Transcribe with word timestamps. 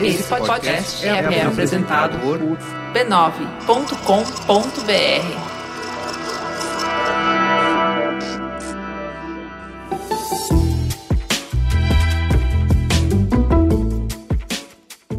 Esse 0.00 0.24
podcast 0.24 1.06
é, 1.06 1.10
é 1.10 1.42
apresentado 1.42 2.18
por 2.18 2.38
b9.com.br. 2.92 5.62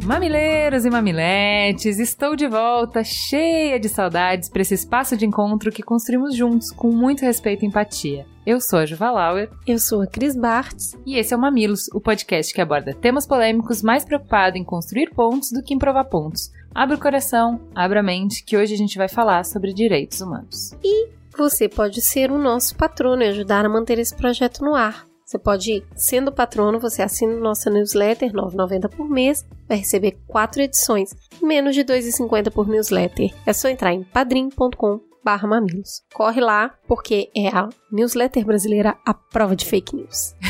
Mamileiros 0.05 0.85
e 0.85 0.89
mamiletes, 0.89 1.97
estou 1.97 2.35
de 2.35 2.47
volta, 2.47 3.03
cheia 3.03 3.79
de 3.79 3.87
saudades 3.87 4.49
para 4.49 4.61
esse 4.61 4.73
espaço 4.73 5.15
de 5.15 5.25
encontro 5.25 5.71
que 5.71 5.81
construímos 5.81 6.35
juntos 6.35 6.71
com 6.71 6.91
muito 6.91 7.21
respeito 7.21 7.63
e 7.63 7.67
empatia. 7.67 8.25
Eu 8.45 8.59
sou 8.59 8.79
a 8.79 8.85
Juva 8.85 9.09
Lauer. 9.09 9.49
Eu 9.65 9.79
sou 9.79 10.01
a 10.01 10.07
Cris 10.07 10.35
Bartz. 10.35 10.97
E 11.05 11.15
esse 11.17 11.33
é 11.33 11.37
o 11.37 11.39
Mamilos, 11.39 11.87
o 11.93 12.01
podcast 12.01 12.53
que 12.53 12.59
aborda 12.59 12.93
temas 12.93 13.25
polêmicos 13.25 13.81
mais 13.81 14.03
preocupado 14.03 14.57
em 14.57 14.65
construir 14.65 15.11
pontos 15.11 15.49
do 15.49 15.63
que 15.63 15.73
em 15.73 15.79
provar 15.79 16.03
pontos. 16.05 16.51
Abra 16.75 16.97
o 16.97 16.99
coração, 16.99 17.61
abra 17.73 18.01
a 18.01 18.03
mente, 18.03 18.43
que 18.43 18.57
hoje 18.57 18.73
a 18.73 18.77
gente 18.77 18.97
vai 18.97 19.07
falar 19.07 19.45
sobre 19.45 19.71
direitos 19.71 20.19
humanos. 20.19 20.73
E 20.83 21.07
você 21.37 21.69
pode 21.69 22.01
ser 22.01 22.31
o 22.31 22.37
nosso 22.37 22.75
patrono 22.75 23.23
e 23.23 23.27
ajudar 23.27 23.65
a 23.65 23.69
manter 23.69 23.97
esse 23.97 24.13
projeto 24.13 24.61
no 24.61 24.75
ar. 24.75 25.07
Você 25.25 25.39
pode, 25.39 25.81
sendo 25.95 26.29
patrono, 26.29 26.81
você 26.81 27.01
assina 27.01 27.33
nossa 27.37 27.69
newsletter, 27.69 28.29
R$ 28.29 28.37
9,90 28.37 28.89
por 28.89 29.09
mês, 29.09 29.45
vai 29.69 29.77
receber 29.77 30.17
quatro 30.27 30.61
edições, 30.61 31.15
menos 31.41 31.73
de 31.73 31.81
R$ 31.81 31.87
2,50 31.87 32.51
por 32.51 32.67
newsletter. 32.67 33.33
É 33.45 33.53
só 33.53 33.69
entrar 33.69 33.93
em 33.93 34.03
padrim.com 34.03 35.12
barra 35.23 35.47
mamilos. 35.47 36.03
Corre 36.13 36.41
lá, 36.41 36.71
porque 36.87 37.29
é 37.35 37.47
a 37.47 37.69
newsletter 37.91 38.45
brasileira 38.45 38.95
à 39.05 39.13
prova 39.13 39.55
de 39.55 39.65
fake 39.65 39.95
news. 39.95 40.35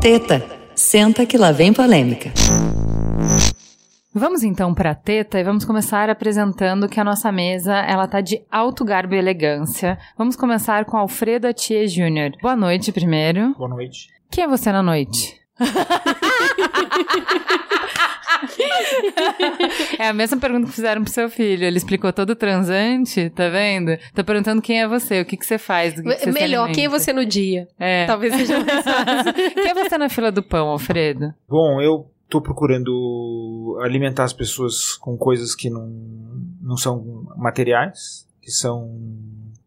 Teta, 0.00 0.44
senta 0.74 1.26
que 1.26 1.38
lá 1.38 1.52
vem 1.52 1.72
polêmica. 1.72 2.32
Vamos 4.18 4.42
então 4.42 4.72
para 4.72 4.92
a 4.92 4.94
teta 4.94 5.38
e 5.38 5.44
vamos 5.44 5.66
começar 5.66 6.08
apresentando 6.08 6.88
que 6.88 6.98
a 6.98 7.04
nossa 7.04 7.30
mesa 7.30 7.74
ela 7.74 8.08
tá 8.08 8.22
de 8.22 8.42
alto 8.50 8.82
garbo 8.82 9.14
e 9.14 9.18
elegância. 9.18 9.98
Vamos 10.16 10.36
começar 10.36 10.86
com 10.86 10.96
Alfredo 10.96 11.46
Atia 11.46 11.86
Júnior. 11.86 12.32
Boa 12.40 12.56
noite 12.56 12.90
primeiro. 12.92 13.54
Boa 13.58 13.68
noite. 13.68 14.08
Quem 14.30 14.44
é 14.44 14.48
você 14.48 14.72
na 14.72 14.82
noite? 14.82 15.38
é 19.98 20.08
a 20.08 20.12
mesma 20.12 20.38
pergunta 20.38 20.66
que 20.66 20.72
fizeram 20.72 21.02
pro 21.02 21.12
seu 21.12 21.28
filho. 21.28 21.64
Ele 21.64 21.76
explicou 21.76 22.12
todo 22.12 22.34
transante, 22.34 23.30
tá 23.30 23.48
vendo? 23.48 23.96
Tá 24.14 24.22
perguntando 24.24 24.62
quem 24.62 24.80
é 24.80 24.88
você, 24.88 25.20
o 25.20 25.24
que, 25.24 25.36
que 25.36 25.46
você 25.46 25.58
faz. 25.58 25.94
Do 25.94 26.02
que 26.02 26.14
que 26.14 26.24
você 26.24 26.32
Melhor, 26.32 26.70
quem 26.72 26.84
é 26.86 26.88
você 26.88 27.12
no 27.12 27.24
dia? 27.24 27.68
É. 27.78 28.06
Talvez 28.06 28.34
seja 28.34 28.58
mais 28.64 28.84
fácil. 28.84 29.32
quem 29.32 29.70
é 29.70 29.74
você 29.74 29.98
na 29.98 30.08
fila 30.08 30.30
do 30.30 30.42
pão, 30.42 30.68
Alfredo? 30.68 31.34
Bom, 31.48 31.80
eu 31.80 32.10
tô 32.28 32.40
procurando 32.40 33.78
alimentar 33.82 34.24
as 34.24 34.32
pessoas 34.32 34.94
com 34.94 35.16
coisas 35.16 35.54
que 35.54 35.70
não, 35.70 35.86
não 36.60 36.76
são 36.76 37.26
materiais, 37.36 38.26
que 38.42 38.50
são, 38.50 38.90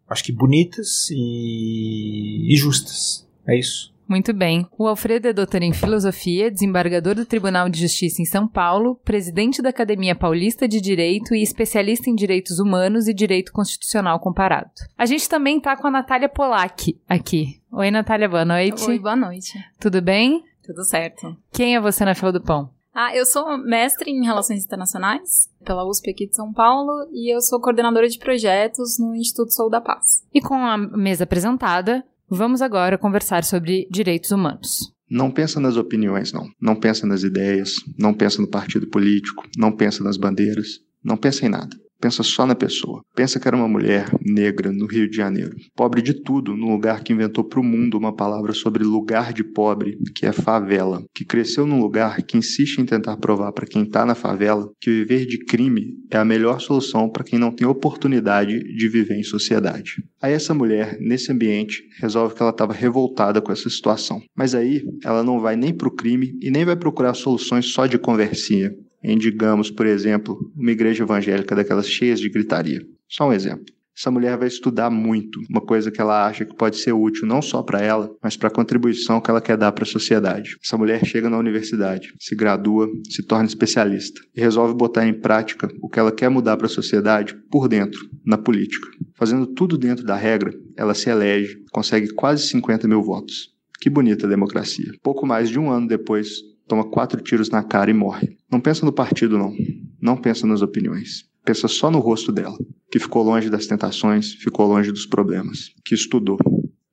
acho 0.10 0.24
que 0.24 0.32
bonitas 0.32 1.10
e, 1.12 2.54
e 2.54 2.56
justas. 2.58 3.28
É 3.48 3.58
isso. 3.58 3.94
Muito 4.10 4.34
bem. 4.34 4.68
O 4.76 4.88
Alfredo 4.88 5.28
é 5.28 5.34
doutor 5.34 5.62
em 5.62 5.72
filosofia, 5.72 6.50
desembargador 6.50 7.14
do 7.14 7.28
Tribunal 7.28 7.70
de 7.70 7.82
Justiça 7.82 8.24
em 8.24 8.26
São 8.26 8.48
Paulo, 8.48 8.96
presidente 9.06 9.62
da 9.62 9.70
Academia 9.70 10.16
Paulista 10.16 10.68
de 10.68 10.82
Direito 10.82 11.36
e 11.36 11.44
especialista 11.44 12.10
em 12.10 12.16
direitos 12.16 12.58
humanos 12.58 13.08
e 13.08 13.14
direito 13.14 13.52
constitucional 13.52 14.20
comparado. 14.20 14.72
A 14.98 15.06
gente 15.06 15.30
também 15.30 15.62
tá 15.62 15.78
com 15.78 15.86
a 15.86 15.92
Natália 15.92 16.28
Polak 16.28 17.00
aqui. 17.08 17.62
Oi, 17.72 17.92
Natália, 17.92 18.28
boa 18.28 18.44
noite. 18.44 18.84
Oi, 18.90 18.98
boa 18.98 19.16
noite. 19.16 19.60
Tudo 19.80 20.02
bem? 20.02 20.44
Tudo 20.66 20.84
certo. 20.84 21.38
Quem 21.52 21.76
é 21.76 21.80
você 21.80 22.04
na 22.04 22.16
fila 22.16 22.32
do 22.32 22.42
pão? 22.42 22.72
Ah, 22.92 23.16
eu 23.16 23.28
sou 23.28 23.60
mestre 23.60 24.10
em 24.10 24.26
Relações 24.26 24.66
Internacionais 24.66 25.48
pela 25.64 25.88
USP 25.88 26.10
aqui 26.10 26.28
de 26.28 26.36
São 26.36 26.52
Paulo 26.52 27.08
e 27.12 27.32
eu 27.32 27.40
sou 27.42 27.62
coordenadora 27.62 28.10
de 28.10 28.18
projetos 28.18 28.98
no 28.98 29.16
Instituto 29.16 29.54
Sou 29.54 29.70
da 29.70 29.80
Paz. 29.80 30.26
E 30.34 30.42
com 30.42 30.56
a 30.56 30.76
mesa 30.76 31.26
apresentada, 31.26 32.04
vamos 32.30 32.62
agora 32.62 32.98
conversar 32.98 33.44
sobre 33.44 33.88
direitos 33.90 34.32
humanos. 34.32 34.94
Não 35.10 35.32
pensa 35.32 35.60
nas 35.60 35.76
opiniões, 35.76 36.32
não. 36.32 36.48
Não 36.62 36.76
pensa 36.76 37.08
nas 37.08 37.24
ideias, 37.24 37.76
não 37.98 38.14
pensa 38.14 38.42
no 38.42 38.48
partido 38.48 38.88
político, 38.88 39.44
não 39.58 39.72
pensa 39.72 40.04
nas 40.04 40.18
bandeiras, 40.18 40.80
não 41.04 41.18
pensa 41.18 41.46
em 41.46 41.50
nada. 41.50 41.76
Pensa 42.02 42.24
só 42.24 42.46
na 42.46 42.56
pessoa. 42.56 43.02
Pensa 43.16 43.40
que 43.40 43.48
era 43.48 43.58
uma 43.58 43.68
mulher 43.68 44.10
negra 44.22 44.72
no 44.72 44.86
Rio 44.86 45.10
de 45.10 45.18
Janeiro, 45.18 45.56
pobre 45.76 46.02
de 46.02 46.14
tudo, 46.14 46.56
num 46.56 46.72
lugar 46.72 47.04
que 47.04 47.12
inventou 47.12 47.44
para 47.44 47.60
o 47.60 47.64
mundo 47.64 47.98
uma 47.98 48.16
palavra 48.16 48.54
sobre 48.54 48.84
lugar 48.84 49.34
de 49.34 49.44
pobre, 49.44 49.98
que 50.16 50.26
é 50.26 50.32
favela, 50.32 51.04
que 51.14 51.26
cresceu 51.26 51.68
num 51.68 51.80
lugar 51.80 52.22
que 52.24 52.38
insiste 52.38 52.78
em 52.78 52.86
tentar 52.86 53.18
provar 53.18 53.52
para 53.52 53.66
quem 53.66 53.84
está 53.84 54.06
na 54.06 54.16
favela 54.16 54.70
que 54.80 54.90
viver 54.90 55.26
de 55.26 55.44
crime 55.46 55.98
é 56.10 56.18
a 56.18 56.26
melhor 56.26 56.60
solução 56.62 57.10
para 57.10 57.24
quem 57.24 57.38
não 57.38 57.52
tem 57.52 57.68
oportunidade 57.68 58.60
de 58.60 58.88
viver 58.88 59.16
em 59.16 59.24
sociedade. 59.24 59.96
Aí 60.22 60.34
essa 60.34 60.54
mulher, 60.54 60.98
nesse 61.00 61.32
ambiente, 61.32 61.84
resolve 62.00 62.36
que 62.36 62.42
ela 62.42 62.52
estava 62.52 62.74
revoltada 62.74 63.42
com 63.42 63.52
essa 63.52 63.70
situação. 63.70 64.22
Mas 64.36 64.56
aí 64.56 64.84
ela 65.04 65.24
não 65.24 65.40
vai 65.40 65.56
nem 65.56 65.74
para 65.74 65.88
o 65.88 65.96
crime 65.96 66.38
e 66.42 66.50
nem 66.50 66.66
vai 66.66 66.76
procurar 66.76 67.14
soluções 67.14 67.68
só 67.68 67.86
de 67.86 67.98
conversinha 67.98 68.74
em, 69.04 69.18
digamos, 69.18 69.72
por 69.72 69.86
exemplo, 69.86 70.52
uma 70.56 70.72
igreja 70.72 71.04
evangélica 71.04 71.56
daquelas 71.56 71.88
cheias 71.88 72.20
de 72.20 72.30
gritaria. 72.30 72.86
Só 73.08 73.28
um 73.28 73.34
exemplo. 73.34 73.66
Essa 74.00 74.10
mulher 74.10 74.38
vai 74.38 74.48
estudar 74.48 74.90
muito, 74.90 75.42
uma 75.50 75.60
coisa 75.60 75.92
que 75.92 76.00
ela 76.00 76.26
acha 76.26 76.46
que 76.46 76.56
pode 76.56 76.78
ser 76.78 76.94
útil 76.94 77.28
não 77.28 77.42
só 77.42 77.62
para 77.62 77.82
ela, 77.82 78.10
mas 78.24 78.38
para 78.38 78.48
a 78.48 78.52
contribuição 78.52 79.20
que 79.20 79.30
ela 79.30 79.42
quer 79.42 79.58
dar 79.58 79.74
para 79.74 79.84
a 79.84 79.88
sociedade. 79.88 80.56
Essa 80.64 80.78
mulher 80.78 81.06
chega 81.06 81.30
na 81.30 81.38
universidade, 81.38 82.14
se 82.18 82.34
gradua, 82.34 82.90
se 83.10 83.22
torna 83.22 83.46
especialista 83.46 84.22
e 84.34 84.40
resolve 84.40 84.74
botar 84.74 85.06
em 85.06 85.14
prática 85.14 85.70
o 85.82 85.90
que 85.90 86.00
ela 86.00 86.14
quer 86.14 86.30
mudar 86.30 86.56
para 86.56 86.68
a 86.68 86.70
sociedade 86.70 87.36
por 87.52 87.68
dentro, 87.68 88.10
na 88.26 88.38
política. 88.38 88.88
Fazendo 89.18 89.46
tudo 89.46 89.78
dentro 89.78 90.06
da 90.06 90.16
regra, 90.16 90.54
ela 90.78 90.94
se 90.94 91.10
elege, 91.10 91.62
consegue 91.70 92.14
quase 92.14 92.48
50 92.48 92.88
mil 92.88 93.04
votos. 93.04 93.54
Que 93.82 93.90
bonita 93.90 94.30
democracia. 94.30 94.94
Pouco 95.04 95.28
mais 95.28 95.50
de 95.50 95.60
um 95.60 95.70
ano 95.70 95.90
depois, 95.90 96.30
toma 96.70 96.90
quatro 96.90 97.20
tiros 97.22 97.50
na 97.50 97.64
cara 97.64 97.90
e 97.90 97.94
morre. 97.94 98.38
Não 98.50 98.62
pensa 98.62 98.86
no 98.86 98.94
partido, 98.94 99.38
não. 99.38 99.54
Não 100.00 100.16
pensa 100.16 100.48
nas 100.48 100.62
opiniões. 100.62 101.26
Pensa 101.44 101.68
só 101.68 101.90
no 101.90 102.00
rosto 102.00 102.32
dela, 102.32 102.58
que 102.92 103.00
ficou 103.00 103.24
longe 103.24 103.50
das 103.50 103.66
tentações, 103.66 104.34
ficou 104.34 104.68
longe 104.68 104.92
dos 104.92 105.06
problemas, 105.06 105.72
que 105.84 105.96
estudou, 105.96 106.38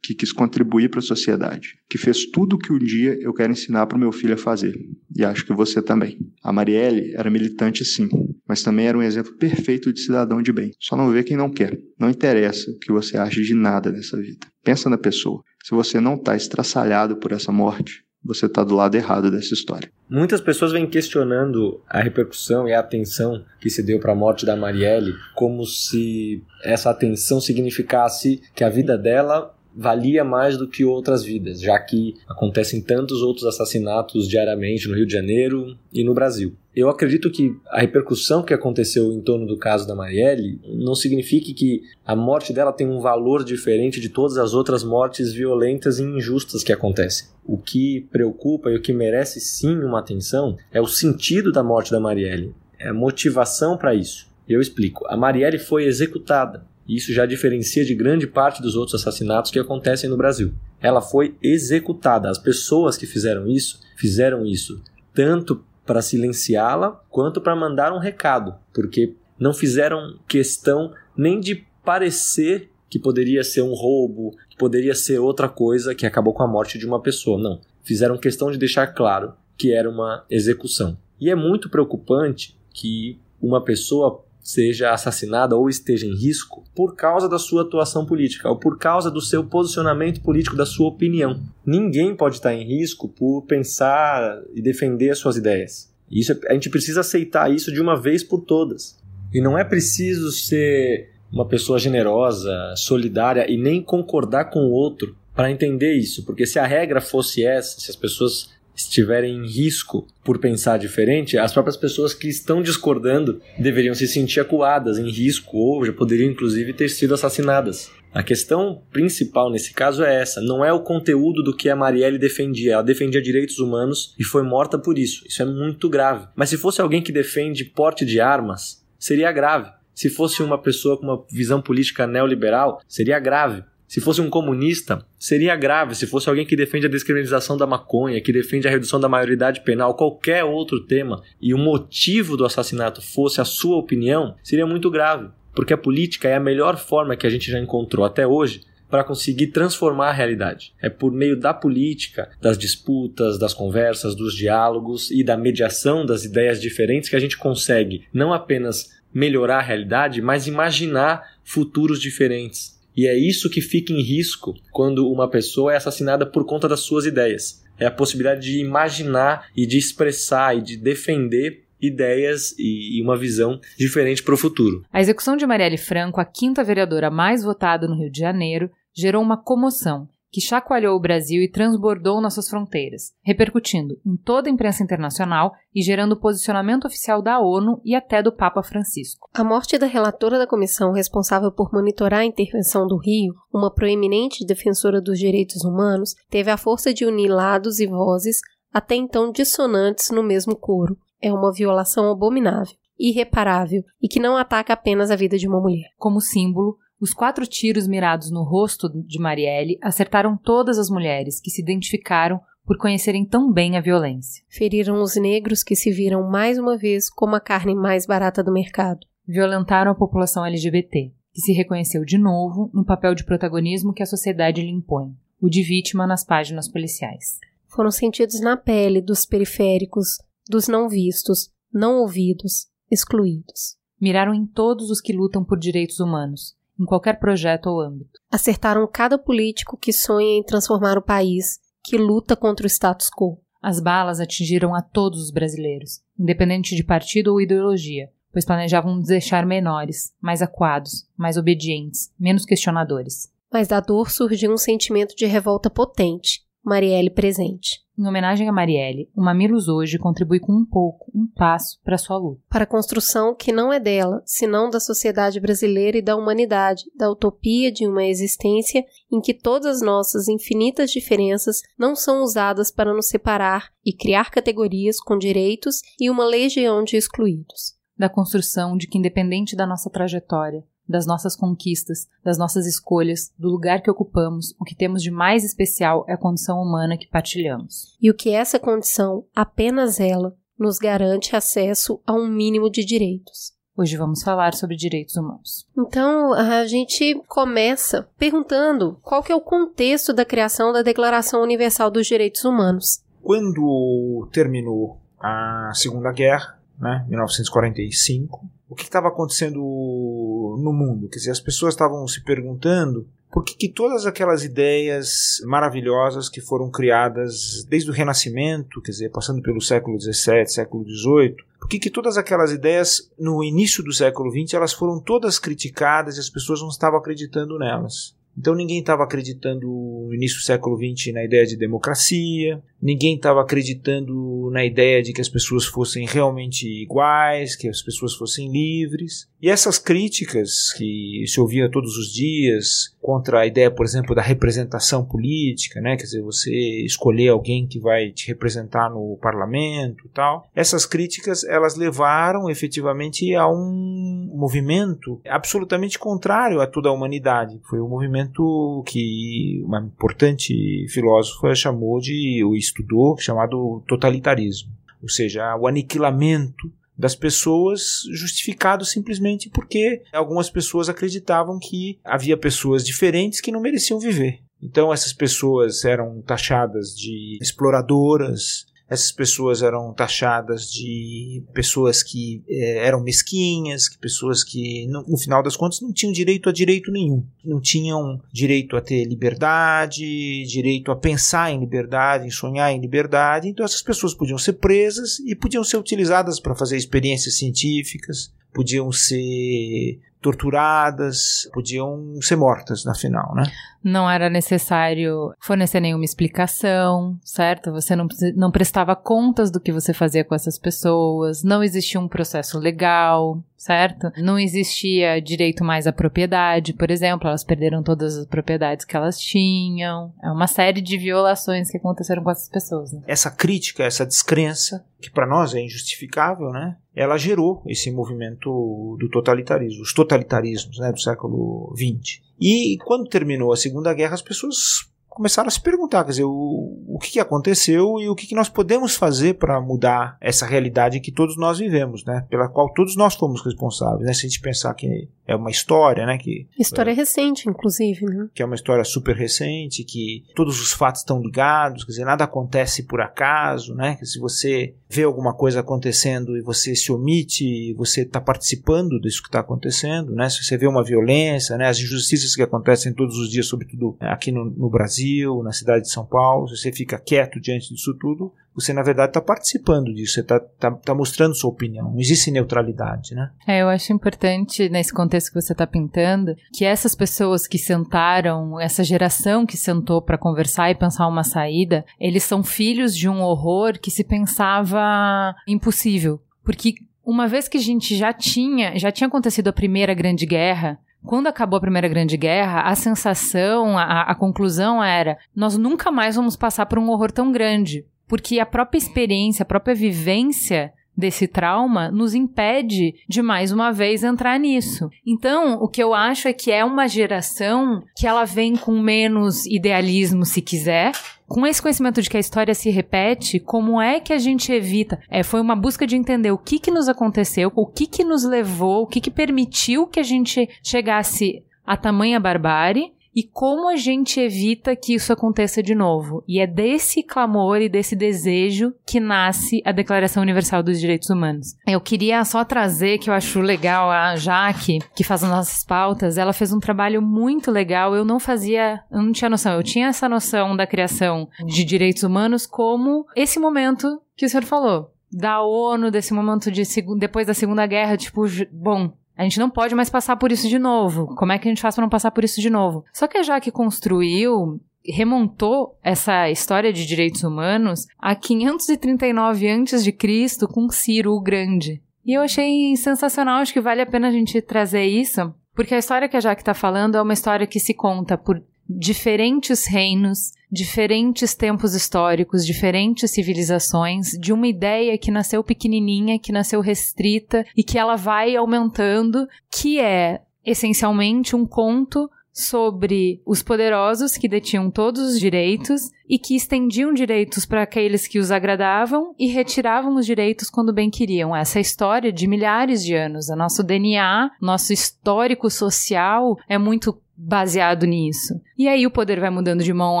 que 0.02 0.14
quis 0.14 0.32
contribuir 0.32 0.88
para 0.88 1.00
a 1.00 1.02
sociedade, 1.02 1.74
que 1.90 1.98
fez 1.98 2.24
tudo 2.26 2.56
o 2.56 2.58
que 2.58 2.72
um 2.72 2.78
dia 2.78 3.18
eu 3.20 3.34
quero 3.34 3.52
ensinar 3.52 3.86
para 3.86 3.96
o 3.96 4.00
meu 4.00 4.12
filho 4.12 4.34
a 4.34 4.38
fazer. 4.38 4.74
E 5.14 5.24
acho 5.24 5.44
que 5.44 5.52
você 5.52 5.82
também. 5.82 6.18
A 6.42 6.52
Marielle 6.52 7.12
era 7.14 7.28
militante 7.28 7.84
sim, 7.84 8.08
mas 8.48 8.62
também 8.62 8.86
era 8.86 8.96
um 8.96 9.02
exemplo 9.02 9.36
perfeito 9.36 9.92
de 9.92 10.00
cidadão 10.00 10.40
de 10.40 10.52
bem. 10.52 10.70
Só 10.80 10.96
não 10.96 11.10
vê 11.10 11.22
quem 11.22 11.36
não 11.36 11.50
quer. 11.50 11.78
Não 11.98 12.08
interessa 12.08 12.70
o 12.70 12.78
que 12.78 12.92
você 12.92 13.18
acha 13.18 13.42
de 13.42 13.52
nada 13.52 13.92
nessa 13.92 14.16
vida. 14.16 14.46
Pensa 14.64 14.88
na 14.88 14.96
pessoa. 14.96 15.42
Se 15.62 15.74
você 15.74 16.00
não 16.00 16.14
está 16.14 16.34
estraçalhado 16.36 17.16
por 17.16 17.32
essa 17.32 17.50
morte, 17.50 18.05
você 18.26 18.46
está 18.46 18.62
do 18.62 18.74
lado 18.74 18.94
errado 18.96 19.30
dessa 19.30 19.54
história. 19.54 19.90
Muitas 20.08 20.40
pessoas 20.40 20.72
vêm 20.72 20.86
questionando 20.86 21.80
a 21.88 22.00
repercussão 22.00 22.68
e 22.68 22.72
a 22.72 22.80
atenção 22.80 23.44
que 23.60 23.70
se 23.70 23.82
deu 23.82 23.98
para 23.98 24.12
a 24.12 24.16
morte 24.16 24.44
da 24.44 24.56
Marielle, 24.56 25.14
como 25.34 25.64
se 25.64 26.42
essa 26.62 26.90
atenção 26.90 27.40
significasse 27.40 28.42
que 28.54 28.62
a 28.62 28.68
vida 28.68 28.98
dela 28.98 29.55
valia 29.76 30.24
mais 30.24 30.56
do 30.56 30.66
que 30.66 30.84
outras 30.84 31.22
vidas, 31.22 31.60
já 31.60 31.78
que 31.78 32.14
acontecem 32.26 32.80
tantos 32.80 33.20
outros 33.20 33.44
assassinatos 33.44 34.26
diariamente 34.26 34.88
no 34.88 34.94
Rio 34.94 35.06
de 35.06 35.12
Janeiro 35.12 35.76
e 35.92 36.02
no 36.02 36.14
Brasil. 36.14 36.54
Eu 36.74 36.88
acredito 36.88 37.30
que 37.30 37.54
a 37.68 37.80
repercussão 37.80 38.42
que 38.42 38.52
aconteceu 38.52 39.12
em 39.12 39.20
torno 39.20 39.46
do 39.46 39.56
caso 39.56 39.86
da 39.86 39.94
Marielle 39.94 40.60
não 40.64 40.94
signifique 40.94 41.54
que 41.54 41.82
a 42.04 42.14
morte 42.14 42.52
dela 42.52 42.72
tem 42.72 42.86
um 42.86 43.00
valor 43.00 43.44
diferente 43.44 44.00
de 44.00 44.08
todas 44.08 44.36
as 44.36 44.52
outras 44.52 44.82
mortes 44.82 45.32
violentas 45.32 45.98
e 45.98 46.02
injustas 46.02 46.62
que 46.62 46.72
acontecem. 46.72 47.28
O 47.44 47.56
que 47.56 48.06
preocupa 48.10 48.70
e 48.70 48.76
o 48.76 48.82
que 48.82 48.92
merece 48.92 49.40
sim 49.40 49.78
uma 49.78 50.00
atenção 50.00 50.56
é 50.72 50.80
o 50.80 50.86
sentido 50.86 51.50
da 51.50 51.62
morte 51.62 51.90
da 51.90 52.00
Marielle, 52.00 52.54
é 52.78 52.88
a 52.88 52.94
motivação 52.94 53.76
para 53.76 53.94
isso. 53.94 54.26
Eu 54.48 54.60
explico. 54.60 55.06
A 55.08 55.16
Marielle 55.16 55.58
foi 55.58 55.84
executada. 55.84 56.64
E 56.86 56.96
isso 56.96 57.12
já 57.12 57.26
diferencia 57.26 57.84
de 57.84 57.94
grande 57.94 58.26
parte 58.26 58.62
dos 58.62 58.76
outros 58.76 59.00
assassinatos 59.00 59.50
que 59.50 59.58
acontecem 59.58 60.08
no 60.08 60.16
Brasil. 60.16 60.54
Ela 60.80 61.00
foi 61.00 61.36
executada. 61.42 62.30
As 62.30 62.38
pessoas 62.38 62.96
que 62.96 63.06
fizeram 63.06 63.46
isso, 63.48 63.80
fizeram 63.96 64.46
isso 64.46 64.82
tanto 65.12 65.64
para 65.84 66.02
silenciá-la 66.02 67.00
quanto 67.08 67.40
para 67.40 67.56
mandar 67.56 67.92
um 67.92 67.98
recado, 67.98 68.54
porque 68.74 69.14
não 69.38 69.54
fizeram 69.54 70.18
questão 70.28 70.92
nem 71.16 71.40
de 71.40 71.64
parecer 71.84 72.70
que 72.88 72.98
poderia 72.98 73.42
ser 73.42 73.62
um 73.62 73.72
roubo, 73.72 74.36
que 74.48 74.56
poderia 74.56 74.94
ser 74.94 75.18
outra 75.18 75.48
coisa 75.48 75.94
que 75.94 76.06
acabou 76.06 76.34
com 76.34 76.42
a 76.42 76.48
morte 76.48 76.78
de 76.78 76.86
uma 76.86 77.00
pessoa. 77.00 77.40
Não. 77.40 77.60
Fizeram 77.82 78.18
questão 78.18 78.50
de 78.50 78.58
deixar 78.58 78.88
claro 78.88 79.34
que 79.56 79.72
era 79.72 79.88
uma 79.88 80.24
execução. 80.30 80.98
E 81.20 81.30
é 81.30 81.34
muito 81.34 81.70
preocupante 81.70 82.58
que 82.72 83.18
uma 83.40 83.62
pessoa 83.62 84.24
seja 84.46 84.92
assassinada 84.92 85.56
ou 85.56 85.68
esteja 85.68 86.06
em 86.06 86.14
risco 86.14 86.62
por 86.72 86.94
causa 86.94 87.28
da 87.28 87.36
sua 87.36 87.62
atuação 87.62 88.06
política 88.06 88.48
ou 88.48 88.56
por 88.56 88.78
causa 88.78 89.10
do 89.10 89.20
seu 89.20 89.42
posicionamento 89.42 90.20
político, 90.20 90.54
da 90.54 90.64
sua 90.64 90.86
opinião. 90.86 91.42
Ninguém 91.66 92.14
pode 92.14 92.36
estar 92.36 92.54
em 92.54 92.64
risco 92.64 93.08
por 93.08 93.42
pensar 93.42 94.40
e 94.54 94.62
defender 94.62 95.16
suas 95.16 95.36
ideias. 95.36 95.92
Isso 96.08 96.38
a 96.48 96.52
gente 96.52 96.70
precisa 96.70 97.00
aceitar 97.00 97.52
isso 97.52 97.72
de 97.72 97.80
uma 97.80 98.00
vez 98.00 98.22
por 98.22 98.40
todas. 98.40 98.96
E 99.34 99.40
não 99.40 99.58
é 99.58 99.64
preciso 99.64 100.30
ser 100.30 101.10
uma 101.32 101.48
pessoa 101.48 101.76
generosa, 101.76 102.72
solidária 102.76 103.50
e 103.50 103.58
nem 103.58 103.82
concordar 103.82 104.44
com 104.44 104.60
o 104.60 104.70
outro 104.70 105.16
para 105.34 105.50
entender 105.50 105.94
isso, 105.94 106.24
porque 106.24 106.46
se 106.46 106.58
a 106.60 106.64
regra 106.64 107.00
fosse 107.00 107.44
essa, 107.44 107.80
se 107.80 107.90
as 107.90 107.96
pessoas 107.96 108.50
estiverem 108.76 109.36
em 109.36 109.46
risco 109.46 110.06
por 110.22 110.38
pensar 110.38 110.78
diferente, 110.78 111.38
as 111.38 111.52
próprias 111.52 111.76
pessoas 111.76 112.12
que 112.12 112.28
estão 112.28 112.62
discordando 112.62 113.40
deveriam 113.58 113.94
se 113.94 114.06
sentir 114.06 114.40
acuadas, 114.40 114.98
em 114.98 115.10
risco, 115.10 115.56
ou 115.56 115.84
já 115.84 115.92
poderiam 115.92 116.30
inclusive 116.30 116.74
ter 116.74 116.88
sido 116.88 117.14
assassinadas. 117.14 117.90
A 118.12 118.22
questão 118.22 118.82
principal 118.92 119.50
nesse 119.50 119.74
caso 119.74 120.02
é 120.02 120.22
essa: 120.22 120.40
não 120.40 120.64
é 120.64 120.72
o 120.72 120.80
conteúdo 120.80 121.42
do 121.42 121.54
que 121.54 121.68
a 121.68 121.76
Marielle 121.76 122.18
defendia. 122.18 122.74
Ela 122.74 122.82
defendia 122.82 123.20
direitos 123.20 123.58
humanos 123.58 124.14
e 124.18 124.24
foi 124.24 124.42
morta 124.42 124.78
por 124.78 124.98
isso. 124.98 125.24
Isso 125.26 125.42
é 125.42 125.44
muito 125.44 125.88
grave. 125.88 126.26
Mas 126.34 126.48
se 126.48 126.56
fosse 126.56 126.80
alguém 126.80 127.02
que 127.02 127.12
defende 127.12 127.64
porte 127.64 128.06
de 128.06 128.20
armas, 128.20 128.82
seria 128.98 129.32
grave. 129.32 129.70
Se 129.94 130.10
fosse 130.10 130.42
uma 130.42 130.60
pessoa 130.60 130.98
com 130.98 131.04
uma 131.04 131.24
visão 131.30 131.60
política 131.60 132.06
neoliberal, 132.06 132.80
seria 132.86 133.18
grave. 133.18 133.62
Se 133.88 134.00
fosse 134.00 134.20
um 134.20 134.28
comunista, 134.28 135.04
seria 135.18 135.54
grave. 135.54 135.94
Se 135.94 136.06
fosse 136.06 136.28
alguém 136.28 136.44
que 136.44 136.56
defende 136.56 136.86
a 136.86 136.90
descriminalização 136.90 137.56
da 137.56 137.66
maconha, 137.66 138.20
que 138.20 138.32
defende 138.32 138.66
a 138.66 138.70
redução 138.70 138.98
da 138.98 139.08
maioridade 139.08 139.60
penal, 139.60 139.94
qualquer 139.94 140.44
outro 140.44 140.80
tema, 140.80 141.22
e 141.40 141.54
o 141.54 141.58
motivo 141.58 142.36
do 142.36 142.44
assassinato 142.44 143.00
fosse 143.00 143.40
a 143.40 143.44
sua 143.44 143.76
opinião, 143.76 144.34
seria 144.42 144.66
muito 144.66 144.90
grave. 144.90 145.28
Porque 145.54 145.72
a 145.72 145.78
política 145.78 146.28
é 146.28 146.34
a 146.34 146.40
melhor 146.40 146.76
forma 146.76 147.16
que 147.16 147.26
a 147.26 147.30
gente 147.30 147.50
já 147.50 147.58
encontrou 147.58 148.04
até 148.04 148.26
hoje 148.26 148.62
para 148.90 149.04
conseguir 149.04 149.48
transformar 149.48 150.08
a 150.08 150.12
realidade. 150.12 150.72
É 150.80 150.88
por 150.88 151.12
meio 151.12 151.38
da 151.38 151.52
política, 151.54 152.30
das 152.40 152.58
disputas, 152.58 153.38
das 153.38 153.54
conversas, 153.54 154.14
dos 154.14 154.34
diálogos 154.34 155.10
e 155.10 155.24
da 155.24 155.36
mediação 155.36 156.04
das 156.04 156.24
ideias 156.24 156.60
diferentes 156.60 157.08
que 157.08 157.16
a 157.16 157.20
gente 157.20 157.36
consegue 157.36 158.04
não 158.12 158.32
apenas 158.32 158.94
melhorar 159.12 159.58
a 159.58 159.62
realidade, 159.62 160.20
mas 160.20 160.46
imaginar 160.46 161.36
futuros 161.42 162.00
diferentes 162.00 162.75
e 162.96 163.06
é 163.06 163.14
isso 163.16 163.50
que 163.50 163.60
fica 163.60 163.92
em 163.92 164.00
risco 164.00 164.54
quando 164.72 165.10
uma 165.10 165.28
pessoa 165.28 165.72
é 165.72 165.76
assassinada 165.76 166.24
por 166.24 166.46
conta 166.46 166.68
das 166.68 166.80
suas 166.80 167.04
ideias. 167.04 167.62
É 167.78 167.86
a 167.86 167.90
possibilidade 167.90 168.40
de 168.40 168.58
imaginar 168.58 169.48
e 169.54 169.66
de 169.66 169.76
expressar 169.76 170.56
e 170.56 170.62
de 170.62 170.76
defender 170.76 171.64
ideias 171.80 172.54
e 172.58 173.02
uma 173.02 173.18
visão 173.18 173.60
diferente 173.76 174.22
para 174.22 174.34
o 174.34 174.38
futuro. 174.38 174.82
A 174.90 175.00
execução 175.00 175.36
de 175.36 175.46
Marielle 175.46 175.76
Franco, 175.76 176.20
a 176.20 176.24
quinta 176.24 176.64
vereadora 176.64 177.10
mais 177.10 177.44
votada 177.44 177.86
no 177.86 177.96
Rio 177.96 178.10
de 178.10 178.18
Janeiro, 178.18 178.70
gerou 178.94 179.22
uma 179.22 179.36
comoção 179.36 180.08
que 180.30 180.40
chacoalhou 180.40 180.96
o 180.96 181.00
Brasil 181.00 181.42
e 181.42 181.50
transbordou 181.50 182.20
nossas 182.20 182.48
fronteiras, 182.48 183.12
repercutindo 183.22 183.98
em 184.04 184.16
toda 184.16 184.48
a 184.48 184.52
imprensa 184.52 184.82
internacional 184.82 185.52
e 185.74 185.82
gerando 185.82 186.18
posicionamento 186.18 186.86
oficial 186.86 187.22
da 187.22 187.40
ONU 187.40 187.80
e 187.84 187.94
até 187.94 188.22
do 188.22 188.32
Papa 188.32 188.62
Francisco. 188.62 189.28
A 189.32 189.44
morte 189.44 189.78
da 189.78 189.86
relatora 189.86 190.38
da 190.38 190.46
comissão 190.46 190.92
responsável 190.92 191.50
por 191.50 191.72
monitorar 191.72 192.20
a 192.20 192.24
intervenção 192.24 192.86
do 192.86 192.96
Rio, 192.96 193.34
uma 193.52 193.72
proeminente 193.72 194.44
defensora 194.44 195.00
dos 195.00 195.18
direitos 195.18 195.64
humanos, 195.64 196.14
teve 196.28 196.50
a 196.50 196.56
força 196.56 196.92
de 196.92 197.04
unir 197.04 197.28
lados 197.28 197.80
e 197.80 197.86
vozes 197.86 198.40
até 198.72 198.94
então 198.94 199.32
dissonantes 199.32 200.10
no 200.10 200.22
mesmo 200.22 200.54
coro. 200.54 200.98
É 201.20 201.32
uma 201.32 201.50
violação 201.52 202.10
abominável, 202.10 202.76
irreparável 202.98 203.82
e 204.02 204.08
que 204.08 204.20
não 204.20 204.36
ataca 204.36 204.74
apenas 204.74 205.10
a 205.10 205.16
vida 205.16 205.38
de 205.38 205.48
uma 205.48 205.60
mulher. 205.60 205.88
Como 205.96 206.20
símbolo, 206.20 206.76
os 207.00 207.12
quatro 207.12 207.46
tiros 207.46 207.86
mirados 207.86 208.30
no 208.30 208.42
rosto 208.42 208.88
de 208.88 209.18
Marielle 209.18 209.78
acertaram 209.82 210.36
todas 210.36 210.78
as 210.78 210.88
mulheres 210.88 211.38
que 211.40 211.50
se 211.50 211.60
identificaram 211.60 212.40
por 212.64 212.78
conhecerem 212.78 213.24
tão 213.24 213.52
bem 213.52 213.76
a 213.76 213.80
violência. 213.80 214.42
Feriram 214.48 215.00
os 215.00 215.14
negros 215.14 215.62
que 215.62 215.76
se 215.76 215.90
viram 215.90 216.28
mais 216.28 216.58
uma 216.58 216.76
vez 216.76 217.08
como 217.08 217.36
a 217.36 217.40
carne 217.40 217.74
mais 217.74 218.06
barata 218.06 218.42
do 218.42 218.52
mercado. 218.52 219.06
Violentaram 219.26 219.92
a 219.92 219.94
população 219.94 220.44
LGBT, 220.44 221.12
que 221.32 221.40
se 221.40 221.52
reconheceu 221.52 222.04
de 222.04 222.18
novo 222.18 222.70
no 222.72 222.84
papel 222.84 223.14
de 223.14 223.24
protagonismo 223.24 223.92
que 223.92 224.02
a 224.02 224.06
sociedade 224.06 224.62
lhe 224.62 224.70
impõe, 224.70 225.14
o 225.40 225.48
de 225.48 225.62
vítima 225.62 226.06
nas 226.06 226.24
páginas 226.24 226.66
policiais. 226.66 227.38
Foram 227.68 227.90
sentidos 227.90 228.40
na 228.40 228.56
pele 228.56 229.02
dos 229.02 229.26
periféricos, 229.26 230.18
dos 230.48 230.66
não 230.66 230.88
vistos, 230.88 231.50
não 231.72 231.98
ouvidos, 231.98 232.68
excluídos. 232.90 233.76
Miraram 234.00 234.34
em 234.34 234.46
todos 234.46 234.90
os 234.90 235.00
que 235.00 235.12
lutam 235.12 235.44
por 235.44 235.58
direitos 235.58 236.00
humanos, 236.00 236.55
em 236.78 236.84
qualquer 236.84 237.18
projeto 237.18 237.66
ou 237.66 237.80
âmbito. 237.80 238.20
Acertaram 238.30 238.86
cada 238.86 239.18
político 239.18 239.76
que 239.76 239.92
sonha 239.92 240.38
em 240.38 240.42
transformar 240.42 240.98
o 240.98 241.02
país, 241.02 241.58
que 241.82 241.96
luta 241.96 242.36
contra 242.36 242.64
o 242.64 242.70
status 242.70 243.08
quo. 243.08 243.40
As 243.62 243.80
balas 243.80 244.20
atingiram 244.20 244.74
a 244.74 244.82
todos 244.82 245.20
os 245.20 245.30
brasileiros, 245.30 246.00
independente 246.18 246.76
de 246.76 246.84
partido 246.84 247.32
ou 247.32 247.40
ideologia, 247.40 248.10
pois 248.32 248.44
planejavam 248.44 248.96
nos 248.96 249.08
deixar 249.08 249.46
menores, 249.46 250.12
mais 250.20 250.42
acuados, 250.42 251.08
mais 251.16 251.36
obedientes, 251.36 252.12
menos 252.18 252.44
questionadores. 252.44 253.32
Mas 253.52 253.68
da 253.68 253.80
dor 253.80 254.10
surgiu 254.10 254.52
um 254.52 254.58
sentimento 254.58 255.16
de 255.16 255.24
revolta 255.26 255.70
potente, 255.70 256.45
Marielle 256.66 257.10
presente. 257.10 257.80
Em 257.96 258.08
homenagem 258.08 258.48
a 258.48 258.52
Marielle, 258.52 259.08
o 259.14 259.22
Mamilos 259.22 259.68
hoje 259.68 260.00
contribui 260.00 260.40
com 260.40 260.52
um 260.52 260.66
pouco, 260.66 261.08
um 261.14 261.24
passo 261.24 261.80
para 261.84 261.96
sua 261.96 262.18
luta. 262.18 262.42
Para 262.48 262.64
a 262.64 262.66
construção 262.66 263.36
que 263.36 263.52
não 263.52 263.72
é 263.72 263.78
dela, 263.78 264.20
senão 264.26 264.68
da 264.68 264.80
sociedade 264.80 265.38
brasileira 265.38 265.96
e 265.96 266.02
da 266.02 266.16
humanidade, 266.16 266.82
da 266.96 267.08
utopia 267.08 267.70
de 267.70 267.86
uma 267.86 268.04
existência 268.04 268.84
em 269.12 269.20
que 269.20 269.32
todas 269.32 269.76
as 269.76 269.80
nossas 269.80 270.26
infinitas 270.26 270.90
diferenças 270.90 271.62
não 271.78 271.94
são 271.94 272.20
usadas 272.20 272.72
para 272.72 272.92
nos 272.92 273.06
separar 273.06 273.70
e 273.84 273.92
criar 273.92 274.32
categorias 274.32 274.98
com 274.98 275.16
direitos 275.16 275.76
e 276.00 276.10
uma 276.10 276.24
legião 276.24 276.82
de 276.82 276.96
excluídos. 276.96 277.76
Da 277.96 278.08
construção 278.08 278.76
de 278.76 278.88
que, 278.88 278.98
independente 278.98 279.54
da 279.54 279.68
nossa 279.68 279.88
trajetória, 279.88 280.64
das 280.88 281.06
nossas 281.06 281.36
conquistas, 281.36 282.08
das 282.24 282.38
nossas 282.38 282.66
escolhas, 282.66 283.32
do 283.38 283.48
lugar 283.48 283.82
que 283.82 283.90
ocupamos, 283.90 284.54
o 284.58 284.64
que 284.64 284.74
temos 284.74 285.02
de 285.02 285.10
mais 285.10 285.44
especial 285.44 286.04
é 286.08 286.12
a 286.12 286.18
condição 286.18 286.60
humana 286.60 286.96
que 286.96 287.08
partilhamos. 287.08 287.96
E 288.00 288.10
o 288.10 288.14
que 288.14 288.30
essa 288.30 288.58
condição, 288.58 289.24
apenas 289.34 290.00
ela, 290.00 290.36
nos 290.58 290.78
garante 290.78 291.36
acesso 291.36 292.00
a 292.06 292.12
um 292.12 292.26
mínimo 292.26 292.70
de 292.70 292.84
direitos. 292.84 293.54
Hoje 293.76 293.94
vamos 293.98 294.22
falar 294.22 294.54
sobre 294.54 294.74
direitos 294.74 295.16
humanos. 295.16 295.66
Então, 295.76 296.32
a 296.32 296.66
gente 296.66 297.14
começa 297.28 298.08
perguntando 298.18 298.98
qual 299.02 299.22
que 299.22 299.30
é 299.30 299.36
o 299.36 299.40
contexto 299.40 300.14
da 300.14 300.24
criação 300.24 300.72
da 300.72 300.80
Declaração 300.80 301.42
Universal 301.42 301.90
dos 301.90 302.06
Direitos 302.06 302.42
Humanos. 302.42 303.02
Quando 303.22 304.26
terminou 304.32 304.98
a 305.20 305.72
Segunda 305.74 306.10
Guerra, 306.10 306.58
né, 306.80 307.04
1945, 307.06 308.48
o 308.68 308.74
que 308.74 308.84
estava 308.84 309.08
acontecendo 309.08 309.58
no 309.58 310.72
mundo? 310.72 311.08
Quer 311.08 311.18
dizer, 311.18 311.30
as 311.30 311.40
pessoas 311.40 311.74
estavam 311.74 312.06
se 312.08 312.22
perguntando 312.22 313.06
por 313.30 313.44
que, 313.44 313.54
que, 313.54 313.68
todas 313.68 314.06
aquelas 314.06 314.44
ideias 314.44 315.42
maravilhosas 315.44 316.28
que 316.28 316.40
foram 316.40 316.70
criadas 316.70 317.64
desde 317.68 317.90
o 317.90 317.92
Renascimento, 317.92 318.80
quer 318.80 318.92
dizer, 318.92 319.10
passando 319.10 319.42
pelo 319.42 319.60
século 319.60 320.00
XVII, 320.00 320.46
século 320.46 320.84
XVIII, 320.84 321.36
por 321.60 321.68
que, 321.68 321.78
que 321.78 321.90
todas 321.90 322.16
aquelas 322.16 322.50
ideias 322.50 323.10
no 323.18 323.44
início 323.44 323.84
do 323.84 323.92
século 323.92 324.30
XX 324.30 324.54
elas 324.54 324.72
foram 324.72 324.98
todas 324.98 325.38
criticadas 325.38 326.16
e 326.16 326.20
as 326.20 326.30
pessoas 326.30 326.62
não 326.62 326.68
estavam 326.68 326.98
acreditando 326.98 327.58
nelas? 327.58 328.15
Então 328.38 328.54
ninguém 328.54 328.80
estava 328.80 329.02
acreditando 329.02 329.66
no 329.66 330.14
início 330.14 330.38
do 330.38 330.44
século 330.44 330.76
XX 330.76 331.12
na 331.12 331.24
ideia 331.24 331.46
de 331.46 331.56
democracia, 331.56 332.62
ninguém 332.80 333.16
estava 333.16 333.40
acreditando 333.40 334.50
na 334.52 334.64
ideia 334.64 335.02
de 335.02 335.12
que 335.12 335.20
as 335.20 335.28
pessoas 335.28 335.64
fossem 335.64 336.06
realmente 336.06 336.66
iguais, 336.82 337.56
que 337.56 337.68
as 337.68 337.82
pessoas 337.82 338.14
fossem 338.14 338.50
livres. 338.52 339.28
E 339.46 339.48
essas 339.48 339.78
críticas 339.78 340.72
que 340.72 341.22
se 341.24 341.40
ouvia 341.40 341.70
todos 341.70 341.96
os 341.96 342.12
dias 342.12 342.92
contra 343.00 343.38
a 343.38 343.46
ideia, 343.46 343.70
por 343.70 343.86
exemplo, 343.86 344.12
da 344.12 344.20
representação 344.20 345.04
política, 345.04 345.80
né? 345.80 345.96
quer 345.96 346.02
dizer, 346.02 346.20
você 346.20 346.50
escolher 346.84 347.28
alguém 347.28 347.64
que 347.64 347.78
vai 347.78 348.10
te 348.10 348.26
representar 348.26 348.90
no 348.90 349.16
parlamento, 349.22 350.10
tal. 350.12 350.50
Essas 350.52 350.84
críticas 350.84 351.44
elas 351.44 351.76
levaram 351.76 352.50
efetivamente 352.50 353.36
a 353.36 353.46
um 353.46 354.32
movimento 354.34 355.20
absolutamente 355.24 355.96
contrário 355.96 356.60
a 356.60 356.66
toda 356.66 356.88
a 356.88 356.92
humanidade. 356.92 357.60
Foi 357.70 357.80
um 357.80 357.88
movimento 357.88 358.82
que 358.84 359.62
uma 359.64 359.78
importante 359.78 360.88
filósofa 360.88 361.54
chamou 361.54 362.00
de 362.00 362.42
o 362.42 362.56
estudou 362.56 363.16
chamado 363.16 363.80
totalitarismo, 363.86 364.72
ou 365.00 365.08
seja, 365.08 365.54
o 365.54 365.68
aniquilamento 365.68 366.68
das 366.98 367.14
pessoas 367.14 368.02
justificado 368.12 368.84
simplesmente 368.84 369.50
porque 369.50 370.02
algumas 370.12 370.50
pessoas 370.50 370.88
acreditavam 370.88 371.58
que 371.58 371.98
havia 372.04 372.36
pessoas 372.36 372.84
diferentes 372.84 373.40
que 373.40 373.52
não 373.52 373.60
mereciam 373.60 373.98
viver. 373.98 374.40
Então 374.62 374.92
essas 374.92 375.12
pessoas 375.12 375.84
eram 375.84 376.22
taxadas 376.22 376.94
de 376.96 377.38
exploradoras, 377.40 378.65
essas 378.88 379.10
pessoas 379.10 379.62
eram 379.62 379.92
taxadas 379.92 380.70
de 380.70 381.42
pessoas 381.52 382.04
que 382.04 382.44
eh, 382.48 382.86
eram 382.86 383.02
mesquinhas, 383.02 383.88
que 383.88 383.98
pessoas 383.98 384.44
que, 384.44 384.86
no, 384.86 385.02
no, 385.02 385.18
final 385.18 385.42
das 385.42 385.56
contas, 385.56 385.80
não 385.80 385.92
tinham 385.92 386.12
direito 386.12 386.48
a 386.48 386.52
direito 386.52 386.92
nenhum. 386.92 387.24
Não 387.44 387.60
tinham 387.60 388.20
direito 388.32 388.76
a 388.76 388.80
ter 388.80 389.04
liberdade, 389.04 390.44
direito 390.46 390.92
a 390.92 390.96
pensar 390.96 391.50
em 391.50 391.58
liberdade, 391.58 392.26
em 392.26 392.30
sonhar 392.30 392.72
em 392.72 392.80
liberdade. 392.80 393.48
Então, 393.48 393.64
essas 393.66 393.82
pessoas 393.82 394.14
podiam 394.14 394.38
ser 394.38 394.54
presas 394.54 395.18
e 395.18 395.34
podiam 395.34 395.64
ser 395.64 395.78
utilizadas 395.78 396.38
para 396.38 396.54
fazer 396.54 396.76
experiências 396.76 397.36
científicas, 397.36 398.32
podiam 398.54 398.92
ser 398.92 399.98
torturadas, 400.20 401.48
podiam 401.52 402.20
ser 402.20 402.36
mortas 402.36 402.84
na 402.84 402.94
final, 402.94 403.34
né? 403.34 403.44
Não 403.86 404.10
era 404.10 404.28
necessário 404.28 405.32
fornecer 405.38 405.78
nenhuma 405.78 406.04
explicação, 406.04 407.16
certo? 407.22 407.70
Você 407.70 407.94
não, 407.94 408.08
não 408.34 408.50
prestava 408.50 408.96
contas 408.96 409.48
do 409.48 409.60
que 409.60 409.70
você 409.70 409.94
fazia 409.94 410.24
com 410.24 410.34
essas 410.34 410.58
pessoas, 410.58 411.44
não 411.44 411.62
existia 411.62 412.00
um 412.00 412.08
processo 412.08 412.58
legal, 412.58 413.40
certo? 413.56 414.10
Não 414.18 414.38
existia 414.38 415.20
direito 415.20 415.64
mais 415.64 415.86
à 415.86 415.92
propriedade, 415.92 416.72
por 416.72 416.90
exemplo, 416.90 417.28
elas 417.28 417.44
perderam 417.44 417.82
todas 417.82 418.16
as 418.16 418.26
propriedades 418.26 418.84
que 418.84 418.96
elas 418.96 419.20
tinham. 419.20 420.12
É 420.22 420.30
uma 420.30 420.46
série 420.46 420.80
de 420.80 420.98
violações 420.98 421.70
que 421.70 421.76
aconteceram 421.76 422.24
com 422.24 422.30
essas 422.30 422.48
pessoas. 422.48 422.92
Né? 422.92 423.02
Essa 423.06 423.30
crítica, 423.30 423.84
essa 423.84 424.04
descrença, 424.04 424.84
que 425.00 425.10
para 425.10 425.26
nós 425.26 425.54
é 425.54 425.60
injustificável, 425.60 426.50
né? 426.50 426.76
Ela 426.94 427.18
gerou 427.18 427.62
esse 427.66 427.90
movimento 427.90 428.96
do 428.98 429.08
totalitarismo, 429.10 429.82
os 429.82 429.92
totalitarismos 429.92 430.78
né, 430.78 430.90
do 430.90 431.00
século 431.00 431.74
XX. 431.76 432.25
E 432.40 432.76
quando 432.84 433.08
terminou 433.08 433.52
a 433.52 433.56
Segunda 433.56 433.92
Guerra, 433.94 434.14
as 434.14 434.22
pessoas 434.22 434.86
começaram 435.08 435.48
a 435.48 435.50
se 435.50 435.60
perguntar, 435.60 436.04
quer 436.04 436.10
dizer, 436.10 436.24
o, 436.24 436.84
o 436.86 436.98
que, 436.98 437.18
aconteceu 437.18 437.98
e 437.98 438.06
o 438.06 438.14
que, 438.14 438.26
que 438.26 438.34
nós 438.34 438.50
podemos 438.50 438.94
fazer 438.94 439.34
para 439.34 439.58
mudar 439.62 440.18
essa 440.20 440.44
realidade 440.44 441.00
que 441.00 441.10
todos 441.10 441.38
nós 441.38 441.58
vivemos, 441.58 442.04
né? 442.04 442.26
Pela 442.28 442.48
qual 442.48 442.70
todos 442.74 442.94
nós 442.96 443.14
fomos 443.14 443.42
responsáveis, 443.42 444.06
né? 444.06 444.12
Se 444.12 444.26
a 444.26 444.28
gente 444.28 444.42
pensar 444.42 444.74
que 444.74 445.08
é 445.26 445.34
uma 445.34 445.50
história, 445.50 446.06
né? 446.06 446.18
Que, 446.18 446.46
história 446.58 446.90
é, 446.90 446.94
recente, 446.94 447.48
inclusive, 447.48 448.04
né? 448.06 448.28
Que 448.34 448.42
é 448.42 448.46
uma 448.46 448.54
história 448.54 448.84
super 448.84 449.14
recente, 449.16 449.84
que 449.84 450.24
todos 450.34 450.60
os 450.60 450.72
fatos 450.72 451.00
estão 451.00 451.20
ligados, 451.20 451.84
quer 451.84 451.92
dizer, 451.92 452.04
nada 452.04 452.24
acontece 452.24 452.84
por 452.84 453.00
acaso, 453.00 453.74
né? 453.74 453.96
Que 453.96 454.06
se 454.06 454.18
você 454.18 454.74
vê 454.88 455.02
alguma 455.02 455.34
coisa 455.34 455.60
acontecendo 455.60 456.36
e 456.36 456.40
você 456.40 456.74
se 456.74 456.92
omite, 456.92 457.74
você 457.74 458.02
está 458.02 458.20
participando 458.20 459.00
disso 459.00 459.22
que 459.22 459.28
está 459.28 459.40
acontecendo, 459.40 460.14
né? 460.14 460.28
Se 460.28 460.42
você 460.42 460.56
vê 460.56 460.66
uma 460.66 460.84
violência, 460.84 461.56
né? 461.56 461.68
As 461.68 461.78
injustiças 461.78 462.34
que 462.34 462.42
acontecem 462.42 462.92
todos 462.92 463.18
os 463.18 463.30
dias, 463.30 463.46
sobretudo 463.46 463.96
aqui 464.00 464.32
no, 464.32 464.44
no 464.44 464.70
Brasil, 464.70 464.96
Brasil, 464.96 465.42
na 465.42 465.52
cidade 465.52 465.82
de 465.82 465.90
São 465.90 466.04
Paulo, 466.04 466.48
se 466.48 466.56
você 466.56 466.72
fica 466.72 466.98
quieto 466.98 467.40
diante 467.40 467.74
disso 467.74 467.94
tudo, 468.00 468.32
você 468.56 468.72
na 468.72 468.82
verdade 468.82 469.10
está 469.10 469.20
participando 469.20 469.92
disso, 469.94 470.14
você 470.14 470.20
está 470.20 470.40
tá, 470.40 470.70
tá 470.70 470.94
mostrando 470.94 471.36
sua 471.36 471.50
opinião. 471.50 471.90
Não 471.92 472.00
existe 472.00 472.30
neutralidade, 472.30 473.14
né? 473.14 473.30
É, 473.46 473.62
eu 473.62 473.68
acho 473.68 473.92
importante 473.92 474.68
nesse 474.68 474.92
contexto 474.92 475.28
que 475.28 475.40
você 475.40 475.52
está 475.52 475.66
pintando 475.66 476.34
que 476.52 476.64
essas 476.64 476.94
pessoas 476.94 477.46
que 477.46 477.58
sentaram, 477.58 478.58
essa 478.58 478.82
geração 478.82 479.44
que 479.44 479.56
sentou 479.56 480.00
para 480.00 480.18
conversar 480.18 480.70
e 480.70 480.74
pensar 480.74 481.06
uma 481.06 481.22
saída, 481.22 481.84
eles 482.00 482.24
são 482.24 482.42
filhos 482.42 482.96
de 482.96 483.08
um 483.08 483.20
horror 483.20 483.78
que 483.78 483.90
se 483.90 484.02
pensava 484.02 485.34
impossível, 485.46 486.20
porque 486.42 486.74
uma 487.04 487.28
vez 487.28 487.46
que 487.46 487.58
a 487.58 487.60
gente 487.60 487.94
já 487.94 488.12
tinha, 488.12 488.76
já 488.78 488.90
tinha 488.90 489.06
acontecido 489.06 489.48
a 489.48 489.52
primeira 489.52 489.94
grande 489.94 490.26
guerra, 490.26 490.80
quando 491.06 491.28
acabou 491.28 491.56
a 491.56 491.60
Primeira 491.60 491.86
Grande 491.86 492.16
Guerra, 492.16 492.62
a 492.62 492.74
sensação, 492.74 493.78
a, 493.78 494.02
a 494.02 494.14
conclusão 494.16 494.82
era: 494.82 495.16
nós 495.34 495.56
nunca 495.56 495.92
mais 495.92 496.16
vamos 496.16 496.34
passar 496.34 496.66
por 496.66 496.80
um 496.80 496.90
horror 496.90 497.12
tão 497.12 497.30
grande. 497.30 497.86
Porque 498.06 498.38
a 498.38 498.46
própria 498.46 498.78
experiência, 498.78 499.42
a 499.42 499.46
própria 499.46 499.74
vivência 499.74 500.72
desse 500.96 501.28
trauma 501.28 501.90
nos 501.90 502.14
impede 502.14 502.94
de 503.06 503.20
mais 503.20 503.52
uma 503.52 503.70
vez 503.70 504.02
entrar 504.02 504.40
nisso. 504.40 504.88
Então, 505.04 505.58
o 505.60 505.68
que 505.68 505.82
eu 505.82 505.92
acho 505.92 506.26
é 506.26 506.32
que 506.32 506.50
é 506.50 506.64
uma 506.64 506.88
geração 506.88 507.82
que 507.94 508.06
ela 508.06 508.24
vem 508.24 508.56
com 508.56 508.80
menos 508.80 509.44
idealismo, 509.44 510.24
se 510.24 510.40
quiser, 510.40 510.92
com 511.28 511.46
esse 511.46 511.60
conhecimento 511.60 512.00
de 512.00 512.08
que 512.08 512.16
a 512.16 512.20
história 512.20 512.54
se 512.54 512.70
repete, 512.70 513.38
como 513.38 513.80
é 513.80 514.00
que 514.00 514.12
a 514.12 514.18
gente 514.18 514.50
evita? 514.52 514.98
É, 515.10 515.22
foi 515.22 515.40
uma 515.40 515.56
busca 515.56 515.86
de 515.86 515.96
entender 515.96 516.30
o 516.30 516.38
que 516.38 516.58
que 516.58 516.70
nos 516.70 516.88
aconteceu, 516.88 517.52
o 517.54 517.66
que 517.66 517.86
que 517.86 518.04
nos 518.04 518.24
levou, 518.24 518.82
o 518.82 518.86
que 518.86 519.00
que 519.00 519.10
permitiu 519.10 519.86
que 519.86 520.00
a 520.00 520.04
gente 520.04 520.48
chegasse 520.62 521.42
a 521.66 521.76
tamanha 521.76 522.20
barbárie 522.20 522.92
e 523.16 523.22
como 523.22 523.70
a 523.70 523.76
gente 523.76 524.20
evita 524.20 524.76
que 524.76 524.94
isso 524.94 525.10
aconteça 525.10 525.62
de 525.62 525.74
novo. 525.74 526.22
E 526.28 526.38
é 526.38 526.46
desse 526.46 527.02
clamor 527.02 527.62
e 527.62 527.68
desse 527.68 527.96
desejo 527.96 528.74
que 528.86 529.00
nasce 529.00 529.62
a 529.64 529.72
Declaração 529.72 530.22
Universal 530.22 530.62
dos 530.62 530.78
Direitos 530.78 531.08
Humanos. 531.08 531.56
Eu 531.66 531.80
queria 531.80 532.22
só 532.26 532.44
trazer 532.44 532.98
que 532.98 533.08
eu 533.08 533.14
acho 533.14 533.40
legal 533.40 533.90
a 533.90 534.14
Jaque, 534.16 534.80
que 534.94 535.02
faz 535.02 535.24
as 535.24 535.30
nossas 535.30 535.64
pautas, 535.64 536.18
ela 536.18 536.34
fez 536.34 536.52
um 536.52 536.60
trabalho 536.60 537.00
muito 537.00 537.50
legal. 537.50 537.96
Eu 537.96 538.04
não 538.04 538.20
fazia, 538.20 538.82
eu 538.90 539.02
não 539.02 539.12
tinha 539.12 539.30
noção, 539.30 539.54
eu 539.54 539.62
tinha 539.62 539.88
essa 539.88 540.08
noção 540.10 540.54
da 540.54 540.66
criação 540.66 541.26
de 541.46 541.64
direitos 541.64 542.02
humanos 542.02 542.46
como 542.46 543.06
esse 543.16 543.38
momento 543.38 543.98
que 544.14 544.26
o 544.26 544.28
senhor 544.28 544.44
falou 544.44 544.90
da 545.10 545.40
ONU, 545.40 545.90
desse 545.90 546.12
momento 546.12 546.50
de 546.50 546.62
depois 546.98 547.26
da 547.26 547.32
Segunda 547.32 547.66
Guerra, 547.66 547.96
tipo, 547.96 548.22
bom, 548.52 548.92
a 549.16 549.22
gente 549.22 549.38
não 549.38 549.48
pode 549.48 549.74
mais 549.74 549.88
passar 549.88 550.16
por 550.16 550.30
isso 550.30 550.48
de 550.48 550.58
novo. 550.58 551.14
Como 551.16 551.32
é 551.32 551.38
que 551.38 551.48
a 551.48 551.50
gente 551.50 551.62
faz 551.62 551.74
para 551.74 551.82
não 551.82 551.88
passar 551.88 552.10
por 552.10 552.22
isso 552.22 552.40
de 552.40 552.50
novo? 552.50 552.84
Só 552.92 553.06
que 553.06 553.16
a 553.16 553.22
Jaque 553.22 553.50
construiu 553.50 554.60
remontou 554.88 555.76
essa 555.82 556.30
história 556.30 556.72
de 556.72 556.86
direitos 556.86 557.22
humanos 557.24 557.86
a 557.98 558.14
539 558.14 559.50
a.C. 559.50 560.46
com 560.46 560.68
Ciro 560.70 561.12
o 561.12 561.20
Grande. 561.20 561.82
E 562.04 562.16
eu 562.16 562.22
achei 562.22 562.76
sensacional, 562.76 563.40
acho 563.40 563.52
que 563.52 563.60
vale 563.60 563.80
a 563.80 563.86
pena 563.86 564.08
a 564.08 564.12
gente 564.12 564.40
trazer 564.40 564.84
isso, 564.84 565.34
porque 565.54 565.74
a 565.74 565.78
história 565.78 566.08
que 566.08 566.16
a 566.16 566.20
Jaque 566.20 566.42
está 566.42 566.54
falando 566.54 566.96
é 566.96 567.02
uma 567.02 567.12
história 567.12 567.46
que 567.46 567.58
se 567.58 567.74
conta 567.74 568.16
por 568.16 568.40
diferentes 568.68 569.66
reinos, 569.66 570.32
diferentes 570.50 571.34
tempos 571.34 571.74
históricos, 571.74 572.44
diferentes 572.44 573.10
civilizações, 573.10 574.10
de 574.18 574.32
uma 574.32 574.46
ideia 574.46 574.96
que 574.98 575.10
nasceu 575.10 575.42
pequenininha, 575.42 576.18
que 576.18 576.32
nasceu 576.32 576.60
restrita 576.60 577.44
e 577.56 577.62
que 577.62 577.78
ela 577.78 577.96
vai 577.96 578.36
aumentando, 578.36 579.28
que 579.50 579.80
é 579.80 580.22
essencialmente 580.44 581.34
um 581.34 581.44
conto 581.44 582.08
sobre 582.36 583.22
os 583.24 583.42
poderosos 583.42 584.18
que 584.18 584.28
detinham 584.28 584.70
todos 584.70 585.00
os 585.00 585.18
direitos 585.18 585.90
e 586.06 586.18
que 586.18 586.36
estendiam 586.36 586.92
direitos 586.92 587.46
para 587.46 587.62
aqueles 587.62 588.06
que 588.06 588.18
os 588.18 588.30
agradavam 588.30 589.14
e 589.18 589.26
retiravam 589.26 589.96
os 589.96 590.04
direitos 590.04 590.50
quando 590.50 590.72
bem 590.72 590.90
queriam. 590.90 591.34
Essa 591.34 591.58
história 591.58 592.12
de 592.12 592.26
milhares 592.26 592.84
de 592.84 592.94
anos. 592.94 593.30
O 593.30 593.36
nosso 593.36 593.62
DNA, 593.62 594.30
nosso 594.38 594.70
histórico 594.74 595.48
social 595.48 596.36
é 596.46 596.58
muito 596.58 597.00
baseado 597.16 597.86
nisso. 597.86 598.40
E 598.58 598.68
aí 598.68 598.86
o 598.86 598.90
poder 598.90 599.18
vai 599.18 599.30
mudando 599.30 599.62
de 599.62 599.72
mão 599.72 600.00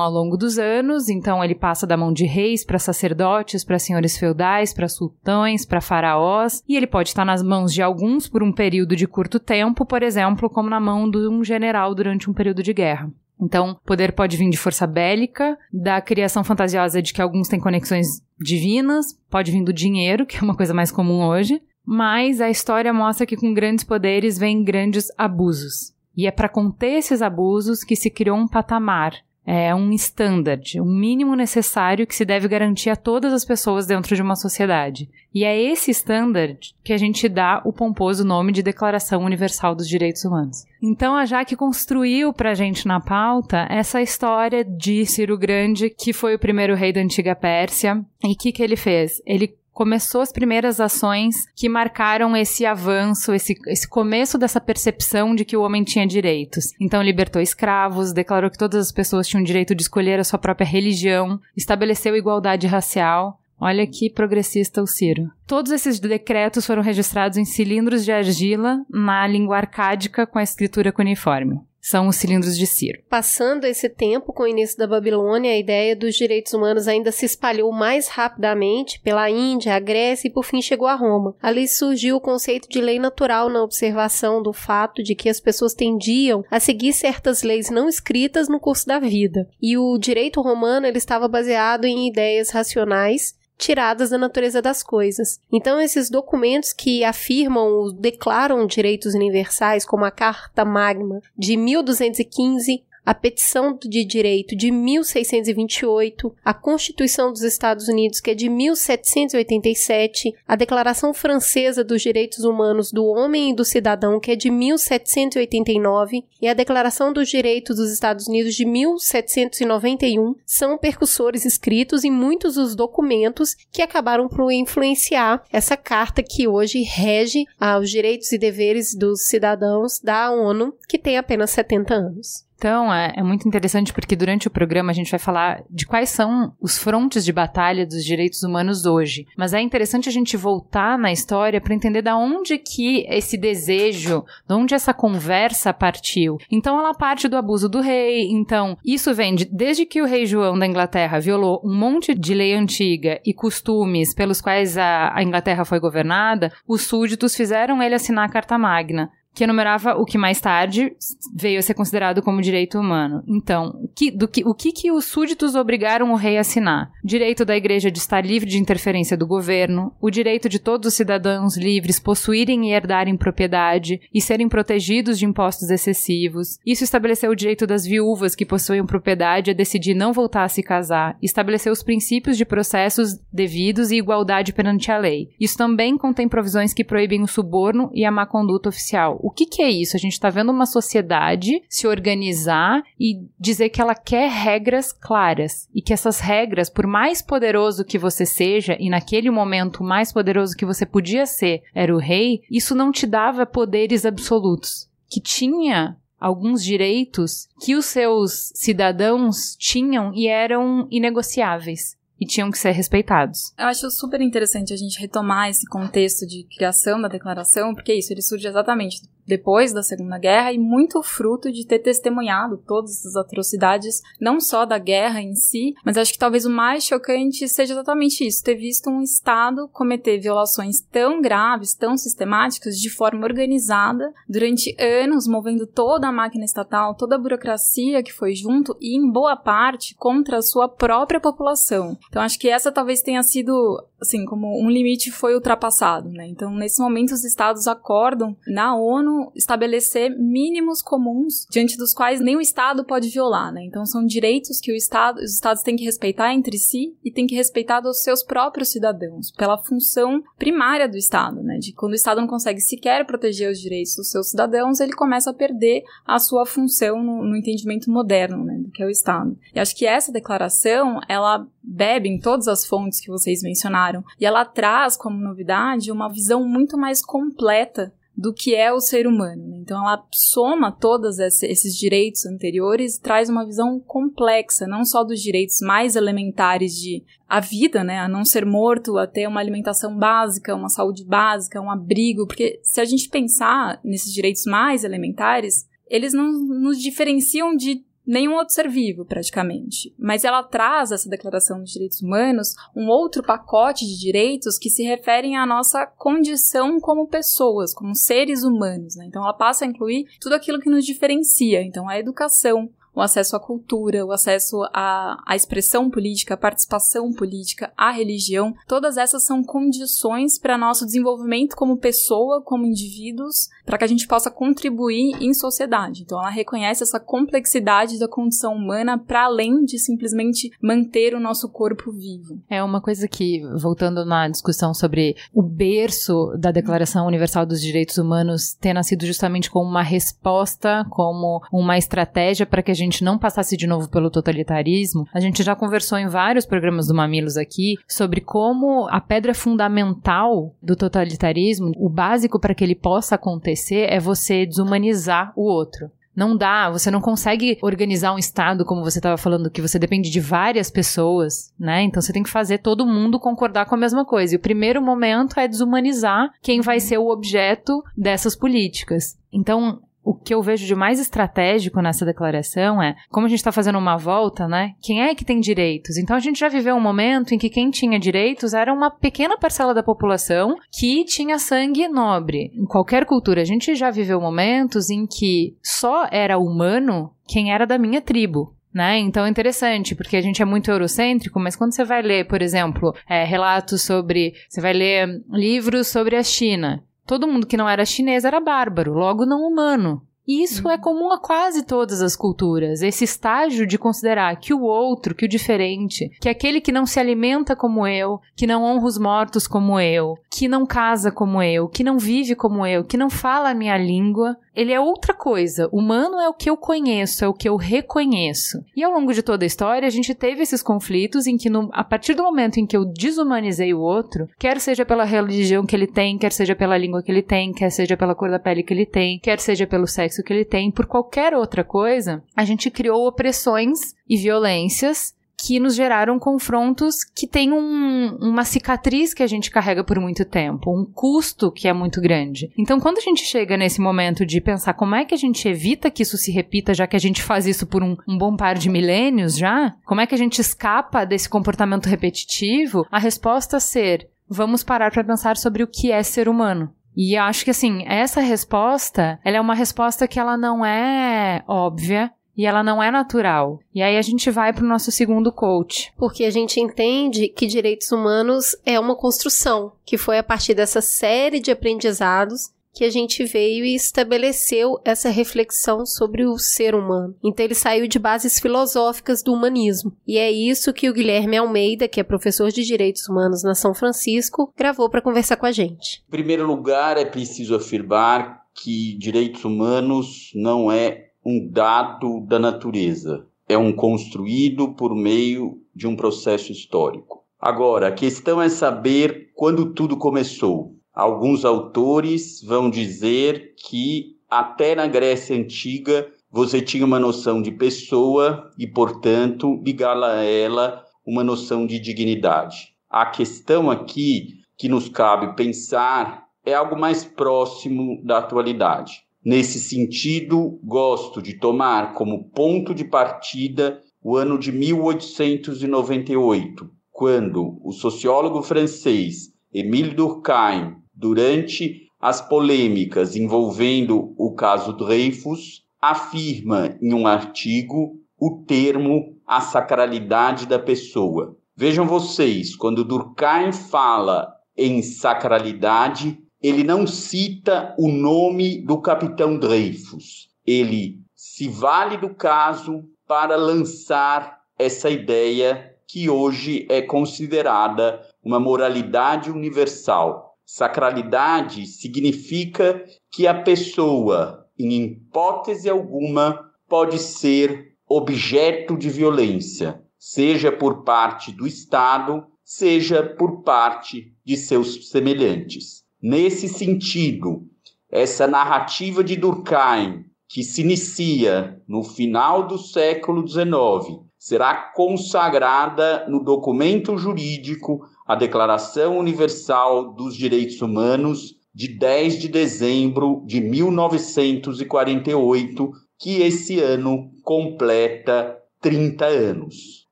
ao 0.00 0.10
longo 0.10 0.36
dos 0.36 0.58
anos, 0.58 1.08
então 1.08 1.42
ele 1.42 1.54
passa 1.54 1.86
da 1.86 1.96
mão 1.96 2.12
de 2.12 2.26
reis 2.26 2.64
para 2.64 2.78
sacerdotes, 2.78 3.64
para 3.64 3.78
senhores 3.78 4.18
feudais, 4.18 4.74
para 4.74 4.88
sultões, 4.88 5.64
para 5.64 5.80
faraós, 5.80 6.62
e 6.68 6.76
ele 6.76 6.86
pode 6.86 7.08
estar 7.08 7.24
nas 7.24 7.42
mãos 7.42 7.72
de 7.72 7.82
alguns 7.82 8.28
por 8.28 8.42
um 8.42 8.52
período 8.52 8.94
de 8.94 9.06
curto 9.06 9.40
tempo, 9.40 9.86
por 9.86 10.02
exemplo, 10.02 10.50
como 10.50 10.68
na 10.68 10.80
mão 10.80 11.08
de 11.08 11.28
um 11.28 11.42
general 11.42 11.94
durante 11.94 12.28
um 12.30 12.34
período 12.34 12.62
de 12.62 12.72
guerra. 12.72 13.10
Então, 13.40 13.78
poder 13.84 14.12
pode 14.12 14.36
vir 14.36 14.48
de 14.48 14.56
força 14.56 14.86
bélica, 14.86 15.58
da 15.72 16.00
criação 16.00 16.42
fantasiosa 16.42 17.02
de 17.02 17.12
que 17.12 17.20
alguns 17.20 17.48
têm 17.48 17.60
conexões 17.60 18.06
divinas, 18.38 19.06
pode 19.30 19.52
vir 19.52 19.62
do 19.62 19.72
dinheiro, 19.72 20.24
que 20.24 20.38
é 20.38 20.42
uma 20.42 20.56
coisa 20.56 20.72
mais 20.72 20.90
comum 20.90 21.26
hoje, 21.26 21.60
mas 21.84 22.40
a 22.40 22.50
história 22.50 22.92
mostra 22.92 23.26
que 23.26 23.36
com 23.36 23.52
grandes 23.52 23.84
poderes 23.84 24.38
vêm 24.38 24.64
grandes 24.64 25.08
abusos. 25.16 25.95
E 26.16 26.26
é 26.26 26.30
para 26.30 26.48
conter 26.48 26.98
esses 26.98 27.20
abusos 27.20 27.84
que 27.84 27.94
se 27.94 28.10
criou 28.10 28.36
um 28.36 28.48
patamar, 28.48 29.14
é 29.46 29.72
um 29.72 29.92
standard, 29.92 30.80
um 30.80 30.84
mínimo 30.84 31.36
necessário 31.36 32.04
que 32.04 32.16
se 32.16 32.24
deve 32.24 32.48
garantir 32.48 32.90
a 32.90 32.96
todas 32.96 33.32
as 33.32 33.44
pessoas 33.44 33.86
dentro 33.86 34.16
de 34.16 34.20
uma 34.20 34.34
sociedade. 34.34 35.08
E 35.32 35.44
é 35.44 35.56
esse 35.56 35.92
standard 35.92 36.74
que 36.82 36.92
a 36.92 36.96
gente 36.96 37.28
dá 37.28 37.62
o 37.64 37.72
pomposo 37.72 38.24
nome 38.24 38.50
de 38.50 38.60
Declaração 38.60 39.22
Universal 39.22 39.76
dos 39.76 39.88
Direitos 39.88 40.24
Humanos. 40.24 40.64
Então 40.82 41.14
a 41.14 41.24
Jaque 41.24 41.54
construiu 41.54 42.32
pra 42.32 42.54
gente 42.54 42.88
na 42.88 42.98
pauta 42.98 43.68
essa 43.70 44.02
história 44.02 44.64
de 44.64 45.06
Ciro 45.06 45.38
Grande, 45.38 45.90
que 45.90 46.12
foi 46.12 46.34
o 46.34 46.40
primeiro 46.40 46.74
rei 46.74 46.92
da 46.92 47.00
antiga 47.00 47.36
Pérsia, 47.36 48.04
e 48.24 48.32
o 48.32 48.36
que, 48.36 48.50
que 48.50 48.62
ele 48.62 48.76
fez? 48.76 49.22
Ele 49.24 49.54
começou 49.76 50.22
as 50.22 50.32
primeiras 50.32 50.80
ações 50.80 51.34
que 51.54 51.68
marcaram 51.68 52.34
esse 52.34 52.64
avanço, 52.64 53.34
esse, 53.34 53.54
esse 53.66 53.86
começo 53.86 54.38
dessa 54.38 54.58
percepção 54.58 55.34
de 55.34 55.44
que 55.44 55.54
o 55.54 55.60
homem 55.60 55.84
tinha 55.84 56.06
direitos. 56.06 56.72
Então, 56.80 57.02
libertou 57.02 57.42
escravos, 57.42 58.10
declarou 58.10 58.50
que 58.50 58.56
todas 58.56 58.86
as 58.86 58.90
pessoas 58.90 59.28
tinham 59.28 59.44
direito 59.44 59.74
de 59.74 59.82
escolher 59.82 60.18
a 60.18 60.24
sua 60.24 60.38
própria 60.38 60.66
religião, 60.66 61.38
estabeleceu 61.54 62.16
igualdade 62.16 62.66
racial. 62.66 63.38
Olha 63.60 63.86
que 63.86 64.08
progressista 64.08 64.82
o 64.82 64.86
Ciro. 64.86 65.30
Todos 65.46 65.70
esses 65.70 66.00
decretos 66.00 66.64
foram 66.64 66.82
registrados 66.82 67.36
em 67.36 67.44
cilindros 67.44 68.02
de 68.02 68.12
argila 68.12 68.82
na 68.88 69.26
língua 69.26 69.58
arcádica 69.58 70.26
com 70.26 70.38
a 70.38 70.42
escritura 70.42 70.90
cuneiforme. 70.90 71.60
São 71.86 72.08
os 72.08 72.16
cilindros 72.16 72.58
de 72.58 72.66
Ciro. 72.66 73.00
Passando 73.08 73.64
esse 73.64 73.88
tempo 73.88 74.32
com 74.32 74.42
o 74.42 74.48
início 74.48 74.76
da 74.76 74.88
Babilônia, 74.88 75.52
a 75.52 75.56
ideia 75.56 75.94
dos 75.94 76.16
direitos 76.16 76.52
humanos 76.52 76.88
ainda 76.88 77.12
se 77.12 77.24
espalhou 77.24 77.70
mais 77.70 78.08
rapidamente 78.08 79.00
pela 79.00 79.30
Índia, 79.30 79.76
a 79.76 79.78
Grécia 79.78 80.26
e 80.26 80.30
por 80.32 80.44
fim 80.44 80.60
chegou 80.60 80.88
a 80.88 80.96
Roma. 80.96 81.36
Ali 81.40 81.68
surgiu 81.68 82.16
o 82.16 82.20
conceito 82.20 82.68
de 82.68 82.80
lei 82.80 82.98
natural 82.98 83.48
na 83.48 83.62
observação 83.62 84.42
do 84.42 84.52
fato 84.52 85.00
de 85.00 85.14
que 85.14 85.28
as 85.28 85.38
pessoas 85.38 85.74
tendiam 85.74 86.44
a 86.50 86.58
seguir 86.58 86.92
certas 86.92 87.44
leis 87.44 87.70
não 87.70 87.88
escritas 87.88 88.48
no 88.48 88.58
curso 88.58 88.84
da 88.84 88.98
vida. 88.98 89.48
E 89.62 89.78
o 89.78 89.96
direito 89.96 90.40
romano 90.40 90.88
ele 90.88 90.98
estava 90.98 91.28
baseado 91.28 91.84
em 91.84 92.08
ideias 92.08 92.50
racionais 92.50 93.36
tiradas 93.58 94.10
da 94.10 94.18
natureza 94.18 94.60
das 94.60 94.82
coisas. 94.82 95.40
Então, 95.52 95.80
esses 95.80 96.10
documentos 96.10 96.72
que 96.72 97.04
afirmam, 97.04 97.92
declaram 97.92 98.66
direitos 98.66 99.14
universais, 99.14 99.84
como 99.84 100.04
a 100.04 100.10
Carta 100.10 100.64
Magna 100.64 101.20
de 101.36 101.56
1215, 101.56 102.84
a 103.06 103.14
Petição 103.14 103.78
de 103.80 104.04
Direito 104.04 104.56
de 104.56 104.72
1628, 104.72 106.34
a 106.44 106.52
Constituição 106.52 107.30
dos 107.30 107.42
Estados 107.42 107.86
Unidos, 107.86 108.20
que 108.20 108.32
é 108.32 108.34
de 108.34 108.48
1787, 108.48 110.34
a 110.46 110.56
Declaração 110.56 111.14
Francesa 111.14 111.84
dos 111.84 112.02
Direitos 112.02 112.40
Humanos 112.40 112.90
do 112.90 113.06
Homem 113.06 113.52
e 113.52 113.54
do 113.54 113.64
Cidadão, 113.64 114.18
que 114.18 114.32
é 114.32 114.36
de 114.36 114.50
1789, 114.50 116.24
e 116.42 116.48
a 116.48 116.54
Declaração 116.54 117.12
dos 117.12 117.28
Direitos 117.28 117.76
dos 117.76 117.92
Estados 117.92 118.26
Unidos 118.26 118.56
de 118.56 118.64
1791, 118.64 120.34
são 120.44 120.76
percussores 120.76 121.44
escritos 121.44 122.02
em 122.02 122.10
muitos 122.10 122.56
dos 122.56 122.74
documentos 122.74 123.54
que 123.70 123.82
acabaram 123.82 124.28
por 124.28 124.50
influenciar 124.50 125.44
essa 125.52 125.76
carta 125.76 126.24
que 126.24 126.48
hoje 126.48 126.82
rege 126.82 127.44
os 127.80 127.88
direitos 127.88 128.32
e 128.32 128.38
deveres 128.38 128.96
dos 128.96 129.28
cidadãos 129.28 130.00
da 130.00 130.32
ONU, 130.32 130.74
que 130.88 130.98
tem 130.98 131.16
apenas 131.16 131.50
70 131.50 131.94
anos. 131.94 132.45
Então, 132.56 132.92
é, 132.92 133.12
é, 133.16 133.22
muito 133.22 133.46
interessante 133.46 133.92
porque 133.92 134.16
durante 134.16 134.48
o 134.48 134.50
programa 134.50 134.90
a 134.90 134.94
gente 134.94 135.10
vai 135.10 135.20
falar 135.20 135.62
de 135.70 135.86
quais 135.86 136.08
são 136.08 136.54
os 136.60 136.78
frontes 136.78 137.24
de 137.24 137.32
batalha 137.32 137.86
dos 137.86 138.02
direitos 138.02 138.42
humanos 138.42 138.86
hoje. 138.86 139.26
Mas 139.36 139.52
é 139.52 139.60
interessante 139.60 140.08
a 140.08 140.12
gente 140.12 140.36
voltar 140.36 140.98
na 140.98 141.12
história 141.12 141.60
para 141.60 141.74
entender 141.74 142.00
da 142.00 142.16
onde 142.16 142.56
que 142.56 143.06
esse 143.08 143.36
desejo, 143.36 144.24
de 144.48 144.54
onde 144.54 144.74
essa 144.74 144.94
conversa 144.94 145.72
partiu. 145.72 146.38
Então, 146.50 146.78
ela 146.78 146.94
parte 146.94 147.28
do 147.28 147.36
abuso 147.36 147.68
do 147.68 147.80
rei. 147.80 148.30
Então, 148.30 148.78
isso 148.84 149.14
vem 149.14 149.34
de, 149.34 149.44
desde 149.44 149.84
que 149.84 150.00
o 150.00 150.06
rei 150.06 150.24
João 150.24 150.58
da 150.58 150.66
Inglaterra 150.66 151.20
violou 151.20 151.60
um 151.62 151.74
monte 151.74 152.14
de 152.14 152.32
lei 152.32 152.54
antiga 152.54 153.20
e 153.24 153.34
costumes 153.34 154.14
pelos 154.14 154.40
quais 154.40 154.78
a, 154.78 155.12
a 155.14 155.22
Inglaterra 155.22 155.64
foi 155.64 155.78
governada, 155.78 156.50
os 156.66 156.82
súditos 156.82 157.36
fizeram 157.36 157.82
ele 157.82 157.94
assinar 157.94 158.24
a 158.24 158.32
Carta 158.32 158.56
Magna 158.56 159.10
que 159.36 159.44
enumerava 159.44 159.94
o 159.96 160.06
que 160.06 160.16
mais 160.16 160.40
tarde 160.40 160.96
veio 161.34 161.58
a 161.58 161.62
ser 161.62 161.74
considerado 161.74 162.22
como 162.22 162.40
direito 162.40 162.80
humano. 162.80 163.22
Então, 163.28 163.78
o 163.82 163.88
que, 163.94 164.10
do 164.10 164.26
que, 164.26 164.42
o 164.46 164.54
que, 164.54 164.72
que 164.72 164.90
os 164.90 165.04
súditos 165.04 165.54
obrigaram 165.54 166.10
o 166.10 166.16
rei 166.16 166.38
a 166.38 166.40
assinar? 166.40 166.90
Direito 167.04 167.44
da 167.44 167.54
igreja 167.54 167.90
de 167.90 167.98
estar 167.98 168.24
livre 168.24 168.48
de 168.48 168.58
interferência 168.58 169.14
do 169.14 169.26
governo, 169.26 169.92
o 170.00 170.10
direito 170.10 170.48
de 170.48 170.58
todos 170.58 170.88
os 170.88 170.94
cidadãos 170.94 171.54
livres 171.54 172.00
possuírem 172.00 172.70
e 172.70 172.72
herdarem 172.72 173.14
propriedade 173.14 174.00
e 174.12 174.22
serem 174.22 174.48
protegidos 174.48 175.18
de 175.18 175.26
impostos 175.26 175.68
excessivos. 175.68 176.58
Isso 176.64 176.82
estabeleceu 176.82 177.30
o 177.30 177.36
direito 177.36 177.66
das 177.66 177.84
viúvas 177.84 178.34
que 178.34 178.46
possuem 178.46 178.86
propriedade 178.86 179.50
a 179.50 179.54
decidir 179.54 179.92
não 179.92 180.14
voltar 180.14 180.44
a 180.44 180.48
se 180.48 180.62
casar, 180.62 181.18
estabeleceu 181.20 181.74
os 181.74 181.82
princípios 181.82 182.38
de 182.38 182.46
processos 182.46 183.20
devidos 183.30 183.90
e 183.90 183.96
igualdade 183.96 184.54
perante 184.54 184.90
a 184.90 184.96
lei. 184.96 185.28
Isso 185.38 185.58
também 185.58 185.98
contém 185.98 186.26
provisões 186.26 186.72
que 186.72 186.82
proíbem 186.82 187.22
o 187.22 187.28
suborno 187.28 187.90
e 187.92 188.02
a 188.02 188.10
má 188.10 188.24
conduta 188.24 188.70
oficial 188.70 189.20
o 189.26 189.30
que, 189.30 189.44
que 189.44 189.60
é 189.60 189.68
isso? 189.68 189.96
A 189.96 189.98
gente 189.98 190.12
está 190.12 190.30
vendo 190.30 190.52
uma 190.52 190.66
sociedade 190.66 191.60
se 191.68 191.84
organizar 191.88 192.80
e 192.98 193.26
dizer 193.36 193.70
que 193.70 193.80
ela 193.80 193.92
quer 193.92 194.30
regras 194.30 194.92
claras 194.92 195.68
e 195.74 195.82
que 195.82 195.92
essas 195.92 196.20
regras, 196.20 196.70
por 196.70 196.86
mais 196.86 197.20
poderoso 197.20 197.84
que 197.84 197.98
você 197.98 198.24
seja, 198.24 198.76
e 198.78 198.88
naquele 198.88 199.28
momento 199.28 199.78
o 199.80 199.84
mais 199.84 200.12
poderoso 200.12 200.56
que 200.56 200.64
você 200.64 200.86
podia 200.86 201.26
ser 201.26 201.64
era 201.74 201.92
o 201.92 201.98
rei, 201.98 202.42
isso 202.48 202.72
não 202.72 202.92
te 202.92 203.04
dava 203.04 203.44
poderes 203.44 204.06
absolutos. 204.06 204.88
Que 205.10 205.20
tinha 205.20 205.96
alguns 206.20 206.62
direitos 206.62 207.48
que 207.60 207.74
os 207.74 207.86
seus 207.86 208.52
cidadãos 208.54 209.56
tinham 209.58 210.14
e 210.14 210.28
eram 210.28 210.86
inegociáveis 210.88 211.96
e 212.20 212.24
tinham 212.24 212.48
que 212.48 212.58
ser 212.58 212.70
respeitados. 212.70 213.52
Eu 213.58 213.66
acho 213.66 213.90
super 213.90 214.20
interessante 214.20 214.72
a 214.72 214.76
gente 214.76 215.00
retomar 215.00 215.50
esse 215.50 215.66
contexto 215.66 216.24
de 216.24 216.44
criação 216.44 217.00
da 217.00 217.08
declaração, 217.08 217.74
porque 217.74 217.90
é 217.90 217.98
isso, 217.98 218.12
ele 218.12 218.22
surge 218.22 218.46
exatamente 218.46 219.00
depois 219.26 219.72
da 219.72 219.82
Segunda 219.82 220.18
Guerra 220.18 220.52
e 220.52 220.58
muito 220.58 221.02
fruto 221.02 221.50
de 221.50 221.66
ter 221.66 221.80
testemunhado 221.80 222.56
todas 222.56 223.04
as 223.04 223.16
atrocidades, 223.16 224.02
não 224.20 224.40
só 224.40 224.64
da 224.64 224.78
guerra 224.78 225.20
em 225.20 225.34
si, 225.34 225.74
mas 225.84 225.96
acho 225.96 226.12
que 226.12 226.18
talvez 226.18 226.44
o 226.44 226.50
mais 226.50 226.84
chocante 226.84 227.48
seja 227.48 227.74
exatamente 227.74 228.26
isso, 228.26 228.42
ter 228.42 228.54
visto 228.54 228.90
um 228.90 229.02
Estado 229.02 229.68
cometer 229.72 230.18
violações 230.18 230.80
tão 230.80 231.20
graves, 231.20 231.74
tão 231.74 231.96
sistemáticas, 231.96 232.78
de 232.78 232.90
forma 232.90 233.24
organizada, 233.24 234.12
durante 234.28 234.74
anos, 234.80 235.26
movendo 235.26 235.66
toda 235.66 236.08
a 236.08 236.12
máquina 236.12 236.44
estatal, 236.44 236.94
toda 236.94 237.16
a 237.16 237.18
burocracia 237.18 238.02
que 238.02 238.12
foi 238.12 238.34
junto 238.34 238.76
e, 238.80 238.96
em 238.96 239.10
boa 239.10 239.36
parte, 239.36 239.94
contra 239.96 240.38
a 240.38 240.42
sua 240.42 240.68
própria 240.68 241.20
população. 241.20 241.96
Então, 242.08 242.22
acho 242.22 242.38
que 242.38 242.48
essa 242.48 242.72
talvez 242.72 243.00
tenha 243.00 243.22
sido, 243.22 243.82
assim, 244.00 244.24
como 244.24 244.60
um 244.62 244.70
limite 244.70 245.10
foi 245.10 245.34
ultrapassado, 245.34 246.08
né? 246.10 246.26
Então, 246.26 246.50
nesse 246.54 246.80
momento, 246.80 247.12
os 247.12 247.24
Estados 247.24 247.66
acordam 247.66 248.36
na 248.46 248.76
ONU 248.76 249.15
estabelecer 249.34 250.10
mínimos 250.18 250.82
comuns 250.82 251.46
diante 251.50 251.76
dos 251.76 251.92
quais 251.92 252.20
nem 252.20 252.36
o 252.36 252.40
Estado 252.40 252.84
pode 252.84 253.08
violar, 253.08 253.52
né? 253.52 253.64
Então 253.64 253.84
são 253.84 254.04
direitos 254.04 254.60
que 254.60 254.72
o 254.72 254.76
Estado, 254.76 255.18
os 255.18 255.34
Estados 255.34 255.62
têm 255.62 255.76
que 255.76 255.84
respeitar 255.84 256.32
entre 256.32 256.58
si 256.58 256.96
e 257.04 257.10
têm 257.10 257.26
que 257.26 257.34
respeitar 257.34 257.80
dos 257.80 258.02
seus 258.02 258.22
próprios 258.22 258.70
cidadãos, 258.70 259.30
pela 259.32 259.58
função 259.58 260.22
primária 260.38 260.88
do 260.88 260.96
Estado, 260.96 261.42
né? 261.42 261.58
De 261.58 261.72
quando 261.72 261.92
o 261.92 261.96
Estado 261.96 262.20
não 262.20 262.28
consegue 262.28 262.60
sequer 262.60 263.06
proteger 263.06 263.50
os 263.50 263.60
direitos 263.60 263.96
dos 263.96 264.10
seus 264.10 264.30
cidadãos, 264.30 264.80
ele 264.80 264.92
começa 264.92 265.30
a 265.30 265.34
perder 265.34 265.82
a 266.06 266.18
sua 266.18 266.46
função 266.46 267.02
no, 267.02 267.24
no 267.24 267.36
entendimento 267.36 267.90
moderno, 267.90 268.44
né? 268.44 268.58
Do 268.58 268.70
que 268.70 268.82
é 268.82 268.86
o 268.86 268.90
Estado. 268.90 269.36
E 269.54 269.60
acho 269.60 269.76
que 269.76 269.86
essa 269.86 270.12
declaração, 270.12 271.00
ela 271.08 271.46
bebe 271.62 272.08
em 272.08 272.18
todas 272.18 272.46
as 272.46 272.64
fontes 272.64 273.00
que 273.00 273.10
vocês 273.10 273.42
mencionaram 273.42 274.04
e 274.20 274.24
ela 274.24 274.44
traz 274.44 274.96
como 274.96 275.18
novidade 275.18 275.90
uma 275.90 276.08
visão 276.08 276.46
muito 276.46 276.78
mais 276.78 277.04
completa 277.04 277.92
do 278.16 278.32
que 278.32 278.54
é 278.54 278.72
o 278.72 278.80
ser 278.80 279.06
humano. 279.06 279.46
Né? 279.46 279.58
Então 279.58 279.78
ela 279.78 280.02
soma 280.12 280.72
todos 280.72 281.18
esses 281.18 281.76
direitos 281.76 282.24
anteriores 282.24 282.96
e 282.96 283.02
traz 283.02 283.28
uma 283.28 283.44
visão 283.44 283.78
complexa, 283.78 284.66
não 284.66 284.84
só 284.84 285.04
dos 285.04 285.20
direitos 285.20 285.60
mais 285.60 285.96
elementares 285.96 286.72
de 286.74 287.04
a 287.28 287.40
vida, 287.40 287.82
né, 287.82 287.98
a 287.98 288.08
não 288.08 288.24
ser 288.24 288.46
morto, 288.46 288.96
a 288.98 289.06
ter 289.06 289.26
uma 289.26 289.40
alimentação 289.40 289.96
básica, 289.98 290.54
uma 290.54 290.68
saúde 290.68 291.04
básica, 291.04 291.60
um 291.60 291.70
abrigo, 291.70 292.24
porque 292.26 292.60
se 292.62 292.80
a 292.80 292.84
gente 292.84 293.08
pensar 293.08 293.80
nesses 293.84 294.12
direitos 294.12 294.44
mais 294.46 294.84
elementares, 294.84 295.68
eles 295.88 296.12
não 296.12 296.32
nos 296.32 296.78
diferenciam 296.80 297.54
de 297.54 297.84
nenhum 298.06 298.34
outro 298.34 298.54
ser 298.54 298.68
vivo, 298.68 299.04
praticamente. 299.04 299.94
Mas 299.98 300.24
ela 300.24 300.42
traz, 300.42 300.92
essa 300.92 301.08
Declaração 301.08 301.60
dos 301.60 301.72
Direitos 301.72 302.00
Humanos, 302.00 302.54
um 302.74 302.88
outro 302.88 303.22
pacote 303.22 303.84
de 303.84 303.98
direitos 303.98 304.58
que 304.58 304.70
se 304.70 304.82
referem 304.82 305.36
à 305.36 305.44
nossa 305.44 305.86
condição 305.86 306.78
como 306.78 307.08
pessoas, 307.08 307.74
como 307.74 307.94
seres 307.94 308.44
humanos. 308.44 308.94
Né? 308.96 309.06
Então, 309.06 309.22
ela 309.22 309.34
passa 309.34 309.64
a 309.64 309.68
incluir 309.68 310.06
tudo 310.20 310.34
aquilo 310.34 310.60
que 310.60 310.70
nos 310.70 310.84
diferencia. 310.84 311.62
Então, 311.62 311.88
a 311.88 311.98
educação, 311.98 312.70
o 312.96 313.02
acesso 313.02 313.36
à 313.36 313.40
cultura, 313.40 314.06
o 314.06 314.10
acesso 314.10 314.62
à, 314.72 315.22
à 315.26 315.36
expressão 315.36 315.90
política, 315.90 316.32
à 316.32 316.36
participação 316.36 317.12
política, 317.12 317.70
à 317.76 317.90
religião, 317.90 318.54
todas 318.66 318.96
essas 318.96 319.22
são 319.24 319.44
condições 319.44 320.38
para 320.38 320.56
nosso 320.56 320.86
desenvolvimento 320.86 321.54
como 321.54 321.76
pessoa, 321.76 322.40
como 322.42 322.64
indivíduos, 322.64 323.50
para 323.66 323.76
que 323.76 323.84
a 323.84 323.86
gente 323.86 324.08
possa 324.08 324.30
contribuir 324.30 325.22
em 325.22 325.34
sociedade. 325.34 326.02
Então 326.02 326.18
ela 326.18 326.30
reconhece 326.30 326.82
essa 326.82 326.98
complexidade 326.98 327.98
da 327.98 328.08
condição 328.08 328.54
humana 328.54 328.96
para 328.98 329.26
além 329.26 329.64
de 329.64 329.78
simplesmente 329.78 330.50
manter 330.62 331.14
o 331.14 331.20
nosso 331.20 331.50
corpo 331.50 331.92
vivo. 331.92 332.40
É 332.48 332.62
uma 332.62 332.80
coisa 332.80 333.06
que, 333.06 333.42
voltando 333.60 334.06
na 334.06 334.26
discussão 334.28 334.72
sobre 334.72 335.16
o 335.34 335.42
berço 335.42 336.34
da 336.38 336.50
Declaração 336.50 337.06
Universal 337.06 337.44
dos 337.44 337.60
Direitos 337.60 337.98
Humanos 337.98 338.54
ter 338.54 338.72
nascido 338.72 339.04
justamente 339.04 339.50
como 339.50 339.68
uma 339.68 339.82
resposta, 339.82 340.86
como 340.88 341.42
uma 341.52 341.76
estratégia 341.76 342.46
para 342.46 342.62
que 342.62 342.70
a 342.70 342.74
gente 342.74 342.85
gente 342.86 343.04
não 343.04 343.18
passasse 343.18 343.56
de 343.56 343.66
novo 343.66 343.88
pelo 343.88 344.10
totalitarismo, 344.10 345.06
a 345.12 345.20
gente 345.20 345.42
já 345.42 345.54
conversou 345.54 345.98
em 345.98 346.08
vários 346.08 346.46
programas 346.46 346.86
do 346.86 346.94
Mamilos 346.94 347.36
aqui 347.36 347.74
sobre 347.86 348.20
como 348.20 348.88
a 348.88 349.00
pedra 349.00 349.34
fundamental 349.34 350.54
do 350.62 350.74
totalitarismo, 350.74 351.72
o 351.76 351.88
básico 351.88 352.40
para 352.40 352.54
que 352.54 352.64
ele 352.64 352.74
possa 352.74 353.14
acontecer 353.16 353.86
é 353.90 354.00
você 354.00 354.46
desumanizar 354.46 355.32
o 355.36 355.42
outro. 355.42 355.90
Não 356.16 356.34
dá, 356.34 356.70
você 356.70 356.90
não 356.90 357.02
consegue 357.02 357.58
organizar 357.60 358.14
um 358.14 358.18
estado 358.18 358.64
como 358.64 358.82
você 358.82 358.98
estava 358.98 359.18
falando, 359.18 359.50
que 359.50 359.60
você 359.60 359.78
depende 359.78 360.08
de 360.08 360.18
várias 360.18 360.70
pessoas, 360.70 361.52
né? 361.60 361.82
Então 361.82 362.00
você 362.00 362.10
tem 362.10 362.22
que 362.22 362.30
fazer 362.30 362.56
todo 362.58 362.86
mundo 362.86 363.20
concordar 363.20 363.66
com 363.66 363.74
a 363.74 363.78
mesma 363.78 364.02
coisa. 364.02 364.34
E 364.34 364.38
o 364.38 364.40
primeiro 364.40 364.80
momento 364.80 365.38
é 365.38 365.46
desumanizar 365.46 366.30
quem 366.40 366.62
vai 366.62 366.80
ser 366.80 366.96
o 366.96 367.10
objeto 367.10 367.84
dessas 367.94 368.34
políticas. 368.34 369.18
Então, 369.30 369.82
o 370.06 370.14
que 370.14 370.32
eu 370.32 370.40
vejo 370.40 370.64
de 370.64 370.74
mais 370.76 371.00
estratégico 371.00 371.82
nessa 371.82 372.06
declaração 372.06 372.80
é, 372.80 372.94
como 373.10 373.26
a 373.26 373.28
gente 373.28 373.40
está 373.40 373.50
fazendo 373.50 373.76
uma 373.76 373.96
volta, 373.96 374.46
né? 374.46 374.74
Quem 374.80 375.02
é 375.02 375.12
que 375.16 375.24
tem 375.24 375.40
direitos? 375.40 375.96
Então 375.96 376.14
a 376.14 376.20
gente 376.20 376.38
já 376.38 376.48
viveu 376.48 376.76
um 376.76 376.80
momento 376.80 377.34
em 377.34 377.38
que 377.38 377.50
quem 377.50 377.70
tinha 377.70 377.98
direitos 377.98 378.54
era 378.54 378.72
uma 378.72 378.88
pequena 378.88 379.36
parcela 379.36 379.74
da 379.74 379.82
população 379.82 380.54
que 380.70 381.04
tinha 381.04 381.40
sangue 381.40 381.88
nobre. 381.88 382.52
Em 382.54 382.64
qualquer 382.66 383.04
cultura, 383.04 383.42
a 383.42 383.44
gente 383.44 383.74
já 383.74 383.90
viveu 383.90 384.20
momentos 384.20 384.90
em 384.90 385.06
que 385.06 385.56
só 385.60 386.06
era 386.12 386.38
humano 386.38 387.10
quem 387.26 387.52
era 387.52 387.66
da 387.66 387.76
minha 387.76 388.00
tribo. 388.00 388.54
Né? 388.72 388.98
Então 388.98 389.24
é 389.24 389.28
interessante, 389.28 389.94
porque 389.94 390.16
a 390.18 390.20
gente 390.20 390.40
é 390.40 390.44
muito 390.44 390.70
eurocêntrico, 390.70 391.40
mas 391.40 391.56
quando 391.56 391.74
você 391.74 391.82
vai 391.82 392.02
ler, 392.02 392.28
por 392.28 392.42
exemplo, 392.42 392.94
é, 393.08 393.24
relatos 393.24 393.82
sobre. 393.82 394.34
Você 394.48 394.60
vai 394.60 394.74
ler 394.74 395.08
livros 395.30 395.88
sobre 395.88 396.14
a 396.14 396.22
China. 396.22 396.84
Todo 397.06 397.28
mundo 397.28 397.46
que 397.46 397.56
não 397.56 397.68
era 397.68 397.84
chinês 397.84 398.24
era 398.24 398.40
bárbaro, 398.40 398.92
logo 398.92 399.24
não 399.24 399.42
humano. 399.42 400.02
E 400.26 400.42
isso 400.42 400.68
é 400.68 400.74
uhum. 400.74 400.80
comum 400.80 401.12
a 401.12 401.20
quase 401.20 401.64
todas 401.64 402.02
as 402.02 402.16
culturas. 402.16 402.82
Esse 402.82 403.04
estágio 403.04 403.64
de 403.64 403.78
considerar 403.78 404.34
que 404.36 404.52
o 404.52 404.62
outro, 404.62 405.14
que 405.14 405.24
o 405.24 405.28
diferente, 405.28 406.08
que 406.20 406.28
aquele 406.28 406.60
que 406.60 406.72
não 406.72 406.84
se 406.84 406.98
alimenta 406.98 407.54
como 407.54 407.86
eu, 407.86 408.20
que 408.34 408.46
não 408.46 408.64
honra 408.64 408.86
os 408.86 408.98
mortos 408.98 409.46
como 409.46 409.78
eu, 409.78 410.14
que 410.28 410.48
não 410.48 410.66
casa 410.66 411.12
como 411.12 411.40
eu, 411.40 411.68
que 411.68 411.84
não 411.84 411.96
vive 411.96 412.34
como 412.34 412.66
eu, 412.66 412.82
que 412.82 412.96
não 412.96 413.08
fala 413.08 413.50
a 413.50 413.54
minha 413.54 413.78
língua, 413.78 414.36
ele 414.56 414.72
é 414.72 414.80
outra 414.80 415.12
coisa. 415.12 415.68
Humano 415.70 416.18
é 416.18 416.28
o 416.28 416.34
que 416.34 416.48
eu 416.48 416.56
conheço, 416.56 417.22
é 417.22 417.28
o 417.28 417.34
que 417.34 417.48
eu 417.48 417.56
reconheço. 417.56 418.64
E 418.74 418.82
ao 418.82 418.90
longo 418.90 419.12
de 419.12 419.22
toda 419.22 419.44
a 419.44 419.46
história, 419.46 419.86
a 419.86 419.90
gente 419.90 420.14
teve 420.14 420.42
esses 420.42 420.62
conflitos 420.62 421.26
em 421.26 421.36
que, 421.36 421.50
no, 421.50 421.68
a 421.72 421.84
partir 421.84 422.14
do 422.14 422.22
momento 422.22 422.58
em 422.58 422.66
que 422.66 422.76
eu 422.76 422.86
desumanizei 422.86 423.74
o 423.74 423.80
outro, 423.80 424.28
quer 424.38 424.58
seja 424.58 424.86
pela 424.86 425.04
religião 425.04 425.66
que 425.66 425.76
ele 425.76 425.86
tem, 425.86 426.16
quer 426.16 426.32
seja 426.32 426.56
pela 426.56 426.78
língua 426.78 427.02
que 427.02 427.12
ele 427.12 427.22
tem, 427.22 427.52
quer 427.52 427.70
seja 427.70 427.96
pela 427.96 428.14
cor 428.14 428.30
da 428.30 428.38
pele 428.38 428.62
que 428.62 428.72
ele 428.72 428.86
tem, 428.86 429.18
quer 429.18 429.38
seja 429.38 429.66
pelo 429.66 429.86
sexo 429.86 430.22
que 430.22 430.32
ele 430.32 430.44
tem, 430.44 430.70
por 430.70 430.86
qualquer 430.86 431.34
outra 431.34 431.62
coisa, 431.62 432.22
a 432.34 432.44
gente 432.44 432.70
criou 432.70 433.06
opressões 433.06 433.78
e 434.08 434.16
violências 434.16 435.15
que 435.46 435.60
nos 435.60 435.76
geraram 435.76 436.18
confrontos 436.18 437.04
que 437.04 437.24
têm 437.24 437.52
um, 437.52 438.16
uma 438.20 438.44
cicatriz 438.44 439.14
que 439.14 439.22
a 439.22 439.28
gente 439.28 439.48
carrega 439.48 439.84
por 439.84 440.00
muito 440.00 440.24
tempo, 440.24 440.76
um 440.76 440.84
custo 440.84 441.52
que 441.52 441.68
é 441.68 441.72
muito 441.72 442.00
grande. 442.00 442.50
Então, 442.58 442.80
quando 442.80 442.98
a 442.98 443.00
gente 443.00 443.22
chega 443.22 443.56
nesse 443.56 443.80
momento 443.80 444.26
de 444.26 444.40
pensar 444.40 444.74
como 444.74 444.96
é 444.96 445.04
que 445.04 445.14
a 445.14 445.18
gente 445.18 445.48
evita 445.48 445.88
que 445.88 446.02
isso 446.02 446.16
se 446.16 446.32
repita, 446.32 446.74
já 446.74 446.84
que 446.88 446.96
a 446.96 446.98
gente 447.00 447.22
faz 447.22 447.46
isso 447.46 447.64
por 447.64 447.80
um, 447.80 447.96
um 448.08 448.18
bom 448.18 448.34
par 448.36 448.56
de 448.56 448.68
milênios 448.68 449.36
já, 449.36 449.76
como 449.84 450.00
é 450.00 450.06
que 450.06 450.16
a 450.16 450.18
gente 450.18 450.40
escapa 450.40 451.04
desse 451.04 451.28
comportamento 451.28 451.86
repetitivo, 451.86 452.84
a 452.90 452.98
resposta 452.98 453.60
ser 453.60 454.08
vamos 454.28 454.64
parar 454.64 454.90
para 454.90 455.04
pensar 455.04 455.36
sobre 455.36 455.62
o 455.62 455.68
que 455.68 455.92
é 455.92 456.02
ser 456.02 456.28
humano. 456.28 456.72
E 456.96 457.16
acho 457.16 457.44
que 457.44 457.50
assim, 457.50 457.84
essa 457.86 458.20
resposta, 458.20 459.20
ela 459.22 459.36
é 459.36 459.40
uma 459.40 459.54
resposta 459.54 460.08
que 460.08 460.18
ela 460.18 460.36
não 460.36 460.64
é 460.64 461.44
óbvia, 461.46 462.10
e 462.36 462.46
ela 462.46 462.62
não 462.62 462.82
é 462.82 462.90
natural. 462.90 463.58
E 463.74 463.82
aí 463.82 463.96
a 463.96 464.02
gente 464.02 464.30
vai 464.30 464.52
para 464.52 464.64
o 464.64 464.68
nosso 464.68 464.90
segundo 464.90 465.32
coach. 465.32 465.92
Porque 465.96 466.24
a 466.24 466.30
gente 466.30 466.60
entende 466.60 467.28
que 467.28 467.46
direitos 467.46 467.90
humanos 467.90 468.56
é 468.64 468.78
uma 468.78 468.94
construção, 468.94 469.72
que 469.84 469.96
foi 469.96 470.18
a 470.18 470.22
partir 470.22 470.54
dessa 470.54 470.80
série 470.80 471.40
de 471.40 471.50
aprendizados 471.50 472.54
que 472.76 472.84
a 472.84 472.90
gente 472.90 473.24
veio 473.24 473.64
e 473.64 473.74
estabeleceu 473.74 474.78
essa 474.84 475.08
reflexão 475.08 475.86
sobre 475.86 476.26
o 476.26 476.36
ser 476.36 476.74
humano. 476.74 477.16
Então 477.24 477.42
ele 477.42 477.54
saiu 477.54 477.88
de 477.88 477.98
bases 477.98 478.38
filosóficas 478.38 479.22
do 479.22 479.32
humanismo. 479.32 479.96
E 480.06 480.18
é 480.18 480.30
isso 480.30 480.74
que 480.74 480.90
o 480.90 480.92
Guilherme 480.92 481.38
Almeida, 481.38 481.88
que 481.88 481.98
é 481.98 482.04
professor 482.04 482.50
de 482.50 482.62
Direitos 482.62 483.08
Humanos 483.08 483.42
na 483.42 483.54
São 483.54 483.72
Francisco, 483.72 484.52
gravou 484.54 484.90
para 484.90 485.00
conversar 485.00 485.36
com 485.36 485.46
a 485.46 485.52
gente. 485.52 486.04
Em 486.06 486.10
primeiro 486.10 486.46
lugar, 486.46 486.98
é 486.98 487.06
preciso 487.06 487.54
afirmar 487.54 488.44
que 488.54 488.94
direitos 488.98 489.42
humanos 489.42 490.30
não 490.34 490.70
é 490.70 491.05
um 491.28 491.44
dado 491.50 492.20
da 492.20 492.38
natureza, 492.38 493.26
é 493.48 493.58
um 493.58 493.72
construído 493.72 494.74
por 494.74 494.94
meio 494.94 495.60
de 495.74 495.84
um 495.84 495.96
processo 495.96 496.52
histórico. 496.52 497.24
Agora, 497.40 497.88
a 497.88 497.92
questão 497.92 498.40
é 498.40 498.48
saber 498.48 499.32
quando 499.34 499.74
tudo 499.74 499.96
começou. 499.96 500.76
Alguns 500.94 501.44
autores 501.44 502.40
vão 502.42 502.70
dizer 502.70 503.54
que 503.56 504.14
até 504.30 504.76
na 504.76 504.86
Grécia 504.86 505.36
Antiga 505.36 506.08
você 506.30 506.62
tinha 506.62 506.86
uma 506.86 507.00
noção 507.00 507.42
de 507.42 507.50
pessoa 507.50 508.48
e, 508.56 508.64
portanto, 508.64 509.60
ligá-la 509.64 510.18
a 510.18 510.24
ela 510.24 510.84
uma 511.04 511.24
noção 511.24 511.66
de 511.66 511.80
dignidade. 511.80 512.68
A 512.88 513.04
questão 513.04 513.68
aqui 513.68 514.42
que 514.56 514.68
nos 514.68 514.88
cabe 514.88 515.34
pensar 515.34 516.24
é 516.44 516.54
algo 516.54 516.78
mais 516.78 517.04
próximo 517.04 518.00
da 518.04 518.18
atualidade. 518.18 519.05
Nesse 519.26 519.58
sentido, 519.58 520.60
gosto 520.62 521.20
de 521.20 521.34
tomar 521.34 521.94
como 521.94 522.30
ponto 522.30 522.72
de 522.72 522.84
partida 522.84 523.82
o 524.00 524.16
ano 524.16 524.38
de 524.38 524.52
1898, 524.52 526.70
quando 526.92 527.58
o 527.60 527.72
sociólogo 527.72 528.40
francês 528.40 529.32
Émile 529.52 529.96
Durkheim, 529.96 530.76
durante 530.94 531.88
as 532.00 532.22
polêmicas 532.22 533.16
envolvendo 533.16 534.14
o 534.16 534.32
caso 534.32 534.72
Dreyfus, 534.74 535.64
afirma 535.82 536.78
em 536.80 536.94
um 536.94 537.04
artigo 537.04 537.98
o 538.16 538.44
termo 538.46 539.16
a 539.26 539.40
sacralidade 539.40 540.46
da 540.46 540.60
pessoa. 540.60 541.36
Vejam 541.56 541.84
vocês, 541.84 542.54
quando 542.54 542.84
Durkheim 542.84 543.50
fala 543.50 544.32
em 544.56 544.82
sacralidade, 544.82 546.16
ele 546.46 546.62
não 546.62 546.86
cita 546.86 547.74
o 547.76 547.88
nome 547.88 548.60
do 548.60 548.80
capitão 548.80 549.36
Dreyfus. 549.36 550.28
Ele 550.46 551.00
se 551.12 551.48
vale 551.48 551.96
do 551.96 552.14
caso 552.14 552.84
para 553.04 553.34
lançar 553.34 554.42
essa 554.56 554.88
ideia 554.88 555.74
que 555.88 556.08
hoje 556.08 556.64
é 556.70 556.80
considerada 556.80 558.00
uma 558.22 558.38
moralidade 558.38 559.28
universal. 559.28 560.36
Sacralidade 560.44 561.66
significa 561.66 562.84
que 563.10 563.26
a 563.26 563.42
pessoa, 563.42 564.46
em 564.56 564.84
hipótese 564.84 565.68
alguma, 565.68 566.48
pode 566.68 567.00
ser 567.00 567.72
objeto 567.88 568.76
de 568.76 568.88
violência, 568.88 569.82
seja 569.98 570.52
por 570.52 570.84
parte 570.84 571.32
do 571.32 571.44
Estado, 571.44 572.24
seja 572.44 573.02
por 573.02 573.42
parte 573.42 574.14
de 574.24 574.36
seus 574.36 574.90
semelhantes. 574.90 575.85
Nesse 576.08 576.48
sentido, 576.48 577.42
essa 577.90 578.28
narrativa 578.28 579.02
de 579.02 579.16
Durkheim, 579.16 580.04
que 580.28 580.44
se 580.44 580.60
inicia 580.60 581.60
no 581.66 581.82
final 581.82 582.46
do 582.46 582.58
século 582.58 583.26
XIX, 583.26 584.04
será 584.16 584.70
consagrada 584.72 586.06
no 586.08 586.22
documento 586.22 586.96
jurídico, 586.96 587.80
a 588.06 588.14
Declaração 588.14 589.00
Universal 589.00 589.94
dos 589.94 590.16
Direitos 590.16 590.62
Humanos, 590.62 591.34
de 591.52 591.76
10 591.76 592.20
de 592.20 592.28
dezembro 592.28 593.24
de 593.26 593.40
1948, 593.40 595.72
que 595.98 596.22
esse 596.22 596.60
ano 596.60 597.10
completa 597.24 598.38
30 598.60 599.06
anos. 599.06 599.88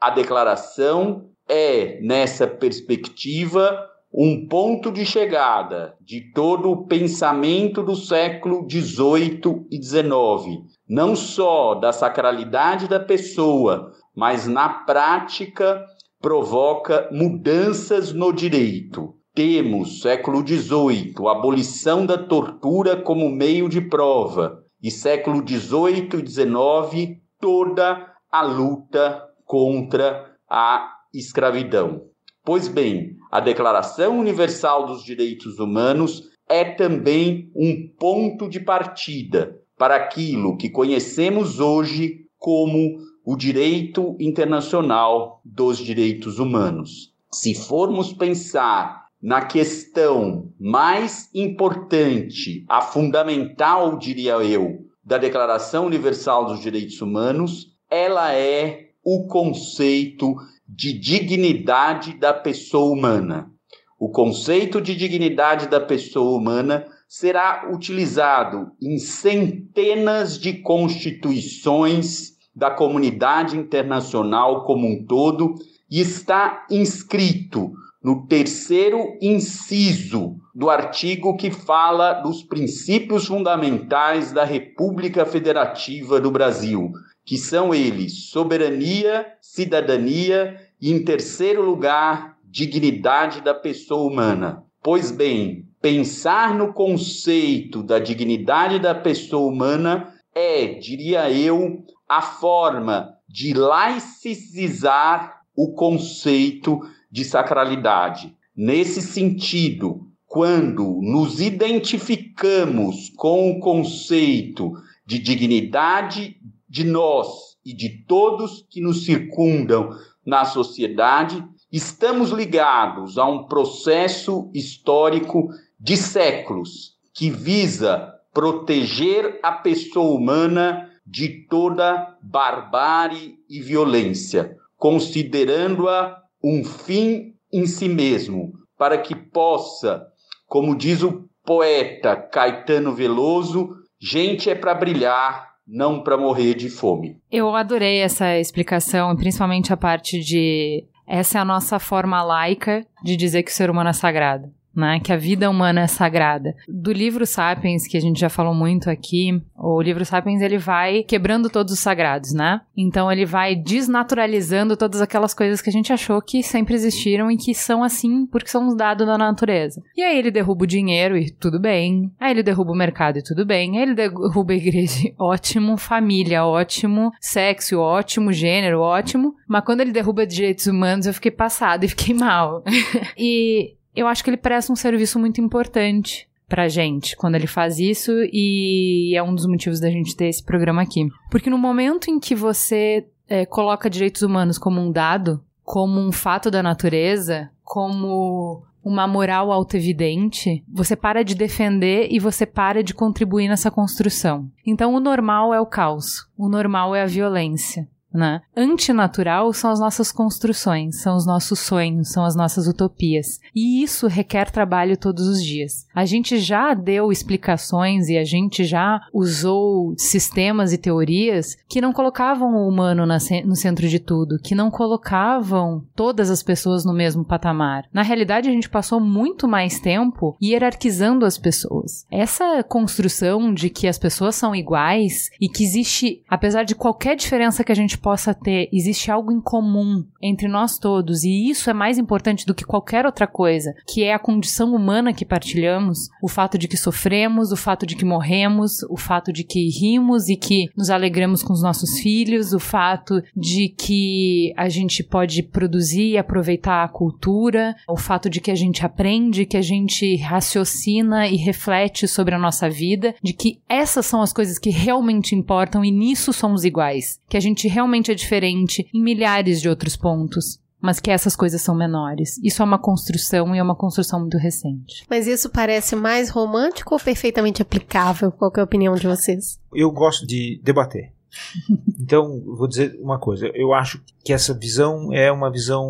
A 0.00 0.08
declaração 0.08 1.28
é, 1.46 2.00
nessa 2.00 2.46
perspectiva, 2.46 3.86
um 4.12 4.46
ponto 4.48 4.90
de 4.90 5.04
chegada 5.04 5.94
de 6.00 6.32
todo 6.32 6.70
o 6.70 6.86
pensamento 6.86 7.82
do 7.82 7.94
século 7.94 8.66
XVIII 8.68 9.66
e 9.70 9.82
XIX, 9.82 10.64
não 10.88 11.14
só 11.14 11.74
da 11.74 11.92
sacralidade 11.92 12.88
da 12.88 12.98
pessoa, 12.98 13.92
mas 14.16 14.46
na 14.46 14.68
prática 14.68 15.84
provoca 16.20 17.08
mudanças 17.12 18.12
no 18.12 18.32
direito. 18.32 19.14
Temos, 19.34 20.00
século 20.00 20.44
XVIII, 20.44 21.14
a 21.26 21.32
abolição 21.32 22.04
da 22.04 22.18
tortura 22.18 22.96
como 22.96 23.28
meio 23.28 23.68
de 23.68 23.80
prova, 23.80 24.64
e 24.82 24.90
século 24.90 25.46
XVIII 25.46 26.22
e 26.22 26.26
XIX, 26.26 27.20
toda 27.38 28.12
a 28.32 28.42
luta 28.42 29.22
contra 29.44 30.34
a 30.48 30.92
escravidão. 31.12 32.02
Pois 32.44 32.66
bem, 32.66 33.17
a 33.30 33.40
Declaração 33.40 34.18
Universal 34.18 34.86
dos 34.86 35.04
Direitos 35.04 35.58
Humanos 35.58 36.30
é 36.48 36.64
também 36.64 37.50
um 37.54 37.88
ponto 37.98 38.48
de 38.48 38.60
partida 38.60 39.60
para 39.76 39.96
aquilo 39.96 40.56
que 40.56 40.70
conhecemos 40.70 41.60
hoje 41.60 42.26
como 42.38 42.98
o 43.24 43.36
direito 43.36 44.16
internacional 44.18 45.40
dos 45.44 45.78
direitos 45.78 46.38
humanos. 46.38 47.12
Se 47.30 47.54
formos 47.54 48.12
pensar 48.12 49.06
na 49.20 49.44
questão 49.44 50.50
mais 50.58 51.28
importante, 51.34 52.64
a 52.68 52.80
fundamental, 52.80 53.98
diria 53.98 54.34
eu, 54.36 54.86
da 55.04 55.18
Declaração 55.18 55.86
Universal 55.86 56.46
dos 56.46 56.60
Direitos 56.60 57.00
Humanos, 57.02 57.74
ela 57.90 58.32
é 58.32 58.88
o 59.04 59.26
conceito 59.26 60.36
de 60.68 60.92
dignidade 60.92 62.12
da 62.14 62.34
pessoa 62.34 62.92
humana. 62.92 63.50
O 63.98 64.10
conceito 64.10 64.80
de 64.80 64.94
dignidade 64.94 65.66
da 65.66 65.80
pessoa 65.80 66.38
humana 66.38 66.84
será 67.08 67.70
utilizado 67.72 68.70
em 68.80 68.98
centenas 68.98 70.38
de 70.38 70.52
constituições 70.52 72.36
da 72.54 72.70
comunidade 72.70 73.56
internacional 73.56 74.64
como 74.64 74.86
um 74.86 75.04
todo 75.04 75.54
e 75.90 76.00
está 76.00 76.66
inscrito 76.70 77.72
no 78.02 78.26
terceiro 78.26 79.16
inciso 79.20 80.36
do 80.54 80.68
artigo 80.68 81.36
que 81.36 81.50
fala 81.50 82.14
dos 82.14 82.42
princípios 82.42 83.26
fundamentais 83.26 84.32
da 84.32 84.44
República 84.44 85.24
Federativa 85.24 86.20
do 86.20 86.30
Brasil, 86.30 86.92
que 87.28 87.36
são 87.36 87.74
eles 87.74 88.30
soberania, 88.30 89.34
cidadania 89.38 90.58
e, 90.80 90.90
em 90.90 91.04
terceiro 91.04 91.62
lugar, 91.62 92.38
dignidade 92.42 93.42
da 93.42 93.52
pessoa 93.52 94.10
humana. 94.10 94.64
Pois 94.82 95.10
bem, 95.10 95.66
pensar 95.78 96.54
no 96.54 96.72
conceito 96.72 97.82
da 97.82 97.98
dignidade 97.98 98.78
da 98.78 98.94
pessoa 98.94 99.46
humana 99.46 100.10
é, 100.34 100.68
diria 100.68 101.30
eu, 101.30 101.84
a 102.08 102.22
forma 102.22 103.10
de 103.28 103.52
laicizar 103.52 105.42
o 105.54 105.74
conceito 105.74 106.80
de 107.12 107.26
sacralidade. 107.26 108.34
Nesse 108.56 109.02
sentido, 109.02 110.00
quando 110.26 110.98
nos 111.02 111.42
identificamos 111.42 113.10
com 113.10 113.50
o 113.50 113.60
conceito 113.60 114.72
de 115.08 115.18
dignidade 115.18 116.37
de 116.68 116.84
nós 116.84 117.56
e 117.64 117.72
de 117.72 118.04
todos 118.04 118.66
que 118.68 118.80
nos 118.80 119.04
circundam 119.04 119.90
na 120.24 120.44
sociedade, 120.44 121.42
estamos 121.72 122.30
ligados 122.30 123.18
a 123.18 123.26
um 123.26 123.44
processo 123.44 124.50
histórico 124.54 125.48
de 125.78 125.96
séculos 125.96 126.96
que 127.14 127.30
visa 127.30 128.14
proteger 128.32 129.40
a 129.42 129.52
pessoa 129.52 130.16
humana 130.16 130.90
de 131.06 131.46
toda 131.48 132.16
barbárie 132.22 133.38
e 133.48 133.60
violência, 133.60 134.56
considerando-a 134.76 136.22
um 136.42 136.62
fim 136.62 137.34
em 137.52 137.66
si 137.66 137.88
mesmo, 137.88 138.52
para 138.76 138.98
que 138.98 139.14
possa, 139.14 140.06
como 140.46 140.76
diz 140.76 141.02
o 141.02 141.28
poeta 141.44 142.14
Caetano 142.14 142.94
Veloso, 142.94 143.74
gente 143.98 144.50
é 144.50 144.54
para 144.54 144.74
brilhar, 144.74 145.47
não 145.68 146.02
para 146.02 146.16
morrer 146.16 146.54
de 146.54 146.70
fome. 146.70 147.20
Eu 147.30 147.54
adorei 147.54 147.98
essa 147.98 148.38
explicação, 148.38 149.14
principalmente 149.14 149.72
a 149.72 149.76
parte 149.76 150.20
de 150.20 150.84
essa 151.06 151.38
é 151.38 151.40
a 151.40 151.44
nossa 151.44 151.78
forma 151.78 152.22
laica 152.22 152.86
de 153.02 153.16
dizer 153.16 153.42
que 153.42 153.50
o 153.50 153.54
ser 153.54 153.70
humano 153.70 153.90
é 153.90 153.92
sagrado 153.92 154.52
né? 154.78 155.00
Que 155.00 155.12
a 155.12 155.16
vida 155.16 155.50
humana 155.50 155.82
é 155.82 155.86
sagrada. 155.86 156.54
Do 156.68 156.92
livro 156.92 157.26
Sapiens, 157.26 157.86
que 157.86 157.96
a 157.96 158.00
gente 158.00 158.20
já 158.20 158.28
falou 158.28 158.54
muito 158.54 158.88
aqui, 158.88 159.42
o 159.56 159.82
livro 159.82 160.04
Sapiens 160.04 160.40
ele 160.40 160.56
vai 160.56 161.02
quebrando 161.02 161.50
todos 161.50 161.72
os 161.72 161.80
sagrados, 161.80 162.32
né? 162.32 162.60
Então 162.76 163.10
ele 163.10 163.26
vai 163.26 163.54
desnaturalizando 163.54 164.76
todas 164.76 165.00
aquelas 165.00 165.34
coisas 165.34 165.60
que 165.60 165.68
a 165.68 165.72
gente 165.72 165.92
achou 165.92 166.22
que 166.22 166.42
sempre 166.42 166.74
existiram 166.74 167.30
e 167.30 167.36
que 167.36 167.54
são 167.54 167.82
assim 167.82 168.26
porque 168.26 168.48
são 168.48 168.74
dados 168.76 169.06
da 169.06 169.18
natureza. 169.18 169.82
E 169.96 170.02
aí 170.02 170.18
ele 170.18 170.30
derruba 170.30 170.64
o 170.64 170.66
dinheiro 170.66 171.16
e 171.16 171.30
tudo 171.30 171.60
bem. 171.60 172.12
Aí 172.20 172.30
ele 172.30 172.42
derruba 172.42 172.72
o 172.72 172.76
mercado 172.76 173.18
e 173.18 173.22
tudo 173.22 173.44
bem. 173.44 173.76
Aí 173.76 173.82
ele 173.82 173.94
derruba 173.94 174.52
a 174.52 174.56
igreja, 174.56 175.10
ótimo, 175.18 175.76
família, 175.76 176.44
ótimo, 176.44 177.10
sexo, 177.20 177.78
ótimo, 177.80 178.32
gênero, 178.32 178.80
ótimo. 178.80 179.34
Mas 179.48 179.64
quando 179.64 179.80
ele 179.80 179.92
derruba 179.92 180.26
direitos 180.26 180.66
humanos, 180.66 181.06
eu 181.06 181.14
fiquei 181.14 181.30
passada 181.30 181.84
e 181.84 181.88
fiquei 181.88 182.14
mal. 182.14 182.62
e 183.18 183.77
eu 183.98 184.06
acho 184.06 184.22
que 184.22 184.30
ele 184.30 184.36
presta 184.36 184.72
um 184.72 184.76
serviço 184.76 185.18
muito 185.18 185.40
importante 185.40 186.28
pra 186.48 186.68
gente 186.68 187.16
quando 187.16 187.34
ele 187.34 187.46
faz 187.46 187.78
isso 187.78 188.12
e 188.32 189.12
é 189.16 189.22
um 189.22 189.34
dos 189.34 189.46
motivos 189.46 189.80
da 189.80 189.90
gente 189.90 190.16
ter 190.16 190.26
esse 190.26 190.42
programa 190.42 190.82
aqui. 190.82 191.06
Porque 191.30 191.50
no 191.50 191.58
momento 191.58 192.08
em 192.08 192.18
que 192.18 192.34
você 192.34 193.06
é, 193.28 193.44
coloca 193.44 193.90
direitos 193.90 194.22
humanos 194.22 194.56
como 194.56 194.80
um 194.80 194.90
dado, 194.90 195.42
como 195.62 196.00
um 196.00 196.12
fato 196.12 196.50
da 196.50 196.62
natureza, 196.62 197.50
como 197.62 198.62
uma 198.82 199.06
moral 199.06 199.52
autoevidente, 199.52 200.64
você 200.72 200.96
para 200.96 201.22
de 201.22 201.34
defender 201.34 202.08
e 202.10 202.18
você 202.18 202.46
para 202.46 202.82
de 202.82 202.94
contribuir 202.94 203.48
nessa 203.48 203.70
construção. 203.70 204.48
Então 204.64 204.94
o 204.94 205.00
normal 205.00 205.52
é 205.52 205.60
o 205.60 205.66
caos, 205.66 206.26
o 206.38 206.48
normal 206.48 206.94
é 206.94 207.02
a 207.02 207.06
violência 207.06 207.86
né? 208.12 208.40
Antinatural 208.56 209.52
são 209.52 209.70
as 209.70 209.80
nossas 209.80 210.10
construções, 210.10 211.00
são 211.00 211.16
os 211.16 211.26
nossos 211.26 211.58
sonhos, 211.58 212.10
são 212.10 212.24
as 212.24 212.34
nossas 212.34 212.66
utopias. 212.66 213.38
E 213.54 213.82
isso 213.82 214.06
requer 214.06 214.50
trabalho 214.50 214.96
todos 214.96 215.26
os 215.26 215.42
dias. 215.42 215.86
A 215.94 216.04
gente 216.04 216.38
já 216.38 216.74
deu 216.74 217.12
explicações 217.12 218.08
e 218.08 218.16
a 218.16 218.24
gente 218.24 218.64
já 218.64 219.00
usou 219.12 219.94
sistemas 219.96 220.72
e 220.72 220.78
teorias 220.78 221.56
que 221.68 221.80
não 221.80 221.92
colocavam 221.92 222.54
o 222.54 222.68
humano 222.68 223.06
no 223.06 223.56
centro 223.56 223.88
de 223.88 223.98
tudo, 223.98 224.38
que 224.42 224.54
não 224.54 224.70
colocavam 224.70 225.84
todas 225.94 226.30
as 226.30 226.42
pessoas 226.42 226.84
no 226.84 226.92
mesmo 226.92 227.24
patamar. 227.24 227.84
Na 227.92 228.02
realidade, 228.02 228.48
a 228.48 228.52
gente 228.52 228.70
passou 228.70 229.00
muito 229.00 229.46
mais 229.46 229.80
tempo 229.80 230.36
hierarquizando 230.42 231.26
as 231.26 231.36
pessoas. 231.36 232.06
Essa 232.10 232.62
construção 232.62 233.52
de 233.52 233.68
que 233.68 233.86
as 233.86 233.98
pessoas 233.98 234.34
são 234.34 234.54
iguais 234.54 235.30
e 235.40 235.48
que 235.48 235.62
existe, 235.62 236.22
apesar 236.28 236.64
de 236.64 236.74
qualquer 236.74 237.16
diferença 237.16 237.62
que 237.64 237.72
a 237.72 237.74
gente 237.74 237.97
possa 237.98 238.34
ter, 238.34 238.68
existe 238.72 239.10
algo 239.10 239.32
em 239.32 239.40
comum 239.40 240.04
entre 240.20 240.48
nós 240.48 240.78
todos, 240.78 241.24
e 241.24 241.48
isso 241.48 241.70
é 241.70 241.72
mais 241.72 241.98
importante 241.98 242.46
do 242.46 242.54
que 242.54 242.64
qualquer 242.64 243.06
outra 243.06 243.26
coisa, 243.26 243.74
que 243.86 244.02
é 244.02 244.12
a 244.12 244.18
condição 244.18 244.74
humana 244.74 245.12
que 245.12 245.24
partilhamos, 245.24 246.08
o 246.22 246.28
fato 246.28 246.58
de 246.58 246.68
que 246.68 246.76
sofremos, 246.76 247.52
o 247.52 247.56
fato 247.56 247.86
de 247.86 247.96
que 247.96 248.04
morremos, 248.04 248.82
o 248.90 248.96
fato 248.96 249.32
de 249.32 249.44
que 249.44 249.68
rimos 249.68 250.28
e 250.28 250.36
que 250.36 250.68
nos 250.76 250.90
alegramos 250.90 251.42
com 251.42 251.52
os 251.52 251.62
nossos 251.62 251.98
filhos, 251.98 252.52
o 252.52 252.58
fato 252.58 253.22
de 253.36 253.68
que 253.68 254.52
a 254.56 254.68
gente 254.68 255.02
pode 255.02 255.42
produzir 255.42 256.12
e 256.12 256.18
aproveitar 256.18 256.84
a 256.84 256.88
cultura, 256.88 257.74
o 257.88 257.96
fato 257.96 258.28
de 258.28 258.40
que 258.40 258.50
a 258.50 258.54
gente 258.54 258.84
aprende, 258.84 259.46
que 259.46 259.56
a 259.56 259.62
gente 259.62 260.16
raciocina 260.16 261.26
e 261.28 261.36
reflete 261.36 262.06
sobre 262.06 262.34
a 262.34 262.38
nossa 262.38 262.68
vida, 262.68 263.14
de 263.22 263.32
que 263.32 263.60
essas 263.68 264.06
são 264.06 264.22
as 264.22 264.32
coisas 264.32 264.58
que 264.58 264.70
realmente 264.70 265.34
importam 265.34 265.84
e 265.84 265.90
nisso 265.90 266.32
somos 266.32 266.64
iguais, 266.64 267.20
que 267.28 267.36
a 267.36 267.40
gente 267.40 267.68
realmente 267.68 267.87
realmente 267.88 268.12
é 268.12 268.14
diferente 268.14 268.88
em 268.92 269.02
milhares 269.02 269.60
de 269.60 269.68
outros 269.68 269.96
pontos 269.96 270.60
mas 270.80 271.00
que 271.00 271.10
essas 271.10 271.34
coisas 271.34 271.60
são 271.60 271.74
menores. 271.74 272.38
Isso 272.38 272.62
é 272.62 272.64
uma 272.64 272.78
construção 272.78 273.52
e 273.52 273.58
é 273.58 273.62
uma 273.62 273.74
construção 273.74 274.20
muito 274.20 274.38
recente. 274.38 275.04
Mas 275.10 275.26
isso 275.26 275.50
parece 275.50 275.96
mais 275.96 276.30
romântico 276.30 276.94
ou 276.94 277.00
perfeitamente 277.00 277.60
aplicável? 277.60 278.30
Qual 278.30 278.52
é 278.56 278.60
a 278.60 278.62
opinião 278.62 278.94
de 278.94 279.08
vocês? 279.08 279.58
Eu 279.74 279.90
gosto 279.90 280.24
de 280.24 280.60
debater. 280.62 281.12
Então, 282.00 282.40
vou 282.56 282.68
dizer 282.68 282.96
uma 283.02 283.18
coisa. 283.18 283.50
Eu 283.54 283.74
acho 283.74 284.00
que 284.24 284.32
essa 284.32 284.54
visão 284.54 285.12
é 285.12 285.32
uma 285.32 285.50
visão 285.50 285.84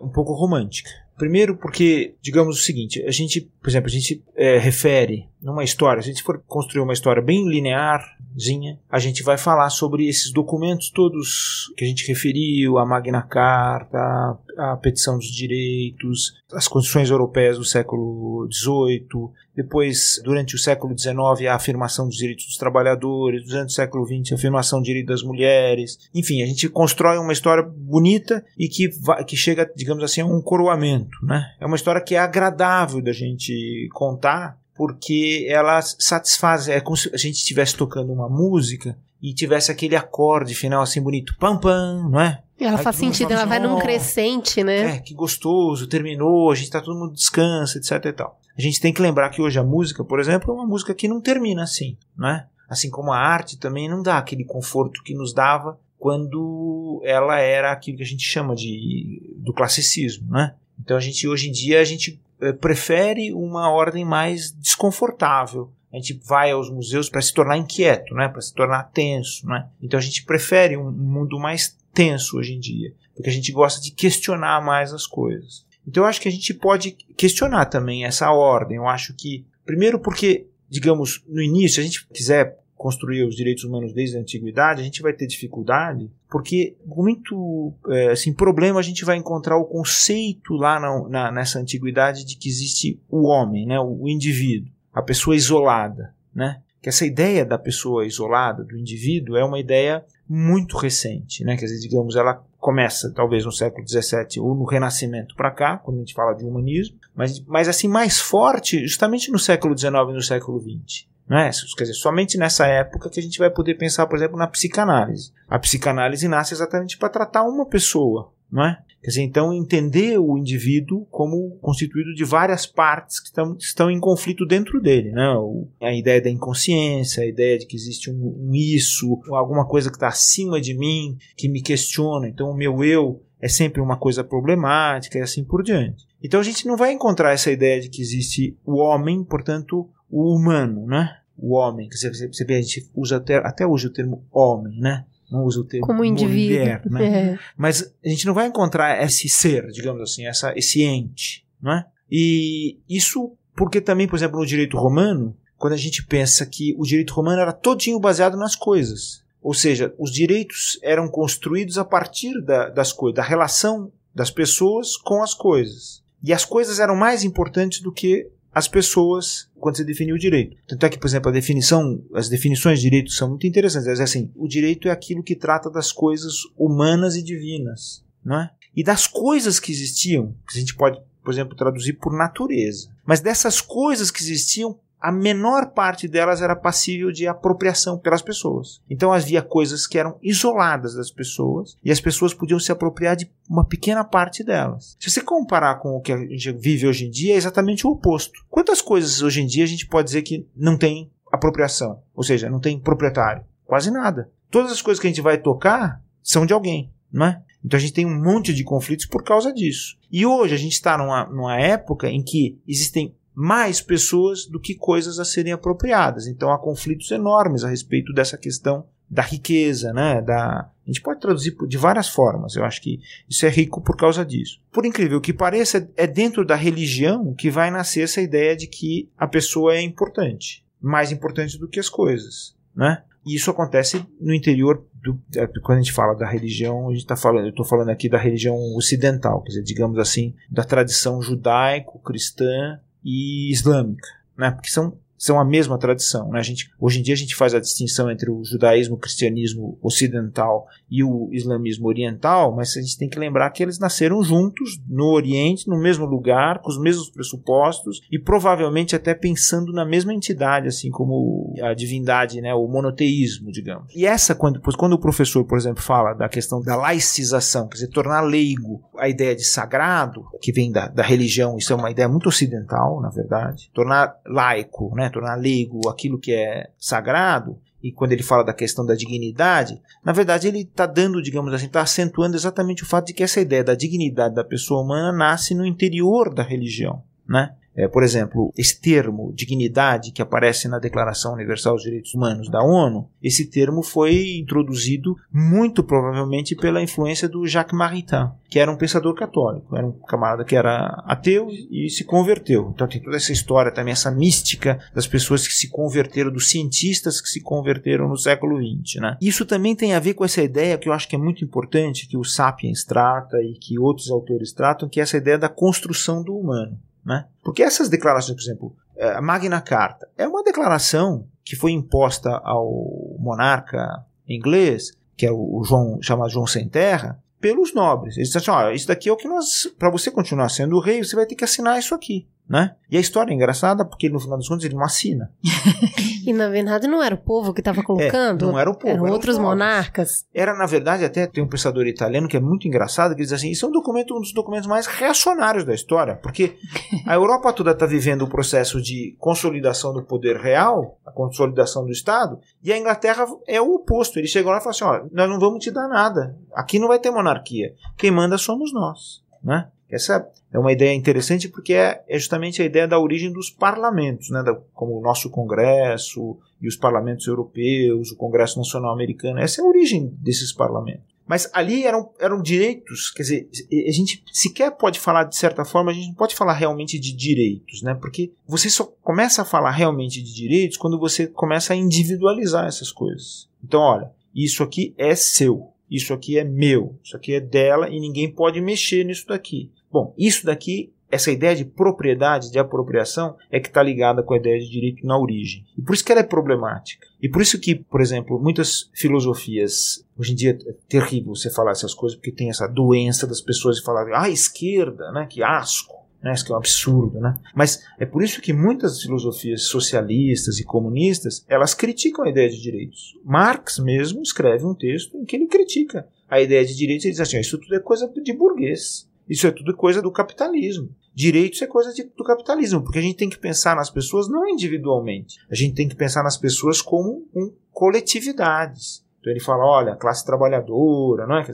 um 0.00 0.08
pouco 0.08 0.32
romântica. 0.32 0.90
Primeiro 1.16 1.56
porque, 1.56 2.14
digamos 2.20 2.58
o 2.58 2.62
seguinte, 2.62 3.02
a 3.04 3.10
gente, 3.10 3.40
por 3.40 3.68
exemplo, 3.68 3.88
a 3.88 3.92
gente 3.92 4.22
é, 4.34 4.58
refere 4.58 5.28
numa 5.40 5.64
história, 5.64 6.02
se 6.02 6.10
a 6.10 6.12
gente 6.12 6.22
for 6.22 6.42
construir 6.46 6.82
uma 6.82 6.92
história 6.92 7.22
bem 7.22 7.48
linearzinha, 7.48 8.78
a 8.90 8.98
gente 8.98 9.22
vai 9.22 9.38
falar 9.38 9.70
sobre 9.70 10.06
esses 10.08 10.30
documentos 10.30 10.90
todos 10.90 11.72
que 11.76 11.84
a 11.84 11.88
gente 11.88 12.06
referiu, 12.06 12.78
a 12.78 12.84
Magna 12.84 13.22
Carta, 13.22 14.38
a 14.56 14.76
petição 14.76 15.18
dos 15.18 15.26
direitos, 15.26 16.34
as 16.52 16.66
constituições 16.66 17.10
europeias 17.10 17.58
do 17.58 17.64
século 17.64 18.48
XVIII, 18.50 19.30
depois, 19.54 20.20
durante 20.22 20.54
o 20.54 20.58
século 20.58 20.96
XIX, 20.96 21.48
a 21.48 21.54
afirmação 21.54 22.06
dos 22.06 22.16
direitos 22.16 22.44
dos 22.44 22.56
trabalhadores, 22.56 23.46
durante 23.46 23.70
o 23.70 23.72
século 23.72 24.06
XX, 24.06 24.32
a 24.32 24.34
afirmação 24.34 24.80
do 24.80 24.84
direito 24.84 25.06
das 25.06 25.22
mulheres. 25.22 25.98
Enfim, 26.14 26.42
a 26.42 26.46
gente 26.46 26.68
constrói 26.68 27.16
uma 27.16 27.32
história 27.32 27.62
bonita 27.62 28.44
e 28.58 28.68
que, 28.68 28.88
vai, 29.00 29.24
que 29.24 29.34
chega, 29.34 29.70
digamos 29.74 30.04
assim, 30.04 30.20
a 30.20 30.26
um 30.26 30.42
coroamento. 30.42 31.16
Né? 31.22 31.42
É 31.58 31.66
uma 31.66 31.76
história 31.76 32.02
que 32.02 32.14
é 32.14 32.18
agradável 32.18 33.00
da 33.00 33.12
gente 33.12 33.88
contar, 33.92 34.58
porque 34.74 35.46
ela 35.48 35.80
satisfaz, 35.80 36.68
é 36.68 36.80
como 36.80 36.96
se 36.96 37.10
a 37.14 37.16
gente 37.16 37.36
estivesse 37.36 37.74
tocando 37.74 38.12
uma 38.12 38.28
música 38.28 38.96
e 39.22 39.32
tivesse 39.32 39.72
aquele 39.72 39.96
acorde 39.96 40.54
final 40.54 40.82
assim 40.82 41.00
bonito, 41.00 41.34
pam 41.38 41.58
pam, 41.58 42.10
não 42.10 42.20
é? 42.20 42.42
Ela 42.58 42.78
Aí 42.78 42.84
faz 42.84 42.96
sentido, 42.96 43.32
ela 43.32 43.44
vai 43.44 43.58
num 43.58 43.78
crescente, 43.78 44.64
né? 44.64 44.96
É, 44.96 44.98
que 44.98 45.14
gostoso, 45.14 45.86
terminou, 45.86 46.50
a 46.50 46.54
gente 46.54 46.70
tá 46.70 46.80
todo 46.80 46.98
mundo 46.98 47.12
descansa, 47.12 47.78
etc 47.78 48.04
e 48.06 48.12
tal. 48.12 48.40
A 48.56 48.60
gente 48.60 48.80
tem 48.80 48.92
que 48.92 49.02
lembrar 49.02 49.28
que 49.28 49.42
hoje 49.42 49.58
a 49.58 49.62
música, 49.62 50.02
por 50.02 50.18
exemplo, 50.18 50.50
é 50.50 50.54
uma 50.54 50.66
música 50.66 50.94
que 50.94 51.06
não 51.06 51.20
termina 51.20 51.62
assim, 51.62 51.96
né? 52.16 52.46
Assim 52.68 52.90
como 52.90 53.12
a 53.12 53.18
arte 53.18 53.58
também 53.58 53.88
não 53.88 54.02
dá 54.02 54.16
aquele 54.16 54.44
conforto 54.44 55.02
que 55.02 55.14
nos 55.14 55.34
dava 55.34 55.78
quando 55.98 57.00
ela 57.04 57.38
era 57.38 57.72
aquilo 57.72 57.98
que 57.98 58.02
a 58.02 58.06
gente 58.06 58.24
chama 58.24 58.54
de 58.54 59.34
do 59.36 59.52
classicismo, 59.52 60.30
né? 60.30 60.54
Então 60.80 60.96
a 60.96 61.00
gente 61.00 61.28
hoje 61.28 61.48
em 61.48 61.52
dia 61.52 61.80
a 61.80 61.84
gente 61.84 62.20
é, 62.40 62.52
prefere 62.52 63.32
uma 63.32 63.70
ordem 63.70 64.04
mais 64.04 64.50
desconfortável. 64.52 65.70
A 65.92 65.96
gente 65.96 66.20
vai 66.24 66.50
aos 66.50 66.70
museus 66.70 67.08
para 67.08 67.22
se 67.22 67.32
tornar 67.32 67.56
inquieto, 67.56 68.14
né? 68.14 68.28
para 68.28 68.40
se 68.40 68.54
tornar 68.54 68.84
tenso. 68.84 69.46
Né? 69.46 69.68
Então 69.82 69.98
a 69.98 70.02
gente 70.02 70.24
prefere 70.24 70.76
um 70.76 70.90
mundo 70.90 71.38
mais 71.38 71.76
tenso 71.94 72.38
hoje 72.38 72.54
em 72.54 72.60
dia, 72.60 72.92
porque 73.14 73.30
a 73.30 73.32
gente 73.32 73.50
gosta 73.52 73.80
de 73.80 73.90
questionar 73.90 74.62
mais 74.64 74.92
as 74.92 75.06
coisas. 75.06 75.64
Então 75.86 76.02
eu 76.02 76.08
acho 76.08 76.20
que 76.20 76.28
a 76.28 76.32
gente 76.32 76.52
pode 76.52 76.92
questionar 77.16 77.66
também 77.66 78.04
essa 78.04 78.30
ordem. 78.30 78.76
Eu 78.76 78.88
acho 78.88 79.14
que 79.14 79.46
Primeiro 79.66 79.98
porque, 79.98 80.46
digamos, 80.70 81.24
no 81.26 81.42
início, 81.42 81.80
a 81.80 81.84
gente 81.84 82.06
quiser 82.06 82.56
construir 82.76 83.24
os 83.24 83.34
direitos 83.34 83.64
humanos 83.64 83.92
desde 83.92 84.16
a 84.16 84.20
antiguidade, 84.20 84.80
a 84.80 84.84
gente 84.84 85.02
vai 85.02 85.12
ter 85.12 85.26
dificuldade, 85.26 86.08
porque 86.30 86.76
muito 86.84 87.72
é, 87.88 88.10
assim, 88.10 88.32
problema 88.32 88.78
a 88.78 88.82
gente 88.82 89.04
vai 89.04 89.16
encontrar 89.16 89.56
o 89.56 89.64
conceito 89.64 90.54
lá 90.54 90.78
na, 90.78 91.08
na, 91.08 91.32
nessa 91.32 91.58
antiguidade 91.58 92.24
de 92.24 92.36
que 92.36 92.48
existe 92.48 93.00
o 93.08 93.26
homem, 93.26 93.66
né, 93.66 93.80
o 93.80 94.06
indivíduo, 94.06 94.70
a 94.96 95.02
pessoa 95.02 95.36
isolada, 95.36 96.14
né? 96.34 96.62
Que 96.80 96.88
essa 96.88 97.04
ideia 97.04 97.44
da 97.44 97.58
pessoa 97.58 98.06
isolada, 98.06 98.64
do 98.64 98.78
indivíduo, 98.78 99.36
é 99.36 99.44
uma 99.44 99.60
ideia 99.60 100.02
muito 100.26 100.78
recente, 100.78 101.44
né? 101.44 101.54
Quer 101.54 101.66
dizer, 101.66 101.80
digamos, 101.80 102.16
ela 102.16 102.42
começa 102.58 103.12
talvez 103.12 103.44
no 103.44 103.52
século 103.52 103.86
XVII 103.86 104.40
ou 104.40 104.54
no 104.54 104.64
Renascimento 104.64 105.36
para 105.36 105.50
cá, 105.50 105.76
quando 105.76 105.98
a 105.98 106.00
gente 106.00 106.14
fala 106.14 106.32
de 106.32 106.46
humanismo, 106.46 106.96
mas, 107.14 107.38
mas 107.40 107.68
assim 107.68 107.86
mais 107.86 108.18
forte 108.18 108.86
justamente 108.88 109.30
no 109.30 109.38
século 109.38 109.76
XIX 109.76 109.92
e 110.08 110.12
no 110.14 110.22
século 110.22 110.58
XX. 110.58 111.06
Né? 111.28 111.50
Quer 111.76 111.84
dizer, 111.84 111.94
somente 111.94 112.38
nessa 112.38 112.66
época 112.66 113.10
que 113.10 113.20
a 113.20 113.22
gente 113.22 113.38
vai 113.38 113.50
poder 113.50 113.74
pensar, 113.74 114.06
por 114.06 114.16
exemplo, 114.16 114.38
na 114.38 114.46
psicanálise. 114.46 115.30
A 115.46 115.58
psicanálise 115.58 116.26
nasce 116.26 116.54
exatamente 116.54 116.96
para 116.96 117.10
tratar 117.10 117.42
uma 117.42 117.66
pessoa, 117.66 118.32
não 118.50 118.64
é? 118.64 118.78
Quer 119.06 119.10
dizer, 119.10 119.22
então 119.22 119.54
entender 119.54 120.18
o 120.18 120.36
indivíduo 120.36 121.06
como 121.12 121.56
constituído 121.60 122.12
de 122.12 122.24
várias 122.24 122.66
partes 122.66 123.20
que 123.20 123.26
estão, 123.26 123.56
estão 123.56 123.88
em 123.88 124.00
conflito 124.00 124.44
dentro 124.44 124.80
dele, 124.80 125.12
né? 125.12 125.32
O, 125.38 125.68
a 125.80 125.94
ideia 125.94 126.20
da 126.20 126.28
inconsciência, 126.28 127.22
a 127.22 127.26
ideia 127.26 127.56
de 127.56 127.66
que 127.66 127.76
existe 127.76 128.10
um, 128.10 128.34
um 128.36 128.50
isso, 128.52 129.22
alguma 129.30 129.64
coisa 129.64 129.90
que 129.90 129.96
está 129.96 130.08
acima 130.08 130.60
de 130.60 130.74
mim, 130.74 131.16
que 131.36 131.48
me 131.48 131.62
questiona. 131.62 132.28
Então 132.28 132.50
o 132.50 132.56
meu 132.56 132.82
eu 132.82 133.22
é 133.40 133.46
sempre 133.46 133.80
uma 133.80 133.96
coisa 133.96 134.24
problemática 134.24 135.18
e 135.18 135.22
assim 135.22 135.44
por 135.44 135.62
diante. 135.62 136.04
Então 136.20 136.40
a 136.40 136.42
gente 136.42 136.66
não 136.66 136.76
vai 136.76 136.90
encontrar 136.90 137.32
essa 137.32 137.52
ideia 137.52 137.80
de 137.80 137.88
que 137.88 138.02
existe 138.02 138.58
o 138.66 138.78
homem, 138.78 139.22
portanto, 139.22 139.88
o 140.10 140.34
humano, 140.34 140.84
né? 140.84 141.16
O 141.38 141.54
homem, 141.54 141.88
que 141.88 141.96
você, 141.96 142.10
você 142.26 142.44
vê, 142.44 142.56
a 142.56 142.60
gente 142.60 142.90
usa 142.92 143.18
até, 143.18 143.36
até 143.36 143.64
hoje 143.64 143.86
o 143.86 143.92
termo 143.92 144.24
homem, 144.32 144.80
né? 144.80 145.04
Não 145.30 145.44
usa 145.44 145.60
o 145.60 145.64
termo 145.64 145.86
Como 145.86 146.04
indivíduo. 146.04 146.58
mulher, 146.58 146.82
né? 146.86 147.32
É. 147.32 147.38
Mas 147.56 147.92
a 148.04 148.08
gente 148.08 148.26
não 148.26 148.34
vai 148.34 148.46
encontrar 148.46 149.02
esse 149.02 149.28
ser, 149.28 149.66
digamos 149.68 150.00
assim, 150.02 150.26
essa, 150.26 150.52
esse 150.56 150.82
ente, 150.82 151.44
não 151.60 151.72
é? 151.72 151.86
E 152.10 152.78
isso 152.88 153.36
porque 153.56 153.80
também, 153.80 154.06
por 154.06 154.16
exemplo, 154.16 154.38
no 154.38 154.46
direito 154.46 154.76
romano, 154.76 155.34
quando 155.56 155.72
a 155.72 155.78
gente 155.78 156.04
pensa 156.04 156.44
que 156.44 156.74
o 156.78 156.84
direito 156.84 157.14
romano 157.14 157.40
era 157.40 157.52
todinho 157.52 157.98
baseado 157.98 158.36
nas 158.36 158.54
coisas. 158.54 159.24
Ou 159.42 159.54
seja, 159.54 159.94
os 159.98 160.12
direitos 160.12 160.78
eram 160.82 161.08
construídos 161.08 161.78
a 161.78 161.84
partir 161.84 162.40
da, 162.42 162.68
das 162.68 162.92
coisas, 162.92 163.16
da 163.16 163.22
relação 163.22 163.90
das 164.14 164.30
pessoas 164.30 164.96
com 164.96 165.22
as 165.22 165.32
coisas. 165.32 166.02
E 166.22 166.32
as 166.32 166.44
coisas 166.44 166.78
eram 166.80 166.96
mais 166.96 167.24
importantes 167.24 167.80
do 167.80 167.92
que 167.92 168.28
as 168.56 168.66
pessoas 168.66 169.50
quando 169.60 169.76
se 169.76 169.84
definiu 169.84 170.14
o 170.14 170.18
direito. 170.18 170.56
Tanto 170.66 170.86
é 170.86 170.88
que, 170.88 170.98
por 170.98 171.06
exemplo, 171.06 171.28
a 171.28 171.32
definição, 171.32 172.02
as 172.14 172.30
definições 172.30 172.78
de 172.78 172.84
direito 172.88 173.10
são 173.10 173.28
muito 173.28 173.46
interessantes. 173.46 174.00
É 174.00 174.02
assim, 174.02 174.32
o 174.34 174.48
direito 174.48 174.88
é 174.88 174.90
aquilo 174.90 175.22
que 175.22 175.36
trata 175.36 175.68
das 175.68 175.92
coisas 175.92 176.36
humanas 176.56 177.16
e 177.16 177.22
divinas, 177.22 178.02
não 178.24 178.40
é? 178.40 178.50
E 178.74 178.82
das 178.82 179.06
coisas 179.06 179.60
que 179.60 179.70
existiam, 179.70 180.34
que 180.48 180.56
a 180.56 180.60
gente 180.60 180.74
pode, 180.74 180.98
por 181.22 181.34
exemplo, 181.34 181.54
traduzir 181.54 181.98
por 181.98 182.16
natureza. 182.16 182.88
Mas 183.04 183.20
dessas 183.20 183.60
coisas 183.60 184.10
que 184.10 184.22
existiam 184.22 184.80
a 185.00 185.12
menor 185.12 185.70
parte 185.72 186.08
delas 186.08 186.40
era 186.40 186.56
passível 186.56 187.12
de 187.12 187.26
apropriação 187.26 187.98
pelas 187.98 188.22
pessoas. 188.22 188.80
Então 188.88 189.12
havia 189.12 189.42
coisas 189.42 189.86
que 189.86 189.98
eram 189.98 190.18
isoladas 190.22 190.94
das 190.94 191.10
pessoas 191.10 191.76
e 191.84 191.90
as 191.92 192.00
pessoas 192.00 192.34
podiam 192.34 192.58
se 192.58 192.72
apropriar 192.72 193.16
de 193.16 193.30
uma 193.48 193.64
pequena 193.64 194.04
parte 194.04 194.42
delas. 194.42 194.96
Se 194.98 195.10
você 195.10 195.20
comparar 195.20 195.76
com 195.76 195.96
o 195.96 196.00
que 196.00 196.12
a 196.12 196.18
gente 196.18 196.52
vive 196.52 196.86
hoje 196.86 197.06
em 197.06 197.10
dia, 197.10 197.34
é 197.34 197.36
exatamente 197.36 197.86
o 197.86 197.90
oposto. 197.90 198.44
Quantas 198.48 198.80
coisas 198.80 199.22
hoje 199.22 199.42
em 199.42 199.46
dia 199.46 199.64
a 199.64 199.68
gente 199.68 199.86
pode 199.86 200.06
dizer 200.06 200.22
que 200.22 200.46
não 200.56 200.76
tem 200.76 201.10
apropriação? 201.30 202.02
Ou 202.14 202.22
seja, 202.22 202.50
não 202.50 202.60
tem 202.60 202.78
proprietário? 202.78 203.44
Quase 203.64 203.90
nada. 203.90 204.30
Todas 204.50 204.72
as 204.72 204.82
coisas 204.82 205.00
que 205.00 205.06
a 205.06 205.10
gente 205.10 205.20
vai 205.20 205.38
tocar 205.38 206.02
são 206.22 206.46
de 206.46 206.52
alguém, 206.52 206.90
não 207.12 207.26
é? 207.26 207.42
Então 207.64 207.76
a 207.76 207.80
gente 207.80 207.92
tem 207.92 208.06
um 208.06 208.22
monte 208.22 208.54
de 208.54 208.62
conflitos 208.62 209.06
por 209.06 209.24
causa 209.24 209.52
disso. 209.52 209.98
E 210.10 210.24
hoje 210.24 210.54
a 210.54 210.58
gente 210.58 210.72
está 210.72 210.96
numa, 210.96 211.26
numa 211.26 211.60
época 211.60 212.08
em 212.08 212.22
que 212.22 212.58
existem 212.66 213.14
mais 213.36 213.82
pessoas 213.82 214.46
do 214.46 214.58
que 214.58 214.74
coisas 214.74 215.18
a 215.18 215.24
serem 215.24 215.52
apropriadas. 215.52 216.26
Então 216.26 216.50
há 216.50 216.58
conflitos 216.58 217.10
enormes 217.10 217.64
a 217.64 217.68
respeito 217.68 218.14
dessa 218.14 218.38
questão 218.38 218.86
da 219.10 219.20
riqueza, 219.20 219.92
né? 219.92 220.22
Da, 220.22 220.70
a 220.70 220.70
gente 220.86 221.02
pode 221.02 221.20
traduzir 221.20 221.54
de 221.68 221.76
várias 221.76 222.08
formas. 222.08 222.56
Eu 222.56 222.64
acho 222.64 222.80
que 222.80 222.98
isso 223.28 223.44
é 223.44 223.50
rico 223.50 223.82
por 223.82 223.94
causa 223.94 224.24
disso. 224.24 224.58
Por 224.72 224.86
incrível 224.86 225.20
que 225.20 225.34
pareça, 225.34 225.86
é 225.98 226.06
dentro 226.06 226.46
da 226.46 226.56
religião 226.56 227.34
que 227.34 227.50
vai 227.50 227.70
nascer 227.70 228.04
essa 228.04 228.22
ideia 228.22 228.56
de 228.56 228.66
que 228.66 229.10
a 229.18 229.28
pessoa 229.28 229.74
é 229.74 229.82
importante, 229.82 230.64
mais 230.80 231.12
importante 231.12 231.58
do 231.58 231.68
que 231.68 231.78
as 231.78 231.90
coisas, 231.90 232.56
né? 232.74 233.02
E 233.24 233.34
isso 233.34 233.50
acontece 233.50 234.06
no 234.18 234.32
interior 234.32 234.82
do, 234.94 235.20
é, 235.36 235.46
quando 235.60 235.78
a 235.78 235.82
gente 235.82 235.92
fala 235.92 236.14
da 236.14 236.26
religião, 236.26 236.88
a 236.88 236.92
gente 236.92 237.02
está 237.02 237.16
falando, 237.16 237.44
eu 237.44 237.50
estou 237.50 237.66
falando 237.66 237.90
aqui 237.90 238.08
da 238.08 238.18
religião 238.18 238.56
ocidental, 238.76 239.42
quer 239.42 239.48
dizer, 239.48 239.62
digamos 239.62 239.98
assim, 239.98 240.34
da 240.48 240.64
tradição 240.64 241.20
judaico-cristã 241.20 242.80
e 243.06 243.52
islâmica, 243.52 244.08
né? 244.36 244.50
Porque 244.50 244.68
são 244.68 244.98
são 245.18 245.40
a 245.40 245.44
mesma 245.44 245.78
tradição. 245.78 246.30
Né? 246.30 246.38
A 246.38 246.42
gente, 246.42 246.70
hoje 246.78 247.00
em 247.00 247.02
dia 247.02 247.14
a 247.14 247.18
gente 247.18 247.34
faz 247.34 247.54
a 247.54 247.60
distinção 247.60 248.10
entre 248.10 248.30
o 248.30 248.44
judaísmo, 248.44 248.96
o 248.96 248.98
cristianismo 248.98 249.78
ocidental 249.82 250.66
e 250.90 251.02
o 251.02 251.28
islamismo 251.32 251.88
oriental, 251.88 252.54
mas 252.54 252.76
a 252.76 252.80
gente 252.80 252.98
tem 252.98 253.08
que 253.08 253.18
lembrar 253.18 253.50
que 253.50 253.62
eles 253.62 253.78
nasceram 253.78 254.22
juntos 254.22 254.80
no 254.88 255.06
Oriente, 255.12 255.68
no 255.68 255.78
mesmo 255.78 256.04
lugar, 256.04 256.60
com 256.60 256.68
os 256.68 256.78
mesmos 256.78 257.10
pressupostos 257.10 258.00
e 258.10 258.18
provavelmente 258.18 258.94
até 258.94 259.14
pensando 259.14 259.72
na 259.72 259.84
mesma 259.84 260.12
entidade, 260.12 260.68
assim 260.68 260.90
como 260.90 261.54
a 261.62 261.74
divindade, 261.74 262.40
né? 262.40 262.54
o 262.54 262.66
monoteísmo, 262.66 263.50
digamos. 263.50 263.94
E 263.94 264.06
essa, 264.06 264.34
quando, 264.34 264.60
quando 264.76 264.92
o 264.92 265.00
professor, 265.00 265.44
por 265.44 265.58
exemplo, 265.58 265.82
fala 265.82 266.14
da 266.14 266.28
questão 266.28 266.60
da 266.60 266.76
laicização, 266.76 267.68
quer 267.68 267.74
dizer, 267.74 267.88
tornar 267.88 268.20
leigo 268.20 268.82
a 268.98 269.08
ideia 269.08 269.34
de 269.34 269.44
sagrado, 269.44 270.24
que 270.40 270.52
vem 270.52 270.70
da, 270.70 270.88
da 270.88 271.02
religião, 271.02 271.56
isso 271.56 271.72
é 271.72 271.76
uma 271.76 271.90
ideia 271.90 272.08
muito 272.08 272.28
ocidental, 272.28 273.00
na 273.00 273.08
verdade, 273.08 273.70
tornar 273.72 274.16
laico, 274.26 274.94
né? 274.94 275.05
Tornar 275.10 275.34
leigo 275.36 275.88
aquilo 275.88 276.18
que 276.18 276.32
é 276.32 276.70
sagrado, 276.78 277.58
e 277.82 277.92
quando 277.92 278.12
ele 278.12 278.22
fala 278.22 278.44
da 278.44 278.52
questão 278.52 278.84
da 278.84 278.94
dignidade, 278.94 279.80
na 280.04 280.12
verdade 280.12 280.48
ele 280.48 280.60
está 280.60 280.86
dando, 280.86 281.22
digamos 281.22 281.52
assim, 281.52 281.66
está 281.66 281.82
acentuando 281.82 282.36
exatamente 282.36 282.82
o 282.82 282.86
fato 282.86 283.06
de 283.06 283.12
que 283.12 283.22
essa 283.22 283.40
ideia 283.40 283.62
da 283.62 283.74
dignidade 283.74 284.34
da 284.34 284.42
pessoa 284.42 284.82
humana 284.82 285.16
nasce 285.16 285.54
no 285.54 285.64
interior 285.64 286.34
da 286.34 286.42
religião, 286.42 287.02
né? 287.28 287.54
É, 287.76 287.86
por 287.86 288.02
exemplo, 288.02 288.52
esse 288.56 288.80
termo 288.80 289.32
dignidade 289.34 290.10
que 290.10 290.22
aparece 290.22 290.66
na 290.66 290.78
Declaração 290.78 291.34
Universal 291.34 291.74
dos 291.74 291.82
Direitos 291.82 292.14
Humanos 292.14 292.48
da 292.48 292.62
ONU, 292.62 293.08
esse 293.22 293.50
termo 293.50 293.82
foi 293.82 294.38
introduzido 294.38 295.14
muito 295.30 295.84
provavelmente 295.84 296.56
pela 296.56 296.82
influência 296.82 297.28
do 297.28 297.46
Jacques 297.46 297.76
Maritain, 297.76 298.30
que 298.48 298.58
era 298.58 298.70
um 298.70 298.76
pensador 298.76 299.14
católico, 299.14 299.76
era 299.76 299.86
um 299.86 299.92
camarada 299.92 300.44
que 300.44 300.56
era 300.56 301.02
ateu 301.06 301.48
e 301.70 301.90
se 301.90 302.04
converteu. 302.04 302.72
Então 302.74 302.88
tem 302.88 303.02
toda 303.02 303.16
essa 303.16 303.32
história 303.32 303.70
também, 303.70 303.92
essa 303.92 304.10
mística 304.10 304.78
das 304.94 305.06
pessoas 305.06 305.46
que 305.46 305.52
se 305.52 305.68
converteram, 305.68 306.32
dos 306.32 306.48
cientistas 306.48 307.20
que 307.20 307.28
se 307.28 307.42
converteram 307.42 308.08
no 308.08 308.16
século 308.16 308.56
XX. 308.56 309.00
Né? 309.02 309.18
Isso 309.20 309.44
também 309.44 309.76
tem 309.76 309.92
a 309.92 310.00
ver 310.00 310.14
com 310.14 310.24
essa 310.24 310.42
ideia 310.42 310.78
que 310.78 310.88
eu 310.88 310.92
acho 310.92 311.08
que 311.08 311.16
é 311.16 311.18
muito 311.18 311.44
importante, 311.44 312.08
que 312.08 312.16
o 312.16 312.24
Sapiens 312.24 312.84
trata 312.84 313.36
e 313.42 313.54
que 313.58 313.78
outros 313.78 314.10
autores 314.10 314.52
tratam, 314.52 314.88
que 314.88 315.00
é 315.00 315.02
essa 315.02 315.16
ideia 315.18 315.38
da 315.38 315.48
construção 315.48 316.22
do 316.22 316.34
humano. 316.34 316.78
Né? 317.06 317.24
Porque 317.42 317.62
essas 317.62 317.88
declarações, 317.88 318.36
por 318.36 318.42
exemplo, 318.42 318.76
é, 318.96 319.12
a 319.12 319.22
Magna 319.22 319.60
Carta 319.60 320.08
é 320.18 320.26
uma 320.26 320.42
declaração 320.42 321.28
que 321.44 321.54
foi 321.54 321.70
imposta 321.70 322.28
ao 322.42 323.16
monarca 323.20 324.04
inglês, 324.28 324.90
que 325.16 325.24
é 325.24 325.30
o 325.30 325.62
João 325.64 326.02
chamado 326.02 326.30
João 326.30 326.48
Sem 326.48 326.68
Terra, 326.68 327.22
pelos 327.40 327.72
nobres. 327.72 328.16
Eles 328.16 328.30
disseram 328.30 328.58
assim: 328.58 328.74
isso 328.74 328.88
daqui 328.88 329.08
é 329.08 329.12
o 329.12 329.16
que 329.16 329.28
nós, 329.28 329.72
para 329.78 329.88
você 329.88 330.10
continuar 330.10 330.48
sendo 330.48 330.80
rei, 330.80 331.04
você 331.04 331.14
vai 331.14 331.26
ter 331.26 331.36
que 331.36 331.44
assinar 331.44 331.78
isso 331.78 331.94
aqui 331.94 332.26
né? 332.48 332.76
E 332.88 332.96
a 332.96 333.00
história 333.00 333.32
é 333.32 333.34
engraçada 333.34 333.84
porque 333.84 334.08
no 334.08 334.20
final 334.20 334.38
dos 334.38 334.48
contos 334.48 334.64
ele 334.64 334.74
não 334.74 334.84
assina. 334.84 335.32
e 336.24 336.32
na 336.32 336.48
verdade 336.48 336.86
não 336.86 337.02
era 337.02 337.14
o 337.14 337.18
povo 337.18 337.52
que 337.52 337.60
estava 337.60 337.82
colocando? 337.82 338.44
É, 338.44 338.48
não 338.48 338.58
era 338.58 338.70
o 338.70 338.74
povo. 338.74 338.88
Eram, 338.88 339.04
eram 339.04 339.12
outros 339.12 339.36
monarcas. 339.36 340.24
Era, 340.32 340.56
na 340.56 340.66
verdade, 340.66 341.04
até 341.04 341.26
tem 341.26 341.42
um 341.42 341.48
pensador 341.48 341.86
italiano 341.86 342.28
que 342.28 342.36
é 342.36 342.40
muito 342.40 342.68
engraçado, 342.68 343.16
que 343.16 343.22
diz 343.22 343.32
assim: 343.32 343.50
isso 343.50 343.66
é 343.66 343.68
um 343.68 343.72
documento, 343.72 344.16
um 344.16 344.20
dos 344.20 344.32
documentos 344.32 344.68
mais 344.68 344.86
reacionários 344.86 345.64
da 345.64 345.74
história, 345.74 346.14
porque 346.14 346.56
a 347.04 347.14
Europa 347.14 347.52
toda 347.52 347.72
está 347.72 347.84
vivendo 347.84 348.22
o 348.22 348.28
processo 348.28 348.80
de 348.80 349.16
consolidação 349.18 349.92
do 349.92 350.04
poder 350.04 350.36
real, 350.36 350.98
a 351.04 351.10
consolidação 351.10 351.84
do 351.84 351.90
Estado, 351.90 352.38
e 352.62 352.72
a 352.72 352.78
Inglaterra 352.78 353.26
é 353.48 353.60
o 353.60 353.74
oposto. 353.74 354.18
Ele 354.18 354.28
chegou 354.28 354.52
lá 354.52 354.58
e 354.58 354.60
falou 354.60 354.70
assim: 354.70 354.84
ó, 354.84 355.08
nós 355.12 355.28
não 355.28 355.40
vamos 355.40 355.64
te 355.64 355.72
dar 355.72 355.88
nada. 355.88 356.36
Aqui 356.54 356.78
não 356.78 356.86
vai 356.86 357.00
ter 357.00 357.10
monarquia. 357.10 357.74
Quem 357.96 358.12
manda 358.12 358.38
somos 358.38 358.72
nós. 358.72 359.24
Né? 359.42 359.68
Essa 359.90 360.28
é 360.52 360.58
uma 360.58 360.72
ideia 360.72 360.94
interessante 360.94 361.48
porque 361.48 361.74
é, 361.74 362.02
é 362.08 362.18
justamente 362.18 362.60
a 362.60 362.64
ideia 362.64 362.88
da 362.88 362.98
origem 362.98 363.32
dos 363.32 363.50
parlamentos, 363.50 364.30
né, 364.30 364.42
da, 364.42 364.54
como 364.74 364.98
o 364.98 365.00
nosso 365.00 365.30
Congresso 365.30 366.36
e 366.60 366.66
os 366.66 366.76
parlamentos 366.76 367.26
europeus, 367.26 368.10
o 368.10 368.16
Congresso 368.16 368.58
Nacional 368.58 368.92
Americano. 368.92 369.38
Essa 369.38 369.60
é 369.60 369.64
a 369.64 369.68
origem 369.68 370.12
desses 370.20 370.52
parlamentos. 370.52 371.16
Mas 371.26 371.50
ali 371.52 371.84
eram, 371.84 372.10
eram 372.20 372.40
direitos, 372.40 373.10
quer 373.10 373.22
dizer, 373.24 373.48
a 373.88 373.90
gente 373.90 374.22
sequer 374.32 374.70
pode 374.70 375.00
falar 375.00 375.24
de 375.24 375.34
certa 375.36 375.64
forma, 375.64 375.90
a 375.90 375.94
gente 375.94 376.06
não 376.06 376.14
pode 376.14 376.36
falar 376.36 376.52
realmente 376.52 377.00
de 377.00 377.12
direitos, 377.12 377.82
né? 377.82 377.94
Porque 377.94 378.30
você 378.46 378.70
só 378.70 378.84
começa 379.02 379.42
a 379.42 379.44
falar 379.44 379.72
realmente 379.72 380.22
de 380.22 380.32
direitos 380.32 380.76
quando 380.76 381.00
você 381.00 381.26
começa 381.26 381.72
a 381.72 381.76
individualizar 381.76 382.66
essas 382.66 382.92
coisas. 382.92 383.48
Então, 383.62 383.80
olha, 383.80 384.12
isso 384.32 384.62
aqui 384.62 384.94
é 384.96 385.16
seu, 385.16 385.72
isso 385.90 386.14
aqui 386.14 386.38
é 386.38 386.44
meu, 386.44 386.96
isso 387.02 387.16
aqui 387.16 387.34
é 387.34 387.40
dela 387.40 387.90
e 387.90 387.98
ninguém 387.98 388.30
pode 388.30 388.60
mexer 388.60 389.04
nisso 389.04 389.26
daqui. 389.26 389.72
Bom, 389.90 390.14
isso 390.16 390.44
daqui 390.44 390.92
essa 391.10 391.30
ideia 391.30 391.54
de 391.54 391.64
propriedade, 391.64 392.50
de 392.50 392.58
apropriação, 392.58 393.36
é 393.50 393.60
que 393.60 393.68
está 393.68 393.82
ligada 393.82 394.22
com 394.22 394.34
a 394.34 394.36
ideia 394.36 394.58
de 394.58 394.68
direito 394.68 395.06
na 395.06 395.18
origem. 395.18 395.64
E 395.76 395.82
por 395.82 395.94
isso 395.94 396.04
que 396.04 396.12
ela 396.12 396.20
é 396.20 396.24
problemática. 396.24 397.06
E 397.22 397.28
por 397.28 397.42
isso 397.42 397.60
que, 397.60 397.74
por 397.74 398.00
exemplo, 398.00 398.40
muitas 398.40 398.90
filosofias, 398.92 400.04
hoje 400.18 400.32
em 400.32 400.36
dia 400.36 400.58
é 400.66 400.74
terrível 400.88 401.34
você 401.34 401.50
falar 401.50 401.72
essas 401.72 401.94
coisas, 401.94 402.16
porque 402.16 402.32
tem 402.32 402.50
essa 402.50 402.66
doença 402.66 403.26
das 403.26 403.40
pessoas 403.40 403.76
de 403.76 403.84
falar, 403.84 404.06
ah, 404.14 404.28
esquerda, 404.28 405.10
né, 405.12 405.26
que 405.28 405.42
asco. 405.42 405.96
Né, 406.22 406.32
isso 406.32 406.44
que 406.44 406.50
é 406.50 406.54
um 406.54 406.58
absurdo, 406.58 407.20
né? 407.20 407.38
Mas 407.54 407.84
é 408.00 408.06
por 408.06 408.22
isso 408.22 408.40
que 408.40 408.52
muitas 408.52 409.00
filosofias 409.00 409.64
socialistas 409.64 410.58
e 410.58 410.64
comunistas, 410.64 411.44
elas 411.46 411.72
criticam 411.72 412.24
a 412.24 412.30
ideia 412.30 412.48
de 412.48 412.60
direitos. 412.60 413.16
Marx 413.22 413.78
mesmo 413.78 414.22
escreve 414.22 414.64
um 414.64 414.74
texto 414.74 415.16
em 415.18 415.24
que 415.24 415.36
ele 415.36 415.46
critica 415.46 416.08
a 416.28 416.40
ideia 416.40 416.64
de 416.64 416.74
direitos 416.74 417.04
e 417.04 417.10
diz 417.10 417.20
assim, 417.20 417.38
isso 417.38 417.58
tudo 417.58 417.76
é 417.76 417.80
coisa 417.80 418.08
de 418.08 418.32
burguês. 418.32 419.06
Isso 419.28 419.46
é 419.46 419.50
tudo 419.50 419.76
coisa 419.76 420.00
do 420.00 420.10
capitalismo. 420.10 420.88
Direitos 421.14 421.60
é 421.62 421.66
coisa 421.66 421.92
de, 421.92 422.04
do 422.04 422.24
capitalismo, 422.24 422.82
porque 422.82 422.98
a 422.98 423.02
gente 423.02 423.16
tem 423.16 423.30
que 423.30 423.38
pensar 423.38 423.74
nas 423.74 423.90
pessoas 423.90 424.28
não 424.28 424.48
individualmente. 424.48 425.38
A 425.50 425.54
gente 425.54 425.74
tem 425.74 425.88
que 425.88 425.96
pensar 425.96 426.22
nas 426.22 426.36
pessoas 426.36 426.82
como 426.82 427.26
um, 427.34 427.52
coletividades. 427.72 429.04
Então 429.20 429.32
ele 429.32 429.40
fala, 429.40 429.64
olha, 429.64 429.96
classe 429.96 430.24
trabalhadora, 430.24 431.26
não 431.26 431.36
é? 431.36 431.44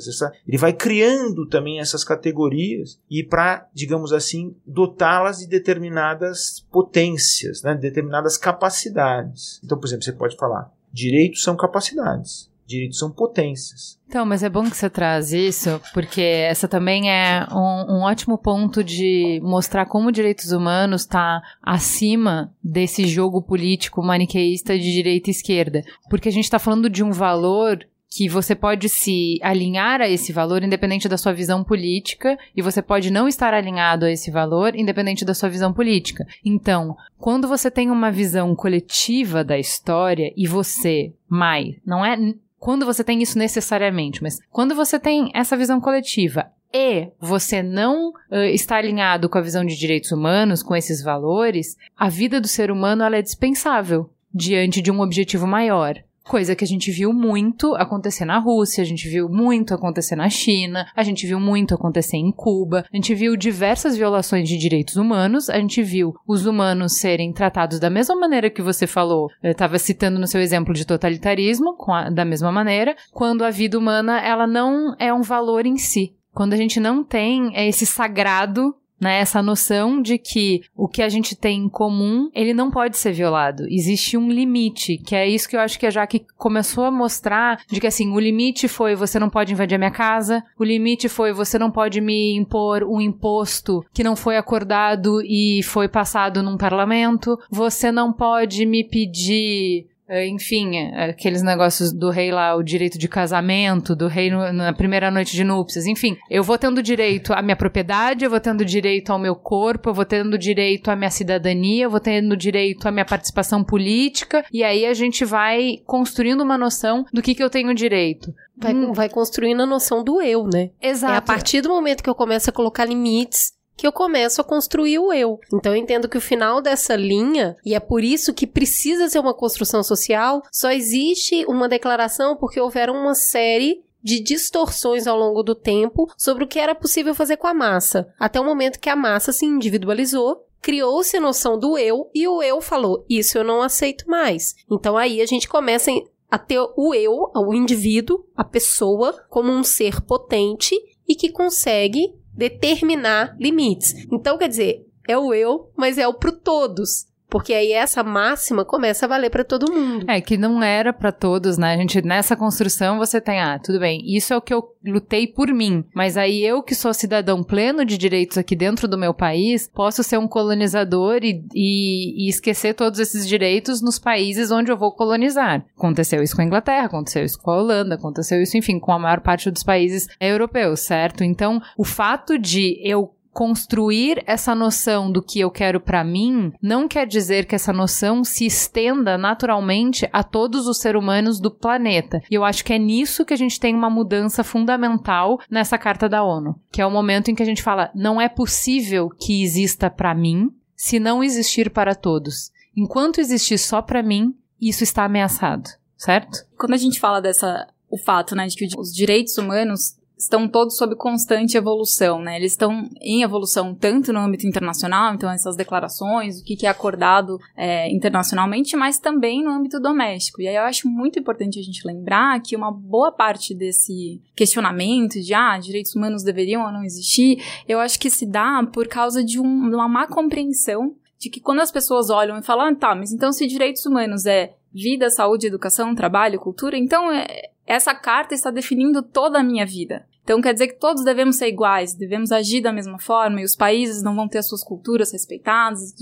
Ele 0.47 0.59
vai 0.59 0.75
criando 0.75 1.47
também 1.47 1.81
essas 1.81 2.05
categorias 2.05 3.01
e 3.11 3.25
para, 3.25 3.67
digamos 3.73 4.13
assim, 4.13 4.55
dotá-las 4.67 5.39
de 5.39 5.47
determinadas 5.47 6.67
potências, 6.71 7.63
né? 7.63 7.75
determinadas 7.75 8.37
capacidades. 8.37 9.59
Então, 9.65 9.79
por 9.79 9.87
exemplo, 9.87 10.05
você 10.05 10.13
pode 10.13 10.37
falar, 10.37 10.71
direitos 10.93 11.43
são 11.43 11.57
capacidades 11.57 12.52
direitos 12.67 12.99
são 12.99 13.11
potências. 13.11 13.99
Então, 14.07 14.27
mas 14.27 14.43
é 14.43 14.49
bom 14.49 14.69
que 14.69 14.77
você 14.77 14.91
traz 14.91 15.33
isso, 15.33 15.81
porque 15.95 16.21
essa 16.21 16.69
também 16.69 17.11
é 17.11 17.47
um, 17.51 17.97
um 17.97 18.03
ótimo 18.03 18.37
ponto 18.37 18.85
de 18.85 19.41
mostrar 19.43 19.87
como 19.87 20.13
direitos 20.13 20.53
humanos 20.53 21.03
está 21.03 21.43
acima 21.63 22.53
desse 22.63 23.07
jogo 23.07 23.41
político 23.41 24.03
maniqueísta 24.03 24.79
de 24.79 24.93
direita 24.93 25.31
e 25.31 25.33
esquerda. 25.33 25.83
Porque 26.11 26.29
a 26.29 26.33
gente 26.33 26.45
está 26.45 26.59
falando 26.59 26.91
de 26.91 27.03
um 27.03 27.11
valor 27.11 27.87
que 28.15 28.29
você 28.29 28.55
pode 28.55 28.91
se 28.91 29.39
alinhar 29.43 30.03
a 30.03 30.09
esse 30.09 30.33
valor 30.33 30.63
independente 30.63 31.09
da 31.09 31.17
sua 31.17 31.33
visão 31.33 31.65
política 31.65 32.39
e 32.55 32.61
você 32.61 32.83
pode 32.83 33.11
não 33.11 33.27
estar 33.27 33.55
alinhado 33.55 34.05
a 34.05 34.11
esse 34.11 34.31
valor 34.31 34.77
independente 34.77 35.25
da 35.25 35.33
sua 35.33 35.49
visão 35.49 35.73
política. 35.73 36.27
Então, 36.45 36.95
quando 37.19 37.49
você 37.49 37.71
tem 37.71 37.91
uma 37.91 38.11
visão 38.11 38.55
coletiva 38.55 39.43
da 39.43 39.59
história 39.59 40.31
e 40.37 40.47
você, 40.47 41.15
Mai, 41.27 41.77
não 41.87 42.05
é 42.05 42.19
quando 42.63 42.87
você 42.87 43.03
tem 43.03 43.21
isso 43.21 43.37
necessariamente, 43.37 44.23
mas 44.23 44.39
quando 44.49 44.73
você 44.73 44.97
tem 44.97 45.33
essa 45.35 45.57
visão 45.57 45.81
coletiva 45.81 46.47
e 46.73 47.09
você 47.19 47.61
não 47.61 48.11
uh, 48.11 48.37
está 48.53 48.77
alinhado 48.77 49.29
com 49.29 49.37
a 49.37 49.41
visão 49.41 49.65
de 49.65 49.77
direitos 49.77 50.13
humanos, 50.13 50.63
com 50.63 50.77
esses 50.77 51.03
valores, 51.03 51.77
a 51.99 52.09
vida 52.09 52.41
do 52.41 52.47
ser 52.47 52.71
humano 52.71 53.03
é 53.03 53.21
dispensável 53.21 54.09
diante 54.33 54.81
de 54.81 54.93
um 54.93 55.01
objetivo 55.01 55.45
maior. 55.45 55.97
Coisa 56.25 56.55
que 56.55 56.65
a 56.65 56.67
gente 56.67 56.91
viu 56.91 57.13
muito 57.13 57.75
acontecer 57.75 58.25
na 58.25 58.39
Rússia, 58.39 58.83
a 58.83 58.87
gente 58.87 59.09
viu 59.09 59.29
muito 59.29 59.75
acontecer 59.75 60.15
na 60.15 60.29
China, 60.29 60.87
a 60.95 61.03
gente 61.03 61.27
viu 61.27 61.41
muito 61.41 61.75
acontecer 61.75 62.17
em 62.17 62.31
Cuba, 62.31 62.85
a 62.93 62.97
gente 62.97 63.15
viu 63.15 63.37
diversas 63.37 63.97
violações 63.97 64.49
de 64.49 64.57
direitos 64.57 64.97
humanos, 64.97 65.51
a 65.51 65.59
gente 65.59 65.83
viu 65.83 66.15
os 66.27 66.47
humanos 66.47 66.99
serem 66.99 67.33
tratados 67.33 67.81
da 67.81 67.91
mesma 67.91 68.15
maneira 68.15 68.51
que 68.51 68.63
você 68.63 68.87
falou, 68.87 69.29
estava 69.43 69.79
citando 69.79 70.19
no 70.19 70.27
seu 70.27 70.41
exemplo 70.41 70.73
de 70.73 70.87
totalitarismo, 70.87 71.77
a, 71.89 72.09
da 72.09 72.25
mesma 72.25 72.53
maneira, 72.53 72.97
quando 73.13 73.45
a 73.45 73.51
vida 73.51 73.79
humana 73.79 74.21
ela 74.21 74.47
não 74.47 74.95
é 74.99 75.13
um 75.13 75.23
valor 75.23 75.67
em 75.67 75.77
si. 75.77 76.15
Quando 76.33 76.55
a 76.55 76.57
gente 76.57 76.81
não 76.81 77.05
tem 77.05 77.53
esse 77.69 77.85
sagrado 77.85 78.75
né? 79.03 79.19
Essa 79.19 79.43
noção 79.43 80.01
de 80.01 80.17
que 80.17 80.63
o 80.77 80.87
que 80.87 81.03
a 81.03 81.09
gente 81.09 81.35
tem 81.35 81.65
em 81.65 81.69
comum, 81.69 82.31
ele 82.33 82.55
não 82.55 82.71
pode 82.71 82.97
ser 82.97 83.13
violado. 83.13 83.67
Existe 83.69 84.17
um 84.17 84.31
limite, 84.31 84.97
que 84.97 85.17
é 85.17 85.29
isso 85.29 85.49
que 85.49 85.57
eu 85.57 85.61
acho 85.61 85.77
que 85.77 85.87
a 85.87 85.91
Jaque 85.91 86.25
começou 86.37 86.85
a 86.85 86.91
mostrar, 86.91 87.59
de 87.69 87.81
que 87.81 87.87
assim, 87.89 88.13
o 88.13 88.21
limite 88.21 88.69
foi 88.69 88.95
você 88.95 89.19
não 89.19 89.29
pode 89.29 89.53
invadir 89.53 89.75
a 89.75 89.79
minha 89.79 89.91
casa, 89.91 90.45
o 90.57 90.63
limite 90.63 91.09
foi 91.09 91.33
você 91.33 91.59
não 91.59 91.71
pode 91.71 92.01
me 92.01 92.37
impor 92.37 92.85
um 92.85 93.01
imposto 93.01 93.85
que 93.93 94.05
não 94.05 94.15
foi 94.15 94.37
acordado 94.37 95.21
e 95.23 95.65
foi 95.65 95.89
passado 95.89 96.41
num 96.41 96.57
parlamento, 96.57 97.37
você 97.51 97.91
não 97.91 98.13
pode 98.13 98.65
me 98.65 98.85
pedir 98.85 99.92
enfim, 100.13 100.77
é, 100.77 101.11
aqueles 101.11 101.43
negócios 101.43 101.93
do 101.93 102.11
rei 102.11 102.31
lá, 102.31 102.55
o 102.55 102.63
direito 102.63 102.99
de 102.99 103.09
casamento, 103.09 103.97
do 103.97 104.09
rei 104.09 104.31
no, 104.31 104.53
na 104.53 104.73
primeira 104.73 105.11
noite 105.11 105.33
de 105.33 105.45
núpcias, 105.45 105.87
enfim, 105.87 106.17
eu 106.29 106.43
vou 106.43 106.59
tendo 106.59 106.83
direito 106.83 107.33
à 107.33 107.41
minha 107.41 107.57
propriedade, 107.57 108.25
eu 108.25 108.31
vou 108.31 108.41
tendo 108.41 108.65
direito 108.65 109.11
ao 109.11 109.19
meu 109.19 109.35
corpo, 109.35 109.91
eu 109.91 109.95
vou 109.95 110.05
tendo 110.05 110.37
direito 110.37 110.91
à 110.91 110.97
minha 110.97 111.11
cidadania, 111.11 111.85
eu 111.85 111.91
vou 111.91 112.01
tendo 112.01 112.37
direito 112.37 112.87
à 112.87 112.91
minha 112.91 113.05
participação 113.05 113.65
política, 113.65 114.45
e 114.53 114.63
aí 114.63 114.85
a 114.85 114.95
gente 114.95 115.25
vai 115.25 115.79
construindo 115.87 116.43
uma 116.43 116.59
noção 116.59 117.05
do 117.13 117.23
que, 117.23 117.35
que 117.35 117.43
eu 117.43 117.51
tenho 117.51 117.75
direito. 117.75 118.33
Vai, 118.57 118.75
hum. 118.75 118.93
vai 118.93 119.09
construindo 119.09 119.63
a 119.63 119.67
noção 119.67 120.05
do 120.05 120.21
eu, 120.21 120.47
né? 120.47 120.71
Exato. 120.81 121.15
É 121.15 121.17
a 121.17 121.23
partir 121.23 121.61
do 121.61 121.69
momento 121.69 122.03
que 122.03 122.11
eu 122.11 122.15
começo 122.15 122.51
a 122.51 122.53
colocar 122.53 122.85
limites 122.85 123.53
que 123.77 123.87
eu 123.87 123.93
começo 123.93 124.41
a 124.41 124.45
construir 124.45 124.99
o 124.99 125.13
eu. 125.13 125.41
Então 125.53 125.73
eu 125.73 125.81
entendo 125.81 126.09
que 126.09 126.19
o 126.19 126.21
final 126.21 126.61
dessa 126.61 126.95
linha, 126.95 127.57
e 127.65 127.75
é 127.75 127.81
por 127.81 128.05
isso 128.05 128.35
que 128.35 128.47
precisa 128.47 129.09
ser 129.09 129.19
uma 129.19 129.35
construção 129.35 129.83
social, 129.83 130.43
só 130.51 130.71
existe 130.71 131.45
uma 131.47 131.69
declaração 131.69 132.37
porque 132.37 132.61
houveram 132.61 132.95
uma 132.95 133.15
série 133.15 133.83
de 134.03 134.21
distorções 134.21 135.07
ao 135.07 135.17
longo 135.17 135.43
do 135.43 135.55
tempo 135.55 136.11
sobre 136.17 136.45
o 136.45 136.49
que 136.49 136.59
era 136.59 136.75
possível 136.75 137.15
fazer 137.15 137.37
com 137.37 137.47
a 137.47 137.55
massa, 137.55 138.13
até 138.19 138.41
o 138.41 138.45
momento 138.45 138.81
que 138.81 138.91
a 138.91 138.97
massa 138.97 139.33
se 139.33 139.47
individualizou 139.47 140.45
criou-se 140.63 141.17
a 141.17 141.21
noção 141.21 141.59
do 141.59 141.77
eu 141.77 142.09
e 142.15 142.27
o 142.27 142.41
eu 142.41 142.61
falou: 142.61 143.05
Isso 143.11 143.37
eu 143.37 143.45
não 143.45 143.61
aceito 143.61 144.09
mais. 144.09 144.55
Então 144.71 144.97
aí 144.97 145.21
a 145.21 145.27
gente 145.27 145.49
começa 145.49 145.91
a 146.31 146.39
ter 146.39 146.61
o 146.77 146.95
eu, 146.95 147.31
o 147.35 147.53
indivíduo, 147.53 148.25
a 148.35 148.45
pessoa, 148.45 149.13
como 149.29 149.53
um 149.53 149.65
ser 149.65 150.01
potente 150.01 150.75
e 151.07 151.15
que 151.15 151.31
consegue 151.31 152.15
determinar 152.33 153.37
limites. 153.39 153.95
Então, 154.11 154.39
quer 154.39 154.49
dizer, 154.49 154.87
é 155.07 155.17
o 155.17 155.35
eu, 155.35 155.71
mas 155.77 155.99
é 155.99 156.07
o 156.07 156.15
pro 156.15 156.33
todos. 156.33 157.07
Porque 157.33 157.55
aí 157.55 157.73
essa 157.73 158.03
máxima 158.03 158.63
começa 158.63 159.07
a 159.07 159.09
valer 159.09 159.31
para 159.31 159.43
todo 159.43 159.73
mundo. 159.73 160.05
É, 160.07 160.21
que 160.21 160.37
não 160.37 160.63
era 160.63 160.93
para 160.93 161.11
todos, 161.11 161.57
né? 161.57 161.73
A 161.73 161.77
gente, 161.79 162.03
nessa 162.03 162.37
construção, 162.37 162.99
você 162.99 163.23
tem, 163.23 163.41
ah, 163.41 163.59
tudo 163.59 163.81
bem, 163.81 164.03
isso 164.05 164.35
é 164.35 164.37
o 164.37 164.41
que 164.43 164.53
eu 164.53 164.63
lutei 164.85 165.27
por 165.27 165.49
mim. 165.49 165.83
Mas 165.95 166.19
aí 166.19 166.45
eu, 166.45 166.63
que 166.63 166.75
sou 166.75 166.93
cidadão 166.93 167.43
pleno 167.43 167.87
de 167.87 167.97
direitos 167.97 168.37
aqui 168.37 168.55
dentro 168.55 168.87
do 168.87 168.99
meu 168.99 169.15
país, 169.15 169.67
posso 169.67 170.03
ser 170.03 170.19
um 170.19 170.29
colonizador 170.29 171.21
e, 171.23 171.43
e, 171.55 172.27
e 172.27 172.29
esquecer 172.29 172.75
todos 172.75 172.99
esses 172.99 173.27
direitos 173.27 173.81
nos 173.81 173.99
países 173.99 174.51
onde 174.51 174.71
eu 174.71 174.77
vou 174.77 174.93
colonizar. 174.93 175.65
Aconteceu 175.75 176.23
isso 176.23 176.37
com 176.37 176.43
a 176.43 176.45
Inglaterra, 176.45 176.85
aconteceu 176.85 177.25
isso 177.25 177.41
com 177.41 177.51
a 177.51 177.57
Holanda, 177.57 177.95
aconteceu 177.95 178.43
isso, 178.43 178.59
enfim, 178.59 178.79
com 178.79 178.93
a 178.93 178.99
maior 178.99 179.21
parte 179.21 179.51
dos 179.51 179.63
países 179.63 180.07
europeus, 180.21 180.81
certo? 180.81 181.25
Então, 181.25 181.63
o 181.79 181.85
fato 181.85 182.39
de 182.39 182.79
eu 182.87 183.11
construir 183.33 184.23
essa 184.27 184.55
noção 184.55 185.11
do 185.11 185.23
que 185.23 185.41
eu 185.41 185.51
quero 185.51 185.81
para 185.81 186.05
mim 186.05 186.53
não 186.61 186.87
quer 186.87 187.07
dizer 187.07 187.47
que 187.47 187.55
essa 187.55 187.73
noção 187.73 188.23
se 188.23 188.45
estenda 188.45 189.17
naturalmente 189.17 190.09
a 190.13 190.23
todos 190.23 190.67
os 190.67 190.79
seres 190.79 191.01
humanos 191.01 191.41
do 191.41 191.51
planeta. 191.51 192.23
E 192.31 192.35
eu 192.35 192.45
acho 192.45 192.65
que 192.65 192.73
é 192.73 192.79
nisso 192.79 193.25
que 193.25 193.33
a 193.33 193.37
gente 193.37 193.59
tem 193.59 193.75
uma 193.75 193.89
mudança 193.89 194.45
fundamental 194.45 195.41
nessa 195.51 195.79
carta 195.79 196.09
da 196.09 196.23
ONU, 196.23 196.55
que 196.71 196.83
é 196.83 196.87
o 196.87 196.91
momento 196.91 197.31
em 197.31 197.35
que 197.35 197.43
a 197.43 197.47
gente 197.47 197.63
fala: 197.63 197.91
não 197.95 198.21
é 198.21 198.29
possível 198.29 199.09
que 199.09 199.43
exista 199.43 199.89
para 199.91 200.15
mim 200.15 200.51
se 200.77 201.01
não 201.01 201.25
existir 201.25 201.71
para 201.71 201.95
todos. 201.95 202.51
Enquanto 202.77 203.21
existir 203.21 203.59
só 203.59 203.81
para 203.81 204.03
mim, 204.03 204.35
isso 204.61 204.83
está 204.83 205.05
ameaçado, 205.05 205.71
certo? 205.97 206.45
Quando 206.59 206.75
a 206.75 206.79
gente 206.79 207.01
fala 207.01 207.21
dessa 207.21 207.67
o 207.89 207.99
fato, 207.99 208.35
né, 208.35 208.47
de 208.47 208.57
que 208.57 208.67
os 208.79 208.91
direitos 208.91 209.37
humanos 209.37 209.97
estão 210.23 210.49
todos 210.49 210.77
sob 210.77 210.95
constante 210.97 211.57
evolução, 211.57 212.21
né? 212.21 212.37
Eles 212.37 212.53
estão 212.53 212.89
em 213.01 213.23
evolução 213.23 213.75
tanto 213.75 214.13
no 214.13 214.21
âmbito 214.21 214.47
internacional, 214.47 215.15
então 215.15 215.31
essas 215.31 215.57
declarações, 215.57 216.41
o 216.41 216.45
que 216.45 216.67
é 216.67 216.69
acordado 216.69 217.39
é, 217.57 217.93
internacionalmente, 217.93 218.77
mas 218.77 218.99
também 218.99 219.43
no 219.43 219.51
âmbito 219.51 219.81
doméstico. 219.81 220.41
E 220.41 220.49
aí 220.49 220.55
eu 220.55 220.63
acho 220.63 220.89
muito 220.89 221.19
importante 221.19 221.59
a 221.59 221.63
gente 221.63 221.87
lembrar 221.87 222.41
que 222.41 222.57
uma 222.57 222.71
boa 222.71 223.11
parte 223.11 223.55
desse 223.55 224.23
questionamento 224.35 225.21
de 225.21 225.35
ah, 225.35 225.59
direitos 225.59 225.95
humanos 225.95 226.23
deveriam 226.23 226.65
ou 226.65 226.73
não 226.73 226.85
existir, 226.85 227.43
eu 227.69 227.81
acho 227.81 227.99
que 227.99 228.09
se 228.11 228.27
dá 228.27 228.63
por 228.73 228.87
causa 228.87 229.25
de, 229.25 229.41
um, 229.41 229.45
uma 229.45 229.89
má 229.89 230.07
compreensão 230.07 230.95
de 231.19 231.31
que 231.31 231.41
quando 231.41 231.61
as 231.61 231.71
pessoas 231.71 232.11
olham 232.11 232.39
e 232.39 232.43
falam, 232.43 232.67
ah, 232.67 232.75
tá, 232.75 232.95
mas 232.95 233.13
então 233.13 233.33
se 233.33 233.47
direitos 233.47 233.85
humanos 233.87 234.27
é 234.27 234.55
vida, 234.73 235.11
saúde, 235.11 235.47
educação, 235.47 235.95
trabalho, 235.95 236.41
cultura, 236.41 236.77
então 236.77 237.13
é, 237.13 237.51
essa 237.67 237.95
carta 237.95 238.35
está 238.35 238.51
definindo 238.51 239.03
toda 239.03 239.39
a 239.39 239.43
minha 239.43 239.67
vida. 239.67 240.05
Então 240.23 240.41
quer 240.41 240.53
dizer 240.53 240.69
que 240.69 240.79
todos 240.79 241.05
devemos 241.05 241.37
ser 241.37 241.49
iguais, 241.49 241.95
devemos 241.95 242.31
agir 242.31 242.61
da 242.61 242.73
mesma 242.73 242.99
forma 242.99 243.41
e 243.41 243.45
os 243.45 243.57
países 243.57 244.03
não 244.03 244.15
vão 244.15 244.29
ter 244.29 244.39
as 244.39 244.49
suas 244.49 244.63
culturas 244.63 245.13
respeitadas. 245.13 245.95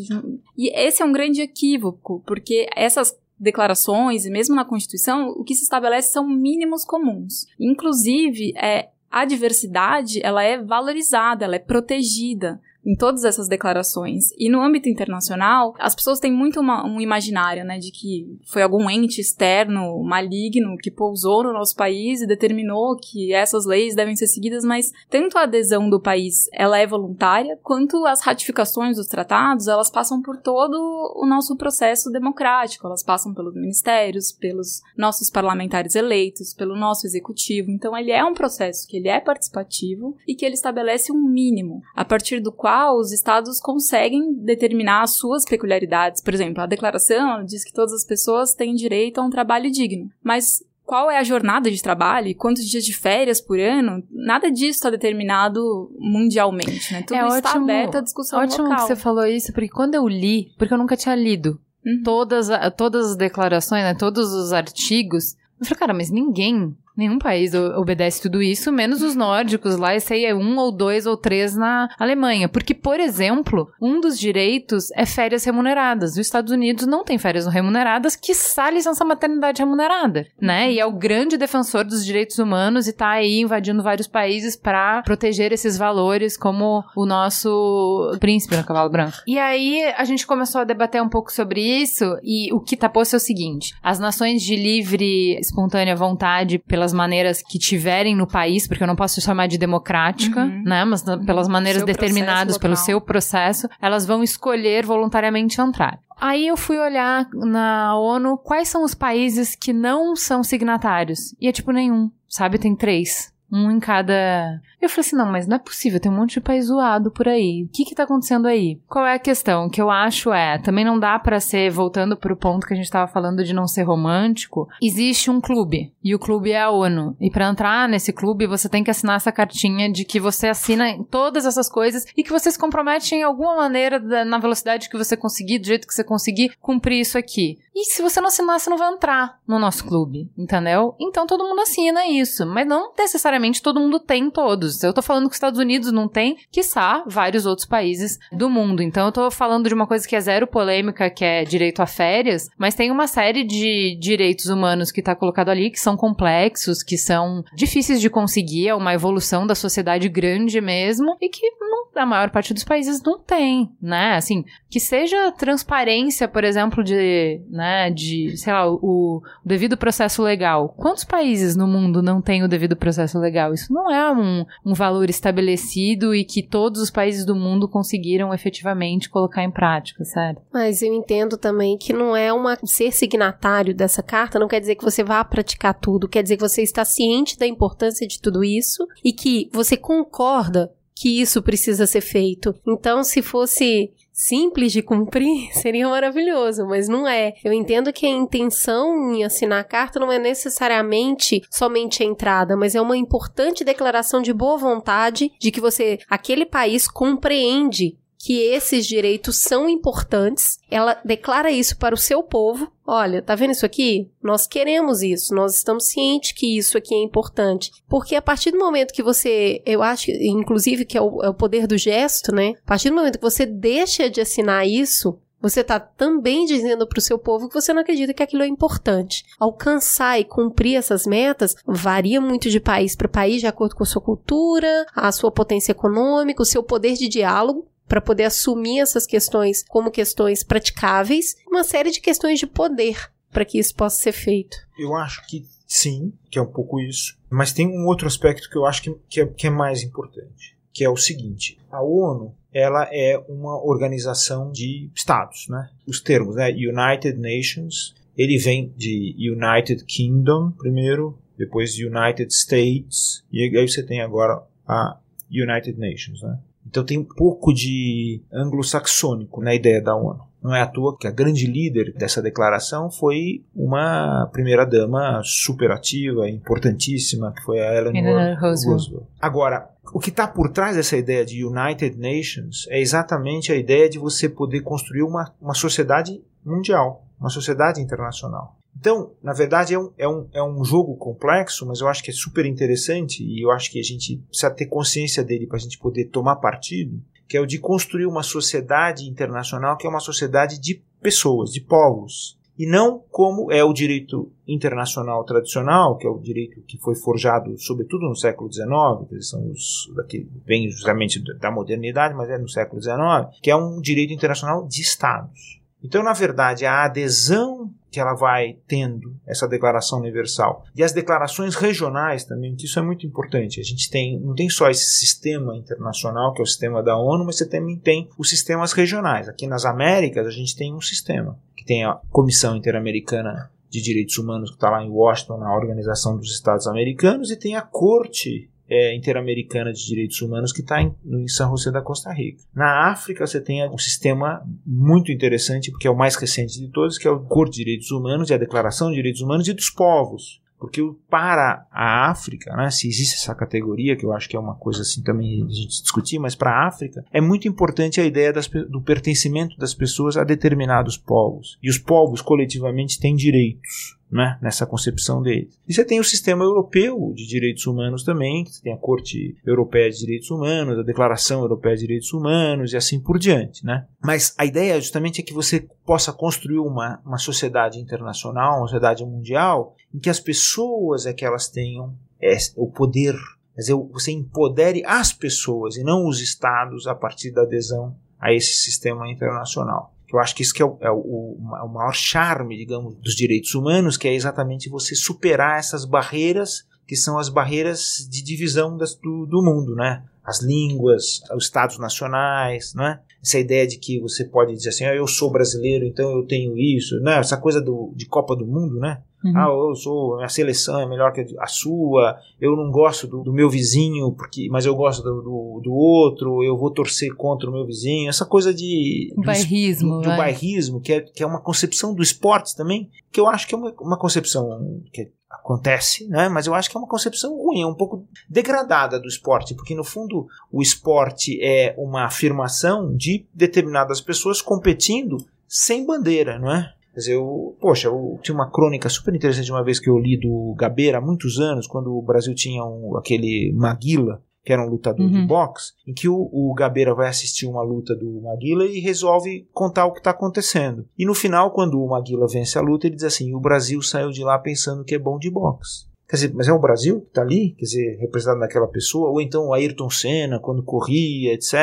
E 0.56 0.68
esse 0.78 1.02
é 1.02 1.04
um 1.04 1.12
grande 1.12 1.40
equívoco, 1.40 2.22
porque 2.26 2.68
essas 2.76 3.18
declarações 3.38 4.26
e 4.26 4.30
mesmo 4.30 4.54
na 4.54 4.64
Constituição, 4.64 5.30
o 5.30 5.42
que 5.42 5.54
se 5.54 5.62
estabelece 5.62 6.12
são 6.12 6.28
mínimos 6.28 6.84
comuns. 6.84 7.46
Inclusive, 7.58 8.52
é, 8.56 8.90
a 9.10 9.24
diversidade 9.24 10.20
ela 10.22 10.42
é 10.42 10.62
valorizada, 10.62 11.46
ela 11.46 11.56
é 11.56 11.58
protegida 11.58 12.60
em 12.84 12.96
todas 12.96 13.24
essas 13.24 13.48
declarações. 13.48 14.30
E 14.38 14.48
no 14.48 14.60
âmbito 14.60 14.88
internacional, 14.88 15.74
as 15.78 15.94
pessoas 15.94 16.18
têm 16.18 16.32
muito 16.32 16.60
uma, 16.60 16.86
um 16.86 17.00
imaginário, 17.00 17.64
né, 17.64 17.78
de 17.78 17.90
que 17.90 18.26
foi 18.46 18.62
algum 18.62 18.88
ente 18.88 19.20
externo 19.20 20.02
maligno 20.02 20.76
que 20.78 20.90
pousou 20.90 21.44
no 21.44 21.52
nosso 21.52 21.76
país 21.76 22.22
e 22.22 22.26
determinou 22.26 22.96
que 22.96 23.32
essas 23.32 23.66
leis 23.66 23.94
devem 23.94 24.16
ser 24.16 24.26
seguidas, 24.26 24.64
mas 24.64 24.92
tanto 25.08 25.36
a 25.36 25.42
adesão 25.42 25.88
do 25.88 26.00
país, 26.00 26.48
ela 26.52 26.78
é 26.78 26.86
voluntária, 26.86 27.58
quanto 27.62 28.04
as 28.06 28.22
ratificações 28.22 28.96
dos 28.96 29.06
tratados, 29.06 29.68
elas 29.68 29.90
passam 29.90 30.22
por 30.22 30.38
todo 30.38 30.76
o 31.16 31.26
nosso 31.26 31.56
processo 31.56 32.10
democrático, 32.10 32.86
elas 32.86 33.02
passam 33.02 33.34
pelos 33.34 33.54
ministérios, 33.54 34.32
pelos 34.32 34.80
nossos 34.96 35.30
parlamentares 35.30 35.94
eleitos, 35.94 36.54
pelo 36.54 36.76
nosso 36.76 37.06
executivo. 37.06 37.70
Então 37.70 37.96
ele 37.96 38.10
é 38.10 38.24
um 38.24 38.34
processo 38.34 38.86
que 38.88 38.96
ele 38.96 39.08
é 39.08 39.20
participativo 39.20 40.16
e 40.26 40.34
que 40.34 40.44
ele 40.44 40.54
estabelece 40.54 41.12
um 41.12 41.22
mínimo 41.22 41.82
a 41.94 42.04
partir 42.04 42.40
do 42.40 42.52
qual 42.52 42.69
qual 42.70 42.98
os 42.98 43.10
estados 43.10 43.58
conseguem 43.60 44.32
determinar 44.32 45.02
as 45.02 45.16
suas 45.16 45.44
peculiaridades. 45.44 46.22
Por 46.22 46.32
exemplo, 46.32 46.62
a 46.62 46.66
declaração 46.66 47.44
diz 47.44 47.64
que 47.64 47.72
todas 47.72 47.92
as 47.92 48.04
pessoas 48.04 48.54
têm 48.54 48.74
direito 48.74 49.20
a 49.20 49.24
um 49.24 49.30
trabalho 49.30 49.70
digno, 49.72 50.08
mas 50.22 50.62
qual 50.84 51.10
é 51.10 51.18
a 51.18 51.24
jornada 51.24 51.68
de 51.70 51.82
trabalho 51.82 52.28
e 52.28 52.34
quantos 52.34 52.64
dias 52.64 52.84
de 52.84 52.96
férias 52.96 53.40
por 53.40 53.58
ano, 53.58 54.02
nada 54.10 54.50
disso 54.50 54.78
está 54.78 54.90
determinado 54.90 55.90
mundialmente, 55.98 56.92
né? 56.92 57.02
Tudo 57.02 57.16
é 57.16 57.38
está 57.38 57.50
ótimo, 57.50 57.64
aberto 57.64 57.96
à 57.96 58.00
discussão 58.00 58.38
ótimo 58.40 58.64
local. 58.68 58.76
que 58.76 58.86
você 58.86 58.96
falou 58.96 59.26
isso, 59.26 59.52
porque 59.52 59.68
quando 59.68 59.94
eu 59.96 60.06
li, 60.08 60.52
porque 60.56 60.72
eu 60.72 60.78
nunca 60.78 60.96
tinha 60.96 61.14
lido 61.14 61.60
Uhum. 61.84 62.02
todas, 62.04 62.48
todas 62.76 63.10
as 63.12 63.16
declarações, 63.16 63.82
né, 63.82 63.94
todos 63.94 64.32
os 64.32 64.52
artigos, 64.52 65.34
eu 65.58 65.64
falei, 65.66 65.78
cara, 65.78 65.94
mas 65.94 66.10
ninguém 66.10 66.76
Nenhum 67.00 67.18
país 67.18 67.54
obedece 67.54 68.20
tudo 68.20 68.42
isso, 68.42 68.70
menos 68.70 69.00
os 69.00 69.16
nórdicos 69.16 69.76
lá, 69.76 69.94
esse 69.94 70.12
aí 70.12 70.26
é 70.26 70.34
um 70.34 70.58
ou 70.58 70.70
dois 70.70 71.06
ou 71.06 71.16
três 71.16 71.56
na 71.56 71.88
Alemanha. 71.98 72.46
Porque, 72.46 72.74
por 72.74 73.00
exemplo, 73.00 73.72
um 73.80 74.02
dos 74.02 74.18
direitos 74.18 74.90
é 74.94 75.06
férias 75.06 75.42
remuneradas. 75.42 76.10
Os 76.10 76.18
Estados 76.18 76.52
Unidos 76.52 76.86
não 76.86 77.02
tem 77.02 77.16
férias 77.16 77.46
remuneradas, 77.46 78.14
que 78.14 78.32
licença 78.70 79.02
maternidade 79.02 79.62
remunerada, 79.62 80.26
né? 80.38 80.70
E 80.70 80.78
é 80.78 80.84
o 80.84 80.92
grande 80.92 81.38
defensor 81.38 81.84
dos 81.84 82.04
direitos 82.04 82.38
humanos 82.38 82.86
e 82.86 82.92
tá 82.92 83.12
aí 83.12 83.40
invadindo 83.40 83.82
vários 83.82 84.06
países 84.06 84.54
para 84.54 85.00
proteger 85.00 85.52
esses 85.52 85.78
valores, 85.78 86.36
como 86.36 86.84
o 86.94 87.06
nosso 87.06 88.14
príncipe 88.20 88.58
no 88.58 88.64
cavalo 88.64 88.90
branco. 88.90 89.16
E 89.26 89.38
aí 89.38 89.82
a 89.96 90.04
gente 90.04 90.26
começou 90.26 90.60
a 90.60 90.64
debater 90.64 91.02
um 91.02 91.08
pouco 91.08 91.32
sobre 91.32 91.62
isso 91.62 92.18
e 92.22 92.52
o 92.52 92.60
que 92.60 92.76
tá 92.76 92.90
posto 92.90 93.14
é 93.14 93.16
o 93.16 93.20
seguinte: 93.20 93.74
as 93.82 93.98
nações 93.98 94.42
de 94.42 94.54
livre, 94.54 95.38
espontânea 95.38 95.96
vontade, 95.96 96.58
pelas 96.58 96.89
maneiras 96.92 97.42
que 97.42 97.58
tiverem 97.58 98.14
no 98.16 98.26
país, 98.26 98.66
porque 98.68 98.82
eu 98.82 98.86
não 98.86 98.96
posso 98.96 99.20
chamar 99.20 99.46
de 99.46 99.58
democrática, 99.58 100.40
Uhum. 100.42 100.62
né? 100.64 100.84
Mas 100.84 101.02
pelas 101.26 101.48
maneiras 101.48 101.82
determinadas 101.84 102.56
pelo 102.58 102.76
seu 102.76 103.00
processo, 103.00 103.68
elas 103.80 104.06
vão 104.06 104.22
escolher 104.22 104.84
voluntariamente 104.84 105.60
entrar. 105.60 105.98
Aí 106.20 106.46
eu 106.46 106.56
fui 106.56 106.78
olhar 106.78 107.26
na 107.32 107.96
ONU 107.96 108.36
quais 108.36 108.68
são 108.68 108.84
os 108.84 108.94
países 108.94 109.54
que 109.54 109.72
não 109.72 110.14
são 110.14 110.42
signatários. 110.42 111.34
E 111.40 111.48
é 111.48 111.52
tipo 111.52 111.72
nenhum, 111.72 112.10
sabe? 112.28 112.58
Tem 112.58 112.74
três. 112.76 113.32
Um 113.52 113.70
em 113.70 113.80
cada. 113.80 114.60
Eu 114.80 114.88
falei 114.88 115.00
assim: 115.00 115.16
não, 115.16 115.30
mas 115.30 115.46
não 115.46 115.56
é 115.56 115.58
possível, 115.58 116.00
tem 116.00 116.10
um 116.10 116.16
monte 116.16 116.34
de 116.34 116.40
país 116.40 116.66
zoado 116.66 117.10
por 117.10 117.28
aí. 117.28 117.64
O 117.64 117.68
que 117.68 117.84
que 117.84 117.94
tá 117.94 118.04
acontecendo 118.04 118.46
aí? 118.46 118.78
Qual 118.88 119.06
é 119.06 119.14
a 119.14 119.18
questão? 119.18 119.66
O 119.66 119.70
que 119.70 119.80
eu 119.80 119.90
acho 119.90 120.32
é: 120.32 120.58
também 120.58 120.84
não 120.84 120.98
dá 120.98 121.18
pra 121.18 121.40
ser, 121.40 121.70
voltando 121.70 122.16
pro 122.16 122.36
ponto 122.36 122.66
que 122.66 122.74
a 122.74 122.76
gente 122.76 122.90
tava 122.90 123.10
falando 123.10 123.44
de 123.44 123.52
não 123.52 123.66
ser 123.66 123.82
romântico, 123.82 124.68
existe 124.82 125.30
um 125.30 125.40
clube. 125.40 125.92
E 126.02 126.14
o 126.14 126.18
clube 126.18 126.52
é 126.52 126.60
a 126.60 126.70
ONU. 126.70 127.16
E 127.20 127.30
pra 127.30 127.48
entrar 127.48 127.88
nesse 127.88 128.12
clube, 128.12 128.46
você 128.46 128.68
tem 128.68 128.84
que 128.84 128.90
assinar 128.90 129.16
essa 129.16 129.32
cartinha 129.32 129.90
de 129.90 130.04
que 130.04 130.20
você 130.20 130.48
assina 130.48 130.98
todas 131.10 131.44
essas 131.44 131.68
coisas 131.68 132.06
e 132.16 132.22
que 132.22 132.30
você 132.30 132.50
se 132.50 132.58
compromete 132.58 133.14
em 133.14 133.22
alguma 133.22 133.56
maneira, 133.56 133.98
na 134.24 134.38
velocidade 134.38 134.88
que 134.88 134.96
você 134.96 135.16
conseguir, 135.16 135.58
do 135.58 135.66
jeito 135.66 135.86
que 135.86 135.94
você 135.94 136.04
conseguir, 136.04 136.52
cumprir 136.60 137.00
isso 137.00 137.18
aqui. 137.18 137.58
E 137.74 137.84
se 137.84 138.02
você 138.02 138.20
não 138.20 138.28
assinar, 138.28 138.58
você 138.58 138.68
não 138.68 138.76
vai 138.76 138.92
entrar 138.92 139.38
no 139.46 139.58
nosso 139.58 139.84
clube, 139.84 140.30
entendeu? 140.36 140.94
Então 141.00 141.26
todo 141.26 141.44
mundo 141.44 141.60
assina 141.60 142.06
isso, 142.06 142.44
mas 142.46 142.66
não 142.66 142.92
necessariamente 142.98 143.62
todo 143.62 143.80
mundo 143.80 144.00
tem 144.00 144.30
todos. 144.30 144.82
Eu 144.82 144.92
tô 144.92 145.02
falando 145.02 145.24
que 145.24 145.30
os 145.30 145.36
Estados 145.36 145.58
Unidos 145.58 145.92
não 145.92 146.08
tem, 146.08 146.36
quiçá 146.50 147.04
vários 147.06 147.46
outros 147.46 147.66
países 147.66 148.18
do 148.32 148.50
mundo. 148.50 148.82
Então 148.82 149.06
eu 149.06 149.12
tô 149.12 149.30
falando 149.30 149.68
de 149.68 149.74
uma 149.74 149.86
coisa 149.86 150.06
que 150.06 150.16
é 150.16 150.20
zero 150.20 150.46
polêmica, 150.46 151.10
que 151.10 151.24
é 151.24 151.44
direito 151.44 151.80
a 151.80 151.86
férias, 151.86 152.48
mas 152.58 152.74
tem 152.74 152.90
uma 152.90 153.06
série 153.06 153.44
de 153.44 153.96
direitos 153.98 154.46
humanos 154.46 154.90
que 154.90 155.02
tá 155.02 155.14
colocado 155.14 155.48
ali, 155.48 155.70
que 155.70 155.80
são 155.80 155.96
complexos, 155.96 156.82
que 156.82 156.98
são 156.98 157.44
difíceis 157.54 158.00
de 158.00 158.10
conseguir, 158.10 158.68
é 158.68 158.74
uma 158.74 158.94
evolução 158.94 159.46
da 159.46 159.54
sociedade 159.54 160.08
grande 160.08 160.60
mesmo, 160.60 161.16
e 161.20 161.28
que 161.28 161.50
não, 161.60 161.79
a 161.94 162.06
maior 162.06 162.30
parte 162.30 162.54
dos 162.54 162.64
países 162.64 163.02
não 163.02 163.18
tem, 163.18 163.70
né? 163.80 164.14
Assim, 164.14 164.44
que 164.68 164.78
seja 164.78 165.32
transparência, 165.32 166.28
por 166.28 166.44
exemplo, 166.44 166.82
de, 166.82 167.40
né, 167.48 167.90
de, 167.90 168.36
sei 168.36 168.52
lá, 168.52 168.70
o, 168.70 168.76
o 168.80 169.22
devido 169.44 169.76
processo 169.76 170.22
legal. 170.22 170.74
Quantos 170.76 171.04
países 171.04 171.56
no 171.56 171.66
mundo 171.66 172.02
não 172.02 172.22
têm 172.22 172.42
o 172.42 172.48
devido 172.48 172.76
processo 172.76 173.18
legal? 173.18 173.52
Isso 173.52 173.72
não 173.72 173.90
é 173.90 174.12
um, 174.12 174.44
um 174.64 174.74
valor 174.74 175.10
estabelecido 175.10 176.14
e 176.14 176.24
que 176.24 176.42
todos 176.42 176.80
os 176.80 176.90
países 176.90 177.24
do 177.24 177.34
mundo 177.34 177.68
conseguiram 177.68 178.32
efetivamente 178.32 179.08
colocar 179.08 179.42
em 179.42 179.50
prática, 179.50 180.04
certo? 180.04 180.42
Mas 180.52 180.82
eu 180.82 180.92
entendo 180.92 181.36
também 181.36 181.76
que 181.76 181.92
não 181.92 182.16
é 182.16 182.32
uma 182.32 182.56
ser 182.64 182.92
signatário 182.92 183.74
dessa 183.74 184.02
carta 184.02 184.38
não 184.38 184.48
quer 184.48 184.60
dizer 184.60 184.76
que 184.76 184.84
você 184.84 185.02
vá 185.02 185.22
praticar 185.24 185.74
tudo, 185.74 186.08
quer 186.08 186.22
dizer 186.22 186.36
que 186.36 186.48
você 186.48 186.62
está 186.62 186.84
ciente 186.84 187.38
da 187.38 187.46
importância 187.46 188.06
de 188.06 188.20
tudo 188.20 188.44
isso 188.44 188.86
e 189.04 189.12
que 189.12 189.48
você 189.52 189.76
concorda 189.76 190.72
que 191.00 191.18
isso 191.18 191.40
precisa 191.42 191.86
ser 191.86 192.02
feito. 192.02 192.54
Então, 192.68 193.02
se 193.02 193.22
fosse 193.22 193.90
simples 194.12 194.70
de 194.70 194.82
cumprir, 194.82 195.48
seria 195.56 195.88
maravilhoso, 195.88 196.66
mas 196.66 196.88
não 196.88 197.08
é. 197.08 197.32
Eu 197.42 197.54
entendo 197.54 197.90
que 197.90 198.04
a 198.04 198.10
intenção 198.10 199.14
em 199.14 199.24
assinar 199.24 199.60
a 199.60 199.64
carta 199.64 199.98
não 199.98 200.12
é 200.12 200.18
necessariamente 200.18 201.40
somente 201.50 202.02
a 202.02 202.06
entrada, 202.06 202.54
mas 202.54 202.74
é 202.74 202.80
uma 202.82 202.98
importante 202.98 203.64
declaração 203.64 204.20
de 204.20 204.30
boa 204.34 204.58
vontade 204.58 205.32
de 205.40 205.50
que 205.50 205.60
você, 205.60 205.98
aquele 206.06 206.44
país 206.44 206.86
compreende 206.86 207.96
que 208.22 208.38
esses 208.42 208.86
direitos 208.86 209.38
são 209.38 209.66
importantes. 209.66 210.58
Ela 210.70 211.00
declara 211.02 211.50
isso 211.50 211.78
para 211.78 211.94
o 211.94 211.98
seu 211.98 212.22
povo. 212.22 212.70
Olha, 212.86 213.22
tá 213.22 213.34
vendo 213.34 213.52
isso 213.52 213.64
aqui? 213.64 214.10
Nós 214.22 214.46
queremos 214.46 215.00
isso, 215.00 215.34
nós 215.34 215.56
estamos 215.56 215.86
cientes 215.86 216.32
que 216.32 216.58
isso 216.58 216.76
aqui 216.76 216.94
é 216.94 217.02
importante. 217.02 217.70
Porque 217.88 218.14
a 218.14 218.20
partir 218.20 218.50
do 218.50 218.58
momento 218.58 218.92
que 218.92 219.02
você, 219.02 219.62
eu 219.64 219.82
acho, 219.82 220.10
inclusive, 220.10 220.84
que 220.84 220.98
é 220.98 221.00
o, 221.00 221.22
é 221.22 221.30
o 221.30 221.34
poder 221.34 221.66
do 221.66 221.78
gesto, 221.78 222.34
né? 222.34 222.54
A 222.62 222.68
partir 222.68 222.90
do 222.90 222.96
momento 222.96 223.18
que 223.18 223.24
você 223.24 223.46
deixa 223.46 224.10
de 224.10 224.20
assinar 224.20 224.68
isso, 224.68 225.18
você 225.40 225.60
está 225.60 225.80
também 225.80 226.44
dizendo 226.44 226.86
para 226.86 226.98
o 226.98 227.02
seu 227.02 227.18
povo 227.18 227.48
que 227.48 227.54
você 227.54 227.72
não 227.72 227.80
acredita 227.80 228.12
que 228.12 228.22
aquilo 228.22 228.42
é 228.42 228.46
importante. 228.46 229.24
Alcançar 229.38 230.20
e 230.20 230.24
cumprir 230.24 230.76
essas 230.76 231.06
metas 231.06 231.56
varia 231.64 232.20
muito 232.20 232.50
de 232.50 232.60
país 232.60 232.94
para 232.94 233.08
país, 233.08 233.40
de 233.40 233.46
acordo 233.46 233.74
com 233.74 233.82
a 233.82 233.86
sua 233.86 234.02
cultura, 234.02 234.84
a 234.94 235.10
sua 235.10 235.32
potência 235.32 235.72
econômica, 235.72 236.42
o 236.42 236.46
seu 236.46 236.62
poder 236.62 236.92
de 236.92 237.08
diálogo 237.08 237.69
para 237.90 238.00
poder 238.00 238.22
assumir 238.22 238.78
essas 238.78 239.04
questões 239.04 239.64
como 239.68 239.90
questões 239.90 240.44
praticáveis, 240.44 241.34
uma 241.48 241.64
série 241.64 241.90
de 241.90 242.00
questões 242.00 242.38
de 242.38 242.46
poder 242.46 243.10
para 243.32 243.44
que 243.44 243.58
isso 243.58 243.74
possa 243.74 244.00
ser 244.00 244.12
feito. 244.12 244.56
Eu 244.78 244.94
acho 244.94 245.26
que 245.26 245.44
sim, 245.66 246.12
que 246.30 246.38
é 246.38 246.42
um 246.42 246.46
pouco 246.46 246.80
isso. 246.80 247.18
Mas 247.28 247.52
tem 247.52 247.66
um 247.66 247.84
outro 247.86 248.06
aspecto 248.06 248.48
que 248.48 248.56
eu 248.56 248.64
acho 248.64 248.82
que, 248.82 248.94
que, 249.08 249.20
é, 249.20 249.26
que 249.26 249.48
é 249.48 249.50
mais 249.50 249.82
importante, 249.82 250.56
que 250.72 250.84
é 250.84 250.88
o 250.88 250.96
seguinte: 250.96 251.58
a 251.68 251.82
ONU 251.82 252.32
ela 252.52 252.88
é 252.92 253.18
uma 253.28 253.60
organização 253.60 254.52
de 254.52 254.88
estados, 254.94 255.48
né? 255.48 255.68
Os 255.84 256.00
termos, 256.00 256.36
né? 256.36 256.48
United 256.50 257.18
Nations, 257.18 257.96
ele 258.16 258.38
vem 258.38 258.72
de 258.76 259.16
United 259.18 259.84
Kingdom 259.84 260.52
primeiro, 260.52 261.18
depois 261.36 261.76
United 261.76 262.32
States 262.32 263.24
e 263.32 263.42
aí 263.42 263.68
você 263.68 263.82
tem 263.82 264.00
agora 264.00 264.44
a 264.64 264.96
United 265.28 265.76
Nations, 265.76 266.22
né? 266.22 266.38
Então 266.70 266.84
tem 266.84 266.98
um 266.98 267.04
pouco 267.04 267.52
de 267.52 268.22
anglo-saxônico 268.32 269.42
na 269.42 269.52
ideia 269.52 269.82
da 269.82 269.96
ONU. 269.96 270.20
Não 270.40 270.54
é 270.54 270.62
à 270.62 270.66
toa 270.66 270.96
que 270.96 271.06
a 271.06 271.10
grande 271.10 271.46
líder 271.46 271.92
dessa 271.92 272.22
declaração 272.22 272.90
foi 272.90 273.44
uma 273.54 274.26
primeira-dama 274.32 275.20
superativa, 275.24 276.30
importantíssima, 276.30 277.32
que 277.32 277.42
foi 277.42 277.58
a 277.58 277.74
Eleanor 277.74 278.40
Roosevelt. 278.40 278.64
Roosevelt. 278.64 279.06
Agora, 279.20 279.68
o 279.92 279.98
que 279.98 280.10
está 280.10 280.28
por 280.28 280.50
trás 280.50 280.76
dessa 280.76 280.96
ideia 280.96 281.26
de 281.26 281.44
United 281.44 281.98
Nations 281.98 282.66
é 282.70 282.80
exatamente 282.80 283.52
a 283.52 283.56
ideia 283.56 283.90
de 283.90 283.98
você 283.98 284.28
poder 284.28 284.60
construir 284.60 285.02
uma, 285.02 285.30
uma 285.42 285.54
sociedade 285.54 286.22
mundial, 286.46 287.04
uma 287.18 287.28
sociedade 287.28 287.80
internacional. 287.82 288.56
Então, 288.78 289.12
na 289.22 289.32
verdade, 289.32 289.74
é 289.74 289.78
um, 289.78 289.92
é, 289.98 290.08
um, 290.08 290.28
é 290.32 290.42
um 290.42 290.64
jogo 290.64 290.96
complexo, 290.96 291.66
mas 291.66 291.80
eu 291.80 291.88
acho 291.88 292.02
que 292.02 292.10
é 292.10 292.14
super 292.14 292.46
interessante 292.46 293.22
e 293.22 293.44
eu 293.44 293.50
acho 293.50 293.70
que 293.70 293.78
a 293.78 293.82
gente 293.82 294.16
precisa 294.28 294.50
ter 294.50 294.66
consciência 294.66 295.22
dele 295.22 295.46
para 295.46 295.56
a 295.56 295.60
gente 295.60 295.78
poder 295.78 296.06
tomar 296.06 296.36
partido, 296.36 297.00
que 297.28 297.36
é 297.36 297.40
o 297.40 297.46
de 297.46 297.58
construir 297.58 298.06
uma 298.06 298.22
sociedade 298.22 299.08
internacional 299.08 299.76
que 299.76 299.86
é 299.86 299.90
uma 299.90 300.00
sociedade 300.00 300.58
de 300.58 300.82
pessoas, 301.00 301.50
de 301.50 301.60
povos, 301.60 302.38
e 302.58 302.66
não 302.66 303.02
como 303.10 303.50
é 303.50 303.64
o 303.64 303.72
direito 303.72 304.30
internacional 304.46 305.24
tradicional, 305.24 305.96
que 305.96 306.06
é 306.06 306.10
o 306.10 306.18
direito 306.18 306.60
que 306.62 306.76
foi 306.76 306.94
forjado 306.94 307.56
sobretudo 307.58 308.06
no 308.06 308.14
século 308.14 308.52
XIX, 308.52 309.08
que 309.08 309.22
são 309.22 309.50
os 309.50 309.90
daqui, 309.96 310.28
vem 310.44 310.68
justamente 310.68 311.22
da 311.38 311.50
modernidade, 311.50 312.14
mas 312.14 312.28
é 312.28 312.36
no 312.36 312.48
século 312.48 312.82
XIX, 312.82 313.40
que 313.40 313.50
é 313.50 313.56
um 313.56 313.80
direito 313.80 314.12
internacional 314.12 314.66
de 314.66 314.82
estados. 314.82 315.59
Então, 315.82 316.02
na 316.02 316.12
verdade, 316.12 316.66
a 316.66 316.84
adesão 316.84 317.70
que 317.90 317.98
ela 317.98 318.14
vai 318.14 318.56
tendo 318.68 319.16
essa 319.26 319.48
declaração 319.48 319.98
universal 319.98 320.64
e 320.76 320.82
as 320.82 320.92
declarações 320.92 321.56
regionais 321.56 322.24
também, 322.24 322.54
que 322.54 322.66
isso 322.66 322.78
é 322.78 322.82
muito 322.82 323.06
importante. 323.06 323.60
A 323.60 323.64
gente 323.64 323.90
tem 323.90 324.18
não 324.20 324.34
tem 324.34 324.48
só 324.48 324.70
esse 324.70 324.98
sistema 324.98 325.56
internacional 325.56 326.32
que 326.32 326.40
é 326.40 326.44
o 326.44 326.46
sistema 326.46 326.82
da 326.82 326.96
ONU, 326.96 327.24
mas 327.24 327.36
você 327.36 327.48
também 327.48 327.76
tem 327.76 328.08
os 328.16 328.30
sistemas 328.30 328.72
regionais. 328.72 329.28
Aqui 329.28 329.46
nas 329.46 329.64
Américas 329.64 330.26
a 330.26 330.30
gente 330.30 330.54
tem 330.56 330.72
um 330.72 330.80
sistema 330.80 331.38
que 331.56 331.64
tem 331.64 331.84
a 331.84 332.00
Comissão 332.10 332.56
Interamericana 332.56 333.50
de 333.68 333.80
Direitos 333.80 334.18
Humanos 334.18 334.50
que 334.50 334.56
está 334.56 334.70
lá 334.70 334.82
em 334.82 334.90
Washington 334.90 335.38
na 335.38 335.54
Organização 335.54 336.16
dos 336.16 336.32
Estados 336.32 336.66
Americanos 336.66 337.30
e 337.30 337.36
tem 337.36 337.56
a 337.56 337.62
Corte 337.62 338.49
é, 338.70 338.94
Interamericana 338.94 339.72
de 339.72 339.84
Direitos 339.84 340.22
Humanos 340.22 340.52
que 340.52 340.60
está 340.60 340.80
em, 340.80 340.94
em 341.04 341.26
São 341.26 341.50
José 341.50 341.72
da 341.72 341.82
Costa 341.82 342.12
Rica. 342.12 342.42
Na 342.54 342.90
África 342.90 343.26
você 343.26 343.40
tem 343.40 343.68
um 343.68 343.78
sistema 343.78 344.42
muito 344.64 345.10
interessante, 345.10 345.70
porque 345.70 345.88
é 345.88 345.90
o 345.90 345.96
mais 345.96 346.14
recente 346.14 346.60
de 346.60 346.68
todos, 346.68 346.96
que 346.96 347.08
é 347.08 347.10
o 347.10 347.20
Corte 347.20 347.52
de 347.52 347.64
Direitos 347.64 347.90
Humanos 347.90 348.30
e 348.30 348.34
a 348.34 348.38
Declaração 348.38 348.88
de 348.90 348.96
Direitos 348.96 349.20
Humanos 349.20 349.48
e 349.48 349.52
dos 349.52 349.70
Povos. 349.70 350.40
Porque 350.60 350.82
para 351.08 351.66
a 351.72 352.10
África, 352.10 352.54
né, 352.54 352.70
se 352.70 352.86
existe 352.86 353.14
essa 353.14 353.34
categoria, 353.34 353.96
que 353.96 354.04
eu 354.04 354.12
acho 354.12 354.28
que 354.28 354.36
é 354.36 354.38
uma 354.38 354.54
coisa 354.54 354.82
assim 354.82 355.02
também 355.02 355.42
a 355.42 355.50
gente 355.50 355.82
discutir, 355.82 356.18
mas 356.18 356.34
para 356.34 356.50
a 356.50 356.68
África 356.68 357.02
é 357.10 357.20
muito 357.20 357.48
importante 357.48 357.98
a 357.98 358.04
ideia 358.04 358.30
das, 358.30 358.46
do 358.46 358.82
pertencimento 358.82 359.56
das 359.56 359.72
pessoas 359.72 360.18
a 360.18 360.22
determinados 360.22 360.98
povos. 360.98 361.58
E 361.62 361.70
os 361.70 361.78
povos 361.78 362.20
coletivamente 362.20 363.00
têm 363.00 363.16
direitos 363.16 363.98
né, 364.10 364.38
nessa 364.42 364.66
concepção 364.66 365.22
deles. 365.22 365.58
E 365.68 365.72
você 365.72 365.84
tem 365.84 366.00
o 366.00 366.04
sistema 366.04 366.42
europeu 366.42 367.12
de 367.14 367.26
direitos 367.26 367.66
humanos 367.66 368.02
também, 368.02 368.44
você 368.44 368.62
tem 368.62 368.72
a 368.72 368.76
Corte 368.76 369.36
Europeia 369.46 369.90
de 369.90 369.98
Direitos 369.98 370.30
Humanos, 370.30 370.78
a 370.78 370.82
Declaração 370.82 371.40
Europeia 371.40 371.76
de 371.76 371.82
Direitos 371.82 372.12
Humanos 372.12 372.72
e 372.72 372.76
assim 372.76 372.98
por 372.98 373.18
diante. 373.18 373.64
Né? 373.64 373.86
Mas 374.02 374.34
a 374.36 374.44
ideia 374.44 374.80
justamente 374.80 375.20
é 375.20 375.24
que 375.24 375.32
você 375.32 375.66
possa 375.84 376.12
construir 376.12 376.58
uma, 376.58 377.00
uma 377.04 377.18
sociedade 377.18 377.78
internacional, 377.78 378.58
uma 378.58 378.66
sociedade 378.66 379.04
mundial, 379.04 379.76
em 379.94 379.98
que 379.98 380.10
as 380.10 380.20
pessoas 380.20 381.06
é 381.06 381.12
que 381.12 381.24
elas 381.24 381.48
tenham 381.48 381.94
é, 382.20 382.36
o 382.56 382.70
poder, 382.70 383.14
quer 383.54 383.60
dizer, 383.60 383.74
você 383.74 384.10
empodere 384.10 384.82
as 384.84 385.12
pessoas 385.12 385.76
e 385.76 385.84
não 385.84 386.06
os 386.06 386.20
estados 386.20 386.86
a 386.86 386.94
partir 386.94 387.30
da 387.30 387.42
adesão 387.42 387.96
a 388.18 388.32
esse 388.32 388.54
sistema 388.54 389.10
internacional 389.10 389.94
eu 390.12 390.18
acho 390.18 390.34
que 390.34 390.42
isso 390.42 390.54
que 390.54 390.62
é, 390.62 390.64
o, 390.64 390.76
é 390.80 390.90
o, 390.90 391.36
o, 391.38 391.68
maior 391.68 391.94
charme, 391.94 392.56
digamos, 392.56 392.94
dos 392.96 393.14
direitos 393.14 393.54
humanos, 393.54 393.96
que 393.96 394.08
é 394.08 394.14
exatamente 394.14 394.68
você 394.68 394.94
superar 394.94 395.58
essas 395.58 395.84
barreiras 395.84 396.64
que 396.90 396.96
são 396.96 397.20
as 397.20 397.28
barreiras 397.28 398.08
de 398.10 398.20
divisão 398.20 398.76
das, 398.76 398.96
do, 398.96 399.24
do, 399.24 399.40
mundo, 399.40 399.76
né? 399.76 400.02
As 400.24 400.42
línguas, 400.42 401.20
os 401.36 401.44
estados 401.44 401.78
nacionais, 401.78 402.74
né? 402.74 402.98
Essa 403.22 403.38
ideia 403.38 403.64
de 403.64 403.78
que 403.78 404.00
você 404.00 404.24
pode 404.24 404.52
dizer 404.54 404.70
assim, 404.70 404.84
ah, 404.84 404.96
eu 404.96 405.06
sou 405.06 405.30
brasileiro, 405.30 405.86
então 405.86 406.10
eu 406.10 406.26
tenho 406.26 406.58
isso, 406.58 406.98
né? 406.98 407.18
Essa 407.18 407.36
coisa 407.36 407.60
do, 407.60 407.92
de 407.94 408.06
Copa 408.06 408.34
do 408.34 408.44
Mundo, 408.44 408.80
né? 408.80 409.00
Uhum. 409.24 409.36
Ah, 409.36 409.48
eu 409.48 409.74
sou, 409.74 410.20
a 410.20 410.28
seleção 410.28 410.80
é 410.80 410.86
melhor 410.86 411.12
que 411.12 411.26
a 411.38 411.46
sua, 411.46 412.18
eu 412.40 412.56
não 412.56 412.70
gosto 412.70 413.06
do, 413.06 413.22
do 413.22 413.32
meu 413.32 413.50
vizinho, 413.50 414.12
porque, 414.12 414.48
mas 414.50 414.64
eu 414.64 414.74
gosto 414.74 415.02
do, 415.02 415.20
do, 415.20 415.60
do, 415.62 415.72
outro, 415.72 416.42
eu 416.42 416.56
vou 416.56 416.70
torcer 416.70 417.14
contra 417.14 417.48
o 417.48 417.52
meu 417.52 417.66
vizinho. 417.66 418.08
Essa 418.08 418.24
coisa 418.24 418.52
de. 418.52 419.12
bairrismo. 419.22 419.96
Do, 419.96 420.02
do 420.02 420.16
bairrismo, 420.16 420.80
que 420.80 420.92
é, 420.92 421.00
que 421.00 421.22
é 421.22 421.26
uma 421.26 421.40
concepção 421.40 421.94
do 421.94 422.02
esporte 422.02 422.56
também, 422.56 422.90
que 423.12 423.20
eu 423.20 423.28
acho 423.28 423.46
que 423.46 423.54
é 423.54 423.58
uma, 423.58 423.74
uma 423.80 423.98
concepção 423.98 424.82
que 424.92 425.10
acontece, 425.30 426.08
né? 426.08 426.28
mas 426.28 426.46
eu 426.46 426.54
acho 426.54 426.68
que 426.68 426.76
é 426.76 426.80
uma 426.80 426.88
concepção 426.88 427.36
ruim, 427.36 427.62
é 427.62 427.66
um 427.66 427.74
pouco 427.74 428.04
degradada 428.28 428.98
do 428.98 429.06
esporte, 429.06 429.54
porque 429.54 429.76
no 429.76 429.84
fundo 429.84 430.26
o 430.50 430.60
esporte 430.60 431.38
é 431.40 431.74
uma 431.78 432.04
afirmação 432.04 432.94
de 432.96 433.26
determinadas 433.32 434.00
pessoas 434.00 434.42
competindo 434.42 435.18
sem 435.46 435.86
bandeira, 435.86 436.38
não 436.38 436.52
é? 436.52 436.72
Dizer, 437.00 437.14
eu, 437.14 437.56
poxa, 437.60 437.88
eu 437.88 438.18
tinha 438.22 438.34
uma 438.34 438.50
crônica 438.50 438.88
super 438.88 439.14
interessante 439.14 439.50
uma 439.50 439.64
vez 439.64 439.78
que 439.80 439.88
eu 439.88 439.98
li 439.98 440.18
do 440.18 440.54
Gabeira 440.56 440.98
há 440.98 441.00
muitos 441.00 441.38
anos, 441.38 441.66
quando 441.66 441.96
o 441.96 442.02
Brasil 442.02 442.34
tinha 442.34 442.64
um, 442.64 442.96
aquele 442.96 443.52
Maguila, 443.54 444.22
que 444.44 444.52
era 444.52 444.64
um 444.64 444.70
lutador 444.70 445.04
uhum. 445.06 445.12
de 445.12 445.26
boxe, 445.26 445.72
em 445.86 445.92
que 445.92 446.08
o, 446.08 446.28
o 446.32 446.54
Gabeira 446.54 446.94
vai 446.94 447.08
assistir 447.08 447.46
uma 447.46 447.62
luta 447.62 447.94
do 447.94 448.20
Maguila 448.22 448.66
e 448.66 448.80
resolve 448.80 449.48
contar 449.52 449.86
o 449.86 449.92
que 449.92 450.00
está 450.00 450.10
acontecendo. 450.10 450.86
E 450.98 451.04
no 451.04 451.14
final, 451.14 451.50
quando 451.52 451.80
o 451.80 451.88
Maguila 451.88 452.26
vence 452.26 452.58
a 452.58 452.62
luta, 452.62 452.86
ele 452.86 452.96
diz 452.96 453.04
assim: 453.04 453.34
o 453.34 453.40
Brasil 453.40 453.80
saiu 453.82 454.10
de 454.10 454.22
lá 454.22 454.38
pensando 454.38 454.84
que 454.84 454.94
é 454.94 454.98
bom 454.98 455.18
de 455.18 455.30
boxe. 455.30 455.90
Quer 456.10 456.16
dizer, 456.16 456.34
mas 456.34 456.48
é 456.48 456.52
o 456.52 456.58
Brasil 456.58 457.02
que 457.02 457.06
está 457.06 457.22
ali, 457.22 457.54
quer 457.56 457.64
dizer, 457.64 457.96
representado 458.00 458.40
naquela 458.40 458.66
pessoa, 458.66 459.10
ou 459.10 459.20
então 459.20 459.46
o 459.46 459.54
Ayrton 459.54 459.88
Senna, 459.88 460.40
quando 460.40 460.64
corria, 460.64 461.32
etc. 461.32 461.54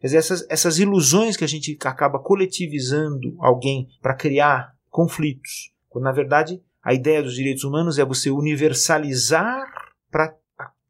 Quer 0.00 0.06
dizer, 0.06 0.18
essas, 0.18 0.46
essas 0.48 0.78
ilusões 0.78 1.36
que 1.36 1.42
a 1.42 1.48
gente 1.48 1.76
acaba 1.84 2.20
coletivizando 2.20 3.34
alguém 3.40 3.88
para 4.00 4.14
criar 4.14 4.75
conflitos. 4.96 5.70
Quando, 5.90 6.04
na 6.04 6.12
verdade, 6.12 6.62
a 6.82 6.94
ideia 6.94 7.22
dos 7.22 7.34
direitos 7.34 7.64
humanos 7.64 7.98
é 7.98 8.04
você 8.04 8.30
universalizar 8.30 9.62
para 10.10 10.34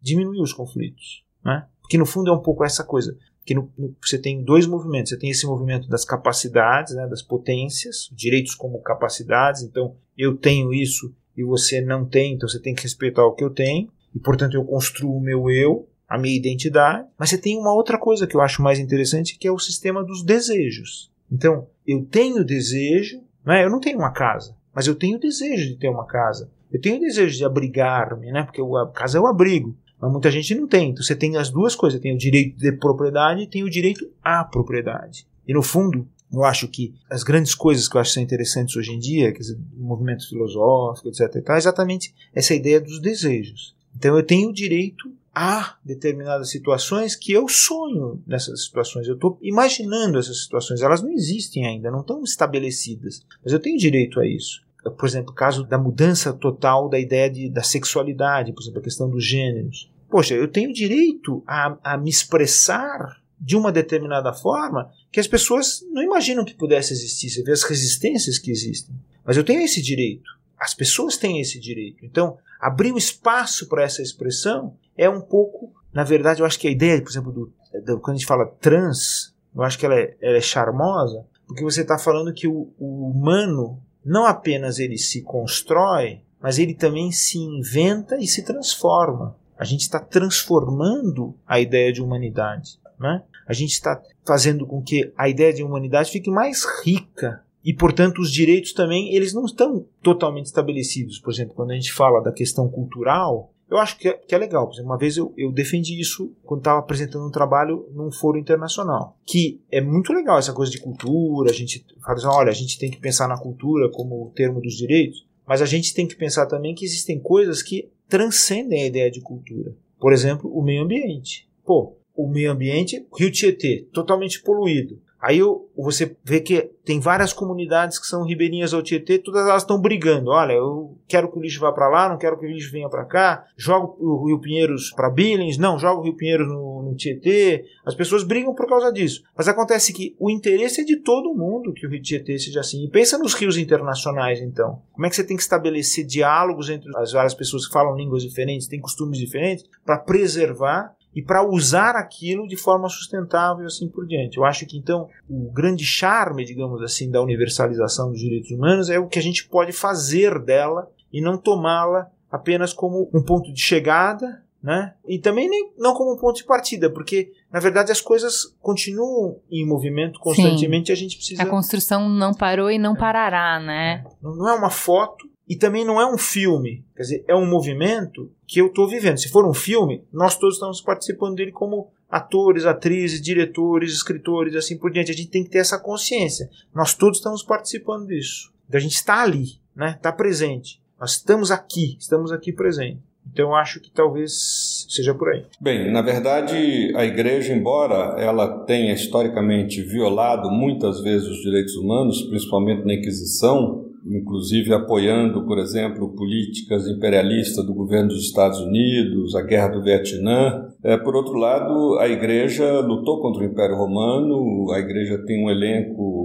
diminuir 0.01 0.41
os 0.41 0.53
conflitos. 0.53 1.25
Né? 1.45 1.67
Porque, 1.81 1.99
no 1.99 2.07
fundo, 2.07 2.31
é 2.31 2.33
um 2.33 2.41
pouco 2.41 2.65
essa 2.65 2.85
coisa. 2.85 3.19
Que 3.45 3.53
no, 3.53 3.69
no, 3.77 3.97
você 4.01 4.17
tem 4.17 4.45
dois 4.45 4.65
movimentos. 4.65 5.11
Você 5.11 5.19
tem 5.19 5.31
esse 5.31 5.45
movimento 5.45 5.89
das 5.89 6.05
capacidades, 6.05 6.95
né, 6.95 7.09
das 7.09 7.21
potências, 7.21 8.09
direitos 8.13 8.55
como 8.55 8.81
capacidades. 8.81 9.63
Então, 9.63 9.97
eu 10.17 10.37
tenho 10.37 10.73
isso 10.73 11.13
e 11.37 11.43
você 11.43 11.81
não 11.81 12.07
tem, 12.07 12.35
então 12.35 12.49
você 12.49 12.61
tem 12.61 12.77
que 12.77 12.85
respeitar 12.85 13.27
o 13.27 13.35
que 13.35 13.43
eu 13.43 13.51
tenho. 13.51 13.91
E, 14.15 14.21
portanto, 14.21 14.55
eu 14.55 14.65
construo 14.65 15.17
o 15.17 15.21
meu 15.21 15.51
eu, 15.51 15.89
a 16.09 16.17
minha 16.17 16.37
identidade. 16.37 17.09
Mas 17.19 17.31
você 17.31 17.39
tem 17.39 17.59
uma 17.59 17.75
outra 17.75 17.99
coisa 17.99 18.25
que 18.25 18.37
eu 18.37 18.41
acho 18.41 18.63
mais 18.63 18.79
interessante, 18.79 19.37
que 19.37 19.49
é 19.49 19.51
o 19.51 19.59
sistema 19.59 20.05
dos 20.05 20.23
desejos. 20.23 21.11
Então, 21.31 21.67
eu 21.85 22.05
tenho 22.05 22.45
desejo, 22.45 23.26
né? 23.47 23.65
Eu 23.65 23.71
não 23.71 23.81
tenho 23.81 23.99
uma 23.99 24.11
casa, 24.11 24.57
mas 24.75 24.87
eu 24.87 24.95
tenho 24.95 25.19
desejo 25.19 25.69
de 25.69 25.77
ter 25.77 25.89
uma 25.89 26.05
casa. 26.05 26.51
Eu 26.71 26.81
tenho 26.81 27.01
desejo 27.01 27.37
de 27.37 27.45
abrigar-me, 27.45 28.33
né? 28.33 28.43
porque 28.43 28.61
a 28.61 28.87
casa 28.89 29.19
é 29.19 29.21
o 29.21 29.27
abrigo. 29.27 29.77
Mas 29.99 30.13
muita 30.13 30.31
gente 30.31 30.55
não 30.55 30.67
tem. 30.67 30.91
Então 30.91 31.03
você 31.03 31.15
tem 31.15 31.37
as 31.37 31.49
duas 31.49 31.75
coisas: 31.75 32.01
tem 32.01 32.15
o 32.15 32.19
direito 32.19 32.59
de 32.59 32.73
propriedade 32.73 33.43
e 33.43 33.47
tem 33.47 33.65
o 33.65 33.71
direito 33.71 34.07
à 34.23 34.45
propriedade. 34.45 35.27
E 35.47 35.55
no 35.55 35.63
fundo, 35.63 36.07
eu 36.31 36.45
acho 36.45 36.69
que 36.69 36.95
as 37.09 37.23
grandes 37.23 37.55
coisas 37.55 37.89
que 37.89 37.97
eu 37.97 38.01
acho 38.01 38.11
que 38.11 38.15
são 38.15 38.23
interessantes 38.23 38.77
hoje 38.77 38.93
em 38.93 38.99
dia, 38.99 39.33
quer 39.33 39.39
dizer, 39.39 39.59
o 39.79 39.83
movimento 39.83 40.29
filosófico, 40.29 41.09
etc., 41.09 41.43
é 41.49 41.57
exatamente 41.57 42.15
essa 42.35 42.55
ideia 42.55 42.81
dos 42.81 43.01
desejos. 43.01 43.75
Então 43.97 44.17
eu 44.17 44.23
tenho 44.23 44.51
o 44.51 44.53
direito 44.53 45.11
há 45.37 45.77
determinadas 45.85 46.49
situações 46.49 47.15
que 47.15 47.31
eu 47.31 47.47
sonho 47.47 48.23
nessas 48.27 48.65
situações. 48.65 49.07
Eu 49.07 49.17
estou 49.17 49.39
imaginando 49.43 50.19
essas 50.19 50.43
situações. 50.43 50.81
Elas 50.81 51.03
não 51.03 51.13
existem 51.13 51.67
ainda, 51.67 51.91
não 51.91 52.01
estão 52.01 52.23
estabelecidas. 52.23 53.23
Mas 53.45 53.53
eu 53.53 53.61
tenho 53.61 53.77
direito 53.77 54.19
a 54.19 54.27
isso. 54.27 54.65
Por 54.97 55.07
exemplo, 55.07 55.33
o 55.33 55.35
caso 55.35 55.63
da 55.63 55.77
mudança 55.77 56.33
total 56.33 56.89
da 56.89 56.99
ideia 56.99 57.29
de, 57.29 57.51
da 57.51 57.63
sexualidade, 57.63 58.55
por 58.55 58.63
exemplo, 58.63 58.79
a 58.79 58.85
questão 58.85 59.11
dos 59.11 59.23
gêneros. 59.27 59.93
Poxa, 60.09 60.33
eu 60.33 60.49
tenho 60.49 60.73
direito 60.73 61.45
a, 61.47 61.77
a 61.85 61.99
me 61.99 62.09
expressar 62.09 63.21
de 63.39 63.57
uma 63.57 63.71
determinada 63.71 64.33
forma 64.33 64.91
que 65.13 65.21
as 65.21 65.27
pessoas 65.27 65.85
não 65.93 66.03
imaginam 66.03 66.47
que 66.47 66.55
pudesse 66.55 66.95
existir. 66.95 67.29
Você 67.29 67.43
vê 67.43 67.53
as 67.53 67.63
resistências 67.63 68.39
que 68.39 68.51
existem. 68.51 68.95
Mas 69.23 69.37
eu 69.37 69.45
tenho 69.45 69.61
esse 69.61 69.83
direito. 69.83 70.31
As 70.59 70.73
pessoas 70.73 71.19
têm 71.19 71.43
esse 71.43 71.61
direito. 71.61 72.07
Então, 72.07 72.39
abrir 72.59 72.91
um 72.91 72.97
espaço 72.97 73.69
para 73.69 73.83
essa 73.83 74.01
expressão 74.01 74.75
é 74.97 75.09
um 75.09 75.21
pouco, 75.21 75.73
na 75.93 76.05
verdade, 76.05 76.41
eu 76.41 76.47
acho 76.47 76.59
que 76.59 76.69
a 76.69 76.71
ideia, 76.71 77.01
por 77.01 77.11
exemplo, 77.11 77.33
do, 77.33 77.53
do 77.85 78.01
quando 78.01 78.17
a 78.17 78.19
gente 78.19 78.27
fala 78.27 78.47
trans, 78.61 79.35
eu 79.55 79.63
acho 79.63 79.79
que 79.79 79.87
ela 79.87 79.99
é, 79.99 80.17
ela 80.21 80.37
é 80.37 80.41
charmosa, 80.41 81.25
porque 81.47 81.63
você 81.63 81.83
está 81.83 81.99
falando 81.99 82.33
que 82.33 82.49
o, 82.49 82.73
o 82.79 83.11
humano 83.11 83.81
não 84.05 84.27
apenas 84.27 84.79
ele 84.79 84.99
se 84.99 85.23
constrói, 85.23 86.21
mas 86.41 86.59
ele 86.59 86.75
também 86.75 87.11
se 87.11 87.39
inventa 87.39 88.17
e 88.17 88.27
se 88.27 88.45
transforma. 88.45 89.37
A 89.59 89.65
gente 89.65 89.83
está 89.83 89.99
transformando 89.99 91.35
a 91.47 91.59
ideia 91.59 91.93
de 91.93 92.03
humanidade. 92.03 92.79
Né? 92.99 93.23
A 93.47 93.53
gente 93.53 93.73
está 93.73 94.01
fazendo 94.25 94.67
com 94.67 94.83
que 94.83 95.13
a 95.17 95.29
ideia 95.29 95.53
de 95.53 95.63
humanidade 95.63 96.11
fique 96.11 96.31
mais 96.31 96.65
rica 96.85 97.43
e, 97.65 97.75
portanto, 97.75 98.21
os 98.21 98.31
direitos 98.31 98.73
também 98.73 99.15
eles 99.15 99.33
não 99.33 99.45
estão 99.45 99.87
totalmente 100.03 100.47
estabelecidos. 100.47 101.19
Por 101.19 101.33
exemplo, 101.33 101.55
quando 101.55 101.73
a 101.73 101.75
gente 101.75 101.93
fala 101.93 102.23
da 102.23 102.33
questão 102.33 102.69
cultural, 102.69 103.53
eu 103.69 103.79
acho 103.79 103.99
que 103.99 104.09
é, 104.09 104.13
que 104.13 104.35
é 104.35 104.39
legal. 104.39 104.67
Por 104.67 104.75
exemplo, 104.75 104.91
uma 104.91 104.99
vez 104.99 105.17
eu, 105.17 105.35
eu 105.37 105.51
defendi 105.51 106.01
isso 106.01 106.33
quando 106.45 106.61
estava 106.61 106.79
apresentando 106.79 107.27
um 107.27 107.31
trabalho 107.31 107.89
num 107.93 108.13
foro 108.13 108.39
internacional. 108.39 109.17
Que 109.25 109.61
é 109.71 109.81
muito 109.81 110.13
legal 110.13 110.39
essa 110.39 110.53
coisa 110.53 110.71
de 110.71 110.81
cultura, 110.81 111.51
a 111.51 111.55
gente 111.55 111.85
fala 112.01 112.15
assim, 112.19 112.27
olha, 112.27 112.51
a 112.51 112.55
gente 112.55 112.79
tem 112.79 112.91
que 112.91 113.01
pensar 113.01 113.29
na 113.29 113.39
cultura 113.39 113.91
como 113.91 114.33
termo 114.35 114.61
dos 114.61 114.75
direitos. 114.75 115.27
Mas 115.47 115.63
a 115.63 115.67
gente 115.67 115.95
tem 115.95 116.07
que 116.07 116.17
pensar 116.17 116.47
também 116.47 116.75
que 116.75 116.85
existem 116.85 117.19
coisas 117.19 117.63
que 117.63 117.91
transcendem 118.09 118.83
a 118.83 118.87
ideia 118.87 119.11
de 119.11 119.21
cultura. 119.21 119.75
Por 119.99 120.13
exemplo, 120.13 120.51
o 120.53 120.63
meio 120.63 120.83
ambiente. 120.83 121.49
Pô, 121.65 121.97
o 122.15 122.29
meio 122.29 122.53
ambiente, 122.53 123.05
Rio 123.17 123.31
Tietê, 123.31 123.89
totalmente 123.93 124.43
poluído. 124.43 125.01
Aí 125.27 125.41
você 125.77 126.17
vê 126.23 126.39
que 126.39 126.71
tem 126.85 127.01
várias 127.01 127.33
comunidades 127.33 127.99
que 127.99 128.07
são 128.07 128.23
ribeirinhas 128.23 128.73
ao 128.73 128.81
Tietê, 128.81 129.19
todas 129.19 129.43
elas 129.43 129.65
estão 129.65 129.81
brigando. 129.81 130.31
Olha, 130.31 130.53
eu 130.53 130.97
quero 131.09 131.29
que 131.29 131.37
o 131.37 131.43
lixo 131.43 131.59
vá 131.59 131.73
para 131.73 131.89
lá, 131.89 132.09
não 132.09 132.17
quero 132.17 132.39
que 132.39 132.47
o 132.47 132.49
lixo 132.49 132.71
venha 132.71 132.89
para 132.89 133.05
cá. 133.05 133.45
Jogo 133.57 133.97
o 133.99 134.29
Rio 134.29 134.39
Pinheiros 134.39 134.93
para 134.95 135.11
Billings, 135.11 135.59
não, 135.59 135.81
jogo 135.81 136.01
o 136.01 136.05
Rio 136.05 136.15
Pinheiros 136.15 136.47
no, 136.47 136.81
no, 136.85 136.95
Tietê. 136.95 137.65
As 137.85 137.97
pessoas 137.97 138.23
brigam 138.23 138.55
por 138.55 138.69
causa 138.69 138.93
disso. 138.93 139.25
Mas 139.37 139.49
acontece 139.49 139.93
que 139.93 140.15
o 140.17 140.31
interesse 140.31 140.83
é 140.83 140.85
de 140.85 140.99
todo 140.99 141.35
mundo 141.35 141.73
que 141.73 141.85
o 141.85 141.91
Rio 141.91 142.01
Tietê 142.01 142.39
seja 142.39 142.61
assim. 142.61 142.85
E 142.85 142.89
pensa 142.89 143.19
nos 143.19 143.35
rios 143.35 143.59
internacionais, 143.59 144.41
então. 144.41 144.81
Como 144.93 145.07
é 145.07 145.11
que 145.11 145.17
você 145.17 145.25
tem 145.25 145.37
que 145.37 145.43
estabelecer 145.43 146.07
diálogos 146.07 146.71
entre 146.71 146.89
as 146.99 147.11
várias 147.11 147.35
pessoas 147.35 147.67
que 147.67 147.73
falam 147.73 147.97
línguas 147.97 148.23
diferentes, 148.23 148.69
têm 148.69 148.81
costumes 148.81 149.19
diferentes, 149.19 149.65
para 149.85 149.99
preservar 149.99 150.95
e 151.17 151.23
para 151.23 151.43
usar 151.43 151.97
aquilo 151.97 152.47
de 152.47 152.59
forma 152.59 152.91
sustentável 152.91 153.65
e 153.65 153.67
assim 153.67 153.89
por 153.89 154.07
diante. 154.07 154.37
Eu 154.37 154.45
acho 154.45 154.67
que 154.67 154.77
então 154.77 155.09
o 155.27 155.51
grande 155.51 155.83
charme, 155.83 156.45
digamos 156.45 156.83
assim, 156.83 157.11
da 157.11 157.23
universalização 157.23 158.11
dos 158.11 158.21
direitos 158.21 158.51
humanos 158.51 158.91
é 158.91 158.99
o 158.99 159.09
que 159.09 159.19
a 159.19 159.23
gente 159.23 159.49
pode 159.49 159.73
fazer 159.73 160.39
dela 160.39 160.91
e 161.11 161.23
não 161.23 161.39
tomá-la 161.39 162.11
apenas 162.31 162.75
como 162.75 163.09
um 163.15 163.23
ponto 163.23 163.51
de 163.51 163.59
chegada, 163.59 164.43
né? 164.63 164.93
E 165.09 165.19
também 165.19 165.49
nem, 165.49 165.73
não 165.79 165.95
como 165.95 166.13
um 166.13 166.19
ponto 166.19 166.37
de 166.37 166.45
partida, 166.45 166.91
porque 166.91 167.33
na 167.51 167.61
verdade 167.61 167.91
as 167.91 168.03
coisas 168.03 168.55
continuam 168.61 169.39
em 169.51 169.67
movimento 169.67 170.21
constantemente 170.21 170.89
Sim. 170.89 170.93
e 170.93 170.93
a 170.93 170.97
gente 170.97 171.17
precisa. 171.17 171.43
A 171.43 171.47
construção 171.47 172.11
não 172.11 172.35
parou 172.35 172.71
e 172.71 172.79
não 172.79 172.93
é. 172.95 172.99
parará, 172.99 173.59
né? 173.59 174.05
Não 174.21 174.51
é 174.51 174.55
uma 174.55 174.71
foto 174.71 175.27
e 175.49 175.55
também 175.55 175.85
não 175.85 176.01
é 176.01 176.07
um 176.07 176.19
filme, 176.19 176.85
quer 176.97 177.03
dizer, 177.03 177.25
é 177.29 177.35
um 177.35 177.47
movimento 177.47 178.31
que 178.47 178.61
eu 178.61 178.67
estou 178.67 178.89
vivendo. 178.89 179.19
Se 179.19 179.29
for 179.29 179.47
um 179.47 179.55
filme, 179.55 180.03
nós 180.13 180.37
todos 180.37 180.57
estamos 180.57 180.81
participando 180.81 181.37
dele 181.37 181.53
como 181.53 181.89
atores, 182.11 182.65
atrizes, 182.65 183.21
diretores, 183.21 183.93
escritores, 183.93 184.57
assim 184.57 184.77
por 184.77 184.91
diante. 184.91 185.13
A 185.13 185.15
gente 185.15 185.31
tem 185.31 185.45
que 185.45 185.51
ter 185.51 185.59
essa 185.59 185.79
consciência. 185.79 186.51
Nós 186.75 186.95
todos 186.95 187.19
estamos 187.19 187.43
participando 187.43 188.09
disso. 188.09 188.53
Então 188.69 188.79
a 188.79 188.83
gente 188.83 188.95
está 188.95 189.23
ali, 189.23 189.61
né? 189.75 189.95
Está 189.97 190.11
presente. 190.11 190.81
Nós 190.99 191.13
estamos 191.13 191.51
aqui, 191.51 191.97
estamos 192.01 192.33
aqui 192.33 192.53
presente. 192.53 192.99
Então 193.33 193.55
acho 193.55 193.81
que 193.81 193.91
talvez 193.91 194.87
seja 194.89 195.15
por 195.15 195.29
aí. 195.29 195.45
Bem, 195.61 195.93
na 195.93 196.01
verdade, 196.01 196.93
a 196.97 197.05
igreja, 197.05 197.53
embora 197.53 198.21
ela 198.21 198.65
tenha 198.65 198.95
historicamente 198.95 199.83
violado 199.83 200.51
muitas 200.51 201.01
vezes 201.01 201.29
os 201.29 201.43
direitos 201.43 201.77
humanos, 201.77 202.23
principalmente 202.23 202.85
na 202.85 202.95
Inquisição, 202.95 203.86
inclusive 204.09 204.73
apoiando, 204.73 205.45
por 205.45 205.59
exemplo, 205.59 206.15
políticas 206.15 206.87
imperialistas 206.87 207.65
do 207.67 207.75
governo 207.75 208.09
dos 208.09 208.25
Estados 208.25 208.61
Unidos, 208.61 209.35
a 209.35 209.43
guerra 209.43 209.69
do 209.69 209.83
Vietnã. 209.83 210.69
É, 210.83 210.97
por 210.97 211.17
outro 211.17 211.35
lado, 211.35 211.99
a 211.99 212.09
igreja 212.09 212.81
lutou 212.81 213.21
contra 213.21 213.43
o 213.43 213.47
Império 213.47 213.77
Romano, 213.77 214.71
a 214.73 214.79
igreja 214.79 215.19
tem 215.27 215.45
um 215.45 215.51
elenco 215.51 216.16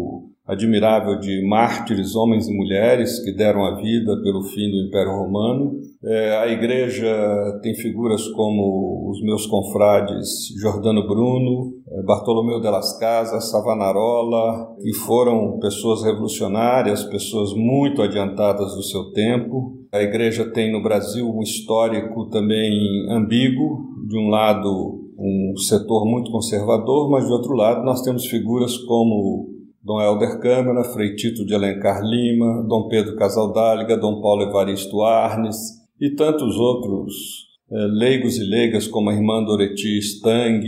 admirável 0.51 1.17
de 1.17 1.41
mártires, 1.47 2.13
homens 2.13 2.49
e 2.49 2.53
mulheres 2.53 3.23
que 3.23 3.31
deram 3.31 3.63
a 3.63 3.75
vida 3.75 4.21
pelo 4.21 4.43
fim 4.43 4.69
do 4.69 4.85
Império 4.85 5.13
Romano. 5.13 5.79
É, 6.03 6.37
a 6.39 6.47
igreja 6.47 7.07
tem 7.63 7.73
figuras 7.73 8.27
como 8.29 9.09
os 9.09 9.21
meus 9.23 9.45
confrades 9.45 10.53
Jordano 10.59 11.07
Bruno, 11.07 11.71
é, 11.89 12.03
Bartolomeu 12.03 12.59
de 12.59 12.69
las 12.69 12.99
Casas, 12.99 13.49
Savonarola, 13.49 14.75
que 14.81 14.93
foram 14.93 15.57
pessoas 15.59 16.03
revolucionárias, 16.03 17.05
pessoas 17.05 17.53
muito 17.53 18.01
adiantadas 18.01 18.75
do 18.75 18.83
seu 18.83 19.11
tempo. 19.13 19.77
A 19.89 20.01
igreja 20.01 20.51
tem 20.51 20.69
no 20.69 20.83
Brasil 20.83 21.29
um 21.29 21.41
histórico 21.41 22.27
também 22.29 22.77
ambíguo, 23.09 23.85
de 24.05 24.17
um 24.17 24.27
lado 24.27 24.99
um 25.17 25.55
setor 25.55 26.05
muito 26.05 26.31
conservador, 26.31 27.09
mas 27.09 27.27
de 27.27 27.31
outro 27.31 27.53
lado 27.53 27.85
nós 27.85 28.01
temos 28.01 28.25
figuras 28.25 28.75
como 28.79 29.60
Dom 29.83 29.99
Helder 29.99 30.39
Câmara, 30.39 30.83
Frei 30.83 31.15
Tito 31.15 31.43
de 31.43 31.55
Alencar 31.55 32.03
Lima, 32.03 32.63
Dom 32.67 32.87
Pedro 32.87 33.15
Casaldáliga, 33.15 33.97
Dom 33.97 34.21
Paulo 34.21 34.43
Evaristo 34.43 35.01
Arnes 35.01 35.57
e 35.99 36.11
tantos 36.11 36.55
outros 36.55 37.13
eh, 37.71 37.87
leigos 37.87 38.37
e 38.37 38.43
leigas 38.43 38.87
como 38.87 39.09
a 39.09 39.13
irmã 39.13 39.43
Doreti 39.43 39.97
Stang, 39.97 40.63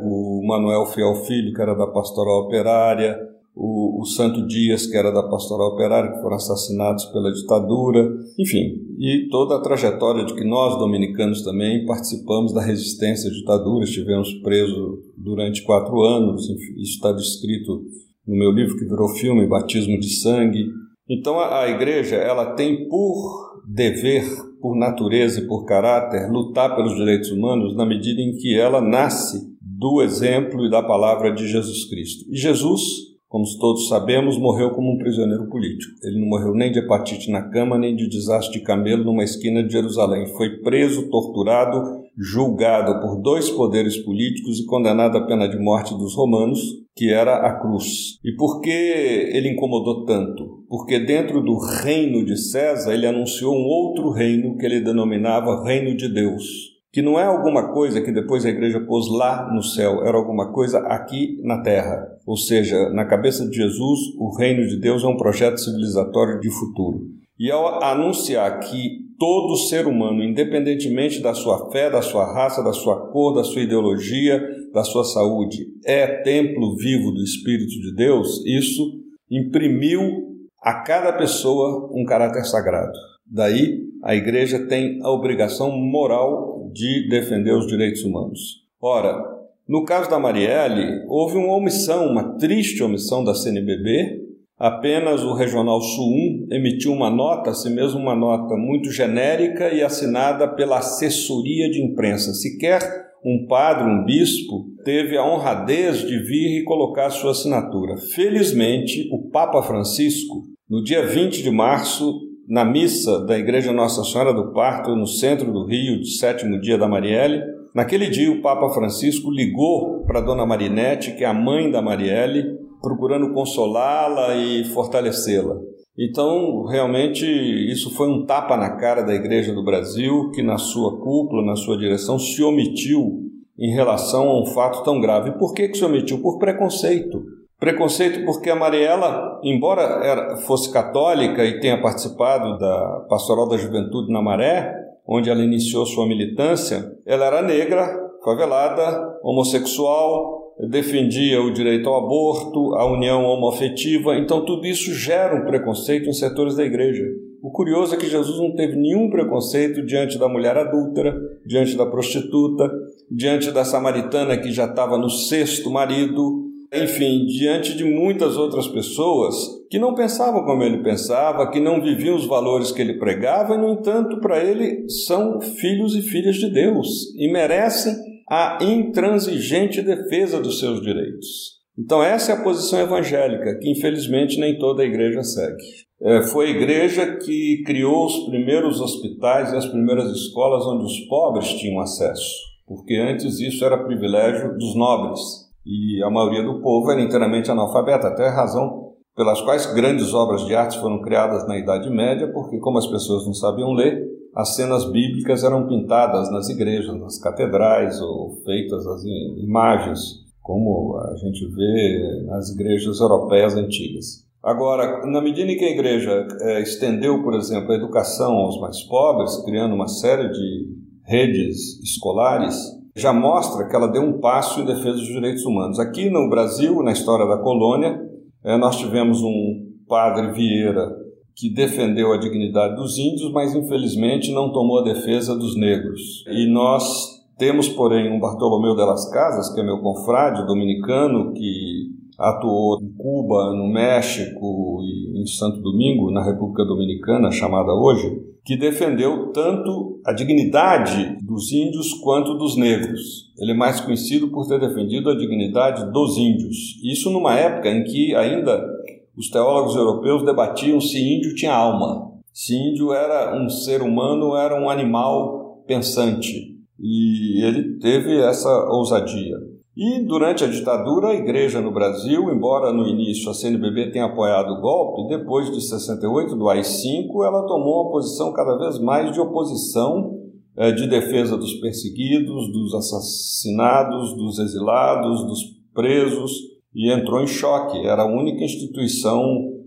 o 0.00 0.44
Manuel 0.44 0.86
Fiel 0.86 1.14
Filho, 1.26 1.52
que 1.52 1.62
era 1.62 1.74
da 1.74 1.86
Pastoral 1.86 2.40
Operária, 2.46 3.16
o, 3.54 4.02
o, 4.02 4.04
Santo 4.04 4.46
Dias, 4.46 4.86
que 4.86 4.96
era 4.96 5.12
da 5.12 5.22
Pastoral 5.22 5.68
Operária, 5.68 6.12
que 6.12 6.20
foram 6.20 6.36
assassinados 6.36 7.04
pela 7.06 7.32
ditadura, 7.32 8.06
enfim, 8.38 8.84
e 8.98 9.28
toda 9.30 9.56
a 9.56 9.62
trajetória 9.62 10.24
de 10.24 10.34
que 10.34 10.44
nós, 10.44 10.76
dominicanos, 10.78 11.42
também 11.42 11.86
participamos 11.86 12.52
da 12.52 12.62
resistência 12.62 13.30
à 13.30 13.32
ditadura, 13.32 13.84
estivemos 13.84 14.34
presos 14.42 14.98
durante 15.16 15.62
quatro 15.62 16.02
anos, 16.02 16.50
enfim, 16.50 16.80
isso 16.80 16.96
está 16.96 17.12
descrito 17.12 17.84
no 18.26 18.36
meu 18.36 18.50
livro 18.50 18.76
que 18.76 18.84
virou 18.84 19.08
filme, 19.08 19.46
Batismo 19.46 19.98
de 19.98 20.20
Sangue. 20.20 20.66
Então 21.08 21.38
a, 21.38 21.62
a 21.62 21.70
igreja 21.70 22.16
ela 22.16 22.54
tem 22.54 22.88
por 22.88 23.62
dever, 23.66 24.24
por 24.60 24.76
natureza 24.76 25.40
e 25.40 25.46
por 25.46 25.64
caráter, 25.64 26.30
lutar 26.30 26.74
pelos 26.74 26.94
direitos 26.96 27.30
humanos 27.30 27.76
na 27.76 27.86
medida 27.86 28.20
em 28.20 28.36
que 28.36 28.58
ela 28.58 28.80
nasce 28.80 29.56
do 29.60 30.00
exemplo 30.02 30.64
e 30.64 30.70
da 30.70 30.82
palavra 30.82 31.32
de 31.32 31.46
Jesus 31.46 31.88
Cristo. 31.88 32.24
E 32.30 32.36
Jesus, 32.36 32.82
como 33.28 33.44
todos 33.60 33.88
sabemos, 33.88 34.38
morreu 34.38 34.70
como 34.70 34.92
um 34.92 34.98
prisioneiro 34.98 35.48
político. 35.48 35.92
Ele 36.02 36.20
não 36.20 36.28
morreu 36.28 36.54
nem 36.54 36.72
de 36.72 36.78
hepatite 36.78 37.30
na 37.30 37.42
cama, 37.50 37.78
nem 37.78 37.94
de 37.94 38.08
desastre 38.08 38.58
de 38.58 38.64
camelo 38.64 39.04
numa 39.04 39.24
esquina 39.24 39.62
de 39.62 39.72
Jerusalém. 39.72 40.26
Foi 40.28 40.58
preso, 40.60 41.10
torturado, 41.10 42.05
julgado 42.18 43.00
por 43.00 43.20
dois 43.20 43.50
poderes 43.50 43.96
políticos 43.98 44.58
e 44.58 44.66
condenado 44.66 45.18
à 45.18 45.26
pena 45.26 45.48
de 45.48 45.58
morte 45.58 45.96
dos 45.96 46.14
romanos, 46.14 46.60
que 46.94 47.12
era 47.12 47.46
a 47.46 47.60
cruz. 47.60 48.18
E 48.24 48.32
por 48.36 48.60
que 48.60 48.70
ele 48.70 49.50
incomodou 49.50 50.04
tanto? 50.06 50.64
Porque 50.68 50.98
dentro 50.98 51.42
do 51.42 51.58
reino 51.58 52.24
de 52.24 52.36
César 52.36 52.94
ele 52.94 53.06
anunciou 53.06 53.54
um 53.54 53.66
outro 53.66 54.10
reino 54.10 54.56
que 54.56 54.64
ele 54.64 54.80
denominava 54.80 55.62
Reino 55.62 55.94
de 55.94 56.08
Deus, 56.08 56.42
que 56.90 57.02
não 57.02 57.20
é 57.20 57.24
alguma 57.24 57.74
coisa 57.74 58.00
que 58.00 58.10
depois 58.10 58.46
a 58.46 58.48
igreja 58.48 58.80
pôs 58.80 59.06
lá 59.10 59.52
no 59.52 59.62
céu, 59.62 60.02
era 60.02 60.16
alguma 60.16 60.50
coisa 60.52 60.78
aqui 60.78 61.38
na 61.44 61.60
terra. 61.60 62.02
Ou 62.26 62.36
seja, 62.36 62.88
na 62.90 63.04
cabeça 63.04 63.46
de 63.46 63.54
Jesus, 63.54 64.00
o 64.18 64.34
reino 64.38 64.66
de 64.66 64.80
Deus 64.80 65.04
é 65.04 65.06
um 65.06 65.18
projeto 65.18 65.58
civilizatório 65.58 66.40
de 66.40 66.50
futuro. 66.50 67.02
E 67.38 67.50
ao 67.50 67.84
anunciar 67.84 68.58
que 68.60 69.05
todo 69.18 69.56
ser 69.68 69.86
humano, 69.86 70.22
independentemente 70.22 71.20
da 71.20 71.34
sua 71.34 71.70
fé, 71.70 71.90
da 71.90 72.02
sua 72.02 72.32
raça, 72.32 72.62
da 72.62 72.72
sua 72.72 73.10
cor, 73.10 73.34
da 73.34 73.44
sua 73.44 73.62
ideologia, 73.62 74.40
da 74.72 74.84
sua 74.84 75.04
saúde, 75.04 75.66
é 75.84 76.06
templo 76.22 76.76
vivo 76.76 77.12
do 77.12 77.22
Espírito 77.22 77.80
de 77.80 77.94
Deus, 77.94 78.44
isso 78.44 79.00
imprimiu 79.30 80.36
a 80.62 80.82
cada 80.82 81.12
pessoa 81.12 81.90
um 81.92 82.04
caráter 82.04 82.44
sagrado. 82.44 82.92
Daí, 83.26 83.84
a 84.02 84.14
igreja 84.14 84.66
tem 84.66 85.00
a 85.02 85.10
obrigação 85.10 85.72
moral 85.72 86.70
de 86.72 87.08
defender 87.08 87.52
os 87.52 87.66
direitos 87.66 88.04
humanos. 88.04 88.64
Ora, 88.80 89.36
no 89.68 89.84
caso 89.84 90.08
da 90.08 90.18
Marielle, 90.18 91.04
houve 91.08 91.36
uma 91.36 91.56
omissão, 91.56 92.06
uma 92.06 92.36
triste 92.36 92.82
omissão 92.82 93.24
da 93.24 93.34
CNBB, 93.34 94.25
Apenas 94.58 95.22
o 95.22 95.34
Regional 95.34 95.82
Sul 95.82 96.46
1 96.48 96.48
emitiu 96.50 96.90
uma 96.90 97.10
nota, 97.10 97.50
assim 97.50 97.74
mesmo 97.74 98.00
uma 98.00 98.16
nota 98.16 98.56
muito 98.56 98.90
genérica 98.90 99.68
e 99.68 99.82
assinada 99.82 100.48
pela 100.48 100.78
assessoria 100.78 101.70
de 101.70 101.82
imprensa. 101.82 102.32
Sequer 102.32 102.80
um 103.22 103.46
padre, 103.46 103.84
um 103.84 104.02
bispo, 104.02 104.64
teve 104.82 105.18
a 105.18 105.26
honradez 105.26 105.98
de 105.98 106.18
vir 106.20 106.58
e 106.58 106.64
colocar 106.64 107.10
sua 107.10 107.32
assinatura. 107.32 107.98
Felizmente, 108.14 109.06
o 109.12 109.28
Papa 109.30 109.62
Francisco, 109.62 110.44
no 110.70 110.82
dia 110.82 111.04
20 111.04 111.42
de 111.42 111.50
março, 111.50 112.18
na 112.48 112.64
missa 112.64 113.26
da 113.26 113.38
Igreja 113.38 113.72
Nossa 113.74 114.04
Senhora 114.04 114.32
do 114.32 114.54
Parto, 114.54 114.96
no 114.96 115.06
centro 115.06 115.52
do 115.52 115.66
Rio, 115.66 116.00
de 116.00 116.16
sétimo 116.16 116.58
dia 116.58 116.78
da 116.78 116.88
Marielle, 116.88 117.42
naquele 117.74 118.08
dia 118.08 118.32
o 118.32 118.40
Papa 118.40 118.70
Francisco 118.70 119.30
ligou 119.30 120.04
para 120.06 120.22
Dona 120.22 120.46
Marinette, 120.46 121.12
que 121.12 121.24
é 121.24 121.26
a 121.26 121.34
mãe 121.34 121.70
da 121.70 121.82
Marielle, 121.82 122.64
procurando 122.80 123.32
consolá-la 123.32 124.34
e 124.34 124.64
fortalecê-la. 124.66 125.56
Então, 125.98 126.64
realmente, 126.66 127.24
isso 127.24 127.94
foi 127.94 128.08
um 128.08 128.26
tapa 128.26 128.56
na 128.56 128.76
cara 128.76 129.02
da 129.02 129.14
Igreja 129.14 129.54
do 129.54 129.64
Brasil, 129.64 130.30
que 130.34 130.42
na 130.42 130.58
sua 130.58 130.98
cúpula, 131.00 131.44
na 131.44 131.56
sua 131.56 131.78
direção, 131.78 132.18
se 132.18 132.42
omitiu 132.42 133.22
em 133.58 133.72
relação 133.72 134.28
a 134.28 134.42
um 134.42 134.46
fato 134.46 134.82
tão 134.82 135.00
grave. 135.00 135.38
Por 135.38 135.54
que, 135.54 135.68
que 135.68 135.78
se 135.78 135.84
omitiu? 135.84 136.20
Por 136.20 136.38
preconceito. 136.38 137.22
Preconceito 137.58 138.26
porque 138.26 138.50
a 138.50 138.54
Mariela, 138.54 139.40
embora 139.42 139.80
era, 140.04 140.36
fosse 140.36 140.70
católica 140.70 141.42
e 141.42 141.58
tenha 141.60 141.80
participado 141.80 142.58
da 142.58 143.06
Pastoral 143.08 143.48
da 143.48 143.56
Juventude 143.56 144.12
na 144.12 144.20
Maré, 144.20 144.74
onde 145.08 145.30
ela 145.30 145.42
iniciou 145.42 145.86
sua 145.86 146.06
militância, 146.06 146.84
ela 147.06 147.24
era 147.24 147.40
negra, 147.40 147.88
favelada, 148.22 149.18
homossexual, 149.22 150.45
defendia 150.58 151.42
o 151.42 151.52
direito 151.52 151.88
ao 151.88 152.04
aborto, 152.04 152.74
a 152.74 152.90
união 152.90 153.24
homoafetiva, 153.24 154.16
então 154.16 154.44
tudo 154.44 154.66
isso 154.66 154.94
gera 154.94 155.36
um 155.36 155.44
preconceito 155.44 156.08
em 156.08 156.12
setores 156.12 156.56
da 156.56 156.64
igreja. 156.64 157.04
O 157.42 157.50
curioso 157.50 157.94
é 157.94 157.98
que 157.98 158.08
Jesus 158.08 158.38
não 158.38 158.54
teve 158.56 158.74
nenhum 158.74 159.10
preconceito 159.10 159.84
diante 159.84 160.18
da 160.18 160.28
mulher 160.28 160.56
adúltera, 160.56 161.14
diante 161.44 161.76
da 161.76 161.86
prostituta, 161.86 162.70
diante 163.10 163.52
da 163.52 163.64
samaritana 163.64 164.36
que 164.36 164.50
já 164.50 164.64
estava 164.64 164.96
no 164.98 165.10
sexto 165.10 165.70
marido, 165.70 166.44
enfim, 166.72 167.26
diante 167.26 167.76
de 167.76 167.84
muitas 167.84 168.36
outras 168.36 168.66
pessoas 168.66 169.34
que 169.70 169.78
não 169.78 169.94
pensavam 169.94 170.44
como 170.44 170.62
ele 170.62 170.82
pensava, 170.82 171.48
que 171.50 171.60
não 171.60 171.80
viviam 171.80 172.16
os 172.16 172.26
valores 172.26 172.72
que 172.72 172.80
ele 172.80 172.94
pregava, 172.94 173.54
e, 173.54 173.58
no 173.58 173.74
entanto, 173.74 174.20
para 174.20 174.42
ele 174.42 174.88
são 174.88 175.40
filhos 175.40 175.94
e 175.94 176.02
filhas 176.02 176.36
de 176.36 176.50
Deus 176.50 177.14
e 177.16 177.30
merecem 177.30 177.94
a 178.28 178.58
intransigente 178.60 179.82
defesa 179.82 180.40
dos 180.40 180.58
seus 180.58 180.80
direitos. 180.80 181.56
Então, 181.78 182.02
essa 182.02 182.32
é 182.32 182.34
a 182.34 182.42
posição 182.42 182.80
evangélica, 182.80 183.58
que 183.58 183.70
infelizmente 183.70 184.40
nem 184.40 184.58
toda 184.58 184.82
a 184.82 184.86
igreja 184.86 185.22
segue. 185.22 185.62
É, 186.00 186.22
foi 186.22 186.46
a 186.46 186.50
igreja 186.50 187.16
que 187.16 187.62
criou 187.64 188.06
os 188.06 188.26
primeiros 188.26 188.80
hospitais 188.80 189.52
e 189.52 189.56
as 189.56 189.66
primeiras 189.66 190.10
escolas 190.10 190.66
onde 190.66 190.84
os 190.84 191.00
pobres 191.08 191.48
tinham 191.54 191.80
acesso, 191.80 192.34
porque 192.66 192.94
antes 192.96 193.40
isso 193.40 193.64
era 193.64 193.84
privilégio 193.84 194.56
dos 194.58 194.74
nobres 194.74 195.20
e 195.64 196.02
a 196.02 196.10
maioria 196.10 196.42
do 196.42 196.60
povo 196.60 196.90
era 196.90 197.00
inteiramente 197.00 197.50
analfabeta, 197.50 198.08
até 198.08 198.28
a 198.28 198.34
razão 198.34 198.92
pelas 199.16 199.40
quais 199.40 199.72
grandes 199.74 200.12
obras 200.12 200.44
de 200.44 200.54
arte 200.54 200.78
foram 200.78 201.00
criadas 201.00 201.48
na 201.48 201.58
Idade 201.58 201.88
Média, 201.88 202.30
porque 202.30 202.58
como 202.58 202.76
as 202.76 202.86
pessoas 202.86 203.26
não 203.26 203.32
sabiam 203.32 203.72
ler, 203.72 204.06
as 204.36 204.54
cenas 204.54 204.84
bíblicas 204.84 205.42
eram 205.42 205.66
pintadas 205.66 206.30
nas 206.30 206.50
igrejas, 206.50 206.94
nas 207.00 207.18
catedrais 207.18 207.98
ou 208.02 208.36
feitas 208.44 208.86
as 208.86 209.02
imagens 209.42 210.26
como 210.42 210.96
a 210.98 211.16
gente 211.16 211.44
vê 211.46 212.22
nas 212.26 212.50
igrejas 212.50 213.00
europeias 213.00 213.56
antigas. 213.56 214.26
Agora, 214.42 215.04
na 215.06 215.20
medida 215.20 215.50
em 215.50 215.56
que 215.56 215.64
a 215.64 215.70
igreja 215.70 216.28
é, 216.40 216.60
estendeu, 216.60 217.20
por 217.24 217.34
exemplo, 217.34 217.72
a 217.72 217.74
educação 217.74 218.34
aos 218.34 218.60
mais 218.60 218.80
pobres, 218.82 219.42
criando 219.44 219.74
uma 219.74 219.88
série 219.88 220.28
de 220.28 220.68
redes 221.04 221.82
escolares, 221.82 222.54
já 222.94 223.12
mostra 223.12 223.66
que 223.66 223.74
ela 223.74 223.88
deu 223.88 224.02
um 224.02 224.20
passo 224.20 224.60
em 224.60 224.66
defesa 224.66 224.98
dos 224.98 225.08
direitos 225.08 225.44
humanos. 225.44 225.80
Aqui 225.80 226.08
no 226.10 226.28
Brasil, 226.28 226.80
na 226.82 226.92
história 226.92 227.26
da 227.26 227.42
colônia, 227.42 227.98
é, 228.44 228.56
nós 228.56 228.76
tivemos 228.76 229.22
um 229.22 229.64
padre 229.88 230.30
Vieira 230.32 231.05
que 231.36 231.50
defendeu 231.50 232.14
a 232.14 232.16
dignidade 232.16 232.76
dos 232.76 232.96
índios, 232.96 233.30
mas 233.30 233.54
infelizmente 233.54 234.32
não 234.32 234.50
tomou 234.50 234.80
a 234.80 234.84
defesa 234.84 235.36
dos 235.36 235.54
negros. 235.54 236.24
E 236.28 236.46
nós 236.50 237.22
temos, 237.36 237.68
porém, 237.68 238.10
um 238.10 238.18
Bartolomeu 238.18 238.74
de 238.74 238.82
las 238.82 239.10
Casas, 239.10 239.52
que 239.52 239.60
é 239.60 239.62
meu 239.62 239.78
confrade 239.80 240.46
dominicano, 240.46 241.34
que 241.34 241.90
atuou 242.18 242.80
em 242.80 242.88
Cuba, 242.96 243.52
no 243.52 243.68
México 243.68 244.80
e 244.82 245.20
em 245.20 245.26
Santo 245.26 245.60
Domingo, 245.60 246.10
na 246.10 246.24
República 246.24 246.64
Dominicana, 246.64 247.30
chamada 247.30 247.70
hoje, 247.70 248.18
que 248.42 248.56
defendeu 248.56 249.30
tanto 249.32 250.00
a 250.06 250.14
dignidade 250.14 251.18
dos 251.22 251.52
índios 251.52 251.92
quanto 251.94 252.38
dos 252.38 252.56
negros. 252.56 253.30
Ele 253.38 253.50
é 253.50 253.54
mais 253.54 253.80
conhecido 253.80 254.28
por 254.28 254.46
ter 254.48 254.58
defendido 254.58 255.10
a 255.10 255.16
dignidade 255.16 255.92
dos 255.92 256.16
índios. 256.16 256.80
Isso 256.82 257.10
numa 257.10 257.34
época 257.34 257.68
em 257.68 257.84
que 257.84 258.14
ainda 258.14 258.75
os 259.16 259.30
teólogos 259.30 259.74
europeus 259.74 260.24
debatiam 260.24 260.80
se 260.80 260.98
índio 260.98 261.34
tinha 261.34 261.54
alma, 261.54 262.12
se 262.32 262.54
índio 262.54 262.92
era 262.92 263.34
um 263.34 263.48
ser 263.48 263.80
humano, 263.80 264.36
era 264.36 264.60
um 264.60 264.68
animal 264.68 265.62
pensante. 265.66 266.54
E 266.78 267.42
ele 267.42 267.78
teve 267.78 268.20
essa 268.20 268.50
ousadia. 268.70 269.36
E 269.76 270.00
durante 270.00 270.44
a 270.44 270.46
ditadura, 270.46 271.08
a 271.08 271.14
igreja 271.14 271.60
no 271.60 271.70
Brasil, 271.70 272.30
embora 272.30 272.72
no 272.72 272.86
início 272.86 273.30
a 273.30 273.34
CNBB 273.34 273.90
tenha 273.90 274.06
apoiado 274.06 274.52
o 274.52 274.60
golpe, 274.60 275.08
depois 275.08 275.50
de 275.50 275.60
68, 275.60 276.34
do 276.34 276.48
AI-5, 276.48 277.08
ela 277.24 277.46
tomou 277.46 277.82
uma 277.82 277.92
posição 277.92 278.32
cada 278.32 278.56
vez 278.56 278.78
mais 278.78 279.12
de 279.12 279.20
oposição, 279.20 280.18
eh, 280.56 280.72
de 280.72 280.86
defesa 280.86 281.36
dos 281.36 281.54
perseguidos, 281.54 282.50
dos 282.52 282.74
assassinados, 282.74 284.14
dos 284.16 284.38
exilados, 284.38 285.26
dos 285.26 285.40
presos, 285.74 286.32
e 286.76 286.92
entrou 286.92 287.22
em 287.22 287.26
choque. 287.26 287.86
Era 287.86 288.02
a 288.02 288.06
única 288.06 288.44
instituição 288.44 289.24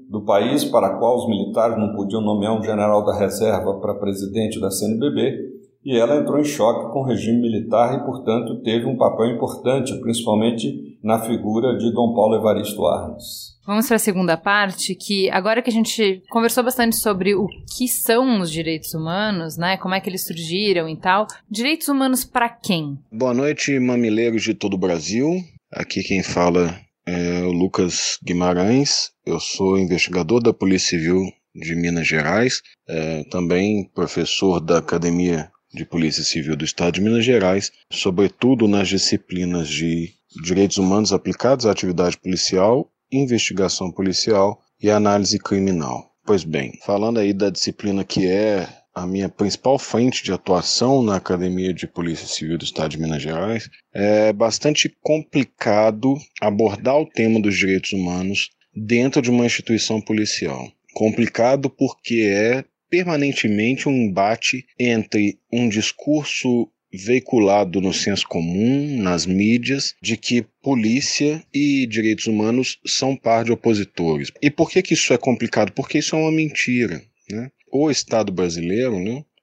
do 0.08 0.24
país 0.24 0.64
para 0.64 0.88
a 0.88 0.98
qual 0.98 1.18
os 1.18 1.28
militares 1.28 1.78
não 1.78 1.96
podiam 1.96 2.22
nomear 2.22 2.58
um 2.58 2.64
general 2.64 3.04
da 3.04 3.18
reserva 3.18 3.80
para 3.80 3.96
presidente 3.96 4.60
da 4.62 4.70
CNBB, 4.70 5.60
e 5.84 5.98
ela 5.98 6.18
entrou 6.18 6.38
em 6.38 6.44
choque 6.44 6.92
com 6.92 7.00
o 7.00 7.06
regime 7.06 7.42
militar 7.42 7.96
e, 7.96 8.06
portanto, 8.06 8.62
teve 8.62 8.86
um 8.86 8.98
papel 8.98 9.28
importante, 9.28 9.98
principalmente 10.02 10.98
na 11.02 11.20
figura 11.20 11.78
de 11.78 11.92
Dom 11.94 12.14
Paulo 12.14 12.36
Evaristo 12.36 12.86
Arnes. 12.86 13.58
Vamos 13.66 13.88
para 13.88 13.96
a 13.96 14.00
segunda 14.00 14.36
parte, 14.36 14.94
que 14.94 15.30
agora 15.30 15.62
que 15.62 15.70
a 15.70 15.74
gente 15.74 16.22
conversou 16.30 16.64
bastante 16.64 16.98
sobre 16.98 17.34
o 17.34 17.48
que 17.78 17.88
são 17.88 18.42
os 18.42 18.52
direitos 18.52 18.94
humanos, 18.94 19.58
né, 19.58 19.78
como 19.78 19.96
é 19.96 20.02
que 20.02 20.10
eles 20.10 20.26
surgiram 20.26 20.90
e 20.90 20.98
tal, 20.98 21.28
direitos 21.50 21.88
humanos 21.88 22.26
para 22.26 22.50
quem? 22.50 22.98
Boa 23.12 23.34
noite, 23.34 23.80
mamileiros 23.80 24.44
de 24.44 24.54
todo 24.54 24.74
o 24.74 24.80
Brasil. 24.80 25.30
Aqui 25.72 26.04
quem 26.04 26.22
fala 26.22 26.76
é 27.10 27.42
Lucas 27.42 28.20
Guimarães. 28.24 29.12
Eu 29.26 29.40
sou 29.40 29.80
investigador 29.80 30.42
da 30.42 30.54
Polícia 30.54 30.92
Civil 30.92 31.24
de 31.56 31.76
Minas 31.76 32.08
Gerais, 32.08 32.62
é, 32.88 33.24
também 33.26 33.90
professor 33.96 34.60
da 34.60 34.78
Academia 34.78 35.52
de 35.74 35.86
Polícia 35.86 36.24
Civil 36.24 36.56
do 36.56 36.64
Estado 36.64 36.94
de 36.94 37.02
Minas 37.02 37.26
Gerais, 37.26 37.72
sobretudo 37.92 38.68
nas 38.68 38.88
disciplinas 38.88 39.68
de 39.68 40.14
Direitos 40.44 40.78
Humanos 40.78 41.12
aplicados 41.12 41.66
à 41.66 41.72
atividade 41.72 42.18
policial, 42.18 42.92
investigação 43.12 43.92
policial 43.92 44.62
e 44.82 44.90
análise 44.92 45.40
criminal. 45.40 46.12
Pois 46.26 46.44
bem, 46.44 46.78
falando 46.86 47.20
aí 47.20 47.34
da 47.34 47.50
disciplina 47.50 48.04
que 48.04 48.28
é 48.28 48.68
a 49.00 49.08
minha 49.08 49.30
principal 49.30 49.80
frente 49.80 50.24
de 50.24 50.34
atuação 50.34 51.02
na 51.02 51.16
Academia 51.16 51.74
de 51.74 51.88
Polícia 51.88 52.28
Civil 52.28 52.58
do 52.58 52.66
Estado 52.66 52.92
de 52.92 53.00
Minas 53.00 53.22
Gerais, 53.22 53.70
é 53.94 54.34
bastante 54.34 54.94
complicado 55.02 56.16
abordar 56.42 57.00
o 57.00 57.06
tema 57.06 57.40
dos 57.40 57.58
direitos 57.58 57.94
humanos 57.94 58.50
dentro 58.76 59.22
de 59.22 59.30
uma 59.30 59.46
instituição 59.46 60.02
policial. 60.02 60.70
Complicado 60.94 61.70
porque 61.70 62.30
é 62.30 62.66
permanentemente 62.90 63.88
um 63.88 63.94
embate 63.94 64.66
entre 64.78 65.40
um 65.52 65.70
discurso 65.70 66.70
veiculado 66.92 67.80
no 67.80 67.94
senso 67.94 68.28
comum, 68.28 68.98
nas 68.98 69.26
mídias, 69.26 69.94
de 70.02 70.18
que 70.18 70.44
polícia 70.62 71.42
e 71.54 71.86
direitos 71.86 72.26
humanos 72.26 72.80
são 72.86 73.16
par 73.16 73.46
de 73.46 73.52
opositores. 73.52 74.32
E 74.42 74.50
por 74.50 74.70
que, 74.70 74.82
que 74.82 74.96
isso 74.96 75.14
é 75.14 75.18
complicado? 75.18 75.72
Porque 75.72 76.00
isso 76.00 76.16
é 76.16 76.20
uma 76.20 76.32
mentira. 76.32 77.02
Né? 77.30 77.52
O 77.72 77.92
Estado 77.92 78.32
brasileiro, 78.32 78.98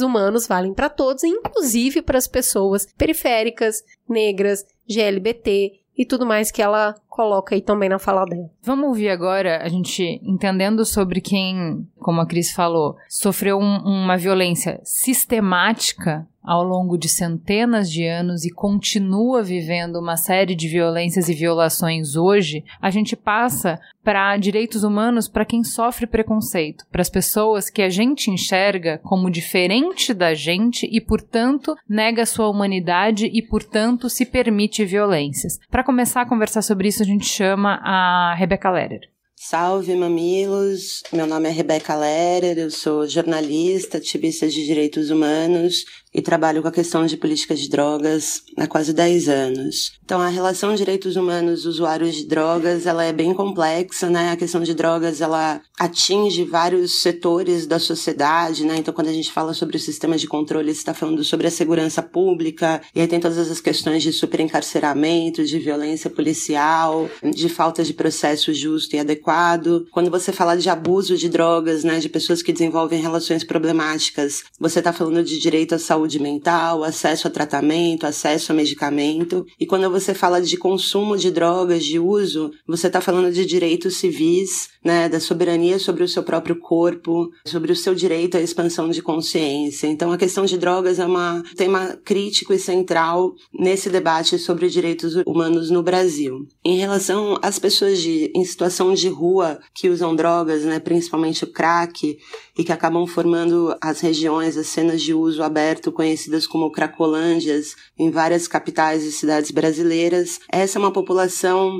humanos 0.00 0.46
valem 0.46 0.74
para 0.74 0.88
todos, 0.88 1.22
inclusive 1.22 2.02
para 2.02 2.18
as 2.18 2.26
pessoas 2.26 2.86
periféricas, 2.96 3.82
negras, 4.08 4.64
GLBT 4.88 5.80
e 5.96 6.04
tudo 6.04 6.26
mais 6.26 6.50
que 6.50 6.60
ela 6.60 6.94
coloca 7.16 7.54
aí 7.54 7.62
também 7.62 7.88
na 7.88 7.98
fala 7.98 8.26
dela. 8.26 8.50
Vamos 8.62 8.88
ouvir 8.88 9.08
agora 9.08 9.62
a 9.62 9.68
gente 9.68 10.20
entendendo 10.22 10.84
sobre 10.84 11.22
quem, 11.22 11.88
como 11.98 12.20
a 12.20 12.26
Cris 12.26 12.52
falou, 12.52 12.96
sofreu 13.08 13.58
um, 13.58 13.78
uma 13.78 14.18
violência 14.18 14.78
sistemática 14.84 16.28
ao 16.46 16.62
longo 16.62 16.96
de 16.96 17.08
centenas 17.08 17.90
de 17.90 18.06
anos 18.06 18.44
e 18.44 18.50
continua 18.50 19.42
vivendo 19.42 19.96
uma 19.96 20.16
série 20.16 20.54
de 20.54 20.68
violências 20.68 21.28
e 21.28 21.34
violações 21.34 22.14
hoje, 22.14 22.62
a 22.80 22.88
gente 22.88 23.16
passa 23.16 23.80
para 24.04 24.36
direitos 24.36 24.84
humanos 24.84 25.26
para 25.26 25.44
quem 25.44 25.64
sofre 25.64 26.06
preconceito, 26.06 26.86
para 26.92 27.02
as 27.02 27.10
pessoas 27.10 27.68
que 27.68 27.82
a 27.82 27.88
gente 27.88 28.30
enxerga 28.30 29.00
como 29.02 29.28
diferente 29.28 30.14
da 30.14 30.32
gente 30.32 30.88
e, 30.88 31.00
portanto, 31.00 31.74
nega 31.88 32.24
sua 32.24 32.48
humanidade 32.48 33.26
e, 33.26 33.42
portanto, 33.42 34.08
se 34.08 34.24
permite 34.24 34.84
violências. 34.84 35.58
Para 35.68 35.82
começar 35.82 36.20
a 36.20 36.28
conversar 36.28 36.62
sobre 36.62 36.86
isso, 36.86 37.04
gente 37.06 37.26
chama 37.26 37.80
a 37.82 38.34
Rebecca 38.34 38.70
Leder. 38.70 39.00
Salve, 39.38 39.94
mamilos! 39.94 41.02
Meu 41.12 41.26
nome 41.26 41.48
é 41.48 41.52
Rebeca 41.52 41.94
Lerer, 41.94 42.58
eu 42.58 42.70
sou 42.70 43.06
jornalista, 43.06 43.98
ativista 43.98 44.48
de 44.48 44.64
direitos 44.64 45.10
humanos 45.10 45.84
e 46.16 46.22
trabalho 46.22 46.62
com 46.62 46.68
a 46.68 46.72
questão 46.72 47.04
de 47.04 47.14
políticas 47.14 47.60
de 47.60 47.68
drogas 47.68 48.42
há 48.56 48.66
quase 48.66 48.94
10 48.94 49.28
anos. 49.28 49.92
Então, 50.02 50.18
a 50.18 50.28
relação 50.28 50.74
direitos 50.74 51.14
humanos 51.14 51.66
usuários 51.66 52.14
de 52.14 52.24
drogas, 52.24 52.86
ela 52.86 53.04
é 53.04 53.12
bem 53.12 53.34
complexa, 53.34 54.08
né? 54.08 54.30
A 54.30 54.36
questão 54.36 54.62
de 54.62 54.72
drogas, 54.72 55.20
ela 55.20 55.60
atinge 55.78 56.42
vários 56.44 57.02
setores 57.02 57.66
da 57.66 57.78
sociedade, 57.78 58.64
né? 58.64 58.76
Então, 58.78 58.94
quando 58.94 59.08
a 59.08 59.12
gente 59.12 59.30
fala 59.30 59.52
sobre 59.52 59.76
o 59.76 59.80
sistema 59.80 60.16
de 60.16 60.26
controle, 60.26 60.70
está 60.70 60.94
falando 60.94 61.22
sobre 61.22 61.48
a 61.48 61.50
segurança 61.50 62.02
pública, 62.02 62.80
e 62.94 63.00
aí 63.02 63.06
tem 63.06 63.20
todas 63.20 63.50
as 63.50 63.60
questões 63.60 64.02
de 64.02 64.10
superencarceramento, 64.10 65.44
de 65.44 65.58
violência 65.58 66.08
policial, 66.08 67.10
de 67.22 67.50
falta 67.50 67.84
de 67.84 67.92
processo 67.92 68.54
justo 68.54 68.96
e 68.96 69.00
adequado. 69.00 69.86
Quando 69.90 70.10
você 70.10 70.32
fala 70.32 70.56
de 70.56 70.70
abuso 70.70 71.14
de 71.14 71.28
drogas, 71.28 71.84
né, 71.84 71.98
de 71.98 72.08
pessoas 72.08 72.42
que 72.42 72.54
desenvolvem 72.54 73.02
relações 73.02 73.44
problemáticas, 73.44 74.44
você 74.58 74.78
está 74.78 74.94
falando 74.94 75.22
de 75.22 75.38
direito 75.38 75.74
à 75.74 75.78
saúde 75.78 76.05
mental, 76.20 76.84
acesso 76.84 77.26
a 77.26 77.30
tratamento, 77.30 78.06
acesso 78.06 78.52
a 78.52 78.54
medicamento. 78.54 79.44
E 79.58 79.66
quando 79.66 79.90
você 79.90 80.14
fala 80.14 80.40
de 80.40 80.56
consumo 80.56 81.16
de 81.16 81.30
drogas, 81.30 81.84
de 81.84 81.98
uso, 81.98 82.50
você 82.66 82.86
está 82.86 83.00
falando 83.00 83.32
de 83.32 83.44
direitos 83.44 83.96
civis, 83.96 84.68
né, 84.84 85.08
da 85.08 85.18
soberania 85.18 85.78
sobre 85.78 86.04
o 86.04 86.08
seu 86.08 86.22
próprio 86.22 86.56
corpo, 86.56 87.30
sobre 87.44 87.72
o 87.72 87.76
seu 87.76 87.94
direito 87.94 88.36
à 88.36 88.40
expansão 88.40 88.88
de 88.88 89.02
consciência. 89.02 89.88
Então, 89.88 90.12
a 90.12 90.16
questão 90.16 90.44
de 90.44 90.56
drogas 90.56 90.98
é 90.98 91.06
um 91.06 91.42
tema 91.56 91.98
crítico 92.04 92.52
e 92.52 92.58
central 92.58 93.34
nesse 93.52 93.90
debate 93.90 94.38
sobre 94.38 94.68
direitos 94.68 95.16
humanos 95.26 95.70
no 95.70 95.82
Brasil. 95.82 96.46
Em 96.64 96.76
relação 96.76 97.38
às 97.42 97.58
pessoas 97.58 98.00
de, 98.00 98.30
em 98.34 98.44
situação 98.44 98.94
de 98.94 99.08
rua 99.08 99.58
que 99.74 99.88
usam 99.88 100.14
drogas, 100.14 100.62
né, 100.62 100.78
principalmente 100.78 101.42
o 101.42 101.48
crack, 101.48 102.16
e 102.56 102.64
que 102.64 102.72
acabam 102.72 103.06
formando 103.06 103.76
as 103.80 104.00
regiões, 104.00 104.56
as 104.56 104.66
cenas 104.66 105.02
de 105.02 105.12
uso 105.12 105.42
aberto 105.42 105.92
conhecidas 105.96 106.46
como 106.46 106.70
cracolândias 106.70 107.74
em 107.98 108.10
várias 108.10 108.46
capitais 108.46 109.02
e 109.02 109.10
cidades 109.10 109.50
brasileiras, 109.50 110.38
essa 110.52 110.78
é 110.78 110.80
uma 110.80 110.92
população 110.92 111.72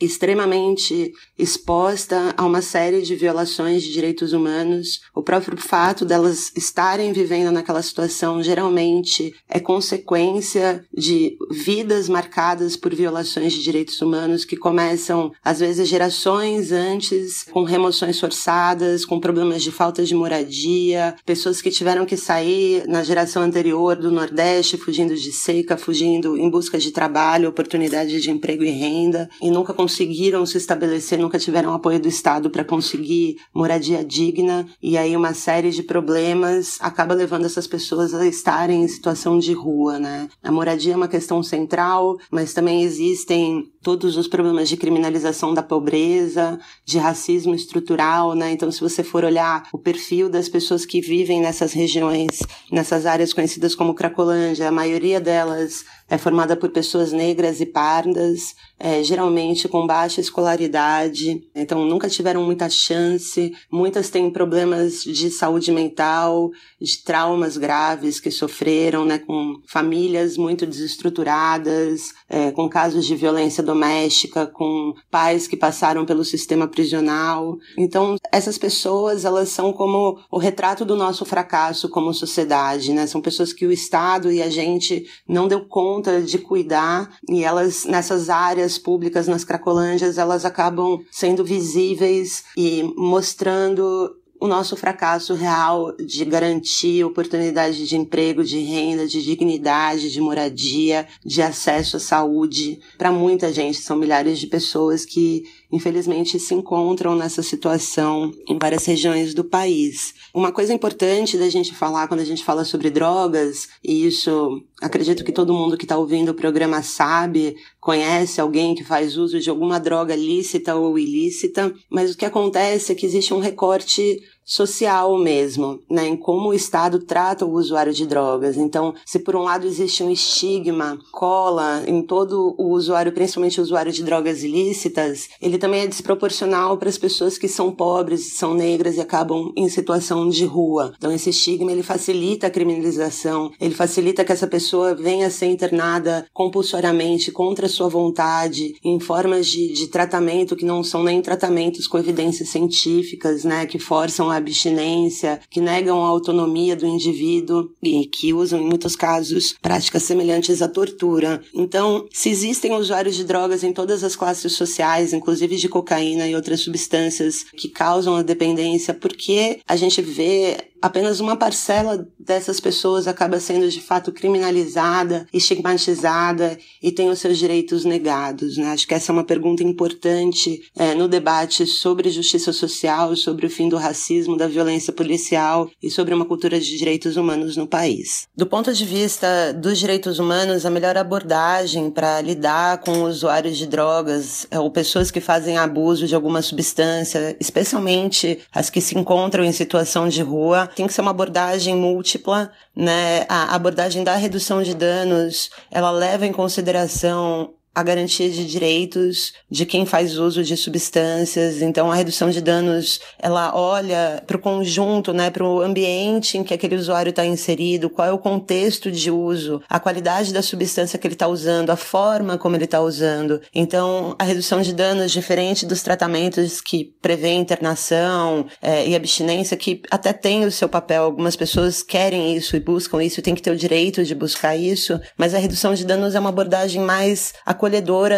extremamente 0.00 1.12
exposta 1.38 2.34
a 2.36 2.44
uma 2.44 2.62
série 2.62 3.02
de 3.02 3.14
violações 3.14 3.82
de 3.82 3.92
direitos 3.92 4.32
humanos. 4.32 5.00
O 5.14 5.22
próprio 5.22 5.56
fato 5.56 6.04
delas 6.04 6.52
estarem 6.56 7.12
vivendo 7.12 7.52
naquela 7.52 7.82
situação 7.82 8.42
geralmente 8.42 9.34
é 9.48 9.60
consequência 9.60 10.84
de 10.96 11.36
vidas 11.50 12.08
marcadas 12.08 12.76
por 12.76 12.94
violações 12.94 13.52
de 13.52 13.62
direitos 13.62 14.00
humanos 14.00 14.44
que 14.44 14.56
começam 14.56 15.32
às 15.44 15.60
vezes 15.60 15.88
gerações 15.88 16.72
antes, 16.72 17.44
com 17.44 17.64
remoções 17.64 18.18
forçadas, 18.18 19.04
com 19.04 19.20
problemas 19.20 19.62
de 19.62 19.70
falta 19.70 20.04
de 20.04 20.14
moradia, 20.14 21.14
pessoas 21.24 21.60
que 21.60 21.70
tiveram 21.70 22.06
que 22.06 22.16
sair 22.16 22.86
na 22.88 23.02
geração 23.02 23.42
anterior 23.42 23.96
do 23.96 24.10
Nordeste 24.10 24.76
fugindo 24.76 25.14
de 25.14 25.32
seca, 25.32 25.76
fugindo 25.76 26.36
em 26.36 26.50
busca 26.50 26.78
de 26.78 26.90
trabalho, 26.90 27.48
oportunidade 27.48 28.20
de 28.20 28.30
emprego 28.30 28.64
e 28.64 28.70
renda 28.70 29.28
e 29.40 29.50
nunca 29.50 29.69
conseguiram 29.74 30.44
se 30.46 30.58
estabelecer, 30.58 31.18
nunca 31.18 31.38
tiveram 31.38 31.72
apoio 31.72 32.00
do 32.00 32.08
Estado 32.08 32.50
para 32.50 32.64
conseguir 32.64 33.36
moradia 33.54 34.04
digna, 34.04 34.66
e 34.82 34.96
aí 34.96 35.16
uma 35.16 35.34
série 35.34 35.70
de 35.70 35.82
problemas 35.82 36.78
acaba 36.80 37.14
levando 37.14 37.46
essas 37.46 37.66
pessoas 37.66 38.14
a 38.14 38.26
estarem 38.26 38.82
em 38.82 38.88
situação 38.88 39.38
de 39.38 39.52
rua, 39.52 39.98
né? 39.98 40.28
A 40.42 40.52
moradia 40.52 40.94
é 40.94 40.96
uma 40.96 41.08
questão 41.08 41.42
central, 41.42 42.18
mas 42.30 42.52
também 42.52 42.82
existem 42.82 43.70
todos 43.82 44.16
os 44.16 44.28
problemas 44.28 44.68
de 44.68 44.76
criminalização 44.76 45.54
da 45.54 45.62
pobreza, 45.62 46.58
de 46.84 46.98
racismo 46.98 47.54
estrutural, 47.54 48.34
né? 48.34 48.52
Então, 48.52 48.70
se 48.70 48.80
você 48.80 49.02
for 49.02 49.24
olhar 49.24 49.68
o 49.72 49.78
perfil 49.78 50.28
das 50.28 50.48
pessoas 50.48 50.84
que 50.84 51.00
vivem 51.00 51.40
nessas 51.40 51.72
regiões, 51.72 52.40
nessas 52.70 53.06
áreas 53.06 53.32
conhecidas 53.32 53.74
como 53.74 53.94
Cracolândia, 53.94 54.68
a 54.68 54.72
maioria 54.72 55.20
delas 55.20 55.84
é 56.10 56.18
formada 56.18 56.56
por 56.56 56.70
pessoas 56.70 57.12
negras 57.12 57.60
e 57.60 57.66
pardas, 57.66 58.56
é, 58.78 59.02
geralmente 59.04 59.68
com 59.68 59.86
baixa 59.86 60.20
escolaridade, 60.20 61.40
então 61.54 61.84
nunca 61.84 62.08
tiveram 62.08 62.42
muita 62.42 62.68
chance. 62.68 63.54
Muitas 63.70 64.10
têm 64.10 64.28
problemas 64.30 65.04
de 65.04 65.30
saúde 65.30 65.70
mental, 65.70 66.50
de 66.80 66.98
traumas 67.04 67.56
graves 67.56 68.18
que 68.18 68.30
sofreram, 68.30 69.04
né, 69.04 69.18
com 69.18 69.60
famílias 69.66 70.36
muito 70.36 70.66
desestruturadas, 70.66 72.12
é, 72.28 72.50
com 72.50 72.68
casos 72.68 73.06
de 73.06 73.14
violência 73.14 73.62
doméstica, 73.62 74.46
com 74.46 74.94
pais 75.10 75.46
que 75.46 75.56
passaram 75.56 76.04
pelo 76.04 76.24
sistema 76.24 76.66
prisional. 76.66 77.56
Então, 77.78 78.16
essas 78.32 78.58
pessoas, 78.58 79.24
elas 79.24 79.50
são 79.50 79.72
como 79.72 80.18
o 80.30 80.38
retrato 80.38 80.84
do 80.84 80.96
nosso 80.96 81.24
fracasso 81.24 81.88
como 81.88 82.12
sociedade, 82.12 82.92
né? 82.92 83.06
São 83.06 83.20
pessoas 83.20 83.52
que 83.52 83.66
o 83.66 83.72
Estado 83.72 84.32
e 84.32 84.42
a 84.42 84.50
gente 84.50 85.06
não 85.28 85.46
deu 85.46 85.60
conta 85.66 85.99
de 86.24 86.38
cuidar 86.38 87.10
e 87.28 87.44
elas, 87.44 87.84
nessas 87.84 88.28
áreas 88.28 88.78
públicas, 88.78 89.26
nas 89.26 89.44
cracolândias, 89.44 90.18
elas 90.18 90.44
acabam 90.44 91.00
sendo 91.10 91.44
visíveis 91.44 92.44
e 92.56 92.82
mostrando 92.96 94.16
o 94.40 94.48
nosso 94.48 94.74
fracasso 94.74 95.34
real 95.34 95.94
de 95.96 96.24
garantir 96.24 97.04
oportunidade 97.04 97.86
de 97.86 97.94
emprego, 97.94 98.42
de 98.42 98.58
renda, 98.58 99.06
de 99.06 99.22
dignidade, 99.22 100.10
de 100.10 100.20
moradia, 100.20 101.06
de 101.24 101.42
acesso 101.42 101.98
à 101.98 102.00
saúde 102.00 102.80
para 102.96 103.12
muita 103.12 103.52
gente. 103.52 103.78
São 103.78 103.98
milhares 103.98 104.38
de 104.38 104.46
pessoas 104.46 105.04
que 105.04 105.44
infelizmente 105.72 106.38
se 106.38 106.54
encontram 106.54 107.14
nessa 107.14 107.42
situação 107.42 108.32
em 108.48 108.58
várias 108.58 108.84
regiões 108.84 109.34
do 109.34 109.44
país. 109.44 110.14
Uma 110.34 110.52
coisa 110.52 110.72
importante 110.72 111.38
da 111.38 111.48
gente 111.48 111.74
falar 111.74 112.08
quando 112.08 112.20
a 112.20 112.24
gente 112.24 112.44
fala 112.44 112.64
sobre 112.64 112.90
drogas, 112.90 113.68
e 113.82 114.06
isso 114.06 114.62
acredito 114.80 115.24
que 115.24 115.32
todo 115.32 115.54
mundo 115.54 115.76
que 115.76 115.84
está 115.84 115.96
ouvindo 115.96 116.30
o 116.30 116.34
programa 116.34 116.82
sabe, 116.82 117.56
conhece 117.80 118.40
alguém 118.40 118.74
que 118.74 118.84
faz 118.84 119.16
uso 119.16 119.38
de 119.38 119.50
alguma 119.50 119.78
droga 119.78 120.14
lícita 120.14 120.74
ou 120.74 120.98
ilícita, 120.98 121.74
mas 121.88 122.12
o 122.12 122.16
que 122.16 122.24
acontece 122.24 122.92
é 122.92 122.94
que 122.94 123.06
existe 123.06 123.34
um 123.34 123.40
recorte 123.40 124.20
social 124.50 125.16
mesmo, 125.16 125.80
né, 125.88 126.08
em 126.08 126.16
como 126.16 126.48
o 126.48 126.54
Estado 126.54 126.98
trata 126.98 127.46
o 127.46 127.52
usuário 127.52 127.92
de 127.92 128.04
drogas. 128.04 128.56
Então, 128.56 128.92
se 129.06 129.20
por 129.20 129.36
um 129.36 129.42
lado 129.42 129.64
existe 129.64 130.02
um 130.02 130.10
estigma, 130.10 130.98
cola 131.12 131.84
em 131.86 132.02
todo 132.02 132.56
o 132.58 132.72
usuário, 132.72 133.12
principalmente 133.12 133.60
o 133.60 133.62
usuário 133.62 133.92
de 133.92 134.02
drogas 134.02 134.42
ilícitas, 134.42 135.28
ele 135.40 135.56
também 135.56 135.82
é 135.82 135.86
desproporcional 135.86 136.76
para 136.78 136.88
as 136.88 136.98
pessoas 136.98 137.38
que 137.38 137.46
são 137.46 137.70
pobres, 137.70 138.36
são 138.36 138.52
negras 138.52 138.96
e 138.96 139.00
acabam 139.00 139.52
em 139.56 139.68
situação 139.68 140.28
de 140.28 140.44
rua. 140.44 140.94
Então, 140.98 141.12
esse 141.12 141.30
estigma 141.30 141.70
ele 141.70 141.84
facilita 141.84 142.48
a 142.48 142.50
criminalização, 142.50 143.52
ele 143.60 143.74
facilita 143.74 144.24
que 144.24 144.32
essa 144.32 144.48
pessoa 144.48 144.96
venha 144.96 145.28
a 145.28 145.30
ser 145.30 145.46
internada 145.46 146.26
compulsoriamente 146.34 147.30
contra 147.30 147.68
sua 147.68 147.88
vontade, 147.88 148.74
em 148.82 148.98
formas 148.98 149.46
de, 149.46 149.72
de 149.74 149.86
tratamento 149.86 150.56
que 150.56 150.64
não 150.64 150.82
são 150.82 151.04
nem 151.04 151.22
tratamentos 151.22 151.86
com 151.86 151.98
evidências 151.98 152.48
científicas, 152.48 153.44
né, 153.44 153.64
que 153.64 153.78
forçam 153.78 154.28
a 154.28 154.39
abstinência, 154.40 155.40
que 155.48 155.60
negam 155.60 156.04
a 156.04 156.08
autonomia 156.08 156.74
do 156.74 156.86
indivíduo 156.86 157.70
e 157.82 158.06
que 158.06 158.32
usam, 158.32 158.60
em 158.60 158.66
muitos 158.66 158.96
casos, 158.96 159.54
práticas 159.60 160.02
semelhantes 160.02 160.62
à 160.62 160.68
tortura. 160.68 161.40
Então, 161.54 162.06
se 162.12 162.28
existem 162.28 162.72
usuários 162.74 163.16
de 163.16 163.24
drogas 163.24 163.62
em 163.62 163.72
todas 163.72 164.02
as 164.02 164.16
classes 164.16 164.52
sociais, 164.52 165.12
inclusive 165.12 165.56
de 165.56 165.68
cocaína 165.68 166.26
e 166.26 166.34
outras 166.34 166.60
substâncias 166.60 167.44
que 167.56 167.68
causam 167.68 168.16
a 168.16 168.22
dependência, 168.22 168.94
por 168.94 169.12
que 169.12 169.60
a 169.66 169.76
gente 169.76 170.02
vê 170.02 170.70
apenas 170.80 171.20
uma 171.20 171.36
parcela 171.36 172.08
dessas 172.18 172.58
pessoas 172.58 173.06
acaba 173.06 173.38
sendo 173.38 173.68
de 173.68 173.80
fato 173.80 174.12
criminalizada, 174.12 175.26
estigmatizada 175.32 176.58
e 176.82 176.90
tem 176.90 177.10
os 177.10 177.18
seus 177.18 177.38
direitos 177.38 177.84
negados. 177.84 178.56
Né? 178.56 178.66
Acho 178.72 178.86
que 178.86 178.94
essa 178.94 179.12
é 179.12 179.14
uma 179.14 179.24
pergunta 179.24 179.62
importante 179.62 180.62
é, 180.74 180.94
no 180.94 181.08
debate 181.08 181.66
sobre 181.66 182.10
justiça 182.10 182.52
social, 182.52 183.14
sobre 183.14 183.46
o 183.46 183.50
fim 183.50 183.68
do 183.68 183.76
racismo, 183.76 184.19
da 184.36 184.46
violência 184.46 184.92
policial 184.92 185.70
e 185.82 185.90
sobre 185.90 186.14
uma 186.14 186.24
cultura 186.24 186.58
de 186.58 186.76
direitos 186.76 187.16
humanos 187.16 187.56
no 187.56 187.66
país. 187.66 188.26
Do 188.36 188.46
ponto 188.46 188.72
de 188.72 188.84
vista 188.84 189.52
dos 189.52 189.78
direitos 189.78 190.18
humanos, 190.18 190.64
a 190.64 190.70
melhor 190.70 190.96
abordagem 190.96 191.90
para 191.90 192.20
lidar 192.20 192.78
com 192.78 193.02
usuários 193.02 193.56
de 193.56 193.66
drogas 193.66 194.46
é, 194.50 194.58
ou 194.58 194.70
pessoas 194.70 195.10
que 195.10 195.20
fazem 195.20 195.58
abuso 195.58 196.06
de 196.06 196.14
alguma 196.14 196.42
substância, 196.42 197.36
especialmente 197.40 198.38
as 198.52 198.70
que 198.70 198.80
se 198.80 198.98
encontram 198.98 199.44
em 199.44 199.52
situação 199.52 200.08
de 200.08 200.22
rua, 200.22 200.68
tem 200.74 200.86
que 200.86 200.92
ser 200.92 201.00
uma 201.00 201.10
abordagem 201.10 201.76
múltipla, 201.76 202.50
né? 202.74 203.26
A 203.28 203.54
abordagem 203.54 204.04
da 204.04 204.16
redução 204.16 204.62
de 204.62 204.74
danos, 204.74 205.50
ela 205.70 205.90
leva 205.90 206.26
em 206.26 206.32
consideração 206.32 207.54
a 207.74 207.82
garantia 207.82 208.28
de 208.28 208.44
direitos 208.44 209.32
de 209.50 209.64
quem 209.64 209.86
faz 209.86 210.18
uso 210.18 210.42
de 210.42 210.56
substâncias. 210.56 211.62
Então, 211.62 211.90
a 211.90 211.94
redução 211.94 212.28
de 212.28 212.40
danos, 212.40 213.00
ela 213.18 213.54
olha 213.54 214.22
para 214.26 214.36
o 214.36 214.40
conjunto, 214.40 215.12
né, 215.12 215.30
para 215.30 215.44
o 215.44 215.60
ambiente 215.60 216.36
em 216.36 216.44
que 216.44 216.52
aquele 216.52 216.74
usuário 216.74 217.10
está 217.10 217.24
inserido, 217.24 217.88
qual 217.88 218.08
é 218.08 218.12
o 218.12 218.18
contexto 218.18 218.90
de 218.90 219.10
uso, 219.10 219.62
a 219.68 219.80
qualidade 219.80 220.32
da 220.32 220.42
substância 220.42 220.98
que 220.98 221.06
ele 221.06 221.14
está 221.14 221.26
usando, 221.26 221.70
a 221.70 221.76
forma 221.76 222.36
como 222.36 222.56
ele 222.56 222.64
está 222.64 222.80
usando. 222.80 223.40
Então, 223.54 224.14
a 224.18 224.24
redução 224.24 224.60
de 224.60 224.74
danos, 224.74 225.12
diferente 225.12 225.64
dos 225.64 225.82
tratamentos 225.82 226.60
que 226.60 226.92
prevê 227.00 227.32
internação 227.32 228.46
é, 228.60 228.86
e 228.86 228.94
abstinência, 228.94 229.56
que 229.56 229.80
até 229.90 230.12
tem 230.12 230.44
o 230.44 230.52
seu 230.52 230.68
papel. 230.68 231.04
Algumas 231.04 231.36
pessoas 231.36 231.82
querem 231.82 232.36
isso 232.36 232.56
e 232.56 232.60
buscam 232.60 233.02
isso, 233.02 233.22
tem 233.22 233.34
que 233.34 233.42
ter 233.42 233.50
o 233.52 233.56
direito 233.56 234.04
de 234.04 234.14
buscar 234.14 234.54
isso, 234.54 235.00
mas 235.16 235.34
a 235.34 235.38
redução 235.38 235.72
de 235.72 235.84
danos 235.84 236.14
é 236.14 236.20
uma 236.20 236.28
abordagem 236.28 236.82
mais 236.82 237.32
acolhedora 237.46 237.69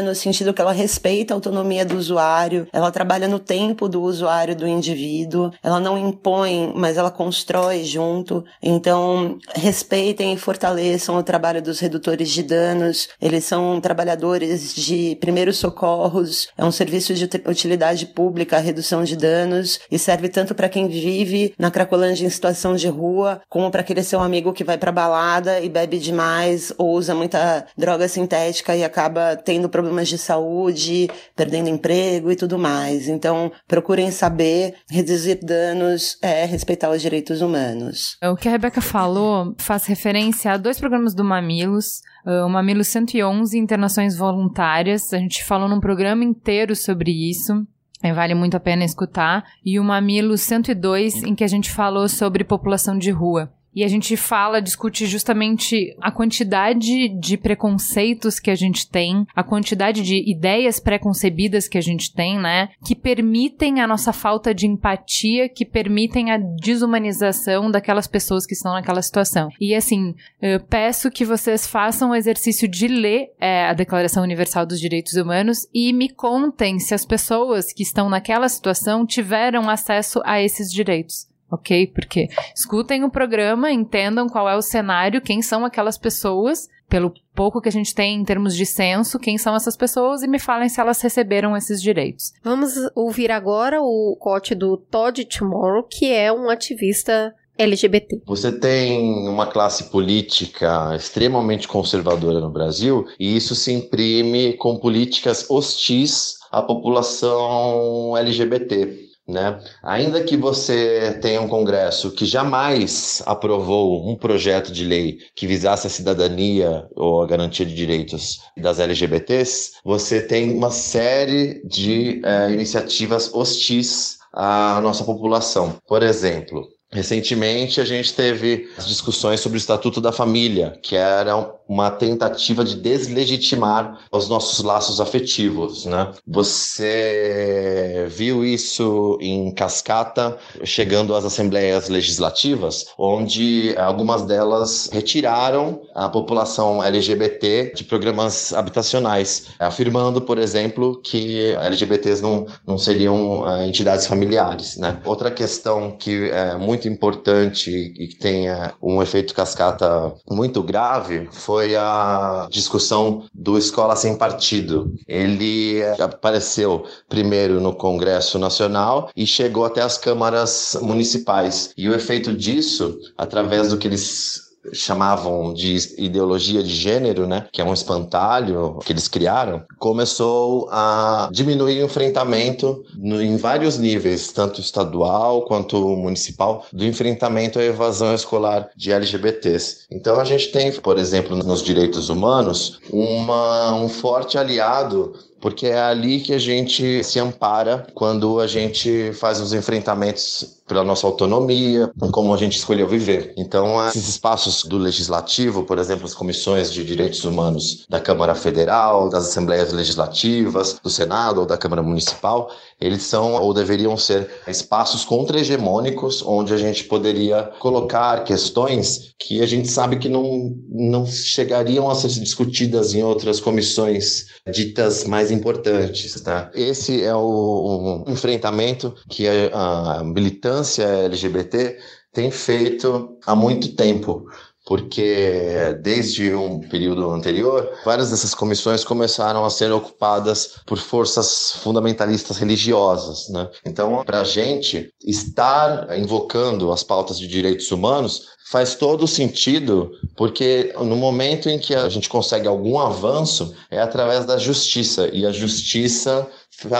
no 0.02 0.14
sentido 0.14 0.54
que 0.54 0.60
ela 0.60 0.72
respeita 0.72 1.34
a 1.34 1.36
autonomia 1.36 1.84
do 1.84 1.96
usuário, 1.96 2.66
ela 2.72 2.90
trabalha 2.90 3.28
no 3.28 3.38
tempo 3.38 3.88
do 3.88 4.02
usuário, 4.02 4.56
do 4.56 4.66
indivíduo, 4.66 5.50
ela 5.62 5.80
não 5.80 5.98
impõe, 5.98 6.72
mas 6.74 6.96
ela 6.96 7.10
constrói 7.10 7.84
junto. 7.84 8.44
Então, 8.62 9.38
respeitem 9.54 10.32
e 10.32 10.38
fortaleçam 10.38 11.16
o 11.16 11.22
trabalho 11.22 11.62
dos 11.62 11.80
redutores 11.80 12.30
de 12.30 12.42
danos. 12.42 13.08
Eles 13.20 13.44
são 13.44 13.80
trabalhadores 13.80 14.74
de 14.74 15.16
primeiros 15.20 15.56
socorros, 15.56 16.48
é 16.56 16.64
um 16.64 16.72
serviço 16.72 17.14
de 17.14 17.28
utilidade 17.46 18.06
pública 18.06 18.56
a 18.56 18.60
redução 18.60 19.04
de 19.04 19.16
danos 19.16 19.80
e 19.90 19.98
serve 19.98 20.28
tanto 20.28 20.54
para 20.54 20.68
quem 20.68 20.88
vive 20.88 21.54
na 21.58 21.70
Cracolândia 21.70 22.26
em 22.26 22.30
situação 22.30 22.74
de 22.74 22.88
rua, 22.88 23.40
como 23.48 23.70
para 23.70 23.80
aquele 23.80 24.02
seu 24.02 24.20
amigo 24.20 24.52
que 24.52 24.64
vai 24.64 24.78
para 24.78 24.92
balada 24.92 25.60
e 25.60 25.68
bebe 25.68 25.98
demais 25.98 26.72
ou 26.78 26.90
usa 26.92 27.14
muita 27.14 27.66
droga 27.76 28.08
sintética 28.08 28.76
e 28.76 28.84
acaba 28.84 29.31
tendo 29.36 29.68
problemas 29.68 30.08
de 30.08 30.18
saúde, 30.18 31.08
perdendo 31.34 31.68
emprego 31.68 32.30
e 32.30 32.36
tudo 32.36 32.58
mais. 32.58 33.08
Então, 33.08 33.50
procurem 33.66 34.10
saber 34.10 34.74
reduzir 34.90 35.40
danos, 35.42 36.18
é, 36.22 36.44
respeitar 36.44 36.90
os 36.90 37.02
direitos 37.02 37.40
humanos. 37.40 38.16
O 38.22 38.36
que 38.36 38.48
a 38.48 38.52
Rebeca 38.52 38.80
falou 38.80 39.54
faz 39.58 39.86
referência 39.86 40.52
a 40.52 40.56
dois 40.56 40.78
programas 40.78 41.14
do 41.14 41.24
Mamilos, 41.24 42.02
o 42.24 42.48
Mamilos 42.48 42.88
111 42.88 43.58
Internações 43.58 44.16
Voluntárias. 44.16 45.12
A 45.12 45.18
gente 45.18 45.44
falou 45.44 45.68
num 45.68 45.80
programa 45.80 46.24
inteiro 46.24 46.76
sobre 46.76 47.10
isso. 47.10 47.66
Vale 48.14 48.34
muito 48.34 48.56
a 48.56 48.60
pena 48.60 48.84
escutar. 48.84 49.44
E 49.64 49.78
o 49.78 49.84
Mamilo 49.84 50.36
102, 50.36 51.22
em 51.22 51.34
que 51.34 51.44
a 51.44 51.48
gente 51.48 51.70
falou 51.70 52.08
sobre 52.08 52.42
população 52.42 52.98
de 52.98 53.10
rua. 53.10 53.52
E 53.74 53.82
a 53.82 53.88
gente 53.88 54.16
fala, 54.16 54.60
discute 54.60 55.06
justamente 55.06 55.96
a 56.00 56.10
quantidade 56.10 57.08
de 57.08 57.36
preconceitos 57.36 58.38
que 58.38 58.50
a 58.50 58.54
gente 58.54 58.88
tem, 58.88 59.26
a 59.34 59.42
quantidade 59.42 60.02
de 60.02 60.30
ideias 60.30 60.78
preconcebidas 60.78 61.66
que 61.66 61.78
a 61.78 61.80
gente 61.80 62.12
tem, 62.12 62.38
né? 62.38 62.68
Que 62.84 62.94
permitem 62.94 63.80
a 63.80 63.86
nossa 63.86 64.12
falta 64.12 64.54
de 64.54 64.66
empatia, 64.66 65.48
que 65.48 65.64
permitem 65.64 66.30
a 66.30 66.38
desumanização 66.38 67.70
daquelas 67.70 68.06
pessoas 68.06 68.46
que 68.46 68.54
estão 68.54 68.72
naquela 68.72 69.00
situação. 69.00 69.48
E 69.60 69.74
assim, 69.74 70.14
eu 70.40 70.60
peço 70.60 71.10
que 71.10 71.24
vocês 71.24 71.66
façam 71.66 72.10
o 72.10 72.14
exercício 72.14 72.68
de 72.68 72.86
ler 72.86 73.30
é, 73.40 73.66
a 73.66 73.72
Declaração 73.72 74.22
Universal 74.22 74.66
dos 74.66 74.80
Direitos 74.80 75.14
Humanos 75.14 75.66
e 75.72 75.92
me 75.92 76.08
contem 76.08 76.78
se 76.78 76.94
as 76.94 77.06
pessoas 77.06 77.72
que 77.72 77.82
estão 77.82 78.08
naquela 78.08 78.48
situação 78.48 79.06
tiveram 79.06 79.68
acesso 79.70 80.20
a 80.24 80.40
esses 80.40 80.70
direitos 80.70 81.31
ok? 81.52 81.86
Porque 81.88 82.28
escutem 82.56 83.04
o 83.04 83.10
programa, 83.10 83.70
entendam 83.70 84.28
qual 84.28 84.48
é 84.48 84.56
o 84.56 84.62
cenário, 84.62 85.20
quem 85.20 85.42
são 85.42 85.64
aquelas 85.64 85.98
pessoas, 85.98 86.68
pelo 86.88 87.12
pouco 87.34 87.60
que 87.60 87.68
a 87.68 87.72
gente 87.72 87.94
tem 87.94 88.16
em 88.16 88.24
termos 88.24 88.56
de 88.56 88.66
censo, 88.66 89.18
quem 89.18 89.38
são 89.38 89.54
essas 89.54 89.76
pessoas 89.76 90.22
e 90.22 90.28
me 90.28 90.38
falem 90.38 90.68
se 90.68 90.80
elas 90.80 91.00
receberam 91.00 91.56
esses 91.56 91.80
direitos. 91.80 92.32
Vamos 92.42 92.72
ouvir 92.94 93.30
agora 93.30 93.80
o 93.82 94.16
corte 94.18 94.54
do 94.54 94.76
Todd 94.76 95.24
Tomorrow, 95.24 95.84
que 95.84 96.10
é 96.12 96.32
um 96.32 96.50
ativista 96.50 97.34
LGBT. 97.58 98.22
Você 98.26 98.50
tem 98.50 99.28
uma 99.28 99.46
classe 99.46 99.84
política 99.84 100.94
extremamente 100.96 101.68
conservadora 101.68 102.40
no 102.40 102.50
Brasil 102.50 103.06
e 103.18 103.36
isso 103.36 103.54
se 103.54 103.72
imprime 103.72 104.54
com 104.54 104.78
políticas 104.78 105.48
hostis 105.50 106.38
à 106.50 106.62
população 106.62 108.16
LGBT. 108.16 109.11
Né? 109.26 109.60
Ainda 109.84 110.22
que 110.24 110.36
você 110.36 111.16
tenha 111.22 111.40
um 111.40 111.48
Congresso 111.48 112.10
que 112.10 112.26
jamais 112.26 113.22
aprovou 113.24 114.08
um 114.08 114.16
projeto 114.16 114.72
de 114.72 114.84
lei 114.84 115.18
que 115.36 115.46
visasse 115.46 115.86
a 115.86 115.90
cidadania 115.90 116.88
ou 116.96 117.22
a 117.22 117.26
garantia 117.26 117.64
de 117.64 117.74
direitos 117.74 118.40
das 118.56 118.80
LGBTs, 118.80 119.74
você 119.84 120.20
tem 120.20 120.52
uma 120.52 120.72
série 120.72 121.62
de 121.64 122.20
é, 122.24 122.50
iniciativas 122.50 123.32
hostis 123.32 124.18
à 124.32 124.80
nossa 124.82 125.04
população. 125.04 125.76
Por 125.86 126.02
exemplo, 126.02 126.66
Recentemente, 126.94 127.80
a 127.80 127.86
gente 127.86 128.12
teve 128.12 128.68
discussões 128.86 129.40
sobre 129.40 129.56
o 129.56 129.58
Estatuto 129.58 129.98
da 129.98 130.12
Família, 130.12 130.78
que 130.82 130.94
era 130.94 131.61
uma 131.72 131.90
tentativa 131.90 132.62
de 132.62 132.76
deslegitimar 132.76 133.98
os 134.12 134.28
nossos 134.28 134.62
laços 134.62 135.00
afetivos. 135.00 135.86
Né? 135.86 136.12
Você 136.26 138.06
viu 138.10 138.44
isso 138.44 139.16
em 139.22 139.50
cascata, 139.54 140.36
chegando 140.64 141.14
às 141.14 141.24
assembleias 141.24 141.88
legislativas, 141.88 142.88
onde 142.98 143.74
algumas 143.78 144.22
delas 144.22 144.90
retiraram 144.92 145.80
a 145.94 146.10
população 146.10 146.84
LGBT 146.84 147.72
de 147.74 147.84
programas 147.84 148.52
habitacionais, 148.52 149.46
afirmando, 149.58 150.20
por 150.20 150.36
exemplo, 150.36 151.00
que 151.00 151.52
LGBTs 151.54 152.22
não, 152.22 152.46
não 152.66 152.76
seriam 152.76 153.40
uh, 153.40 153.62
entidades 153.62 154.06
familiares. 154.06 154.76
Né? 154.76 155.00
Outra 155.06 155.30
questão 155.30 155.92
que 155.92 156.28
é 156.28 156.54
muito 156.54 156.86
importante 156.86 157.70
e 157.70 158.08
que 158.08 158.16
tenha 158.16 158.74
um 158.82 159.00
efeito 159.00 159.32
cascata 159.34 160.12
muito 160.28 160.62
grave 160.62 161.28
foi 161.32 161.61
a 161.76 162.46
discussão 162.50 163.24
do 163.32 163.56
Escola 163.58 163.96
Sem 163.96 164.16
Partido. 164.16 164.94
Ele 165.06 165.82
apareceu 165.98 166.84
primeiro 167.08 167.60
no 167.60 167.74
Congresso 167.74 168.38
Nacional 168.38 169.10
e 169.16 169.26
chegou 169.26 169.64
até 169.64 169.82
as 169.82 169.98
câmaras 169.98 170.76
municipais. 170.80 171.72
E 171.76 171.88
o 171.88 171.94
efeito 171.94 172.34
disso, 172.34 172.98
através 173.16 173.70
do 173.70 173.78
que 173.78 173.88
eles 173.88 174.51
chamavam 174.72 175.52
de 175.52 175.76
ideologia 175.98 176.62
de 176.62 176.74
gênero, 176.74 177.26
né, 177.26 177.46
que 177.52 177.60
é 177.60 177.64
um 177.64 177.72
espantalho 177.72 178.78
que 178.84 178.92
eles 178.92 179.08
criaram, 179.08 179.62
começou 179.78 180.68
a 180.70 181.28
diminuir 181.32 181.82
o 181.82 181.86
enfrentamento 181.86 182.84
no, 182.96 183.20
em 183.20 183.36
vários 183.36 183.78
níveis, 183.78 184.32
tanto 184.32 184.60
estadual 184.60 185.42
quanto 185.42 185.78
municipal, 185.96 186.64
do 186.72 186.84
enfrentamento 186.84 187.58
à 187.58 187.64
evasão 187.64 188.14
escolar 188.14 188.68
de 188.76 188.92
LGBTs. 188.92 189.86
Então 189.90 190.20
a 190.20 190.24
gente 190.24 190.52
tem, 190.52 190.72
por 190.72 190.98
exemplo, 190.98 191.36
nos 191.36 191.62
direitos 191.62 192.08
humanos, 192.08 192.78
uma, 192.90 193.74
um 193.74 193.88
forte 193.88 194.38
aliado 194.38 195.12
porque 195.42 195.66
é 195.66 195.80
ali 195.80 196.20
que 196.20 196.32
a 196.32 196.38
gente 196.38 197.02
se 197.02 197.18
ampara 197.18 197.84
quando 197.94 198.38
a 198.38 198.46
gente 198.46 199.12
faz 199.14 199.40
os 199.40 199.52
enfrentamentos 199.52 200.61
pela 200.72 200.82
nossa 200.82 201.06
autonomia, 201.06 201.92
como 202.10 202.32
a 202.32 202.36
gente 202.38 202.56
escolheu 202.56 202.88
viver. 202.88 203.34
Então, 203.36 203.86
esses 203.88 204.08
espaços 204.08 204.64
do 204.64 204.78
legislativo, 204.78 205.64
por 205.64 205.78
exemplo, 205.78 206.06
as 206.06 206.14
comissões 206.14 206.72
de 206.72 206.82
direitos 206.82 207.24
humanos 207.24 207.84
da 207.90 208.00
Câmara 208.00 208.34
Federal, 208.34 209.10
das 209.10 209.28
Assembleias 209.28 209.70
Legislativas, 209.70 210.80
do 210.82 210.88
Senado 210.88 211.40
ou 211.40 211.46
da 211.46 211.58
Câmara 211.58 211.82
Municipal, 211.82 212.50
eles 212.80 213.02
são 213.02 213.34
ou 213.34 213.52
deveriam 213.52 213.96
ser 213.98 214.28
espaços 214.48 215.04
contra-hegemônicos 215.04 216.22
onde 216.24 216.54
a 216.54 216.56
gente 216.56 216.84
poderia 216.84 217.44
colocar 217.60 218.24
questões 218.24 219.12
que 219.18 219.42
a 219.42 219.46
gente 219.46 219.68
sabe 219.68 219.98
que 219.98 220.08
não, 220.08 220.56
não 220.68 221.06
chegariam 221.06 221.88
a 221.90 221.94
ser 221.94 222.08
discutidas 222.08 222.94
em 222.94 223.02
outras 223.02 223.38
comissões 223.40 224.26
ditas 224.50 225.04
mais 225.04 225.30
importantes. 225.30 226.20
Tá? 226.20 226.50
Esse 226.54 227.04
é 227.04 227.14
o, 227.14 228.04
o 228.06 228.10
enfrentamento 228.10 228.94
que 229.08 229.28
a, 229.28 229.98
a 230.00 230.04
militância 230.04 230.61
LGBT 230.78 231.78
tem 232.12 232.30
feito 232.30 233.16
há 233.24 233.34
muito 233.34 233.74
tempo 233.74 234.26
porque 234.64 235.76
desde 235.82 236.32
um 236.34 236.60
período 236.60 237.10
anterior, 237.10 237.68
várias 237.84 238.10
dessas 238.10 238.34
comissões 238.34 238.84
começaram 238.84 239.44
a 239.44 239.50
ser 239.50 239.72
ocupadas 239.72 240.60
por 240.66 240.78
forças 240.78 241.52
fundamentalistas 241.62 242.38
religiosas. 242.38 243.28
Né? 243.28 243.48
Então, 243.66 244.04
para 244.04 244.20
a 244.20 244.24
gente 244.24 244.92
estar 245.04 245.98
invocando 245.98 246.70
as 246.70 246.82
pautas 246.82 247.18
de 247.18 247.26
direitos 247.26 247.70
humanos 247.70 248.28
faz 248.52 248.74
todo 248.74 249.08
sentido, 249.08 249.92
porque 250.14 250.74
no 250.78 250.94
momento 250.94 251.48
em 251.48 251.58
que 251.58 251.74
a 251.74 251.88
gente 251.88 252.08
consegue 252.08 252.46
algum 252.46 252.78
avanço 252.78 253.54
é 253.70 253.80
através 253.80 254.26
da 254.26 254.36
justiça, 254.36 255.08
e 255.10 255.24
a 255.24 255.32
justiça 255.32 256.28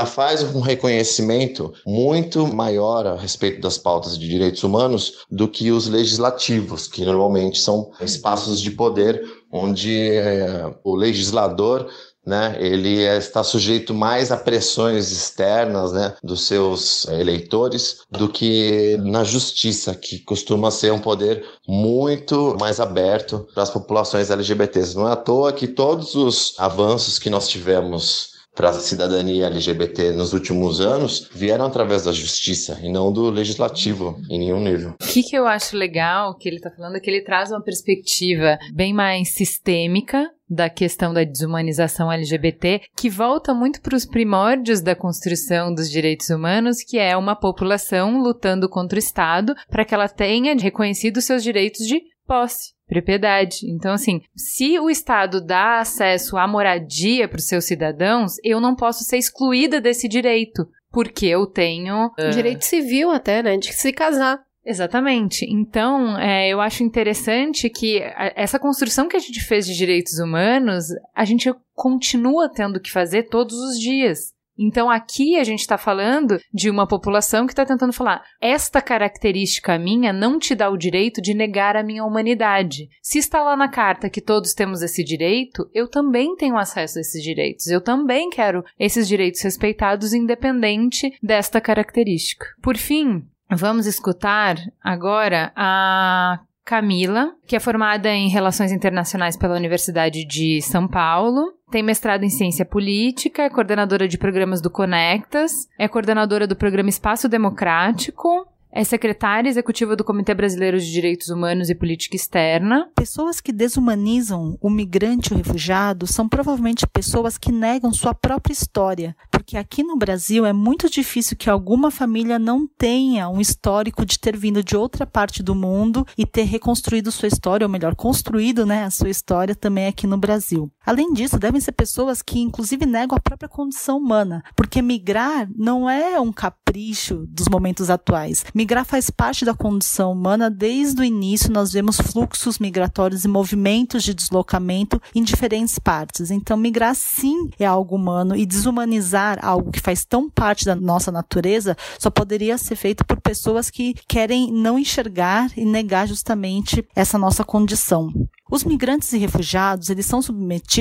faz 0.07 0.43
um 0.43 0.61
reconhecimento 0.61 1.73
muito 1.87 2.47
maior 2.47 3.07
a 3.07 3.17
respeito 3.17 3.61
das 3.61 3.79
pautas 3.79 4.19
de 4.19 4.29
direitos 4.29 4.63
humanos 4.63 5.25
do 5.31 5.49
que 5.49 5.71
os 5.71 5.89
legislativos, 5.89 6.87
que 6.87 7.05
normalmente 7.05 7.59
são 7.59 7.91
espaços 8.01 8.61
de 8.61 8.71
poder 8.71 9.23
onde 9.51 10.11
é, 10.11 10.75
o 10.83 10.95
legislador 10.95 11.89
né, 12.25 12.57
ele 12.61 13.01
está 13.01 13.43
sujeito 13.43 13.93
mais 13.93 14.31
a 14.31 14.37
pressões 14.37 15.11
externas 15.11 15.93
né, 15.93 16.15
dos 16.23 16.47
seus 16.47 17.05
eleitores 17.07 18.03
do 18.11 18.29
que 18.29 18.97
na 19.03 19.25
justiça, 19.25 19.95
que 19.95 20.21
costuma 20.21 20.71
ser 20.71 20.93
um 20.93 21.01
poder 21.01 21.45
muito 21.67 22.57
mais 22.61 22.79
aberto 22.79 23.47
para 23.53 23.65
as 23.65 23.71
populações 23.71 24.31
LGBTs. 24.31 24.97
Não 24.97 25.09
é 25.09 25.13
à 25.13 25.17
toa 25.17 25.53
que 25.53 25.67
todos 25.67 26.15
os 26.15 26.55
avanços 26.59 27.19
que 27.19 27.29
nós 27.29 27.49
tivemos 27.49 28.32
para 28.55 28.71
a 28.71 28.75
cidadania 28.75 29.47
LGBT 29.47 30.13
nos 30.13 30.33
últimos 30.33 30.81
anos 30.81 31.29
vieram 31.35 31.67
através 31.67 32.05
da 32.05 32.13
justiça 32.13 32.79
e 32.83 32.91
não 32.91 33.13
do 33.13 33.31
legislativo 33.31 34.21
em 34.29 34.39
nenhum 34.39 34.61
nível. 34.61 34.95
O 35.01 35.07
que, 35.07 35.23
que 35.23 35.37
eu 35.37 35.47
acho 35.47 35.77
legal 35.77 36.37
que 36.37 36.49
ele 36.49 36.57
está 36.57 36.71
falando 36.71 36.97
é 36.97 37.01
que 37.01 37.11
ele 37.11 37.23
traz 37.23 37.51
uma 37.51 37.63
perspectiva 37.63 38.59
bem 38.75 38.93
mais 38.93 39.33
sistêmica 39.35 40.29
da 40.53 40.69
questão 40.69 41.15
da 41.15 41.25
desumanização 41.25 42.13
LGBT, 42.13 42.83
que 42.95 43.09
volta 43.09 43.55
muito 43.55 43.81
para 43.81 43.97
os 43.97 44.05
primórdios 44.05 44.83
da 44.83 44.95
construção 44.95 45.75
dos 45.75 45.91
direitos 45.91 46.29
humanos, 46.29 46.83
que 46.83 46.99
é 46.99 47.17
uma 47.17 47.35
população 47.35 48.21
lutando 48.21 48.69
contra 48.69 48.97
o 48.97 48.99
Estado 48.99 49.55
para 49.71 49.85
que 49.85 49.95
ela 49.95 50.09
tenha 50.09 50.55
reconhecido 50.55 51.23
seus 51.23 51.43
direitos 51.43 51.87
de 51.87 52.03
posse 52.27 52.73
propriedade. 52.87 53.59
Então, 53.71 53.93
assim, 53.93 54.21
se 54.37 54.79
o 54.79 54.91
Estado 54.91 55.45
dá 55.45 55.81
acesso 55.81 56.37
à 56.37 56.47
moradia 56.47 57.27
para 57.27 57.39
os 57.39 57.47
seus 57.47 57.65
cidadãos, 57.65 58.35
eu 58.45 58.61
não 58.61 58.75
posso 58.75 59.05
ser 59.05 59.17
excluída 59.17 59.81
desse 59.81 60.07
direito, 60.07 60.69
porque 60.91 61.27
eu 61.27 61.47
tenho. 61.47 62.07
Uh... 62.19 62.31
Direito 62.31 62.65
civil, 62.65 63.11
até, 63.11 63.43
né? 63.43 63.57
De 63.57 63.73
se 63.73 63.93
casar. 63.93 64.41
Exatamente. 64.65 65.45
Então, 65.49 66.17
é, 66.19 66.49
eu 66.49 66.61
acho 66.61 66.85
interessante 66.85 67.69
que 67.69 68.01
essa 68.37 68.61
construção 68.61 69.09
que 69.09 69.17
a 69.17 69.21
gente 69.21 69.41
fez 69.41 69.67
de 69.67 69.75
direitos 69.75 70.19
humanos, 70.21 70.85
a 71.15 71.25
gente 71.25 71.53
continua 71.75 72.49
tendo 72.49 72.79
que 72.79 72.91
fazer 72.91 73.25
todos 73.25 73.57
os 73.57 73.79
dias. 73.79 74.32
Então 74.59 74.91
aqui 74.91 75.39
a 75.39 75.45
gente 75.45 75.61
está 75.61 75.79
falando 75.79 76.39
de 76.53 76.71
uma 76.71 76.87
população 76.87 77.47
que 77.47 77.53
está 77.53 77.65
tentando 77.65 77.93
falar: 77.93 78.23
esta 78.41 78.81
característica 78.81 79.79
minha 79.79 80.13
não 80.13 80.39
te 80.39 80.55
dá 80.55 80.69
o 80.71 80.77
direito 80.77 81.21
de 81.21 81.35
negar 81.35 81.77
a 81.77 81.83
minha 81.83 82.05
humanidade. 82.05 82.89
Se 83.03 83.19
está 83.19 83.43
lá 83.43 83.57
na 83.57 83.69
carta 83.69 84.11
que 84.11 84.21
todos 84.21 84.55
temos 84.55 84.83
esse 84.83 85.03
direito, 85.03 85.69
eu 85.75 85.89
também 85.89 86.37
tenho 86.37 86.57
acesso 86.57 86.99
a 86.99 87.01
esses 87.01 87.23
direitos. 87.23 87.67
Eu 87.67 87.81
também 87.81 88.31
quero 88.31 88.65
esses 88.79 89.09
direitos 89.09 89.41
respeitados, 89.43 90.13
independente 90.13 91.13
desta 91.23 91.61
característica. 91.61 92.47
Por 92.63 92.77
fim, 92.77 93.25
vamos 93.51 93.87
escutar 93.87 94.57
agora 94.83 95.53
a 95.57 96.41
Camila, 96.65 97.35
que 97.47 97.57
é 97.57 97.61
formada 97.61 98.09
em 98.09 98.29
Relações 98.29 98.71
Internacionais 98.71 99.37
pela 99.37 99.57
Universidade 99.57 100.25
de 100.25 100.63
São 100.63 100.87
Paulo, 100.87 101.53
tem 101.73 101.83
mestrado 101.83 102.23
em 102.23 102.29
Ciência 102.29 102.67
Política, 102.67 103.45
é 103.45 103.51
coordenadora 103.51 104.07
de 104.07 104.19
programas 104.19 104.61
do 104.61 104.69
Conectas, 104.69 105.67
é 105.79 105.89
coordenadora 105.89 106.47
do 106.47 106.55
programa 106.55 106.91
Espaço 106.91 107.31
Democrático, 107.31 108.47
é 108.75 108.85
secretária 108.85 109.51
executiva 109.51 109.95
do 109.95 110.03
Comitê 110.03 110.35
Brasileiro 110.35 110.79
de 110.79 110.91
Direitos 110.91 111.29
Humanos 111.29 111.69
e 111.69 111.75
Política 111.75 112.17
Externa. 112.17 112.91
Pessoas 112.95 113.39
que 113.39 113.53
desumanizam 113.53 114.57
o 114.63 114.71
migrante 114.71 115.33
ou 115.33 115.39
refugiado 115.39 116.07
são 116.07 116.27
provavelmente 116.27 116.87
pessoas 116.87 117.37
que 117.37 117.53
negam 117.53 117.93
sua 117.93 118.15
própria 118.15 118.55
história, 118.55 119.15
porque 119.31 119.59
aqui 119.59 119.83
no 119.83 119.97
Brasil 119.97 120.47
é 120.47 120.55
muito 120.55 120.89
difícil 120.89 121.37
que 121.37 121.51
alguma 121.51 121.91
família 121.91 122.39
não 122.39 122.67
tenha 122.67 123.29
um 123.29 123.43
histórico 123.43 124.07
de 124.07 124.19
ter 124.19 124.39
vindo 124.39 124.65
de 124.65 124.75
outra 124.75 125.07
parte 125.07 125.43
do 125.43 125.55
mundo 125.55 126.07
e 126.17 126.25
ter 126.25 126.45
reconstruído 126.45 127.13
sua 127.13 127.29
história, 127.29 127.67
ou 127.67 127.71
melhor, 127.71 127.95
construído 127.95 128.65
né, 128.65 128.85
a 128.85 128.91
sua 128.91 129.11
história 129.11 129.55
também 129.55 129.87
aqui 129.87 130.07
no 130.07 130.17
Brasil. 130.17 130.73
Além 130.85 131.13
disso, 131.13 131.39
devem 131.39 131.61
ser 131.61 131.73
pessoas 131.73 132.23
que 132.23 132.41
inclusive 132.41 132.85
negam 132.85 133.17
a 133.17 133.21
própria 133.21 133.49
condição 133.49 133.99
humana, 133.99 134.43
porque 134.57 134.83
migrar 134.83 135.49
não 135.57 135.89
é 135.89 136.19
um 136.21 136.33
capricho 136.33 137.25
dos 137.29 137.49
momentos 137.49 137.89
atuais. 137.89 138.45
Migrar 138.53 138.85
faz 138.85 139.09
parte 139.09 139.45
da 139.45 139.55
condição 139.55 140.13
humana 140.13 140.51
desde 140.51 141.01
o 141.01 141.05
início. 141.05 141.53
Nós 141.53 141.73
vemos 141.73 142.01
fluxos 142.01 142.59
migratórios 142.59 143.25
e 143.25 143.29
movimentos 143.29 144.03
de 144.03 144.13
deslocamento 144.13 145.01
em 145.15 145.23
diferentes 145.23 145.79
partes. 145.79 146.31
Então, 146.31 146.57
migrar 146.57 146.95
sim 146.97 147.49
é 147.59 147.65
algo 147.65 147.95
humano 147.95 148.35
e 148.35 148.45
desumanizar 148.45 149.39
algo 149.45 149.71
que 149.71 149.81
faz 149.81 150.05
tão 150.05 150.29
parte 150.29 150.65
da 150.65 150.75
nossa 150.75 151.13
natureza 151.13 151.77
só 151.99 152.11
poderia 152.11 152.59
ser 152.59 152.75
feito 152.75 153.05
por 153.05 153.21
pessoas 153.21 153.71
que 153.71 153.95
querem 154.09 154.53
não 154.53 154.79
enxergar 154.79 155.51
e 155.57 155.65
negar 155.65 156.09
justamente 156.09 156.85
essa 156.97 157.17
nossa 157.17 157.45
condição. 157.45 158.13
Os 158.51 158.65
migrantes 158.65 159.13
e 159.13 159.19
refugiados, 159.19 159.89
eles 159.89 160.05
são 160.05 160.21
submetidos 160.21 160.72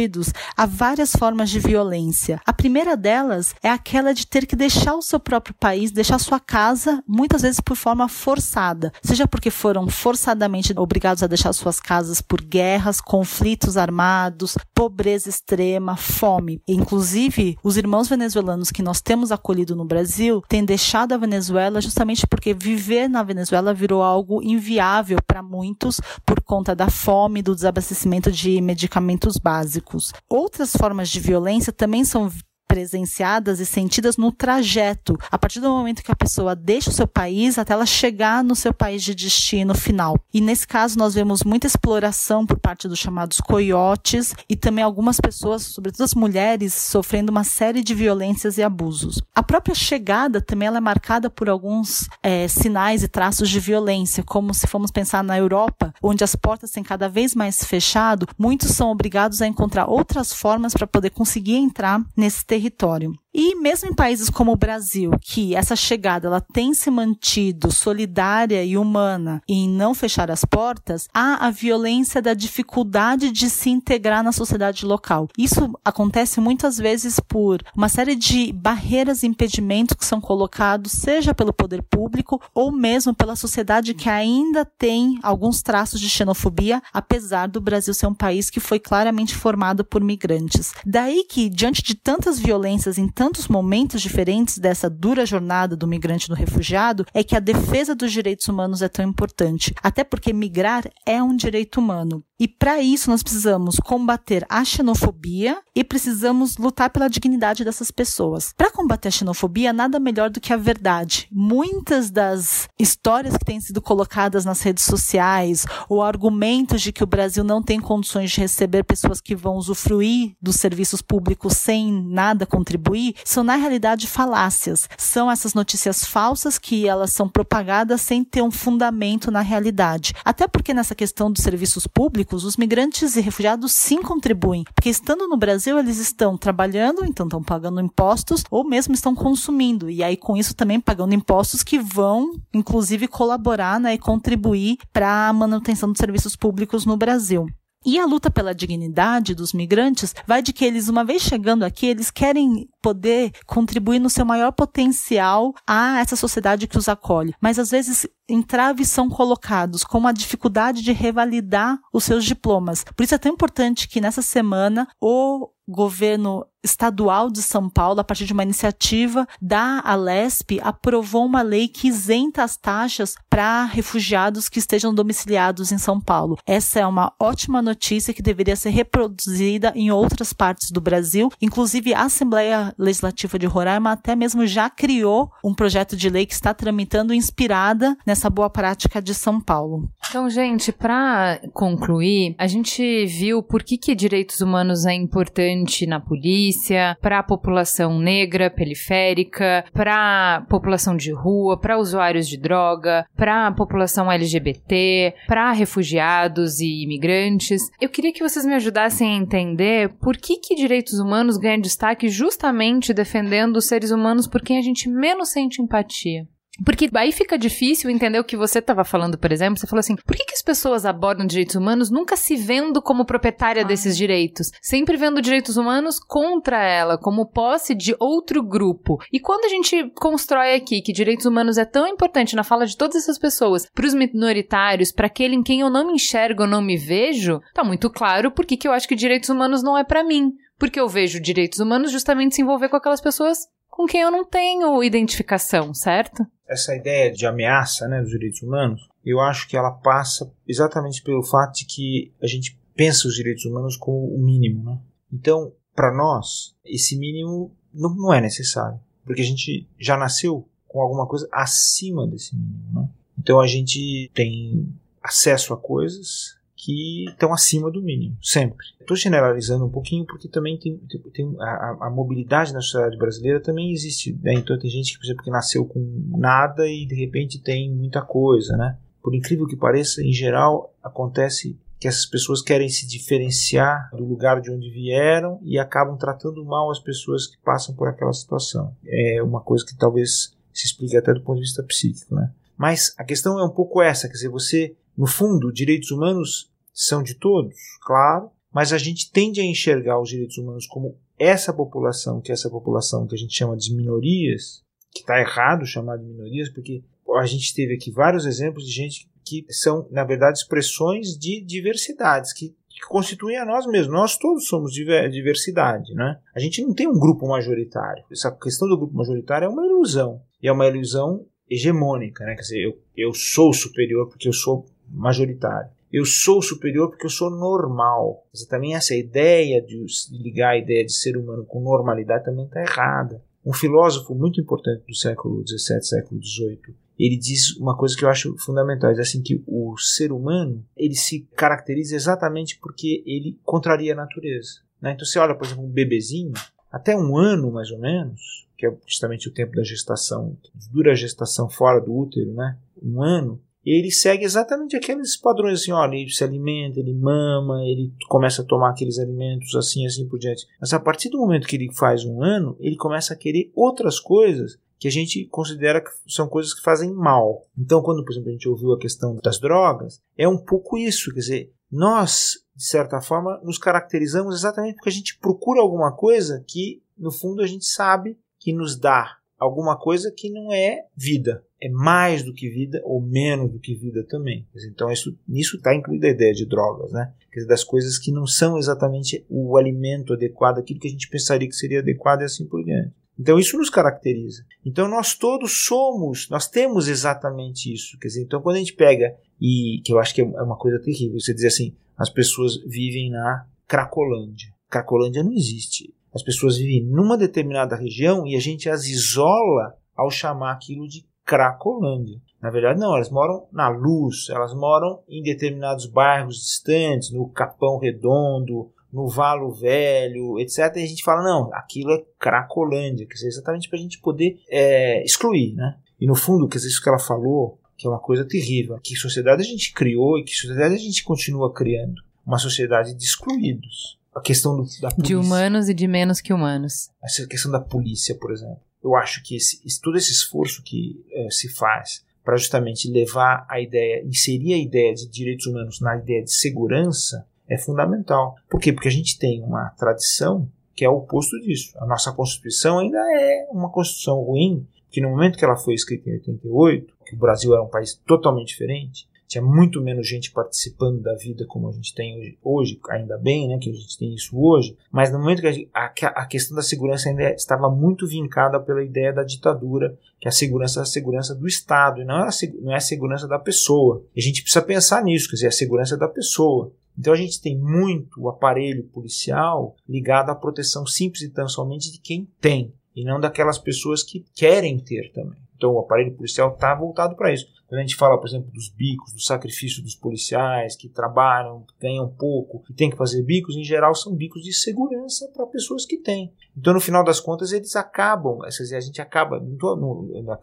a 0.56 0.66
várias 0.66 1.14
formas 1.14 1.50
de 1.50 1.60
violência. 1.60 2.40
A 2.46 2.54
primeira 2.54 2.96
delas 2.96 3.54
é 3.62 3.70
aquela 3.70 4.14
de 4.14 4.26
ter 4.26 4.46
que 4.46 4.56
deixar 4.56 4.96
o 4.96 5.02
seu 5.02 5.20
próprio 5.20 5.54
país, 5.54 5.92
deixar 5.92 6.18
sua 6.18 6.40
casa, 6.40 7.04
muitas 7.06 7.42
vezes 7.42 7.60
por 7.60 7.76
forma 7.76 8.08
forçada, 8.08 8.94
seja 9.04 9.28
porque 9.28 9.50
foram 9.50 9.90
forçadamente 9.90 10.74
obrigados 10.78 11.24
a 11.24 11.28
deixar 11.28 11.52
suas 11.52 11.80
casas 11.80 12.22
por 12.22 12.42
guerras, 12.42 13.02
conflitos 13.02 13.76
armados, 13.76 14.58
pobreza 14.74 15.30
extrema, 15.30 15.98
fome. 15.98 16.62
Inclusive, 16.68 17.58
os 17.62 17.76
irmãos 17.76 18.08
venezuelanos 18.08 18.72
que 18.72 18.82
nós 18.82 19.02
temos 19.02 19.32
acolhido 19.32 19.76
no 19.76 19.84
Brasil 19.84 20.42
têm 20.48 20.64
deixado 20.64 21.14
a 21.14 21.18
Venezuela 21.18 21.82
justamente 21.82 22.26
porque 22.26 22.54
viver 22.54 23.10
na 23.10 23.24
Venezuela 23.24 23.74
virou 23.74 24.02
algo 24.02 24.42
inviável 24.42 25.18
para 25.28 25.44
muitos 25.44 26.00
por 26.26 26.42
conta 26.42 26.74
da 26.74 26.90
fome, 26.90 27.42
do 27.42 27.54
desabastecimento 27.54 28.32
de 28.32 28.62
medicamentos 28.62 29.38
básicos. 29.38 29.81
Outras 30.30 30.72
formas 30.76 31.10
de 31.10 31.20
violência 31.20 31.74
também 31.74 32.04
são 32.06 32.32
presenciadas 32.72 33.60
e 33.60 33.66
sentidas 33.66 34.16
no 34.16 34.32
trajeto, 34.32 35.18
a 35.30 35.38
partir 35.38 35.60
do 35.60 35.68
momento 35.68 36.02
que 36.02 36.12
a 36.12 36.16
pessoa 36.16 36.56
deixa 36.56 36.90
o 36.90 36.94
seu 36.94 37.06
país 37.06 37.60
até 37.60 37.74
ela 37.74 37.86
chegar 37.86 38.42
no 38.46 38.56
seu 38.56 38.74
país 38.74 39.04
de 39.04 39.14
destino 39.14 39.76
final. 39.76 40.18
E 40.34 40.40
nesse 40.40 40.66
caso 40.66 40.98
nós 40.98 41.14
vemos 41.14 41.44
muita 41.44 41.68
exploração 41.68 42.46
por 42.46 42.58
parte 42.58 42.88
dos 42.88 42.98
chamados 42.98 43.42
coiotes 43.42 44.34
e 44.48 44.56
também 44.56 44.86
algumas 44.86 45.20
pessoas, 45.20 45.64
sobretudo 45.64 46.06
as 46.06 46.14
mulheres, 46.14 46.74
sofrendo 46.74 47.30
uma 47.30 47.44
série 47.44 47.84
de 47.84 47.94
violências 47.94 48.58
e 48.58 48.64
abusos. 48.64 49.22
A 49.36 49.44
própria 49.44 49.76
chegada 49.76 50.40
também 50.40 50.70
ela 50.70 50.78
é 50.78 50.82
marcada 50.82 51.30
por 51.30 51.50
alguns 51.50 52.08
é, 52.24 52.48
sinais 52.48 53.04
e 53.04 53.10
traços 53.10 53.50
de 53.50 53.60
violência, 53.60 54.24
como 54.24 54.54
se 54.54 54.66
formos 54.66 54.92
pensar 54.92 55.26
na 55.26 55.38
Europa, 55.38 55.94
onde 56.02 56.24
as 56.24 56.38
portas 56.38 56.72
têm 56.72 56.84
cada 56.84 57.10
vez 57.10 57.36
mais 57.36 57.66
fechado, 57.66 58.30
muitos 58.40 58.72
são 58.72 58.90
obrigados 58.90 59.42
a 59.42 59.48
encontrar 59.48 59.90
outras 59.90 60.32
formas 60.32 60.74
para 60.74 60.88
poder 60.88 61.10
conseguir 61.10 61.58
entrar 61.58 62.02
nesse 62.16 62.46
território 62.46 62.61
território. 62.62 63.21
E 63.34 63.56
mesmo 63.56 63.90
em 63.90 63.94
países 63.94 64.30
como 64.30 64.52
o 64.52 64.58
Brasil, 64.58 65.12
que 65.22 65.56
essa 65.56 65.76
chegada 65.76 66.28
ela 66.28 66.42
tem 66.42 66.74
se 66.74 66.92
mantido 66.92 67.72
solidária 67.72 68.64
e 68.64 68.78
humana 68.78 69.42
em 69.48 69.70
não 69.70 69.94
fechar 69.94 70.30
as 70.30 70.44
portas, 70.44 71.08
há 71.14 71.48
a 71.48 71.50
violência 71.50 72.22
da 72.22 72.34
dificuldade 72.34 73.32
de 73.32 73.50
se 73.50 73.70
integrar 73.70 74.22
na 74.22 74.34
sociedade 74.34 74.86
local. 74.86 75.30
Isso 75.38 75.72
acontece 75.84 76.42
muitas 76.42 76.78
vezes 76.78 77.20
por 77.20 77.62
uma 77.76 77.88
série 77.88 78.16
de 78.16 78.52
barreiras 78.52 79.24
e 79.24 79.28
impedimentos 79.28 79.96
que 79.96 80.06
são 80.06 80.20
colocados, 80.20 80.92
seja 80.92 81.34
pelo 81.34 81.54
poder 81.54 81.82
público 81.84 82.42
ou 82.54 82.70
mesmo 82.72 83.16
pela 83.16 83.38
sociedade 83.38 83.94
que 83.94 84.10
ainda 84.10 84.66
tem 84.66 85.20
alguns 85.24 85.62
traços 85.62 86.02
de 86.02 86.10
xenofobia, 86.10 86.82
apesar 86.92 87.48
do 87.48 87.62
Brasil 87.62 87.94
ser 87.94 88.08
um 88.08 88.14
país 88.14 88.50
que 88.50 88.60
foi 88.60 88.80
claramente 88.80 89.36
formado 89.36 89.86
por 89.86 90.04
migrantes. 90.04 90.74
Daí 90.86 91.24
que, 91.24 91.50
diante 91.50 91.82
de 91.82 91.96
tantas 91.96 92.38
violências 92.38 92.98
em 92.98 93.08
tantos 93.22 93.48
momentos 93.48 94.02
diferentes 94.02 94.58
dessa 94.58 94.90
dura 94.90 95.28
jornada 95.28 95.78
do 95.78 95.86
migrante 95.86 96.26
e 96.26 96.30
do 96.30 96.34
refugiado, 96.34 97.06
é 97.14 97.24
que 97.24 97.36
a 97.36 97.40
defesa 97.40 97.94
dos 97.94 98.12
direitos 98.12 98.48
humanos 98.48 98.82
é 98.82 98.90
tão 98.90 99.08
importante. 99.08 99.76
Até 99.84 100.04
porque 100.04 100.34
migrar 100.34 100.90
é 101.06 101.22
um 101.22 101.36
direito 101.36 101.80
humano. 101.80 102.24
E 102.42 102.48
para 102.48 102.82
isso 102.82 103.08
nós 103.08 103.22
precisamos 103.22 103.76
combater 103.76 104.44
a 104.50 104.66
xenofobia 104.66 105.60
e 105.76 105.84
precisamos 105.84 106.58
lutar 106.58 106.90
pela 106.90 107.08
dignidade 107.08 107.64
dessas 107.64 107.92
pessoas. 107.92 108.52
Para 108.58 108.72
combater 108.72 109.10
a 109.10 109.12
xenofobia, 109.12 109.72
nada 109.72 110.00
melhor 110.00 110.32
do 110.32 110.42
que 110.42 110.52
a 110.52 110.58
verdade. 110.58 111.28
Muitas 111.32 112.10
das 112.10 112.68
histórias 112.80 113.38
que 113.38 113.46
têm 113.46 113.62
sido 113.62 113.80
colocadas 113.80 114.44
nas 114.44 114.60
redes 114.64 114.86
sociais 114.86 115.68
ou 115.88 116.02
argumentos 116.02 116.82
de 116.82 116.92
que 116.92 117.04
o 117.04 117.08
Brasil 117.08 117.44
não 117.44 117.62
tem 117.62 117.80
condições 117.80 118.32
de 118.32 118.42
receber 118.42 118.86
pessoas 118.86 119.22
que 119.22 119.36
vão 119.36 119.56
usufruir 119.58 120.36
dos 120.42 120.56
serviços 120.56 121.00
públicos 121.00 121.54
sem 121.54 121.92
nada 121.92 122.48
contribuir, 122.48 123.14
são 123.24 123.44
na 123.44 123.56
realidade 123.56 124.08
falácias. 124.08 124.90
São 124.98 125.30
essas 125.30 125.54
notícias 125.54 126.04
falsas 126.04 126.58
que 126.58 126.88
elas 126.88 127.14
são 127.14 127.30
propagadas 127.30 128.02
sem 128.02 128.24
ter 128.24 128.42
um 128.42 128.50
fundamento 128.50 129.30
na 129.30 129.42
realidade. 129.42 130.16
Até 130.26 130.48
porque 130.48 130.74
nessa 130.74 130.96
questão 130.96 131.32
dos 131.32 131.44
serviços 131.44 131.86
públicos 131.86 132.31
os 132.36 132.58
migrantes 132.58 133.16
e 133.16 133.22
refugiados 133.22 133.72
sim 133.72 134.02
contribuem, 134.02 134.64
porque 134.76 134.90
estando 134.90 135.28
no 135.28 135.38
Brasil 135.38 135.78
eles 135.78 135.98
estão 135.98 136.38
trabalhando, 136.38 137.06
então 137.06 137.26
estão 137.26 137.44
pagando 137.44 137.82
impostos, 137.82 138.44
ou 138.50 138.64
mesmo 138.64 138.94
estão 138.94 139.14
consumindo, 139.14 139.90
e 139.90 140.04
aí 140.04 140.18
com 140.18 140.36
isso 140.38 140.56
também 140.56 140.80
pagando 140.80 141.14
impostos 141.14 141.64
que 141.64 141.80
vão, 141.80 142.34
inclusive, 142.54 143.08
colaborar 143.08 143.80
né, 143.80 143.94
e 143.94 144.00
contribuir 144.00 144.78
para 144.94 145.30
a 145.30 145.34
manutenção 145.34 145.90
dos 145.90 146.00
serviços 146.00 146.36
públicos 146.36 146.86
no 146.86 146.98
Brasil. 146.98 147.48
E 147.84 147.98
a 147.98 148.06
luta 148.06 148.30
pela 148.30 148.54
dignidade 148.54 149.34
dos 149.34 149.54
migrantes 149.54 150.14
vai 150.28 150.44
de 150.44 150.54
que 150.54 150.64
eles, 150.64 150.88
uma 150.88 151.04
vez 151.04 151.24
chegando 151.24 151.64
aqui, 151.64 151.88
eles 151.88 152.12
querem 152.12 152.70
poder 152.80 153.32
contribuir 153.48 153.98
no 153.98 154.10
seu 154.10 154.24
maior 154.24 154.52
potencial 154.52 155.52
a 155.66 156.00
essa 156.00 156.16
sociedade 156.16 156.68
que 156.68 156.78
os 156.78 156.88
acolhe. 156.88 157.34
Mas 157.42 157.58
às 157.58 157.72
vezes 157.72 158.06
entraves 158.32 158.90
são 158.90 159.10
colocados 159.10 159.84
como 159.84 160.08
a 160.08 160.12
dificuldade 160.12 160.82
de 160.82 160.92
revalidar 160.92 161.80
os 161.94 162.04
seus 162.04 162.24
diplomas. 162.26 162.84
Por 162.96 163.04
isso 163.04 163.16
é 163.16 163.18
tão 163.18 163.32
importante 163.32 163.88
que 163.88 164.02
nessa 164.02 164.22
semana 164.22 164.88
o 165.00 165.50
governo 165.68 166.46
estadual 166.64 167.30
de 167.30 167.42
São 167.42 167.68
Paulo, 167.70 168.00
a 168.00 168.04
partir 168.04 168.26
de 168.26 168.34
uma 168.34 168.44
iniciativa 168.44 169.28
da 169.42 169.82
Alesp, 169.84 170.60
aprovou 170.62 171.26
uma 171.26 171.42
lei 171.42 171.68
que 171.68 171.88
isenta 171.88 172.44
as 172.44 172.56
taxas 172.56 173.16
para 173.30 173.64
refugiados 173.64 174.48
que 174.48 174.60
estejam 174.60 174.94
domiciliados 174.94 175.72
em 175.72 175.78
São 175.78 176.00
Paulo. 176.00 176.38
Essa 176.46 176.82
é 176.82 176.86
uma 176.86 177.14
ótima 177.20 177.62
notícia 177.62 178.14
que 178.14 178.22
deveria 178.22 178.56
ser 178.56 178.70
reproduzida 178.70 179.72
em 179.76 179.90
outras 179.92 180.34
partes 180.34 180.70
do 180.72 180.82
Brasil. 180.82 181.32
Inclusive, 181.42 181.94
a 181.94 182.04
Assembleia 182.04 182.76
Legislativa 182.78 183.40
de 183.40 183.48
Roraima 183.48 183.92
até 183.92 184.16
mesmo 184.16 184.46
já 184.46 184.70
criou 184.70 185.32
um 185.44 185.54
projeto 185.54 185.96
de 185.96 186.10
lei 186.10 186.26
que 186.26 186.34
está 186.34 186.54
tramitando 186.54 187.14
inspirada 187.14 187.98
nessa 188.06 188.21
boa 188.30 188.50
prática 188.50 189.02
de 189.02 189.14
São 189.14 189.40
Paulo. 189.42 189.90
Então, 190.10 190.30
gente, 190.30 190.72
para 190.72 191.40
concluir, 191.54 192.36
a 192.38 192.48
gente 192.48 193.06
viu 193.06 193.42
por 193.42 193.64
que, 193.64 193.78
que 193.78 193.96
direitos 193.96 194.42
humanos 194.42 194.86
é 194.86 194.94
importante 194.94 195.86
na 195.86 196.00
polícia, 196.00 196.98
para 197.02 197.20
a 197.20 197.24
população 197.24 198.00
negra, 198.00 198.50
periférica, 198.50 199.64
para 199.74 200.46
população 200.50 200.96
de 200.96 201.12
rua, 201.12 201.60
para 201.60 201.78
usuários 201.78 202.28
de 202.28 202.38
droga, 202.38 203.06
para 203.16 203.48
a 203.48 203.52
população 203.52 204.12
LGBT, 204.12 205.14
para 205.28 205.52
refugiados 205.52 206.60
e 206.60 206.84
imigrantes. 206.84 207.62
Eu 207.80 207.90
queria 207.90 208.12
que 208.12 208.24
vocês 208.24 208.46
me 208.46 208.54
ajudassem 208.56 209.14
a 209.14 209.18
entender 209.18 209.90
por 210.02 210.18
que, 210.18 210.38
que 210.38 210.56
direitos 210.56 211.00
humanos 211.00 211.38
ganham 211.38 211.62
destaque 211.62 212.10
justamente 212.10 212.94
defendendo 212.94 213.58
os 213.58 213.66
seres 213.66 213.92
humanos 213.92 214.28
por 214.28 214.42
quem 214.42 214.58
a 214.58 214.62
gente 214.62 214.90
menos 214.90 215.30
sente 215.30 215.62
empatia. 215.62 216.28
Porque 216.64 216.90
aí 216.94 217.12
fica 217.12 217.38
difícil 217.38 217.90
entender 217.90 218.20
o 218.20 218.24
que 218.24 218.38
você 218.38 218.60
estava 218.60 218.84
falando, 218.84 219.18
por 219.18 219.32
exemplo. 219.32 219.58
Você 219.58 219.68
falou 219.68 219.80
assim: 219.80 219.96
por 219.96 220.16
que, 220.16 220.26
que 220.26 220.34
as 220.34 220.42
pessoas 220.42 220.86
abordam 220.86 221.26
direitos 221.26 221.56
humanos 221.56 221.90
nunca 221.90 222.16
se 222.16 222.36
vendo 222.36 222.82
como 222.82 223.06
proprietária 223.06 223.64
ah. 223.64 223.66
desses 223.66 223.98
direitos? 223.98 224.52
Sempre 224.62 224.98
vendo 224.98 225.22
direitos 225.22 225.58
humanos 225.58 226.00
contra 226.00 226.64
ela, 226.64 226.98
como 226.98 227.26
posse 227.26 227.74
de 227.74 227.96
outro 228.00 228.44
grupo. 228.44 228.98
E 229.12 229.20
quando 229.20 229.46
a 229.46 229.50
gente 229.50 229.92
constrói 229.96 230.56
aqui 230.56 230.82
que 230.82 230.94
direitos 230.94 231.26
humanos 231.26 231.58
é 231.58 231.66
tão 231.66 231.88
importante 231.88 232.36
na 232.36 232.44
fala 232.44 232.66
de 232.66 232.78
todas 232.78 232.96
essas 232.96 233.18
pessoas, 233.18 233.68
para 233.74 233.86
os 233.86 233.94
minoritários, 233.94 234.92
para 234.92 235.08
aquele 235.08 235.36
em 235.36 235.44
quem 235.44 235.62
eu 235.62 235.70
não 235.70 235.88
me 235.88 235.94
enxergo, 235.94 236.44
eu 236.44 236.48
não 236.48 236.62
me 236.62 236.78
vejo, 236.78 237.40
tá 237.54 237.64
muito 237.64 237.90
claro 237.90 238.32
por 238.32 238.46
que 238.46 238.68
eu 238.68 238.72
acho 238.72 238.88
que 238.88 238.96
direitos 238.96 239.30
humanos 239.30 239.64
não 239.64 239.78
é 239.78 239.84
para 239.84 240.04
mim. 240.04 240.32
Porque 240.60 240.80
eu 240.80 240.88
vejo 240.88 241.20
direitos 241.20 241.60
humanos 241.60 241.92
justamente 241.92 242.36
se 242.36 242.42
envolver 242.42 242.70
com 242.70 242.76
aquelas 242.76 243.02
pessoas 243.02 243.48
com 243.82 243.88
quem 243.88 244.02
eu 244.02 244.12
não 244.12 244.24
tenho 244.24 244.84
identificação, 244.84 245.74
certo? 245.74 246.26
essa 246.52 246.76
ideia 246.76 247.10
de 247.14 247.26
ameaça 247.26 247.88
né, 247.88 248.02
dos 248.02 248.10
direitos 248.10 248.42
humanos, 248.42 248.90
eu 249.06 249.22
acho 249.22 249.48
que 249.48 249.56
ela 249.56 249.72
passa 249.72 250.30
exatamente 250.46 251.02
pelo 251.02 251.24
fato 251.24 251.60
de 251.60 251.66
que 251.66 252.12
a 252.22 252.28
gente 252.28 252.60
pensa 252.76 253.08
os 253.08 253.16
direitos 253.16 253.46
humanos 253.46 253.78
como 253.78 254.14
o 254.14 254.22
mínimo. 254.22 254.62
Né? 254.66 254.78
Então, 255.14 255.54
para 255.74 255.96
nós, 255.96 256.54
esse 256.66 256.98
mínimo 256.98 257.56
não, 257.74 257.96
não, 257.96 258.14
é 258.14 258.20
necessário, 258.20 258.78
porque 259.06 259.22
a 259.22 259.26
gente 259.26 259.66
já 259.80 259.96
nasceu 259.96 260.46
com 260.68 260.82
alguma 260.82 261.08
coisa 261.08 261.28
acima 261.32 262.06
desse 262.06 262.36
mínimo. 262.36 262.82
Né? 262.82 262.90
Então, 263.18 263.40
a 263.40 263.48
gente 263.48 264.12
tem 264.14 264.68
acesso 265.02 265.54
a 265.54 265.58
coisas 265.58 266.38
que 266.64 267.06
estão 267.10 267.34
acima 267.34 267.72
do 267.72 267.82
mínimo, 267.82 268.16
sempre. 268.22 268.68
Estou 268.80 268.96
generalizando 268.96 269.66
um 269.66 269.70
pouquinho 269.70 270.06
porque 270.06 270.28
também 270.28 270.60
tem, 270.60 270.80
tem 271.12 271.36
a, 271.40 271.88
a, 271.88 271.90
mobilidade 271.90 272.54
na 272.54 272.62
sociedade 272.62 272.98
brasileira 272.98 273.42
também 273.42 273.72
existe. 273.72 274.16
Né? 274.22 274.36
Então 274.36 274.58
tem 274.60 274.70
gente 274.70 274.94
que, 274.94 275.00
por 275.00 275.06
exemplo, 275.06 275.24
que 275.24 275.32
nasceu 275.32 275.66
com 275.66 275.80
nada 276.16 276.68
e 276.68 276.86
de 276.86 276.94
repente 276.94 277.42
tem 277.42 277.74
muita 277.74 278.04
coisa, 278.04 278.56
né? 278.56 278.78
Por 279.02 279.16
incrível 279.16 279.48
que 279.48 279.56
pareça, 279.56 280.04
em 280.04 280.14
geral 280.14 280.72
acontece 280.84 281.58
que 281.80 281.88
essas 281.88 282.06
pessoas 282.06 282.44
querem 282.44 282.70
se 282.70 282.88
diferenciar 282.88 283.90
do 283.92 284.06
lugar 284.06 284.40
de 284.40 284.52
onde 284.52 284.70
vieram 284.70 285.40
e 285.42 285.58
acabam 285.58 285.98
tratando 285.98 286.46
mal 286.46 286.70
as 286.70 286.80
pessoas 286.80 287.26
que 287.26 287.38
passam 287.44 287.74
por 287.74 287.88
aquela 287.88 288.14
situação. 288.14 288.76
É 288.86 289.24
uma 289.24 289.42
coisa 289.42 289.66
que 289.66 289.76
talvez 289.76 290.38
se 290.54 290.68
explique 290.68 290.96
até 290.96 291.12
do 291.12 291.22
ponto 291.22 291.38
de 291.38 291.42
vista 291.42 291.64
psíquico, 291.64 292.14
né? 292.14 292.32
Mas 292.56 292.94
a 293.00 293.04
questão 293.04 293.40
é 293.40 293.44
um 293.44 293.50
pouco 293.50 293.82
essa, 293.82 294.08
quer 294.08 294.14
dizer, 294.14 294.30
você, 294.30 294.76
no 294.96 295.08
fundo, 295.08 295.52
direitos 295.52 295.90
humanos 295.90 296.51
são 296.74 297.04
de 297.04 297.16
todos, 297.16 297.56
claro, 297.82 298.32
mas 298.54 298.74
a 298.74 298.78
gente 298.78 299.12
tende 299.12 299.40
a 299.40 299.46
enxergar 299.46 300.00
os 300.00 300.10
direitos 300.10 300.38
humanos 300.38 300.68
como 300.68 300.98
essa 301.18 301.54
população, 301.54 302.20
que 302.20 302.32
é 302.32 302.34
essa 302.34 302.50
população 302.50 303.08
que 303.08 303.16
a 303.16 303.18
gente 303.18 303.36
chama 303.36 303.56
de 303.56 303.74
minorias, 303.74 304.64
que 304.92 305.02
está 305.02 305.20
errado 305.20 305.66
chamar 305.66 305.98
de 305.98 306.04
minorias, 306.04 306.50
porque 306.50 306.84
a 307.16 307.26
gente 307.26 307.54
teve 307.54 307.76
aqui 307.76 307.92
vários 307.92 308.26
exemplos 308.26 308.66
de 308.66 308.72
gente 308.72 309.10
que 309.24 309.46
são, 309.50 309.88
na 309.92 310.04
verdade, 310.04 310.40
expressões 310.40 311.18
de 311.18 311.42
diversidades, 311.42 312.34
que, 312.34 312.50
que 312.68 312.82
constituem 312.90 313.38
a 313.38 313.46
nós 313.46 313.66
mesmos. 313.68 313.94
Nós 313.94 314.18
todos 314.18 314.48
somos 314.48 314.74
diversidade, 314.74 315.94
né? 315.94 316.20
A 316.36 316.40
gente 316.40 316.62
não 316.62 316.74
tem 316.74 316.88
um 316.88 317.00
grupo 317.00 317.28
majoritário. 317.28 318.04
Essa 318.12 318.32
questão 318.32 318.68
do 318.68 318.78
grupo 318.78 318.96
majoritário 318.96 319.46
é 319.46 319.50
uma 319.50 319.66
ilusão. 319.66 320.22
E 320.42 320.48
é 320.48 320.52
uma 320.52 320.68
ilusão 320.68 321.26
hegemônica, 321.50 322.26
né? 322.26 322.36
Quer 322.36 322.42
dizer, 322.42 322.64
eu, 322.64 322.80
eu 322.98 323.14
sou 323.14 323.54
superior 323.54 324.10
porque 324.10 324.28
eu 324.28 324.34
sou 324.34 324.66
majoritário 324.90 325.70
eu 325.92 326.06
sou 326.06 326.42
superior 326.42 326.90
porque 326.90 327.06
eu 327.06 327.10
sou 327.10 327.30
normal. 327.30 328.26
Mas 328.32 328.46
também 328.46 328.76
essa 328.76 328.96
ideia 328.96 329.62
de 329.62 329.84
ligar 330.12 330.52
a 330.52 330.58
ideia 330.58 330.86
de 330.86 330.94
ser 330.94 331.18
humano 331.18 331.46
com 331.46 331.62
normalidade 331.62 332.26
também 332.26 332.46
está 332.46 332.62
errada. 332.62 333.22
Um 333.46 333.54
filósofo 333.54 334.14
muito 334.14 334.40
importante 334.40 334.84
do 334.88 334.96
século 334.96 335.44
XVII, 335.48 335.82
século 335.82 336.22
XVIII, 336.24 336.76
ele 336.98 337.18
diz 337.18 337.58
uma 337.58 337.76
coisa 337.76 337.98
que 337.98 338.06
eu 338.06 338.10
acho 338.10 338.36
fundamental, 338.38 338.92
é 338.92 339.00
assim 339.00 339.24
que 339.24 339.44
o 339.48 339.76
ser 339.78 340.12
humano 340.12 340.64
ele 340.78 340.94
se 340.94 341.28
caracteriza 341.36 341.96
exatamente 341.96 342.60
porque 342.60 343.04
ele 343.08 343.40
contraria 343.44 343.94
a 343.94 343.96
natureza. 343.96 344.62
Né? 344.80 344.92
Então 344.94 345.06
você 345.06 345.18
olha, 345.18 345.34
por 345.34 345.46
exemplo, 345.46 345.64
um 345.64 345.70
bebezinho, 345.70 346.34
até 346.72 346.96
um 346.96 347.18
ano 347.18 347.52
mais 347.52 347.72
ou 347.72 347.80
menos, 347.80 348.48
que 348.56 348.68
é 348.68 348.78
justamente 348.86 349.28
o 349.28 349.34
tempo 349.34 349.56
da 349.56 349.64
gestação, 349.64 350.38
dura 350.72 350.92
a 350.92 350.96
gestação 350.96 351.50
fora 351.50 351.82
do 351.82 351.92
útero, 351.92 352.32
né? 352.34 352.60
Um 352.82 353.02
ano, 353.02 353.42
ele 353.66 353.92
segue 353.92 354.24
exatamente 354.24 354.76
aqueles 354.76 355.16
padrões 355.16 355.62
assim, 355.62 355.72
olha, 355.72 355.96
ele 355.96 356.10
se 356.10 356.24
alimenta, 356.24 356.80
ele 356.80 356.94
mama, 356.94 357.64
ele 357.64 357.94
começa 358.08 358.42
a 358.42 358.46
tomar 358.46 358.72
aqueles 358.72 358.98
alimentos 358.98 359.56
assim, 359.56 359.86
assim 359.86 360.08
por 360.08 360.18
diante. 360.18 360.48
Mas 360.60 360.74
a 360.74 360.80
partir 360.80 361.10
do 361.10 361.20
momento 361.20 361.48
que 361.48 361.56
ele 361.56 361.74
faz 361.74 362.04
um 362.04 362.24
ano, 362.24 362.58
ele 362.60 362.76
começa 362.76 363.14
a 363.14 363.18
querer 363.18 363.52
outras 363.56 364.00
coisas 364.00 364.58
que 364.80 364.88
a 364.88 364.92
gente 364.92 365.26
considera 365.26 365.80
que 365.80 365.92
são 366.08 366.28
coisas 366.28 366.56
que 366.56 366.64
fazem 366.64 366.92
mal. 366.92 367.46
Então, 367.56 367.84
quando, 367.84 368.04
por 368.04 368.12
exemplo, 368.12 368.30
a 368.30 368.32
gente 368.32 368.50
ouviu 368.50 368.74
a 368.74 368.80
questão 368.80 369.16
das 369.24 369.40
drogas, 369.40 370.02
é 370.18 370.28
um 370.28 370.40
pouco 370.40 370.76
isso, 370.76 371.14
quer 371.14 371.20
dizer, 371.20 371.54
nós, 371.72 372.40
de 372.56 372.66
certa 372.66 373.00
forma, 373.00 373.40
nos 373.44 373.60
caracterizamos 373.60 374.36
exatamente 374.36 374.76
porque 374.76 374.90
a 374.90 374.94
gente 374.94 375.20
procura 375.20 375.62
alguma 375.62 375.96
coisa 375.96 376.44
que, 376.48 376.82
no 376.98 377.12
fundo, 377.12 377.44
a 377.44 377.48
gente 377.48 377.66
sabe 377.66 378.18
que 378.40 378.52
nos 378.52 378.76
dá 378.76 379.18
alguma 379.42 379.76
coisa 379.76 380.14
que 380.16 380.30
não 380.30 380.54
é 380.54 380.86
vida. 380.96 381.44
É 381.60 381.68
mais 381.68 382.24
do 382.24 382.32
que 382.32 382.48
vida 382.48 382.80
ou 382.86 383.02
menos 383.02 383.52
do 383.52 383.60
que 383.60 383.74
vida 383.74 384.04
também. 384.04 384.48
Então 384.70 384.92
isso, 384.92 385.18
nisso 385.28 385.58
está 385.58 385.76
incluída 385.76 386.08
a 386.08 386.12
ideia 386.12 386.32
de 386.32 386.46
drogas, 386.46 386.92
né? 386.92 387.12
Dizer, 387.34 387.48
das 387.48 387.64
coisas 387.64 387.98
que 387.98 388.12
não 388.12 388.28
são 388.28 388.58
exatamente 388.58 389.26
o 389.28 389.58
alimento 389.58 390.14
adequado, 390.14 390.60
aquilo 390.60 390.80
que 390.80 390.88
a 390.88 390.92
gente 390.92 391.10
pensaria 391.10 391.48
que 391.48 391.56
seria 391.56 391.80
adequado 391.80 392.22
e 392.22 392.26
assim 392.26 392.46
por 392.46 392.64
diante. 392.64 392.94
Então 393.20 393.40
isso 393.40 393.58
nos 393.58 393.70
caracteriza. 393.70 394.46
Então 394.64 394.88
nós 394.88 395.16
todos 395.16 395.66
somos, 395.66 396.30
nós 396.30 396.48
temos 396.48 396.88
exatamente 396.88 397.74
isso. 397.74 397.98
Quer 398.00 398.10
dizer, 398.10 398.22
então 398.22 398.42
quando 398.42 398.58
a 398.58 398.60
gente 398.60 398.74
pega 398.74 399.16
e 399.40 399.82
que 399.84 399.92
eu 399.92 400.00
acho 400.00 400.14
que 400.14 400.22
é 400.22 400.26
uma 400.26 400.58
coisa 400.58 400.80
terrível, 400.80 401.20
você 401.20 401.34
dizer 401.34 401.48
assim, 401.48 401.76
as 401.98 402.12
pessoas 402.12 402.58
vivem 402.66 403.10
na 403.10 403.48
Cracolândia. 403.68 404.54
Cracolândia 404.70 405.24
não 405.24 405.34
existe. 405.34 405.94
As 406.14 406.24
pessoas 406.24 406.58
vivem 406.58 406.86
numa 406.86 407.18
determinada 407.18 407.76
região 407.76 408.28
e 408.28 408.36
a 408.36 408.40
gente 408.40 408.70
as 408.70 408.86
isola 408.86 409.76
ao 409.96 410.12
chamar 410.12 410.52
aquilo 410.52 410.88
de 410.88 411.06
Cracolândia. 411.26 412.20
Na 412.42 412.50
verdade, 412.50 412.80
não, 412.80 412.96
elas 412.96 413.10
moram 413.10 413.48
na 413.52 413.70
luz, 413.70 414.28
elas 414.30 414.54
moram 414.54 415.02
em 415.08 415.22
determinados 415.22 415.86
bairros 415.86 416.38
distantes, 416.38 417.12
no 417.12 417.30
Capão 417.30 417.78
Redondo, 417.78 418.72
no 418.92 419.08
Valo 419.08 419.54
Velho, 419.54 420.38
etc. 420.40 420.58
E 420.76 420.84
a 420.84 420.88
gente 420.88 421.04
fala, 421.04 421.24
não, 421.24 421.50
aquilo 421.54 421.94
é 421.94 422.04
Cracolândia, 422.20 423.06
quer 423.06 423.14
dizer, 423.14 423.28
exatamente 423.28 423.70
para 423.70 423.80
a 423.80 423.82
gente 423.82 424.00
poder 424.00 424.40
é, 424.50 425.04
excluir, 425.06 425.54
né? 425.54 425.78
E 426.00 426.08
no 426.08 426.16
fundo, 426.16 426.48
quer 426.50 426.58
dizer, 426.58 426.70
isso 426.70 426.84
que 426.84 426.90
ela 426.90 427.00
falou, 427.00 427.60
que 427.78 427.88
é 427.88 427.90
uma 427.90 428.00
coisa 428.00 428.26
terrível, 428.26 428.78
que 428.84 428.96
sociedade 428.96 429.42
a 429.42 429.46
gente 429.46 429.72
criou 429.72 430.18
e 430.18 430.24
que 430.24 430.36
sociedade 430.36 430.76
a 430.76 430.80
gente 430.80 431.04
continua 431.04 431.54
criando. 431.54 432.02
Uma 432.26 432.38
sociedade 432.38 432.94
de 432.94 433.04
excluídos 433.04 434.01
a 434.14 434.22
questão 434.22 434.56
do, 434.56 434.64
da 434.82 434.90
polícia. 434.90 435.04
De 435.04 435.16
humanos 435.16 435.70
e 435.70 435.74
de 435.74 435.88
menos 435.88 436.22
que 436.22 436.34
humanos. 436.34 436.90
Essa 437.04 437.26
questão 437.28 437.52
da 437.52 437.60
polícia, 437.60 438.16
por 438.16 438.32
exemplo. 438.32 438.60
Eu 438.84 438.96
acho 438.96 439.24
que 439.24 439.36
esse, 439.36 439.62
todo 439.82 439.98
esse 439.98 440.12
esforço 440.12 440.64
que 440.64 441.06
é, 441.12 441.30
se 441.30 441.50
faz 441.50 442.04
para 442.24 442.38
justamente 442.38 442.90
levar 442.90 443.46
a 443.50 443.60
ideia, 443.60 444.04
inserir 444.04 444.54
a 444.54 444.58
ideia 444.58 444.94
de 444.94 445.08
direitos 445.08 445.46
humanos 445.48 445.80
na 445.80 445.98
ideia 445.98 446.24
de 446.24 446.32
segurança, 446.32 447.26
é 447.48 447.58
fundamental. 447.58 448.36
Por 448.50 448.60
quê? 448.60 448.72
Porque 448.72 448.88
a 448.88 448.92
gente 448.92 449.18
tem 449.18 449.42
uma 449.42 449.70
tradição 449.72 450.48
que 450.76 450.86
é 450.86 450.90
o 450.90 450.98
oposto 450.98 451.40
disso. 451.42 451.78
A 451.80 451.86
nossa 451.86 452.12
Constituição 452.12 452.80
ainda 452.80 452.98
é 452.98 453.48
uma 453.52 453.70
Constituição 453.70 454.20
ruim, 454.22 454.66
que 454.90 455.02
no 455.02 455.10
momento 455.10 455.38
que 455.38 455.46
ela 455.46 455.58
foi 455.58 455.74
escrita 455.74 456.10
em 456.10 456.14
88, 456.14 456.94
que 457.06 457.16
o 457.16 457.20
Brasil 457.20 457.54
era 457.54 457.62
um 457.62 457.70
país 457.70 457.94
totalmente 458.06 458.50
diferente, 458.50 459.08
tinha 459.32 459.42
muito 459.42 459.82
menos 459.82 460.06
gente 460.06 460.30
participando 460.30 461.02
da 461.02 461.16
vida 461.16 461.46
como 461.48 461.70
a 461.70 461.72
gente 461.72 461.96
tem 461.96 462.20
hoje, 462.20 462.38
hoje, 462.44 462.80
ainda 462.90 463.18
bem 463.18 463.48
né, 463.48 463.58
que 463.60 463.70
a 463.70 463.74
gente 463.74 463.98
tem 463.98 464.14
isso 464.14 464.38
hoje, 464.38 464.76
mas 464.92 465.10
no 465.10 465.20
momento 465.20 465.42
que 465.42 465.70
a, 465.74 465.86
a, 465.86 466.08
a 466.22 466.26
questão 466.26 466.54
da 466.54 466.62
segurança 466.62 467.08
ainda 467.08 467.32
estava 467.32 467.70
muito 467.70 468.06
vincada 468.06 468.60
pela 468.60 468.84
ideia 468.84 469.14
da 469.14 469.24
ditadura, 469.24 469.98
que 470.20 470.28
a 470.28 470.32
segurança 470.32 470.82
é 470.82 470.84
a 470.84 470.86
segurança 470.86 471.34
do 471.34 471.48
Estado, 471.48 472.02
e 472.02 472.04
não, 472.04 472.18
era, 472.18 472.30
não 472.62 472.74
é 472.74 472.76
a 472.76 472.82
segurança 472.82 473.26
da 473.26 473.40
pessoa. 473.40 474.04
E 474.14 474.20
a 474.20 474.22
gente 474.22 474.44
precisa 474.44 474.66
pensar 474.66 475.02
nisso, 475.02 475.30
quer 475.30 475.36
dizer, 475.36 475.48
a 475.48 475.52
segurança 475.52 475.96
da 475.96 476.10
pessoa. 476.10 476.74
Então 477.00 477.14
a 477.14 477.18
gente 477.18 477.42
tem 477.42 477.58
muito 477.58 478.20
o 478.20 478.28
aparelho 478.28 478.84
policial 478.84 479.78
ligado 479.88 480.30
à 480.30 480.36
proteção 480.36 480.86
simples 480.86 481.22
e 481.22 481.30
tão 481.30 481.48
somente 481.48 481.90
de 481.90 482.02
quem 482.02 482.28
tem, 482.42 482.74
e 482.94 483.06
não 483.06 483.18
daquelas 483.18 483.58
pessoas 483.58 484.04
que 484.04 484.26
querem 484.36 484.78
ter 484.78 485.10
também. 485.14 485.41
Então 485.62 485.76
o 485.76 485.80
aparelho 485.80 486.16
policial 486.16 486.52
está 486.52 486.74
voltado 486.74 487.16
para 487.16 487.32
isso. 487.32 487.46
Quando 487.68 487.78
a 487.78 487.84
gente 487.84 487.96
fala, 487.96 488.18
por 488.18 488.28
exemplo, 488.28 488.52
dos 488.52 488.68
bicos, 488.68 489.14
do 489.14 489.22
sacrifício 489.22 489.84
dos 489.84 489.94
policiais 489.94 490.76
que 490.76 490.90
trabalham, 490.90 491.64
ganham 491.80 492.10
pouco 492.10 492.64
e 492.68 492.74
tem 492.74 492.90
que 492.90 492.98
fazer 492.98 493.22
bicos, 493.22 493.56
em 493.56 493.64
geral 493.64 493.94
são 493.94 494.16
bicos 494.16 494.42
de 494.42 494.52
segurança 494.52 495.30
para 495.32 495.46
pessoas 495.46 495.86
que 495.86 495.98
têm. 495.98 496.34
Então, 496.58 496.74
no 496.74 496.82
final 496.82 497.04
das 497.04 497.20
contas, 497.20 497.52
eles 497.52 497.76
acabam, 497.76 498.40
a 498.42 498.50
gente 498.50 499.00
acaba, 499.00 499.40
não 499.40 499.56
tô, 499.56 499.72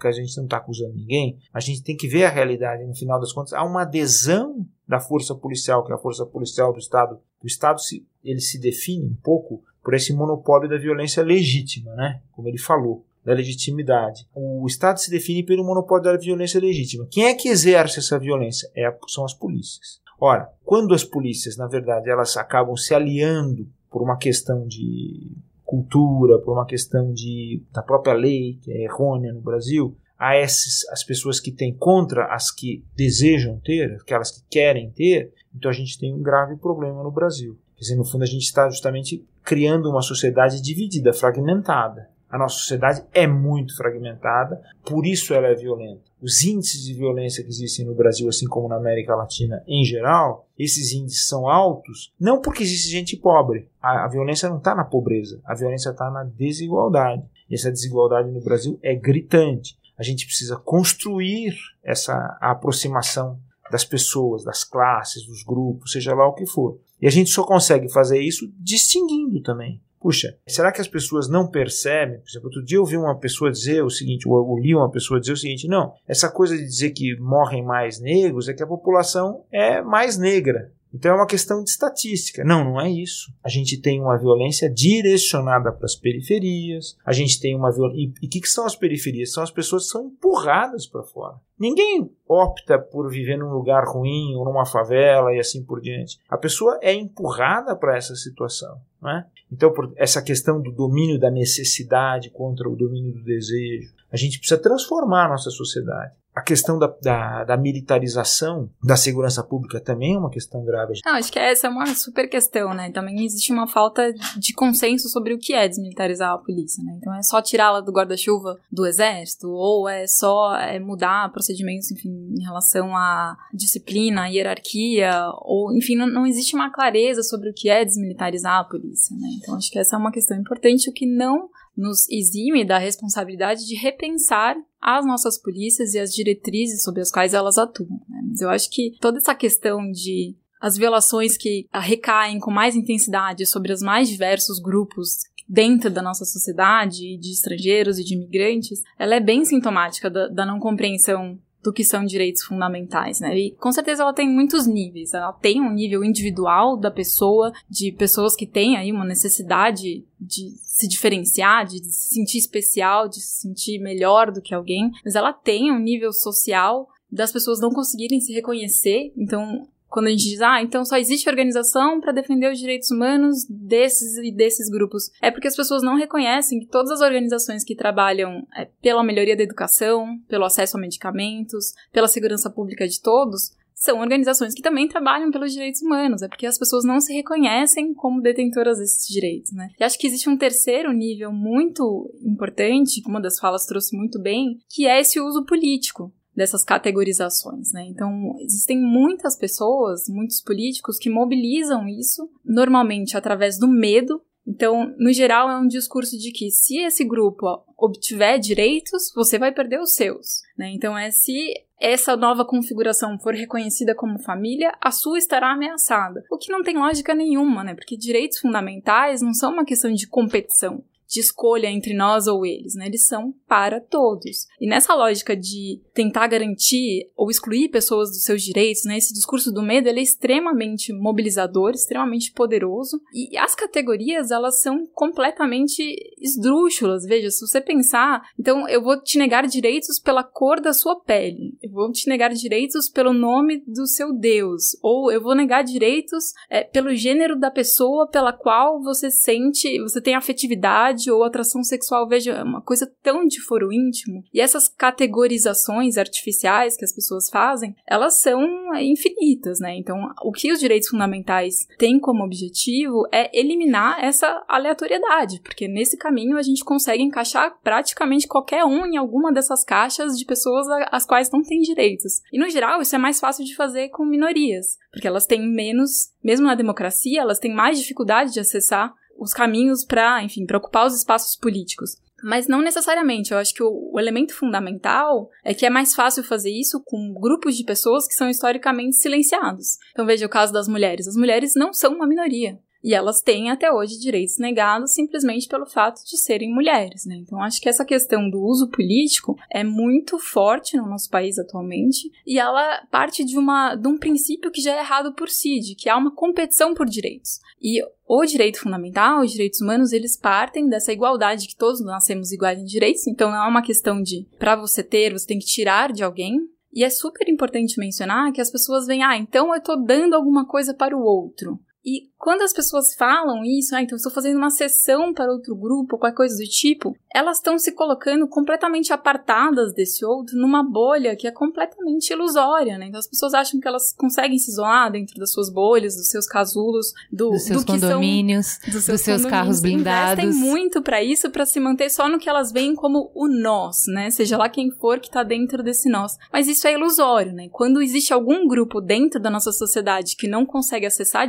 a 0.00 0.12
gente 0.12 0.36
não 0.36 0.44
está 0.44 0.58
acusando 0.58 0.94
ninguém, 0.94 1.36
a 1.52 1.58
gente 1.58 1.82
tem 1.82 1.96
que 1.96 2.06
ver 2.06 2.24
a 2.24 2.30
realidade. 2.30 2.84
No 2.84 2.94
final 2.94 3.18
das 3.18 3.32
contas, 3.32 3.52
há 3.54 3.64
uma 3.64 3.82
adesão 3.82 4.64
da 4.86 5.00
força 5.00 5.34
policial, 5.34 5.84
que 5.84 5.90
é 5.90 5.96
a 5.96 5.98
força 5.98 6.24
policial 6.24 6.72
do 6.72 6.78
Estado. 6.78 7.18
O 7.42 7.46
Estado 7.46 7.80
se, 7.80 8.06
ele 8.22 8.40
se 8.40 8.60
define 8.60 9.04
um 9.04 9.16
pouco 9.16 9.64
por 9.82 9.94
esse 9.94 10.12
monopólio 10.12 10.68
da 10.68 10.78
violência 10.78 11.24
legítima, 11.24 11.92
né? 11.96 12.22
como 12.30 12.46
ele 12.46 12.58
falou 12.58 13.07
da 13.24 13.32
legitimidade. 13.32 14.26
O 14.34 14.66
Estado 14.66 14.98
se 14.98 15.10
define 15.10 15.42
pelo 15.42 15.64
monopólio 15.64 16.04
da 16.04 16.16
violência 16.16 16.60
legítima. 16.60 17.06
Quem 17.10 17.26
é 17.26 17.34
que 17.34 17.48
exerce 17.48 17.98
essa 17.98 18.18
violência? 18.18 18.70
É, 18.74 18.94
são 19.08 19.24
as 19.24 19.34
polícias. 19.34 20.00
Ora, 20.20 20.50
quando 20.64 20.94
as 20.94 21.04
polícias, 21.04 21.56
na 21.56 21.66
verdade, 21.66 22.10
elas 22.10 22.36
acabam 22.36 22.76
se 22.76 22.94
aliando 22.94 23.68
por 23.90 24.02
uma 24.02 24.16
questão 24.16 24.66
de 24.66 25.30
cultura, 25.64 26.38
por 26.38 26.54
uma 26.54 26.66
questão 26.66 27.12
de, 27.12 27.62
da 27.72 27.82
própria 27.82 28.14
lei, 28.14 28.58
que 28.62 28.72
é 28.72 28.84
errônea 28.84 29.32
no 29.32 29.40
Brasil, 29.40 29.96
a 30.18 30.34
essas, 30.34 30.88
as 30.90 31.04
pessoas 31.04 31.38
que 31.38 31.52
têm 31.52 31.72
contra 31.72 32.26
as 32.34 32.50
que 32.50 32.82
desejam 32.96 33.60
ter, 33.60 33.98
aquelas 34.00 34.30
que 34.32 34.42
querem 34.50 34.90
ter, 34.90 35.32
então 35.54 35.70
a 35.70 35.74
gente 35.74 35.98
tem 35.98 36.12
um 36.12 36.22
grave 36.22 36.56
problema 36.56 37.02
no 37.02 37.10
Brasil. 37.10 37.56
Quer 37.76 37.82
dizer, 37.82 37.96
no 37.96 38.04
fundo, 38.04 38.24
a 38.24 38.26
gente 38.26 38.42
está 38.42 38.68
justamente 38.68 39.24
criando 39.44 39.88
uma 39.88 40.02
sociedade 40.02 40.60
dividida, 40.60 41.12
fragmentada. 41.12 42.10
A 42.30 42.36
nossa 42.36 42.56
sociedade 42.56 43.02
é 43.14 43.26
muito 43.26 43.76
fragmentada, 43.76 44.60
por 44.84 45.06
isso 45.06 45.32
ela 45.32 45.46
é 45.46 45.54
violenta. 45.54 46.02
Os 46.20 46.42
índices 46.44 46.84
de 46.84 46.92
violência 46.92 47.42
que 47.42 47.48
existem 47.48 47.86
no 47.86 47.94
Brasil, 47.94 48.28
assim 48.28 48.46
como 48.46 48.68
na 48.68 48.76
América 48.76 49.14
Latina 49.14 49.62
em 49.66 49.84
geral, 49.84 50.46
esses 50.58 50.92
índices 50.92 51.26
são 51.26 51.48
altos, 51.48 52.12
não 52.20 52.40
porque 52.40 52.62
existe 52.62 52.90
gente 52.90 53.16
pobre. 53.16 53.68
A, 53.80 54.04
a 54.04 54.08
violência 54.08 54.48
não 54.48 54.58
está 54.58 54.74
na 54.74 54.84
pobreza, 54.84 55.40
a 55.44 55.54
violência 55.54 55.90
está 55.90 56.10
na 56.10 56.24
desigualdade. 56.24 57.22
E 57.48 57.54
essa 57.54 57.72
desigualdade 57.72 58.30
no 58.30 58.42
Brasil 58.42 58.78
é 58.82 58.94
gritante. 58.94 59.78
A 59.96 60.02
gente 60.02 60.26
precisa 60.26 60.56
construir 60.56 61.54
essa 61.82 62.36
aproximação 62.40 63.40
das 63.70 63.84
pessoas, 63.84 64.44
das 64.44 64.64
classes, 64.64 65.26
dos 65.26 65.42
grupos, 65.42 65.92
seja 65.92 66.14
lá 66.14 66.26
o 66.26 66.34
que 66.34 66.46
for. 66.46 66.78
E 67.00 67.06
a 67.06 67.10
gente 67.10 67.30
só 67.30 67.44
consegue 67.44 67.88
fazer 67.90 68.20
isso 68.20 68.52
distinguindo 68.58 69.42
também. 69.42 69.80
Puxa, 70.00 70.36
será 70.46 70.70
que 70.70 70.80
as 70.80 70.88
pessoas 70.88 71.28
não 71.28 71.48
percebem? 71.48 72.20
Por 72.20 72.28
exemplo, 72.28 72.48
outro 72.48 72.64
dia 72.64 72.76
eu 72.76 72.82
ouvi 72.82 72.96
uma 72.96 73.18
pessoa 73.18 73.50
dizer 73.50 73.82
o 73.82 73.90
seguinte, 73.90 74.28
ou 74.28 74.36
eu 74.36 74.62
li 74.62 74.74
uma 74.74 74.90
pessoa 74.90 75.20
dizer 75.20 75.32
o 75.32 75.36
seguinte: 75.36 75.66
não, 75.66 75.92
essa 76.06 76.30
coisa 76.30 76.56
de 76.56 76.64
dizer 76.64 76.90
que 76.90 77.18
morrem 77.18 77.64
mais 77.64 78.00
negros 78.00 78.48
é 78.48 78.54
que 78.54 78.62
a 78.62 78.66
população 78.66 79.44
é 79.50 79.82
mais 79.82 80.16
negra. 80.16 80.72
Então 80.92 81.12
é 81.12 81.14
uma 81.14 81.26
questão 81.26 81.62
de 81.62 81.70
estatística. 81.70 82.42
Não, 82.44 82.64
não 82.64 82.80
é 82.80 82.90
isso. 82.90 83.32
A 83.44 83.48
gente 83.48 83.80
tem 83.80 84.00
uma 84.00 84.16
violência 84.16 84.70
direcionada 84.70 85.70
para 85.70 85.84
as 85.84 85.94
periferias. 85.94 86.96
A 87.04 87.12
gente 87.12 87.38
tem 87.40 87.54
uma 87.54 87.70
violência. 87.70 88.14
E 88.22 88.26
o 88.26 88.30
que, 88.30 88.40
que 88.40 88.48
são 88.48 88.64
as 88.64 88.74
periferias? 88.74 89.32
São 89.32 89.42
as 89.42 89.50
pessoas 89.50 89.84
que 89.84 89.90
são 89.90 90.06
empurradas 90.06 90.86
para 90.86 91.02
fora. 91.02 91.36
Ninguém 91.58 92.10
opta 92.26 92.78
por 92.78 93.10
viver 93.10 93.36
num 93.36 93.50
lugar 93.50 93.84
ruim 93.84 94.34
ou 94.36 94.44
numa 94.44 94.64
favela 94.64 95.34
e 95.34 95.38
assim 95.38 95.62
por 95.62 95.80
diante. 95.80 96.18
A 96.28 96.38
pessoa 96.38 96.78
é 96.80 96.94
empurrada 96.94 97.76
para 97.76 97.96
essa 97.96 98.14
situação. 98.14 98.80
Né? 99.02 99.26
Então, 99.50 99.72
essa 99.96 100.22
questão 100.22 100.60
do 100.60 100.70
domínio 100.70 101.18
da 101.18 101.30
necessidade 101.30 102.30
contra 102.30 102.68
o 102.68 102.76
domínio 102.76 103.12
do 103.12 103.24
desejo, 103.24 103.92
a 104.12 104.16
gente 104.16 104.38
precisa 104.38 104.60
transformar 104.60 105.26
a 105.26 105.28
nossa 105.30 105.50
sociedade. 105.50 106.12
A 106.38 106.42
questão 106.42 106.78
da, 106.78 106.86
da, 107.02 107.42
da, 107.42 107.56
militarização 107.56 108.70
da 108.80 108.96
segurança 108.96 109.42
pública 109.42 109.80
também 109.80 110.14
é 110.14 110.18
uma 110.18 110.30
questão 110.30 110.64
grave. 110.64 111.00
Não, 111.04 111.14
acho 111.14 111.32
que 111.32 111.38
essa 111.38 111.66
é 111.66 111.70
uma 111.70 111.84
super 111.96 112.28
questão, 112.28 112.72
né? 112.72 112.92
Também 112.92 113.24
existe 113.24 113.52
uma 113.52 113.66
falta 113.66 114.12
de 114.36 114.54
consenso 114.54 115.08
sobre 115.08 115.34
o 115.34 115.38
que 115.38 115.52
é 115.52 115.66
desmilitarizar 115.66 116.32
a 116.32 116.38
polícia, 116.38 116.82
né? 116.84 116.94
Então 116.96 117.12
é 117.12 117.22
só 117.24 117.42
tirá-la 117.42 117.80
do 117.80 117.90
guarda-chuva 117.90 118.56
do 118.70 118.86
exército, 118.86 119.48
ou 119.48 119.88
é 119.88 120.06
só 120.06 120.54
é 120.54 120.78
mudar 120.78 121.32
procedimentos, 121.32 121.90
enfim, 121.90 122.08
em 122.38 122.44
relação 122.44 122.96
à 122.96 123.36
disciplina, 123.52 124.22
à 124.22 124.26
hierarquia, 124.26 125.10
ou, 125.40 125.76
enfim, 125.76 125.96
não, 125.96 126.06
não 126.06 126.24
existe 126.24 126.54
uma 126.54 126.70
clareza 126.70 127.24
sobre 127.24 127.50
o 127.50 127.52
que 127.52 127.68
é 127.68 127.84
desmilitarizar 127.84 128.60
a 128.60 128.64
polícia, 128.64 129.16
né? 129.16 129.28
Então 129.40 129.56
acho 129.56 129.72
que 129.72 129.78
essa 129.80 129.96
é 129.96 129.98
uma 129.98 130.12
questão 130.12 130.36
importante, 130.36 130.88
o 130.88 130.92
que 130.92 131.04
não 131.04 131.48
nos 131.78 132.08
exime 132.10 132.64
da 132.64 132.76
responsabilidade 132.76 133.64
de 133.64 133.76
repensar 133.76 134.56
as 134.80 135.06
nossas 135.06 135.40
polícias 135.40 135.94
e 135.94 135.98
as 135.98 136.12
diretrizes 136.12 136.82
sobre 136.82 137.00
as 137.00 137.10
quais 137.10 137.34
elas 137.34 137.56
atuam. 137.56 138.00
Né? 138.08 138.20
Mas 138.28 138.40
eu 138.40 138.50
acho 138.50 138.68
que 138.68 138.96
toda 139.00 139.18
essa 139.18 139.34
questão 139.34 139.88
de 139.90 140.36
as 140.60 140.76
violações 140.76 141.36
que 141.36 141.66
recaem 141.72 142.40
com 142.40 142.50
mais 142.50 142.74
intensidade 142.74 143.46
sobre 143.46 143.72
os 143.72 143.80
mais 143.80 144.08
diversos 144.08 144.58
grupos 144.58 145.18
dentro 145.48 145.88
da 145.88 146.02
nossa 146.02 146.24
sociedade, 146.24 147.16
de 147.16 147.30
estrangeiros 147.30 147.96
e 147.98 148.04
de 148.04 148.14
imigrantes, 148.14 148.82
ela 148.98 149.14
é 149.14 149.20
bem 149.20 149.44
sintomática 149.44 150.10
da, 150.10 150.26
da 150.26 150.44
não 150.44 150.58
compreensão 150.58 151.38
do 151.62 151.72
que 151.72 151.84
são 151.84 152.04
direitos 152.04 152.42
fundamentais, 152.42 153.20
né? 153.20 153.36
E 153.36 153.50
com 153.52 153.72
certeza 153.72 154.02
ela 154.02 154.12
tem 154.12 154.28
muitos 154.28 154.66
níveis. 154.66 155.12
Ela 155.12 155.32
tem 155.32 155.60
um 155.60 155.72
nível 155.72 156.04
individual 156.04 156.76
da 156.76 156.90
pessoa, 156.90 157.52
de 157.68 157.92
pessoas 157.92 158.36
que 158.36 158.46
têm 158.46 158.76
aí 158.76 158.92
uma 158.92 159.04
necessidade 159.04 160.04
de 160.20 160.50
se 160.78 160.86
diferenciar, 160.86 161.66
de 161.66 161.84
se 161.84 162.14
sentir 162.14 162.38
especial, 162.38 163.08
de 163.08 163.20
se 163.20 163.40
sentir 163.40 163.80
melhor 163.80 164.30
do 164.30 164.40
que 164.40 164.54
alguém, 164.54 164.92
mas 165.04 165.16
ela 165.16 165.32
tem 165.32 165.72
um 165.72 165.78
nível 165.78 166.12
social 166.12 166.88
das 167.10 167.32
pessoas 167.32 167.60
não 167.60 167.70
conseguirem 167.70 168.20
se 168.20 168.32
reconhecer. 168.32 169.12
Então, 169.16 169.66
quando 169.88 170.06
a 170.06 170.10
gente 170.10 170.28
diz, 170.28 170.40
ah, 170.40 170.62
então 170.62 170.84
só 170.84 170.96
existe 170.96 171.28
organização 171.28 172.00
para 172.00 172.12
defender 172.12 172.52
os 172.52 172.58
direitos 172.58 172.90
humanos 172.90 173.44
desses 173.48 174.18
e 174.18 174.30
desses 174.30 174.70
grupos. 174.70 175.10
É 175.20 175.30
porque 175.30 175.48
as 175.48 175.56
pessoas 175.56 175.82
não 175.82 175.96
reconhecem 175.96 176.60
que 176.60 176.66
todas 176.66 176.92
as 176.92 177.00
organizações 177.00 177.64
que 177.64 177.74
trabalham 177.74 178.46
é, 178.56 178.66
pela 178.80 179.02
melhoria 179.02 179.36
da 179.36 179.42
educação, 179.42 180.20
pelo 180.28 180.44
acesso 180.44 180.76
a 180.76 180.80
medicamentos, 180.80 181.72
pela 181.90 182.06
segurança 182.06 182.50
pública 182.50 182.86
de 182.86 183.00
todos, 183.00 183.50
são 183.78 184.00
organizações 184.00 184.52
que 184.52 184.62
também 184.62 184.88
trabalham 184.88 185.30
pelos 185.30 185.52
direitos 185.52 185.80
humanos, 185.80 186.20
é 186.20 186.28
porque 186.28 186.46
as 186.46 186.58
pessoas 186.58 186.84
não 186.84 187.00
se 187.00 187.12
reconhecem 187.12 187.94
como 187.94 188.20
detentoras 188.20 188.78
desses 188.78 189.06
direitos, 189.06 189.52
né? 189.52 189.70
E 189.78 189.84
acho 189.84 189.98
que 189.98 190.06
existe 190.06 190.28
um 190.28 190.36
terceiro 190.36 190.92
nível 190.92 191.32
muito 191.32 192.12
importante, 192.20 193.00
que 193.00 193.08
uma 193.08 193.20
das 193.20 193.38
falas 193.38 193.66
trouxe 193.66 193.96
muito 193.96 194.20
bem, 194.20 194.58
que 194.68 194.86
é 194.86 195.00
esse 195.00 195.20
uso 195.20 195.44
político 195.44 196.12
dessas 196.38 196.64
categorizações, 196.64 197.72
né? 197.72 197.84
Então, 197.88 198.36
existem 198.40 198.80
muitas 198.80 199.36
pessoas, 199.36 200.08
muitos 200.08 200.40
políticos 200.40 200.96
que 200.96 201.10
mobilizam 201.10 201.88
isso, 201.88 202.28
normalmente 202.44 203.16
através 203.16 203.58
do 203.58 203.66
medo. 203.66 204.20
Então, 204.48 204.94
no 204.96 205.12
geral, 205.12 205.50
é 205.50 205.58
um 205.58 205.68
discurso 205.68 206.16
de 206.16 206.32
que 206.32 206.50
se 206.50 206.78
esse 206.78 207.04
grupo 207.04 207.62
obtiver 207.76 208.38
direitos, 208.38 209.12
você 209.14 209.38
vai 209.38 209.52
perder 209.52 209.78
os 209.78 209.92
seus, 209.92 210.40
né? 210.56 210.70
Então, 210.70 210.96
é 210.96 211.10
se 211.10 211.52
essa 211.78 212.16
nova 212.16 212.46
configuração 212.46 213.18
for 213.18 213.34
reconhecida 213.34 213.94
como 213.94 214.18
família, 214.18 214.72
a 214.80 214.90
sua 214.90 215.18
estará 215.18 215.52
ameaçada. 215.52 216.24
O 216.30 216.38
que 216.38 216.50
não 216.50 216.62
tem 216.62 216.78
lógica 216.78 217.14
nenhuma, 217.14 217.62
né? 217.62 217.74
Porque 217.74 217.94
direitos 217.94 218.38
fundamentais 218.38 219.20
não 219.20 219.34
são 219.34 219.52
uma 219.52 219.66
questão 219.66 219.92
de 219.92 220.08
competição. 220.08 220.82
De 221.08 221.20
escolha 221.20 221.68
entre 221.68 221.94
nós 221.94 222.26
ou 222.26 222.44
eles, 222.44 222.74
né? 222.74 222.86
Eles 222.86 223.06
são 223.06 223.34
para 223.46 223.80
todos. 223.80 224.46
E 224.60 224.68
nessa 224.68 224.94
lógica 224.94 225.34
de 225.34 225.80
tentar 225.94 226.26
garantir 226.26 227.10
ou 227.16 227.30
excluir 227.30 227.70
pessoas 227.70 228.10
dos 228.10 228.22
seus 228.22 228.42
direitos, 228.42 228.84
né? 228.84 228.98
Esse 228.98 229.14
discurso 229.14 229.50
do 229.50 229.62
medo, 229.62 229.88
ele 229.88 230.00
é 230.00 230.02
extremamente 230.02 230.92
mobilizador, 230.92 231.70
extremamente 231.70 232.30
poderoso. 232.32 233.00
E 233.12 233.36
as 233.38 233.54
categorias, 233.54 234.30
elas 234.30 234.60
são 234.60 234.86
completamente 234.92 235.82
esdrúxulas. 236.20 237.04
Veja, 237.04 237.30
se 237.30 237.40
você 237.40 237.60
pensar, 237.60 238.22
então 238.38 238.68
eu 238.68 238.82
vou 238.82 239.00
te 239.02 239.18
negar 239.18 239.46
direitos 239.46 239.98
pela 239.98 240.22
cor 240.22 240.60
da 240.60 240.74
sua 240.74 241.00
pele. 241.00 241.56
Eu 241.62 241.70
vou 241.70 241.90
te 241.90 242.08
negar 242.08 242.32
direitos 242.34 242.88
pelo 242.88 243.14
nome 243.14 243.62
do 243.66 243.86
seu 243.86 244.12
Deus. 244.12 244.76
Ou 244.82 245.10
eu 245.10 245.22
vou 245.22 245.34
negar 245.34 245.62
direitos 245.62 246.32
é, 246.50 246.64
pelo 246.64 246.94
gênero 246.94 247.38
da 247.38 247.50
pessoa 247.50 248.06
pela 248.06 248.32
qual 248.32 248.82
você 248.82 249.10
sente, 249.10 249.80
você 249.80 250.00
tem 250.00 250.14
afetividade 250.14 250.97
ou 251.06 251.22
atração 251.22 251.62
sexual, 251.62 252.08
veja, 252.08 252.32
é 252.32 252.42
uma 252.42 252.60
coisa 252.60 252.90
tão 253.02 253.26
de 253.26 253.40
foro 253.40 253.72
íntimo. 253.72 254.22
E 254.32 254.40
essas 254.40 254.68
categorizações 254.68 255.96
artificiais 255.96 256.76
que 256.76 256.84
as 256.84 256.94
pessoas 256.94 257.28
fazem, 257.30 257.74
elas 257.86 258.20
são 258.20 258.42
é, 258.74 258.82
infinitas, 258.84 259.60
né? 259.60 259.76
Então, 259.76 259.96
o 260.22 260.32
que 260.32 260.52
os 260.52 260.60
direitos 260.60 260.88
fundamentais 260.88 261.66
têm 261.78 261.98
como 261.98 262.24
objetivo 262.24 263.06
é 263.12 263.30
eliminar 263.38 264.02
essa 264.02 264.44
aleatoriedade, 264.48 265.40
porque 265.42 265.68
nesse 265.68 265.96
caminho 265.96 266.36
a 266.36 266.42
gente 266.42 266.64
consegue 266.64 267.02
encaixar 267.02 267.56
praticamente 267.62 268.26
qualquer 268.26 268.64
um 268.64 268.86
em 268.86 268.96
alguma 268.96 269.32
dessas 269.32 269.64
caixas 269.64 270.16
de 270.16 270.24
pessoas 270.24 270.66
às 270.90 271.04
quais 271.04 271.30
não 271.30 271.42
tem 271.42 271.60
direitos. 271.60 272.20
E 272.32 272.38
no 272.38 272.48
geral, 272.48 272.80
isso 272.80 272.94
é 272.94 272.98
mais 272.98 273.20
fácil 273.20 273.44
de 273.44 273.54
fazer 273.54 273.88
com 273.88 274.04
minorias, 274.04 274.78
porque 274.92 275.06
elas 275.06 275.26
têm 275.26 275.40
menos, 275.40 276.12
mesmo 276.22 276.46
na 276.46 276.54
democracia, 276.54 277.20
elas 277.20 277.38
têm 277.38 277.54
mais 277.54 277.78
dificuldade 277.78 278.32
de 278.32 278.40
acessar 278.40 278.94
os 279.18 279.32
caminhos 279.32 279.84
para, 279.84 280.22
enfim, 280.22 280.46
para 280.46 280.58
ocupar 280.58 280.86
os 280.86 280.96
espaços 280.96 281.36
políticos. 281.36 281.96
Mas 282.22 282.48
não 282.48 282.60
necessariamente. 282.60 283.32
Eu 283.32 283.38
acho 283.38 283.54
que 283.54 283.62
o, 283.62 283.90
o, 283.92 284.00
elemento 284.00 284.34
fundamental 284.34 285.30
é 285.44 285.54
que 285.54 285.64
é 285.64 285.70
mais 285.70 285.94
fácil 285.94 286.24
fazer 286.24 286.50
isso 286.50 286.82
com 286.84 287.14
grupos 287.14 287.56
de 287.56 287.64
pessoas 287.64 288.06
que 288.08 288.14
são 288.14 288.28
historicamente 288.28 288.96
silenciados. 288.96 289.78
Então 289.92 290.06
veja 290.06 290.26
o 290.26 290.30
caso 290.30 290.52
das 290.52 290.66
mulheres. 290.66 291.06
As 291.06 291.16
mulheres 291.16 291.54
não 291.54 291.72
são 291.72 291.94
uma 291.94 292.06
minoria. 292.06 292.58
E 292.82 292.94
elas 292.94 293.20
têm 293.20 293.50
até 293.50 293.72
hoje 293.72 293.98
direitos 293.98 294.38
negados 294.38 294.92
simplesmente 294.92 295.48
pelo 295.48 295.66
fato 295.66 296.02
de 296.04 296.16
serem 296.16 296.52
mulheres, 296.52 297.04
né? 297.06 297.16
Então 297.16 297.42
acho 297.42 297.60
que 297.60 297.68
essa 297.68 297.84
questão 297.84 298.30
do 298.30 298.40
uso 298.40 298.70
político 298.70 299.36
é 299.50 299.64
muito 299.64 300.18
forte 300.18 300.76
no 300.76 300.86
nosso 300.86 301.10
país 301.10 301.38
atualmente 301.38 302.10
e 302.26 302.38
ela 302.38 302.86
parte 302.90 303.24
de 303.24 303.36
uma 303.36 303.74
de 303.74 303.88
um 303.88 303.98
princípio 303.98 304.50
que 304.50 304.60
já 304.60 304.76
é 304.76 304.78
errado 304.78 305.12
por 305.14 305.28
si, 305.28 305.60
de 305.60 305.74
que 305.74 305.88
há 305.88 305.96
uma 305.96 306.14
competição 306.14 306.74
por 306.74 306.86
direitos. 306.86 307.40
E 307.60 307.82
o 308.06 308.24
direito 308.24 308.60
fundamental, 308.60 309.20
os 309.20 309.32
direitos 309.32 309.60
humanos, 309.60 309.92
eles 309.92 310.16
partem 310.16 310.68
dessa 310.68 310.92
igualdade 310.92 311.46
que 311.46 311.56
todos 311.56 311.80
nascemos 311.80 312.32
iguais 312.32 312.60
em 312.60 312.64
direitos, 312.64 313.06
então 313.06 313.30
não 313.30 313.44
é 313.44 313.48
uma 313.48 313.62
questão 313.62 314.00
de 314.00 314.26
para 314.38 314.56
você 314.56 314.82
ter, 314.82 315.12
você 315.12 315.26
tem 315.26 315.38
que 315.38 315.46
tirar 315.46 315.92
de 315.92 316.02
alguém, 316.02 316.40
e 316.72 316.84
é 316.84 316.90
super 316.90 317.28
importante 317.28 317.78
mencionar 317.78 318.32
que 318.32 318.40
as 318.40 318.50
pessoas 318.50 318.86
veem, 318.86 319.02
ah, 319.02 319.16
então 319.16 319.54
eu 319.54 319.60
tô 319.60 319.76
dando 319.76 320.14
alguma 320.14 320.46
coisa 320.46 320.72
para 320.72 320.96
o 320.96 321.02
outro. 321.02 321.58
E 321.88 322.10
quando 322.18 322.42
as 322.42 322.52
pessoas 322.52 322.94
falam 322.94 323.42
isso, 323.42 323.74
ah, 323.74 323.80
então 323.80 323.96
estou 323.96 324.12
fazendo 324.12 324.36
uma 324.36 324.50
sessão 324.50 325.14
para 325.14 325.32
outro 325.32 325.56
grupo, 325.56 325.96
qualquer 325.96 326.16
coisa 326.16 326.36
do 326.36 326.46
tipo, 326.46 326.94
elas 327.14 327.38
estão 327.38 327.58
se 327.58 327.72
colocando 327.72 328.28
completamente 328.28 328.92
apartadas 328.92 329.72
desse 329.72 330.04
outro, 330.04 330.36
numa 330.36 330.62
bolha 330.62 331.16
que 331.16 331.26
é 331.26 331.30
completamente 331.30 332.12
ilusória, 332.12 332.76
né? 332.76 332.88
Então 332.88 332.98
as 332.98 333.08
pessoas 333.08 333.32
acham 333.32 333.58
que 333.58 333.66
elas 333.66 333.94
conseguem 333.96 334.36
se 334.36 334.50
isolar 334.50 334.92
dentro 334.92 335.18
das 335.18 335.32
suas 335.32 335.48
bolhas, 335.48 335.96
dos 335.96 336.10
seus 336.10 336.26
casulos, 336.26 336.92
do, 337.10 337.30
dos 337.30 337.44
seus 337.44 337.64
do 337.64 337.72
condomínios, 337.72 338.46
são, 338.46 338.72
dos 338.72 338.84
seus, 338.84 339.00
seus 339.00 339.24
carros 339.24 339.62
blindados. 339.62 340.22
Investem 340.22 340.50
muito 340.50 340.82
para 340.82 341.02
isso, 341.02 341.30
para 341.30 341.46
se 341.46 341.58
manter 341.58 341.88
só 341.88 342.06
no 342.06 342.18
que 342.18 342.28
elas 342.28 342.52
veem 342.52 342.74
como 342.74 343.10
o 343.14 343.28
nós, 343.28 343.84
né? 343.86 344.10
Seja 344.10 344.36
lá 344.36 344.50
quem 344.50 344.70
for 344.70 345.00
que 345.00 345.06
está 345.08 345.22
dentro 345.22 345.62
desse 345.62 345.88
nós. 345.88 346.18
Mas 346.30 346.46
isso 346.46 346.66
é 346.68 346.74
ilusório, 346.74 347.32
né? 347.32 347.48
Quando 347.50 347.80
existe 347.80 348.12
algum 348.12 348.46
grupo 348.46 348.80
dentro 348.80 349.18
da 349.18 349.30
nossa 349.30 349.52
sociedade 349.52 350.16
que 350.16 350.28
não 350.28 350.44
consegue 350.44 350.84
acessar 350.84 351.26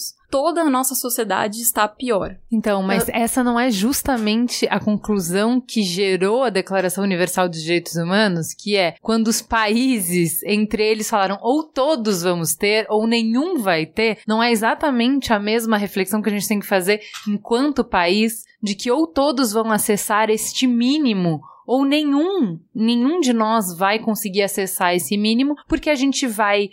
direitos, 0.00 0.14
toda 0.30 0.62
a 0.62 0.70
nossa 0.70 0.94
sociedade 0.94 1.60
está 1.60 1.86
pior. 1.86 2.36
Então, 2.50 2.82
mas 2.82 3.08
Eu... 3.08 3.14
essa 3.14 3.44
não 3.44 3.58
é 3.60 3.70
justamente 3.70 4.66
a 4.70 4.80
conclusão 4.80 5.60
que 5.60 5.82
gerou 5.82 6.44
a 6.44 6.50
Declaração 6.50 7.04
Universal 7.04 7.48
dos 7.48 7.62
Direitos 7.62 7.94
Humanos, 7.94 8.54
que 8.54 8.76
é 8.76 8.94
quando 9.02 9.28
os 9.28 9.42
países 9.42 10.42
entre 10.44 10.82
eles 10.84 11.10
falaram 11.10 11.38
ou 11.42 11.64
todos 11.64 12.22
vamos 12.22 12.54
ter 12.54 12.86
ou 12.88 13.06
nenhum 13.06 13.58
vai 13.58 13.86
ter, 13.86 14.18
não 14.26 14.42
é 14.42 14.50
exatamente 14.50 15.32
a 15.32 15.38
mesma 15.38 15.76
reflexão 15.76 16.22
que 16.22 16.28
a 16.28 16.32
gente 16.32 16.48
tem 16.48 16.60
que 16.60 16.66
fazer 16.66 17.00
enquanto 17.28 17.84
país 17.84 18.44
de 18.62 18.74
que 18.74 18.90
ou 18.90 19.06
todos 19.06 19.52
vão 19.52 19.70
acessar 19.70 20.30
este 20.30 20.66
mínimo 20.66 21.40
ou 21.66 21.84
nenhum, 21.84 22.58
nenhum 22.74 23.20
de 23.20 23.32
nós 23.32 23.76
vai 23.76 24.00
conseguir 24.00 24.42
acessar 24.42 24.92
esse 24.92 25.16
mínimo, 25.16 25.54
porque 25.68 25.88
a 25.88 25.94
gente 25.94 26.26
vai, 26.26 26.70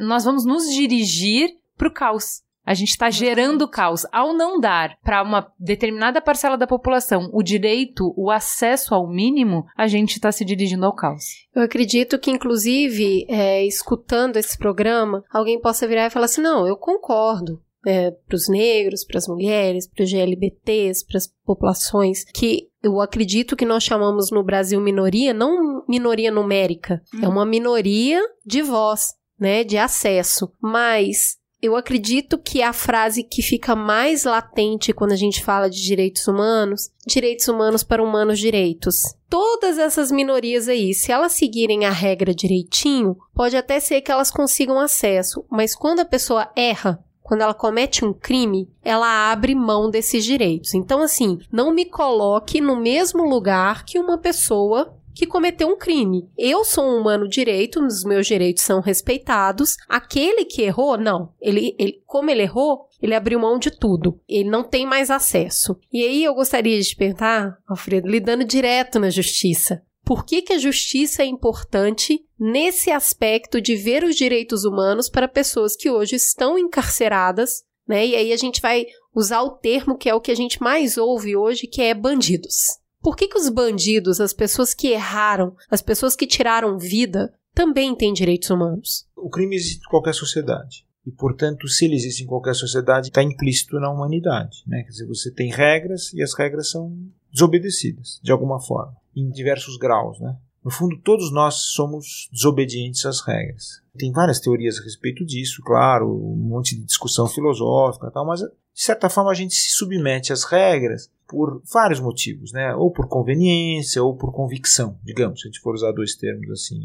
nós 0.00 0.24
vamos 0.24 0.44
nos 0.44 0.64
dirigir 0.68 1.56
para 1.78 1.88
o 1.88 1.90
caos. 1.92 2.42
A 2.68 2.74
gente 2.74 2.90
está 2.90 3.08
gerando 3.08 3.66
caos. 3.66 4.04
Ao 4.12 4.34
não 4.34 4.60
dar 4.60 4.98
para 5.02 5.22
uma 5.22 5.50
determinada 5.58 6.20
parcela 6.20 6.54
da 6.54 6.66
população 6.66 7.30
o 7.32 7.42
direito, 7.42 8.12
o 8.14 8.30
acesso 8.30 8.94
ao 8.94 9.08
mínimo, 9.08 9.64
a 9.74 9.86
gente 9.86 10.16
está 10.16 10.30
se 10.30 10.44
dirigindo 10.44 10.84
ao 10.84 10.94
caos. 10.94 11.24
Eu 11.54 11.62
acredito 11.62 12.18
que, 12.18 12.30
inclusive, 12.30 13.24
é, 13.26 13.64
escutando 13.64 14.36
esse 14.36 14.58
programa, 14.58 15.24
alguém 15.32 15.58
possa 15.58 15.88
virar 15.88 16.04
e 16.04 16.10
falar 16.10 16.26
assim: 16.26 16.42
não, 16.42 16.66
eu 16.66 16.76
concordo. 16.76 17.58
É, 17.86 18.10
para 18.10 18.34
os 18.34 18.48
negros, 18.50 19.02
para 19.02 19.16
as 19.16 19.26
mulheres, 19.26 19.88
para 19.88 20.02
os 20.04 20.10
GLBTs, 20.10 21.06
para 21.06 21.16
as 21.16 21.32
populações 21.46 22.24
que 22.34 22.68
eu 22.82 23.00
acredito 23.00 23.56
que 23.56 23.64
nós 23.64 23.84
chamamos 23.84 24.30
no 24.30 24.42
Brasil 24.42 24.78
minoria, 24.80 25.32
não 25.32 25.84
minoria 25.88 26.30
numérica, 26.30 27.00
hum. 27.14 27.20
é 27.22 27.28
uma 27.28 27.46
minoria 27.46 28.20
de 28.44 28.62
voz, 28.62 29.14
né, 29.38 29.62
de 29.64 29.78
acesso. 29.78 30.52
Mas 30.60 31.38
eu 31.60 31.74
acredito 31.74 32.38
que 32.38 32.62
a 32.62 32.72
frase 32.72 33.24
que 33.24 33.42
fica 33.42 33.74
mais 33.74 34.24
latente 34.24 34.92
quando 34.92 35.12
a 35.12 35.16
gente 35.16 35.42
fala 35.42 35.68
de 35.68 35.82
direitos 35.82 36.26
humanos, 36.28 36.90
direitos 37.06 37.48
humanos 37.48 37.82
para 37.82 38.02
humanos 38.02 38.38
direitos. 38.38 38.96
Todas 39.28 39.76
essas 39.76 40.10
minorias 40.10 40.68
aí, 40.68 40.94
se 40.94 41.10
elas 41.10 41.32
seguirem 41.32 41.84
a 41.84 41.90
regra 41.90 42.34
direitinho, 42.34 43.16
pode 43.34 43.56
até 43.56 43.80
ser 43.80 44.00
que 44.00 44.12
elas 44.12 44.30
consigam 44.30 44.78
acesso, 44.78 45.44
mas 45.50 45.74
quando 45.74 46.00
a 46.00 46.04
pessoa 46.04 46.50
erra, 46.54 47.04
quando 47.28 47.42
ela 47.42 47.52
comete 47.52 48.04
um 48.04 48.12
crime, 48.12 48.70
ela 48.82 49.30
abre 49.30 49.54
mão 49.54 49.90
desses 49.90 50.24
direitos. 50.24 50.72
Então, 50.72 51.02
assim, 51.02 51.38
não 51.52 51.74
me 51.74 51.84
coloque 51.84 52.58
no 52.58 52.74
mesmo 52.74 53.28
lugar 53.28 53.84
que 53.84 53.98
uma 53.98 54.16
pessoa 54.16 54.97
que 55.18 55.26
cometeu 55.26 55.66
um 55.66 55.76
crime. 55.76 56.30
Eu 56.38 56.64
sou 56.64 56.84
um 56.84 57.00
humano 57.00 57.28
direito, 57.28 57.84
os 57.84 58.04
meus 58.04 58.24
direitos 58.24 58.62
são 58.62 58.80
respeitados. 58.80 59.74
Aquele 59.88 60.44
que 60.44 60.62
errou, 60.62 60.96
não. 60.96 61.32
Ele, 61.40 61.74
ele, 61.76 62.00
como 62.06 62.30
ele 62.30 62.42
errou, 62.42 62.86
ele 63.02 63.16
abriu 63.16 63.40
mão 63.40 63.58
de 63.58 63.72
tudo. 63.72 64.20
Ele 64.28 64.48
não 64.48 64.62
tem 64.62 64.86
mais 64.86 65.10
acesso. 65.10 65.76
E 65.92 66.04
aí 66.04 66.22
eu 66.22 66.34
gostaria 66.34 66.80
de 66.80 66.94
perguntar, 66.94 67.58
Alfredo, 67.68 68.06
lidando 68.06 68.44
direto 68.44 69.00
na 69.00 69.10
justiça. 69.10 69.82
Por 70.04 70.24
que, 70.24 70.40
que 70.40 70.52
a 70.52 70.58
justiça 70.58 71.24
é 71.24 71.26
importante 71.26 72.24
nesse 72.38 72.92
aspecto 72.92 73.60
de 73.60 73.74
ver 73.74 74.04
os 74.04 74.14
direitos 74.14 74.64
humanos 74.64 75.08
para 75.08 75.26
pessoas 75.26 75.74
que 75.74 75.90
hoje 75.90 76.14
estão 76.14 76.56
encarceradas, 76.56 77.64
né? 77.88 78.06
E 78.06 78.14
aí 78.14 78.32
a 78.32 78.36
gente 78.36 78.62
vai 78.62 78.86
usar 79.12 79.42
o 79.42 79.50
termo 79.50 79.98
que 79.98 80.08
é 80.08 80.14
o 80.14 80.20
que 80.20 80.30
a 80.30 80.36
gente 80.36 80.62
mais 80.62 80.96
ouve 80.96 81.36
hoje, 81.36 81.66
que 81.66 81.82
é 81.82 81.92
bandidos. 81.92 82.78
Por 83.00 83.16
que, 83.16 83.28
que 83.28 83.38
os 83.38 83.48
bandidos, 83.48 84.20
as 84.20 84.32
pessoas 84.32 84.74
que 84.74 84.88
erraram, 84.88 85.54
as 85.70 85.82
pessoas 85.82 86.16
que 86.16 86.26
tiraram 86.26 86.78
vida, 86.78 87.32
também 87.54 87.94
têm 87.94 88.12
direitos 88.12 88.50
humanos? 88.50 89.06
O 89.16 89.30
crime 89.30 89.56
existe 89.56 89.84
em 89.84 89.90
qualquer 89.90 90.14
sociedade. 90.14 90.86
E, 91.06 91.10
portanto, 91.10 91.66
se 91.68 91.86
ele 91.86 91.94
existe 91.94 92.22
em 92.22 92.26
qualquer 92.26 92.54
sociedade, 92.54 93.08
está 93.08 93.22
implícito 93.22 93.80
na 93.80 93.90
humanidade. 93.90 94.62
Né? 94.66 94.82
Quer 94.82 94.90
dizer, 94.90 95.06
você 95.06 95.32
tem 95.32 95.50
regras 95.50 96.12
e 96.12 96.22
as 96.22 96.34
regras 96.34 96.70
são 96.70 96.94
desobedecidas, 97.32 98.20
de 98.22 98.30
alguma 98.30 98.60
forma, 98.60 98.94
em 99.16 99.30
diversos 99.30 99.78
graus. 99.78 100.20
Né? 100.20 100.36
No 100.62 100.70
fundo, 100.70 101.00
todos 101.02 101.32
nós 101.32 101.72
somos 101.72 102.28
desobedientes 102.30 103.06
às 103.06 103.20
regras. 103.20 103.80
Tem 103.96 104.12
várias 104.12 104.38
teorias 104.38 104.78
a 104.78 104.82
respeito 104.82 105.24
disso, 105.24 105.62
claro, 105.64 106.08
um 106.08 106.36
monte 106.36 106.76
de 106.76 106.84
discussão 106.84 107.26
filosófica 107.26 108.08
e 108.08 108.12
tal, 108.12 108.26
mas 108.26 108.42
de 108.78 108.84
certa 108.84 109.10
forma 109.10 109.32
a 109.32 109.34
gente 109.34 109.56
se 109.56 109.70
submete 109.70 110.32
às 110.32 110.44
regras 110.44 111.10
por 111.26 111.60
vários 111.64 111.98
motivos, 111.98 112.52
né? 112.52 112.72
Ou 112.76 112.92
por 112.92 113.08
conveniência 113.08 114.00
ou 114.00 114.14
por 114.14 114.32
convicção, 114.32 114.96
digamos, 115.02 115.40
se 115.40 115.48
a 115.48 115.50
gente 115.50 115.60
for 115.60 115.74
usar 115.74 115.90
dois 115.90 116.14
termos 116.14 116.48
assim 116.48 116.80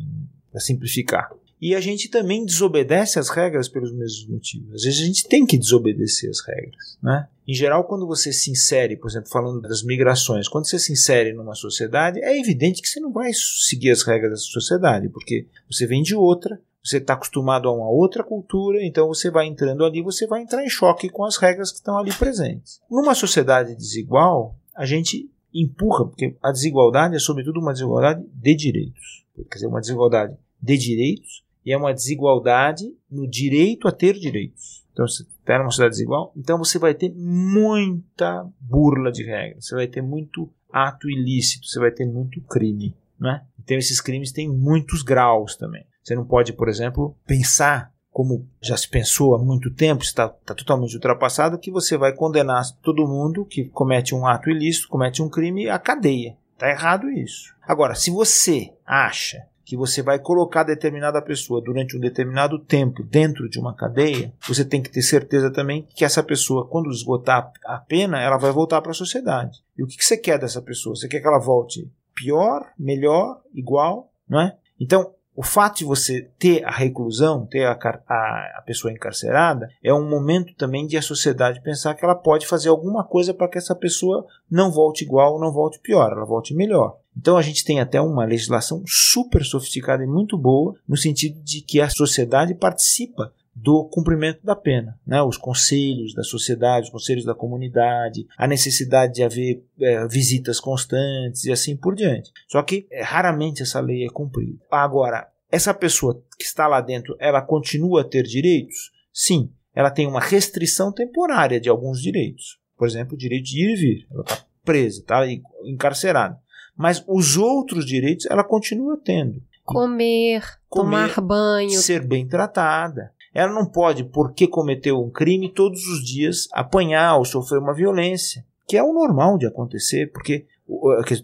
para 0.49 0.59
simplificar. 0.59 1.31
E 1.61 1.75
a 1.75 1.79
gente 1.79 2.09
também 2.09 2.43
desobedece 2.43 3.19
às 3.19 3.29
regras 3.29 3.69
pelos 3.69 3.93
mesmos 3.93 4.27
motivos. 4.27 4.73
Às 4.73 4.81
vezes 4.81 5.01
a 5.01 5.05
gente 5.05 5.27
tem 5.27 5.45
que 5.45 5.55
desobedecer 5.55 6.31
às 6.31 6.39
regras, 6.39 6.97
né? 7.01 7.27
Em 7.47 7.53
geral, 7.53 7.83
quando 7.83 8.07
você 8.07 8.33
se 8.33 8.49
insere, 8.49 8.97
por 8.97 9.11
exemplo, 9.11 9.29
falando 9.29 9.61
das 9.61 9.83
migrações, 9.83 10.47
quando 10.47 10.67
você 10.67 10.79
se 10.79 10.91
insere 10.91 11.31
numa 11.31 11.53
sociedade, 11.53 12.19
é 12.23 12.39
evidente 12.39 12.81
que 12.81 12.89
você 12.89 12.99
não 12.99 13.11
vai 13.11 13.29
seguir 13.33 13.91
as 13.91 14.01
regras 14.01 14.31
dessa 14.31 14.51
sociedade, 14.51 15.09
porque 15.09 15.45
você 15.69 15.85
vem 15.85 16.01
de 16.01 16.15
outra, 16.15 16.59
você 16.83 16.97
está 16.97 17.13
acostumado 17.13 17.69
a 17.69 17.73
uma 17.73 17.89
outra 17.89 18.23
cultura, 18.23 18.83
então 18.83 19.07
você 19.07 19.31
vai 19.31 19.45
entrando 19.47 19.85
ali, 19.85 20.01
você 20.01 20.27
vai 20.27 20.41
entrar 20.41 20.63
em 20.63 20.69
choque 20.69 21.09
com 21.09 21.23
as 21.23 21.37
regras 21.37 21.71
que 21.71 21.77
estão 21.77 21.97
ali 21.97 22.11
presentes. 22.13 22.81
Numa 22.91 23.15
sociedade 23.15 23.75
desigual, 23.75 24.55
a 24.75 24.85
gente 24.85 25.31
empurra, 25.53 26.05
porque 26.05 26.35
a 26.41 26.51
desigualdade 26.51 27.15
é 27.15 27.19
sobretudo 27.19 27.59
uma 27.59 27.71
desigualdade 27.71 28.25
de 28.33 28.55
direitos. 28.55 29.25
Quer 29.35 29.55
dizer, 29.55 29.67
uma 29.67 29.79
desigualdade 29.79 30.35
de 30.61 30.77
direitos 30.77 31.43
e 31.65 31.71
é 31.71 31.77
uma 31.77 31.93
desigualdade 31.93 32.93
no 33.09 33.27
direito 33.27 33.87
a 33.87 33.91
ter 33.91 34.13
direitos. 34.19 34.83
Então, 34.91 35.07
você 35.07 35.23
está 35.23 35.57
numa 35.57 35.71
sociedade 35.71 35.95
desigual, 35.95 36.33
então 36.35 36.57
você 36.57 36.77
vai 36.77 36.93
ter 36.93 37.11
muita 37.15 38.47
burla 38.59 39.11
de 39.11 39.23
regras, 39.23 39.65
você 39.65 39.75
vai 39.75 39.87
ter 39.87 40.01
muito 40.01 40.49
ato 40.71 41.09
ilícito, 41.09 41.65
você 41.65 41.79
vai 41.79 41.91
ter 41.91 42.05
muito 42.05 42.41
crime. 42.41 42.95
Né? 43.19 43.43
Então, 43.63 43.77
esses 43.77 44.01
crimes 44.01 44.31
têm 44.31 44.49
muitos 44.49 45.01
graus 45.01 45.55
também. 45.55 45.85
Você 46.03 46.15
não 46.15 46.25
pode, 46.25 46.53
por 46.53 46.67
exemplo, 46.67 47.15
pensar 47.25 47.93
como 48.11 48.47
já 48.61 48.77
se 48.77 48.87
pensou 48.87 49.33
há 49.33 49.39
muito 49.39 49.71
tempo, 49.71 50.03
está, 50.03 50.25
está 50.25 50.53
totalmente 50.53 50.93
ultrapassado, 50.93 51.57
que 51.57 51.71
você 51.71 51.97
vai 51.97 52.13
condenar 52.13 52.63
todo 52.83 53.07
mundo 53.07 53.43
que 53.43 53.65
comete 53.65 54.13
um 54.13 54.27
ato 54.27 54.51
ilícito, 54.51 54.87
comete 54.87 55.21
um 55.23 55.29
crime, 55.29 55.67
à 55.67 55.79
cadeia. 55.79 56.37
Está 56.53 56.69
errado 56.69 57.09
isso. 57.09 57.55
Agora, 57.67 57.95
se 57.95 58.11
você 58.11 58.71
acha 58.85 59.47
que 59.65 59.75
você 59.75 60.03
vai 60.03 60.19
colocar 60.19 60.63
determinada 60.63 61.21
pessoa 61.21 61.61
durante 61.61 61.97
um 61.97 61.99
determinado 61.99 62.59
tempo 62.59 63.01
dentro 63.01 63.49
de 63.49 63.59
uma 63.59 63.73
cadeia, 63.73 64.31
você 64.47 64.63
tem 64.63 64.81
que 64.81 64.91
ter 64.91 65.01
certeza 65.01 65.49
também 65.51 65.87
que 65.95 66.05
essa 66.05 66.21
pessoa, 66.21 66.67
quando 66.67 66.91
esgotar 66.91 67.51
a 67.65 67.77
pena, 67.79 68.21
ela 68.21 68.37
vai 68.37 68.51
voltar 68.51 68.81
para 68.81 68.91
a 68.91 68.95
sociedade. 68.95 69.63
E 69.75 69.83
o 69.83 69.87
que 69.87 70.03
você 70.03 70.17
quer 70.17 70.37
dessa 70.37 70.61
pessoa? 70.61 70.95
Você 70.95 71.07
quer 71.07 71.21
que 71.21 71.27
ela 71.27 71.39
volte 71.39 71.89
pior, 72.13 72.67
melhor, 72.77 73.41
igual, 73.53 74.11
não 74.29 74.41
é? 74.41 74.55
Então, 74.79 75.11
o 75.35 75.41
fato 75.41 75.79
de 75.79 75.85
você 75.85 76.29
ter 76.37 76.63
a 76.63 76.71
reclusão, 76.71 77.45
ter 77.45 77.65
a, 77.65 77.71
a, 78.07 78.57
a, 78.57 78.63
pessoa 78.65 78.93
encarcerada, 78.93 79.67
é 79.83 79.93
um 79.93 80.07
momento 80.07 80.53
também 80.55 80.85
de 80.85 80.95
a 80.95 81.01
sociedade 81.01 81.61
pensar 81.61 81.95
que 81.95 82.05
ela 82.05 82.15
pode 82.15 82.45
fazer 82.45 82.69
alguma 82.69 83.03
coisa 83.03 83.33
para 83.33 83.47
que 83.47 83.57
essa 83.57 83.73
pessoa 83.73 84.25
não 84.49 84.71
volte 84.71 85.03
igual, 85.03 85.39
não 85.39 85.51
volte 85.51 85.79
pior, 85.79 86.11
ela 86.11 86.25
volte 86.25 86.53
melhor. 86.53 86.97
Então 87.17 87.35
a 87.35 87.41
gente 87.41 87.63
tem 87.63 87.79
até 87.79 87.99
uma 87.99 88.25
legislação 88.25 88.83
super 88.85 89.43
sofisticada 89.43 90.03
e 90.03 90.07
muito 90.07 90.37
boa, 90.37 90.75
no 90.87 90.97
sentido 90.97 91.41
de 91.41 91.61
que 91.61 91.81
a 91.81 91.89
sociedade 91.89 92.53
participa 92.53 93.31
do 93.55 93.85
cumprimento 93.85 94.43
da 94.43 94.55
pena. 94.55 94.99
Né? 95.05 95.21
Os 95.21 95.37
conselhos 95.37 96.13
da 96.13 96.23
sociedade, 96.23 96.87
os 96.87 96.91
conselhos 96.91 97.25
da 97.25 97.35
comunidade, 97.35 98.25
a 98.37 98.47
necessidade 98.47 99.13
de 99.13 99.23
haver 99.23 99.63
é, 99.79 100.07
visitas 100.07 100.59
constantes 100.59 101.45
e 101.45 101.51
assim 101.51 101.75
por 101.75 101.95
diante. 101.95 102.31
Só 102.47 102.61
que 102.63 102.87
é, 102.91 103.03
raramente 103.03 103.61
essa 103.61 103.79
lei 103.79 104.05
é 104.05 104.09
cumprida. 104.09 104.59
Agora, 104.71 105.29
essa 105.51 105.73
pessoa 105.73 106.21
que 106.37 106.45
está 106.45 106.67
lá 106.67 106.81
dentro, 106.81 107.15
ela 107.19 107.41
continua 107.41 108.01
a 108.01 108.03
ter 108.03 108.23
direitos? 108.23 108.91
Sim, 109.13 109.51
ela 109.75 109.91
tem 109.91 110.07
uma 110.07 110.19
restrição 110.19 110.91
temporária 110.91 111.59
de 111.59 111.69
alguns 111.69 112.01
direitos. 112.01 112.59
Por 112.75 112.87
exemplo, 112.87 113.13
o 113.13 113.17
direito 113.17 113.45
de 113.45 113.63
ir 113.63 113.73
e 113.73 113.75
vir. 113.75 114.07
Ela 114.11 114.23
está 114.23 114.45
presa, 114.63 114.99
está 114.99 115.23
encarcerada. 115.65 116.39
Mas 116.75 117.03
os 117.07 117.37
outros 117.37 117.85
direitos 117.85 118.25
ela 118.25 118.43
continua 118.43 118.97
tendo. 118.97 119.41
Comer, 119.63 120.43
Comer, 120.67 121.13
tomar 121.13 121.21
banho. 121.21 121.69
Ser 121.69 122.05
bem 122.05 122.27
tratada. 122.27 123.13
Ela 123.33 123.51
não 123.51 123.65
pode, 123.65 124.03
porque 124.03 124.47
cometeu 124.47 125.01
um 125.01 125.09
crime, 125.09 125.51
todos 125.51 125.81
os 125.87 126.05
dias 126.05 126.47
apanhar 126.53 127.17
ou 127.17 127.25
sofrer 127.25 127.59
uma 127.59 127.73
violência, 127.73 128.45
que 128.67 128.77
é 128.77 128.83
o 128.83 128.93
normal 128.93 129.37
de 129.37 129.47
acontecer, 129.47 130.11
porque 130.11 130.45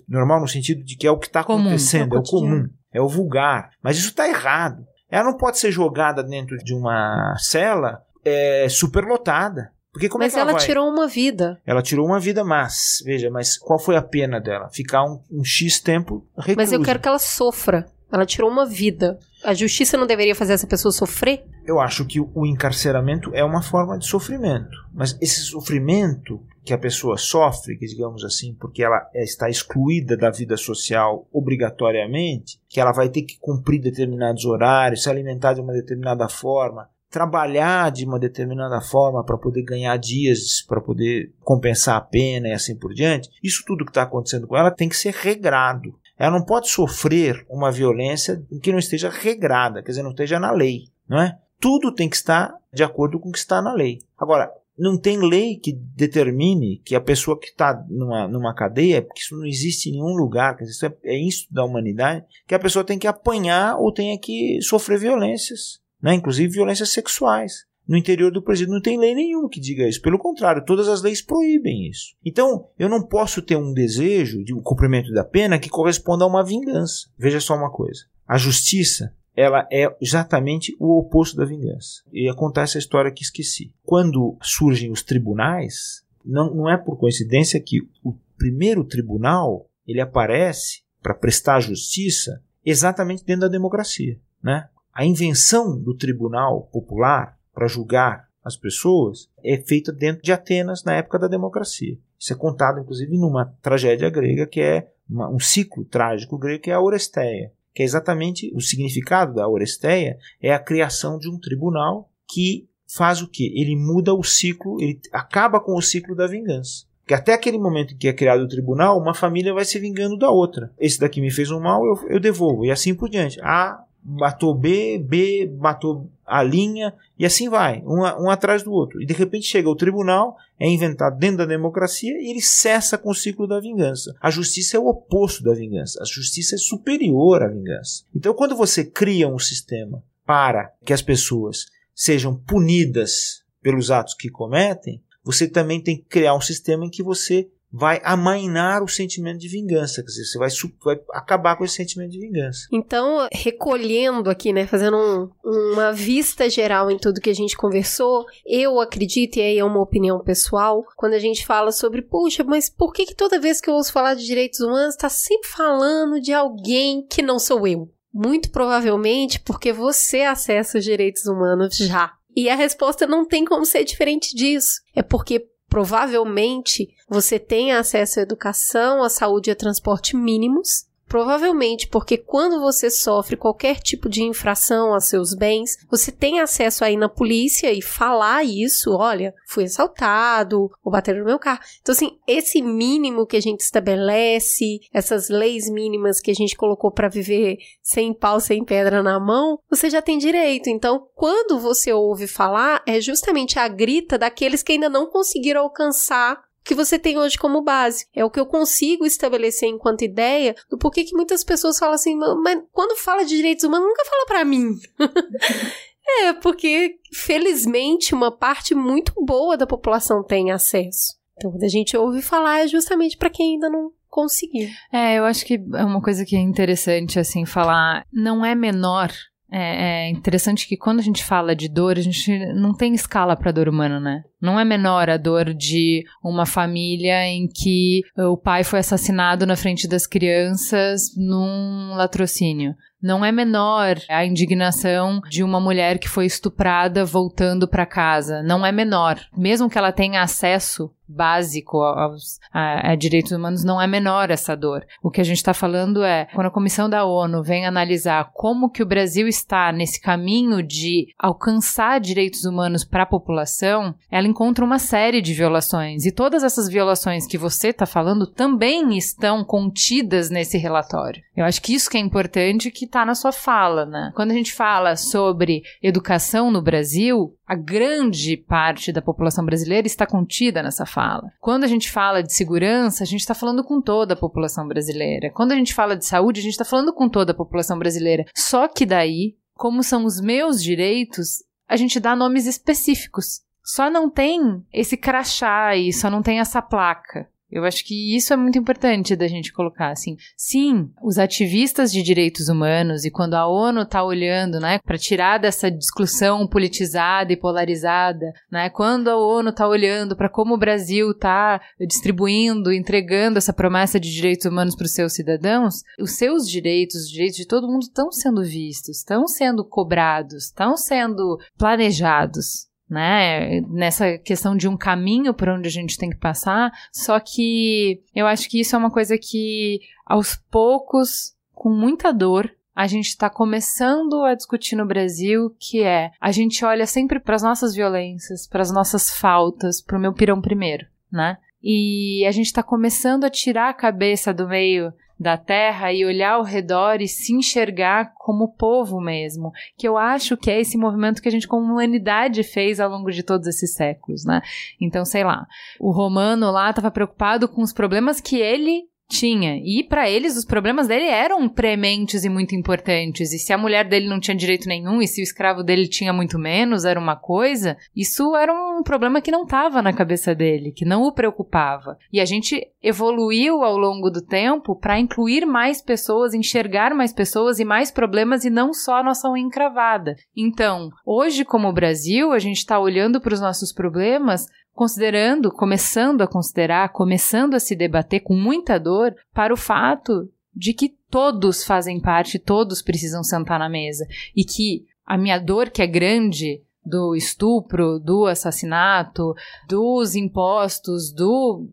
normal 0.07 0.41
no 0.41 0.47
sentido 0.47 0.83
de 0.83 0.97
que 0.97 1.07
é 1.07 1.11
o 1.11 1.17
que 1.17 1.27
está 1.27 1.41
acontecendo, 1.41 2.15
é, 2.15 2.17
é 2.17 2.19
o 2.19 2.23
comum, 2.23 2.67
é 2.93 3.01
o 3.01 3.07
vulgar. 3.07 3.71
Mas 3.81 3.97
isso 3.97 4.09
está 4.09 4.27
errado. 4.27 4.85
Ela 5.09 5.25
não 5.25 5.37
pode 5.37 5.57
ser 5.57 5.71
jogada 5.71 6.23
dentro 6.23 6.57
de 6.57 6.73
uma 6.73 7.35
cela 7.37 8.03
é, 8.23 8.67
superlotada. 8.69 9.71
Porque 9.91 10.07
como 10.07 10.23
mas 10.23 10.35
é 10.35 10.39
ela, 10.39 10.51
ela 10.51 10.59
tirou 10.59 10.87
uma 10.87 11.07
vida. 11.07 11.59
Ela 11.65 11.81
tirou 11.81 12.05
uma 12.05 12.19
vida, 12.19 12.43
mas, 12.43 13.01
veja, 13.03 13.29
mas 13.31 13.57
qual 13.57 13.79
foi 13.79 13.95
a 13.95 14.01
pena 14.01 14.39
dela? 14.39 14.69
Ficar 14.69 15.03
um, 15.03 15.19
um 15.31 15.43
X 15.43 15.79
tempo 15.79 16.27
reclusa. 16.37 16.55
Mas 16.57 16.71
eu 16.71 16.81
quero 16.81 16.99
que 16.99 17.07
ela 17.07 17.19
sofra. 17.19 17.87
Ela 18.11 18.25
tirou 18.25 18.49
uma 18.49 18.65
vida. 18.65 19.19
A 19.43 19.53
justiça 19.53 19.97
não 19.97 20.07
deveria 20.07 20.35
fazer 20.35 20.53
essa 20.53 20.67
pessoa 20.67 20.91
sofrer? 20.91 21.43
Eu 21.65 21.79
acho 21.79 22.05
que 22.05 22.19
o 22.19 22.45
encarceramento 22.45 23.31
é 23.33 23.43
uma 23.43 23.61
forma 23.61 23.97
de 23.97 24.07
sofrimento. 24.07 24.75
Mas 24.93 25.17
esse 25.21 25.41
sofrimento 25.41 26.41
que 26.63 26.73
a 26.73 26.77
pessoa 26.77 27.17
sofre, 27.17 27.77
que 27.77 27.85
digamos 27.85 28.23
assim, 28.23 28.53
porque 28.53 28.83
ela 28.83 29.09
está 29.15 29.49
excluída 29.49 30.17
da 30.17 30.29
vida 30.29 30.57
social 30.57 31.27
obrigatoriamente, 31.31 32.59
que 32.67 32.79
ela 32.79 32.91
vai 32.91 33.09
ter 33.09 33.23
que 33.23 33.37
cumprir 33.39 33.81
determinados 33.81 34.45
horários, 34.45 35.03
se 35.03 35.09
alimentar 35.09 35.53
de 35.53 35.61
uma 35.61 35.73
determinada 35.73 36.27
forma, 36.27 36.89
trabalhar 37.09 37.91
de 37.91 38.05
uma 38.05 38.19
determinada 38.19 38.79
forma 38.81 39.23
para 39.23 39.37
poder 39.37 39.63
ganhar 39.63 39.97
dias, 39.97 40.61
para 40.67 40.79
poder 40.79 41.33
compensar 41.41 41.97
a 41.97 42.01
pena 42.01 42.49
e 42.49 42.53
assim 42.53 42.75
por 42.75 42.93
diante, 42.93 43.29
isso 43.41 43.63
tudo 43.65 43.83
que 43.83 43.91
está 43.91 44.03
acontecendo 44.03 44.47
com 44.47 44.55
ela 44.55 44.69
tem 44.69 44.87
que 44.87 44.95
ser 44.95 45.13
regrado. 45.13 45.95
Ela 46.19 46.37
não 46.37 46.45
pode 46.45 46.69
sofrer 46.69 47.45
uma 47.49 47.71
violência 47.71 48.43
que 48.61 48.71
não 48.73 48.77
esteja 48.77 49.09
regrada, 49.09 49.81
quer 49.81 49.91
dizer, 49.91 50.03
não 50.03 50.11
esteja 50.11 50.37
na 50.37 50.51
lei, 50.51 50.89
não 51.07 51.21
é? 51.21 51.39
Tudo 51.61 51.93
tem 51.93 52.09
que 52.09 52.17
estar 52.17 52.53
de 52.73 52.83
acordo 52.83 53.17
com 53.17 53.29
o 53.29 53.31
que 53.31 53.37
está 53.37 53.61
na 53.61 53.73
lei. 53.73 53.99
Agora, 54.17 54.51
não 54.77 54.97
tem 54.97 55.17
lei 55.17 55.57
que 55.57 55.73
determine 55.73 56.81
que 56.83 56.95
a 56.95 57.01
pessoa 57.01 57.39
que 57.39 57.47
está 57.47 57.83
numa, 57.89 58.27
numa 58.27 58.53
cadeia, 58.53 59.01
porque 59.01 59.21
isso 59.21 59.37
não 59.37 59.45
existe 59.45 59.89
em 59.89 59.93
nenhum 59.93 60.15
lugar, 60.15 60.55
dizer, 60.57 60.71
isso 60.71 60.85
é, 60.85 60.93
é 61.03 61.17
isso 61.17 61.47
da 61.49 61.63
humanidade, 61.63 62.25
que 62.45 62.55
a 62.55 62.59
pessoa 62.59 62.83
tem 62.83 62.99
que 62.99 63.07
apanhar 63.07 63.77
ou 63.77 63.93
tenha 63.93 64.17
que 64.19 64.59
sofrer 64.61 64.99
violências, 64.99 65.79
né? 66.01 66.13
inclusive 66.13 66.53
violências 66.53 66.89
sexuais 66.89 67.68
no 67.89 67.97
interior 67.97 68.31
do 68.31 68.43
presídio 68.43 68.71
não 68.71 68.81
tem 68.81 68.99
lei 68.99 69.15
nenhuma 69.15 69.49
que 69.49 69.59
diga 69.59 69.87
isso. 69.87 69.99
Pelo 69.99 70.19
contrário, 70.19 70.63
todas 70.63 70.87
as 70.87 71.01
leis 71.01 71.23
proíbem 71.23 71.89
isso. 71.89 72.13
Então, 72.23 72.69
eu 72.77 72.87
não 72.87 73.01
posso 73.01 73.41
ter 73.41 73.55
um 73.55 73.73
desejo 73.73 74.43
de 74.43 74.53
um 74.53 74.61
cumprimento 74.61 75.11
da 75.11 75.23
pena 75.23 75.57
que 75.57 75.69
corresponda 75.69 76.23
a 76.23 76.27
uma 76.27 76.45
vingança. 76.45 77.09
Veja 77.17 77.39
só 77.39 77.55
uma 77.55 77.71
coisa. 77.71 78.01
A 78.27 78.37
justiça, 78.37 79.11
ela 79.35 79.67
é 79.71 79.91
exatamente 79.99 80.77
o 80.79 80.99
oposto 80.99 81.35
da 81.35 81.45
vingança. 81.45 82.03
E 82.13 82.29
acontece 82.29 82.77
a 82.77 82.79
história 82.79 83.11
que 83.11 83.23
esqueci. 83.23 83.73
Quando 83.83 84.37
surgem 84.39 84.91
os 84.91 85.01
tribunais, 85.01 86.03
não, 86.23 86.53
não 86.53 86.69
é 86.69 86.77
por 86.77 86.95
coincidência 86.95 87.59
que 87.59 87.79
o 88.03 88.13
primeiro 88.37 88.83
tribunal 88.83 89.67
ele 89.87 89.99
aparece 89.99 90.83
para 91.01 91.15
prestar 91.15 91.59
justiça 91.59 92.39
exatamente 92.63 93.25
dentro 93.25 93.41
da 93.41 93.47
democracia. 93.47 94.19
Né? 94.43 94.69
A 94.93 95.03
invenção 95.03 95.75
do 95.75 95.95
tribunal 95.95 96.69
popular 96.71 97.38
para 97.59 97.67
julgar 97.67 98.29
as 98.41 98.55
pessoas 98.55 99.29
é 99.43 99.57
feita 99.57 99.91
dentro 99.91 100.23
de 100.23 100.31
Atenas 100.31 100.81
na 100.85 100.93
época 100.93 101.19
da 101.19 101.27
democracia. 101.27 101.97
Isso 102.17 102.31
é 102.31 102.35
contado, 102.37 102.79
inclusive, 102.79 103.17
numa 103.17 103.53
tragédia 103.61 104.09
grega 104.09 104.47
que 104.47 104.61
é 104.61 104.87
uma, 105.09 105.29
um 105.29 105.39
ciclo 105.39 105.83
trágico 105.83 106.37
grego 106.37 106.63
que 106.63 106.71
é 106.71 106.73
a 106.73 106.79
Oresteia, 106.81 107.51
que 107.73 107.83
é 107.83 107.85
exatamente 107.85 108.49
o 108.55 108.61
significado 108.61 109.33
da 109.33 109.45
Oresteia 109.45 110.17
é 110.41 110.53
a 110.53 110.59
criação 110.59 111.19
de 111.19 111.29
um 111.29 111.37
tribunal 111.37 112.09
que 112.29 112.65
faz 112.87 113.21
o 113.21 113.27
que? 113.27 113.51
Ele 113.59 113.75
muda 113.75 114.13
o 114.13 114.23
ciclo, 114.23 114.81
ele 114.81 115.01
acaba 115.11 115.59
com 115.59 115.75
o 115.75 115.81
ciclo 115.81 116.15
da 116.15 116.27
vingança. 116.27 116.85
Que 117.05 117.13
até 117.13 117.33
aquele 117.33 117.57
momento 117.57 117.93
em 117.93 117.97
que 117.97 118.07
é 118.07 118.13
criado 118.13 118.41
o 118.41 118.47
tribunal, 118.47 118.97
uma 118.97 119.13
família 119.13 119.53
vai 119.53 119.65
se 119.65 119.77
vingando 119.79 120.17
da 120.17 120.29
outra. 120.29 120.71
Esse 120.79 120.97
daqui 120.97 121.19
me 121.19 121.29
fez 121.29 121.51
um 121.51 121.59
mal, 121.59 121.83
eu, 121.85 122.07
eu 122.07 122.19
devolvo. 122.21 122.65
E 122.65 122.71
assim 122.71 122.95
por 122.95 123.09
diante. 123.09 123.37
A 123.41 123.83
matou 124.03 124.53
B, 124.53 124.97
B 124.97 125.51
matou 125.57 126.09
a 126.25 126.43
linha, 126.43 126.93
e 127.17 127.25
assim 127.25 127.49
vai, 127.49 127.81
um, 127.85 128.01
um 128.01 128.29
atrás 128.29 128.63
do 128.63 128.71
outro. 128.71 129.01
E 129.01 129.05
de 129.05 129.13
repente 129.13 129.47
chega 129.47 129.69
o 129.69 129.75
tribunal, 129.75 130.37
é 130.59 130.67
inventado 130.67 131.17
dentro 131.17 131.37
da 131.37 131.45
democracia 131.45 132.13
e 132.21 132.29
ele 132.29 132.41
cessa 132.41 132.97
com 132.97 133.09
o 133.09 133.15
ciclo 133.15 133.47
da 133.47 133.59
vingança. 133.59 134.15
A 134.21 134.29
justiça 134.29 134.77
é 134.77 134.79
o 134.79 134.87
oposto 134.87 135.43
da 135.43 135.53
vingança, 135.53 136.01
a 136.01 136.05
justiça 136.05 136.55
é 136.55 136.57
superior 136.57 137.41
à 137.43 137.47
vingança. 137.47 138.03
Então, 138.15 138.33
quando 138.33 138.55
você 138.55 138.85
cria 138.85 139.27
um 139.27 139.39
sistema 139.39 140.03
para 140.25 140.71
que 140.85 140.93
as 140.93 141.01
pessoas 141.01 141.65
sejam 141.95 142.35
punidas 142.35 143.43
pelos 143.61 143.91
atos 143.91 144.13
que 144.13 144.29
cometem, 144.29 145.01
você 145.23 145.47
também 145.47 145.81
tem 145.81 145.97
que 145.97 146.05
criar 146.05 146.35
um 146.35 146.41
sistema 146.41 146.85
em 146.85 146.89
que 146.89 147.03
você 147.03 147.49
vai 147.71 148.01
amainar 148.03 148.83
o 148.83 148.87
sentimento 148.87 149.37
de 149.37 149.47
vingança, 149.47 150.01
quer 150.01 150.07
dizer, 150.07 150.25
você 150.25 150.39
vai, 150.39 150.49
vai 150.83 150.99
acabar 151.13 151.55
com 151.55 151.63
esse 151.63 151.75
sentimento 151.75 152.11
de 152.11 152.19
vingança. 152.19 152.67
Então, 152.71 153.27
recolhendo 153.31 154.29
aqui, 154.29 154.51
né, 154.51 154.65
fazendo 154.65 154.97
um, 154.97 155.29
uma 155.73 155.91
vista 155.91 156.49
geral 156.49 156.89
em 156.89 156.97
tudo 156.97 157.21
que 157.21 157.29
a 157.29 157.35
gente 157.35 157.55
conversou, 157.55 158.25
eu 158.45 158.79
acredito, 158.79 159.37
e 159.37 159.41
aí 159.41 159.57
é 159.59 159.63
uma 159.63 159.81
opinião 159.81 160.19
pessoal, 160.19 160.83
quando 160.95 161.13
a 161.13 161.19
gente 161.19 161.45
fala 161.45 161.71
sobre, 161.71 162.01
puxa, 162.01 162.43
mas 162.43 162.69
por 162.69 162.91
que, 162.91 163.05
que 163.05 163.15
toda 163.15 163.39
vez 163.39 163.61
que 163.61 163.69
eu 163.69 163.75
ouço 163.75 163.93
falar 163.93 164.15
de 164.15 164.25
direitos 164.25 164.59
humanos, 164.59 164.95
está 164.95 165.09
sempre 165.09 165.47
falando 165.47 166.19
de 166.19 166.33
alguém 166.33 167.05
que 167.07 167.21
não 167.21 167.37
sou 167.37 167.67
eu? 167.67 167.89
Muito 168.11 168.49
provavelmente 168.49 169.39
porque 169.39 169.71
você 169.71 170.21
acessa 170.21 170.79
os 170.79 170.83
direitos 170.83 171.25
humanos 171.27 171.77
já. 171.77 172.13
E 172.35 172.49
a 172.49 172.55
resposta 172.55 173.05
não 173.05 173.25
tem 173.25 173.45
como 173.45 173.65
ser 173.65 173.83
diferente 173.83 174.35
disso. 174.35 174.81
É 174.95 175.03
porque 175.03 175.47
provavelmente 175.69 176.89
você 177.07 177.37
tem 177.39 177.71
acesso 177.71 178.19
à 178.19 178.23
educação, 178.23 179.03
à 179.03 179.09
saúde 179.09 179.49
e 179.49 179.53
a 179.53 179.55
transporte 179.55 180.17
mínimos, 180.17 180.88
Provavelmente 181.09 181.87
porque 181.87 182.17
quando 182.17 182.61
você 182.61 182.91
sofre 182.91 183.35
qualquer 183.35 183.79
tipo 183.79 184.07
de 184.07 184.21
infração 184.21 184.93
a 184.93 184.99
seus 184.99 185.33
bens, 185.33 185.71
você 185.89 186.11
tem 186.11 186.39
acesso 186.39 186.85
aí 186.85 186.95
na 186.95 187.09
polícia 187.09 187.73
e 187.73 187.81
falar 187.81 188.43
isso, 188.45 188.91
olha, 188.95 189.33
fui 189.47 189.63
assaltado, 189.63 190.69
ou 190.83 190.91
bateram 190.91 191.21
no 191.21 191.25
meu 191.25 191.39
carro. 191.39 191.61
Então 191.81 191.93
assim, 191.93 192.19
esse 192.27 192.61
mínimo 192.61 193.25
que 193.25 193.35
a 193.35 193.41
gente 193.41 193.61
estabelece, 193.61 194.81
essas 194.93 195.29
leis 195.29 195.67
mínimas 195.67 196.21
que 196.21 196.29
a 196.29 196.35
gente 196.35 196.55
colocou 196.55 196.91
para 196.91 197.09
viver 197.09 197.57
sem 197.81 198.13
pau, 198.13 198.39
sem 198.39 198.63
pedra 198.63 199.01
na 199.01 199.19
mão, 199.19 199.57
você 199.67 199.89
já 199.89 200.03
tem 200.03 200.19
direito. 200.19 200.69
Então, 200.69 201.07
quando 201.15 201.59
você 201.59 201.91
ouve 201.91 202.27
falar, 202.27 202.83
é 202.85 203.01
justamente 203.01 203.57
a 203.57 203.67
grita 203.67 204.15
daqueles 204.15 204.61
que 204.61 204.73
ainda 204.73 204.89
não 204.89 205.09
conseguiram 205.09 205.61
alcançar 205.61 206.39
que 206.69 206.75
você 206.75 206.99
tem 206.99 207.17
hoje 207.17 207.35
como 207.35 207.63
base. 207.63 208.05
É 208.13 208.23
o 208.23 208.29
que 208.29 208.39
eu 208.39 208.45
consigo 208.45 209.03
estabelecer 209.03 209.67
enquanto 209.67 210.03
ideia 210.03 210.55
do 210.69 210.77
porquê 210.77 211.03
que 211.03 211.15
muitas 211.15 211.43
pessoas 211.43 211.79
falam 211.79 211.95
assim, 211.95 212.15
mas 212.15 212.61
quando 212.71 212.95
fala 212.95 213.25
de 213.25 213.35
direitos 213.35 213.63
humanos, 213.63 213.87
nunca 213.87 214.05
fala 214.05 214.25
para 214.27 214.45
mim. 214.45 214.75
é, 216.21 216.33
porque 216.33 216.97
felizmente 217.11 218.13
uma 218.13 218.31
parte 218.31 218.75
muito 218.75 219.13
boa 219.25 219.57
da 219.57 219.65
população 219.65 220.23
tem 220.23 220.51
acesso. 220.51 221.17
Então, 221.35 221.49
quando 221.49 221.63
a 221.63 221.69
gente 221.69 221.97
ouve 221.97 222.21
falar, 222.21 222.59
é 222.59 222.67
justamente 222.67 223.17
para 223.17 223.31
quem 223.31 223.53
ainda 223.53 223.67
não 223.67 223.91
conseguiu. 224.07 224.69
É, 224.93 225.17
eu 225.17 225.25
acho 225.25 225.43
que 225.43 225.55
é 225.55 225.83
uma 225.83 226.03
coisa 226.03 226.23
que 226.23 226.35
é 226.35 226.39
interessante, 226.39 227.17
assim, 227.17 227.47
falar. 227.47 228.05
Não 228.13 228.45
é 228.45 228.53
menor 228.53 229.11
é, 229.51 230.05
é, 230.05 230.09
interessante 230.09 230.67
que 230.67 230.77
quando 230.77 230.99
a 230.99 231.03
gente 231.03 231.23
fala 231.23 231.55
de 231.55 231.67
dor, 231.67 231.97
a 231.97 232.01
gente 232.01 232.37
não 232.53 232.73
tem 232.73 232.93
escala 232.93 233.35
para 233.35 233.51
dor 233.51 233.67
humana, 233.67 233.99
né? 233.99 234.23
Não 234.41 234.59
é 234.59 234.63
menor 234.63 235.09
a 235.09 235.17
dor 235.17 235.53
de 235.53 236.03
uma 236.23 236.45
família 236.45 237.25
em 237.25 237.47
que 237.47 238.01
o 238.15 238.37
pai 238.37 238.63
foi 238.63 238.79
assassinado 238.79 239.45
na 239.45 239.55
frente 239.55 239.87
das 239.87 240.05
crianças 240.05 241.15
num 241.17 241.95
latrocínio. 241.95 242.75
Não 243.01 243.23
é 243.23 243.31
menor 243.31 243.97
a 244.09 244.25
indignação 244.25 245.21
de 245.29 245.43
uma 245.43 245.59
mulher 245.59 245.99
que 245.99 246.09
foi 246.09 246.25
estuprada 246.25 247.05
voltando 247.05 247.67
para 247.67 247.85
casa. 247.85 248.43
Não 248.43 248.65
é 248.65 248.71
menor. 248.71 249.19
Mesmo 249.35 249.69
que 249.69 249.77
ela 249.77 249.91
tenha 249.91 250.21
acesso 250.21 250.91
básico 251.09 251.81
aos 251.81 252.39
a, 252.53 252.91
a 252.91 252.95
direitos 252.95 253.31
humanos, 253.31 253.63
não 253.63 253.81
é 253.81 253.87
menor 253.87 254.29
essa 254.29 254.55
dor. 254.55 254.85
O 255.01 255.09
que 255.09 255.19
a 255.19 255.23
gente 255.23 255.37
está 255.37 255.53
falando 255.53 256.03
é, 256.03 256.27
quando 256.35 256.47
a 256.47 256.51
Comissão 256.51 256.87
da 256.87 257.03
ONU 257.03 257.41
vem 257.41 257.65
analisar 257.65 258.29
como 258.33 258.69
que 258.69 258.83
o 258.83 258.85
Brasil 258.85 259.27
está 259.27 259.71
nesse 259.71 259.99
caminho 259.99 260.61
de 260.61 261.07
alcançar 261.17 261.99
direitos 261.99 262.45
humanos 262.45 262.83
para 262.83 263.03
a 263.03 263.07
população, 263.07 263.95
ela 264.11 264.27
encontra 264.27 264.63
uma 264.63 264.77
série 264.77 265.21
de 265.21 265.33
violações. 265.33 266.05
E 266.05 266.11
todas 266.11 266.43
essas 266.43 266.69
violações 266.69 267.25
que 267.25 267.37
você 267.37 267.69
está 267.69 267.87
falando 267.87 268.27
também 268.27 268.95
estão 268.95 269.43
contidas 269.43 270.29
nesse 270.29 270.57
relatório. 270.57 271.23
Eu 271.35 271.45
acho 271.45 271.61
que 271.61 271.73
isso 271.73 271.89
que 271.89 271.97
é 271.97 272.01
importante 272.01 272.69
que 272.69 272.85
está 272.89 273.05
na 273.05 273.15
sua 273.15 273.31
fala, 273.31 273.85
né? 273.85 274.11
Quando 274.15 274.31
a 274.31 274.33
gente 274.33 274.53
fala 274.53 274.95
sobre 274.95 275.61
educação 275.81 276.51
no 276.51 276.61
Brasil, 276.61 277.33
a 277.47 277.55
grande 277.55 278.35
parte 278.35 278.91
da 278.91 279.01
população 279.01 279.45
brasileira 279.45 279.87
está 279.87 280.05
contida 280.05 280.61
nessa 280.61 280.85
fala. 280.85 281.31
Quando 281.39 281.63
a 281.63 281.67
gente 281.67 281.89
fala 281.89 282.21
de 282.21 282.33
segurança, 282.33 283.03
a 283.03 283.07
gente 283.07 283.21
está 283.21 283.33
falando 283.33 283.63
com 283.63 283.81
toda 283.81 284.13
a 284.13 284.17
população 284.17 284.67
brasileira. 284.67 285.31
Quando 285.33 285.51
a 285.51 285.55
gente 285.55 285.73
fala 285.73 285.95
de 285.95 286.05
saúde, 286.05 286.39
a 286.39 286.43
gente 286.43 286.53
está 286.53 286.65
falando 286.65 286.93
com 286.93 287.07
toda 287.07 287.31
a 287.31 287.35
população 287.35 287.77
brasileira. 287.77 288.25
Só 288.35 288.67
que 288.67 288.85
daí, 288.85 289.35
como 289.53 289.83
são 289.83 290.03
os 290.05 290.19
meus 290.19 290.61
direitos, 290.61 291.43
a 291.67 291.75
gente 291.75 291.99
dá 291.99 292.15
nomes 292.15 292.45
específicos. 292.45 293.41
Só 293.63 293.89
não 293.89 294.09
tem 294.09 294.65
esse 294.73 294.97
crachá 294.97 295.75
e 295.75 295.93
só 295.93 296.09
não 296.09 296.23
tem 296.23 296.39
essa 296.39 296.61
placa. 296.61 297.29
Eu 297.51 297.65
acho 297.65 297.83
que 297.83 298.15
isso 298.15 298.31
é 298.31 298.37
muito 298.37 298.59
importante 298.59 299.15
da 299.15 299.27
gente 299.27 299.51
colocar 299.51 299.89
assim. 299.89 300.15
Sim, 300.37 300.89
os 301.03 301.17
ativistas 301.17 301.91
de 301.91 302.03
direitos 302.03 302.47
humanos 302.47 303.05
e 303.05 303.11
quando 303.11 303.33
a 303.33 303.47
ONU 303.47 303.81
está 303.81 304.03
olhando, 304.03 304.59
né, 304.59 304.79
para 304.85 304.97
tirar 304.97 305.39
dessa 305.39 305.71
discussão 305.71 306.47
politizada 306.47 307.33
e 307.33 307.37
polarizada, 307.37 308.31
né, 308.51 308.69
quando 308.69 309.07
a 309.09 309.17
ONU 309.17 309.49
está 309.49 309.67
olhando 309.67 310.15
para 310.15 310.29
como 310.29 310.53
o 310.53 310.59
Brasil 310.59 311.11
está 311.11 311.59
distribuindo, 311.79 312.71
entregando 312.71 313.39
essa 313.39 313.53
promessa 313.53 313.99
de 313.99 314.11
direitos 314.11 314.45
humanos 314.45 314.75
para 314.75 314.85
os 314.85 314.93
seus 314.93 315.13
cidadãos, 315.13 315.81
os 315.99 316.11
seus 316.11 316.47
direitos, 316.47 317.01
os 317.01 317.09
direitos 317.09 317.37
de 317.37 317.47
todo 317.47 317.67
mundo 317.67 317.83
estão 317.83 318.11
sendo 318.11 318.43
vistos, 318.43 318.97
estão 318.99 319.27
sendo 319.27 319.65
cobrados, 319.65 320.45
estão 320.45 320.77
sendo 320.77 321.39
planejados 321.57 322.68
né? 322.89 323.61
Nessa 323.61 324.17
questão 324.17 324.57
de 324.57 324.67
um 324.67 324.75
caminho 324.75 325.33
por 325.33 325.49
onde 325.49 325.67
a 325.67 325.71
gente 325.71 325.97
tem 325.97 326.09
que 326.09 326.17
passar. 326.17 326.71
Só 326.91 327.19
que 327.19 328.01
eu 328.15 328.25
acho 328.25 328.49
que 328.49 328.59
isso 328.59 328.75
é 328.75 328.79
uma 328.79 328.91
coisa 328.91 329.17
que, 329.17 329.79
aos 330.05 330.35
poucos, 330.49 331.35
com 331.53 331.69
muita 331.69 332.11
dor, 332.11 332.51
a 332.75 332.87
gente 332.87 333.07
está 333.07 333.29
começando 333.29 334.23
a 334.23 334.33
discutir 334.33 334.75
no 334.75 334.85
Brasil, 334.85 335.53
que 335.59 335.83
é 335.83 336.11
a 336.19 336.31
gente 336.31 336.63
olha 336.63 336.85
sempre 336.85 337.19
para 337.19 337.35
as 337.35 337.43
nossas 337.43 337.75
violências, 337.75 338.47
para 338.47 338.61
as 338.61 338.71
nossas 338.71 339.11
faltas, 339.11 339.81
para 339.81 339.97
o 339.97 340.01
meu 340.01 340.13
pirão 340.13 340.41
primeiro, 340.41 340.87
né? 341.11 341.37
E 341.61 342.25
a 342.25 342.31
gente 342.31 342.45
está 342.45 342.63
começando 342.63 343.25
a 343.25 343.29
tirar 343.29 343.69
a 343.69 343.73
cabeça 343.73 344.33
do 344.33 344.47
meio 344.47 344.93
da 345.19 345.37
terra 345.37 345.91
e 345.91 346.05
olhar 346.05 346.33
ao 346.33 346.43
redor 346.43 347.01
e 347.01 347.07
se 347.07 347.33
enxergar 347.33 348.13
como 348.15 348.53
povo 348.55 349.01
mesmo, 349.01 349.51
que 349.77 349.87
eu 349.87 349.97
acho 349.97 350.37
que 350.37 350.49
é 350.49 350.61
esse 350.61 350.77
movimento 350.77 351.21
que 351.21 351.27
a 351.27 351.31
gente 351.31 351.47
como 351.47 351.73
humanidade 351.73 352.41
fez 352.43 352.79
ao 352.79 352.89
longo 352.89 353.11
de 353.11 353.21
todos 353.21 353.45
esses 353.45 353.73
séculos, 353.73 354.23
né? 354.23 354.41
Então, 354.79 355.03
sei 355.03 355.23
lá, 355.23 355.45
o 355.79 355.91
romano 355.91 356.49
lá 356.51 356.69
estava 356.69 356.89
preocupado 356.89 357.49
com 357.49 357.61
os 357.61 357.73
problemas 357.73 358.21
que 358.21 358.37
ele 358.37 358.83
tinha. 359.09 359.57
E 359.57 359.83
para 359.83 360.07
eles, 360.07 360.37
os 360.37 360.45
problemas 360.45 360.87
dele 360.87 361.05
eram 361.05 361.49
prementes 361.49 362.23
e 362.23 362.29
muito 362.29 362.55
importantes. 362.55 363.33
E 363.33 363.39
se 363.39 363.51
a 363.51 363.57
mulher 363.57 363.89
dele 363.89 364.07
não 364.07 364.19
tinha 364.19 364.37
direito 364.37 364.67
nenhum, 364.67 365.01
e 365.01 365.07
se 365.07 365.19
o 365.19 365.23
escravo 365.23 365.63
dele 365.63 365.87
tinha 365.87 366.13
muito 366.13 366.37
menos, 366.37 366.85
era 366.85 366.99
uma 366.99 367.15
coisa, 367.15 367.75
isso 367.95 368.35
era 368.35 368.53
um 368.53 368.83
problema 368.83 369.19
que 369.19 369.31
não 369.31 369.43
estava 369.43 369.81
na 369.81 369.91
cabeça 369.91 370.35
dele, 370.35 370.71
que 370.71 370.85
não 370.85 371.01
o 371.01 371.11
preocupava. 371.11 371.97
E 372.13 372.21
a 372.21 372.25
gente 372.25 372.65
evoluiu 372.81 373.63
ao 373.63 373.75
longo 373.77 374.11
do 374.11 374.21
tempo 374.21 374.75
para 374.75 374.99
incluir 374.99 375.45
mais 375.45 375.81
pessoas, 375.81 376.33
enxergar 376.33 376.93
mais 376.93 377.11
pessoas 377.11 377.59
e 377.59 377.65
mais 377.65 377.89
problemas 377.89 378.45
e 378.45 378.49
não 378.49 378.73
só 378.73 378.97
a 378.97 379.03
nossa 379.03 379.27
unha 379.29 379.43
encravada. 379.43 380.15
Então, 380.37 380.89
hoje, 381.03 381.43
como 381.43 381.73
Brasil, 381.73 382.31
a 382.31 382.37
gente 382.39 382.57
está 382.57 382.79
olhando 382.79 383.19
para 383.19 383.33
os 383.33 383.41
nossos 383.41 383.73
problemas 383.73 384.45
considerando, 384.79 385.51
começando 385.51 386.21
a 386.21 386.27
considerar, 386.27 386.93
começando 386.93 387.53
a 387.53 387.59
se 387.59 387.75
debater 387.75 388.21
com 388.21 388.33
muita 388.33 388.79
dor 388.79 389.13
para 389.33 389.53
o 389.53 389.57
fato 389.57 390.31
de 390.55 390.73
que 390.73 390.95
todos 391.09 391.65
fazem 391.65 391.99
parte, 391.99 392.39
todos 392.39 392.81
precisam 392.81 393.21
sentar 393.21 393.59
na 393.59 393.67
mesa. 393.67 394.07
E 394.33 394.45
que 394.45 394.85
a 395.05 395.17
minha 395.17 395.37
dor 395.37 395.69
que 395.69 395.81
é 395.81 395.87
grande 395.87 396.63
do 396.85 397.13
estupro, 397.13 397.99
do 397.99 398.25
assassinato, 398.25 399.35
dos 399.67 400.15
impostos, 400.15 401.11
do 401.11 401.67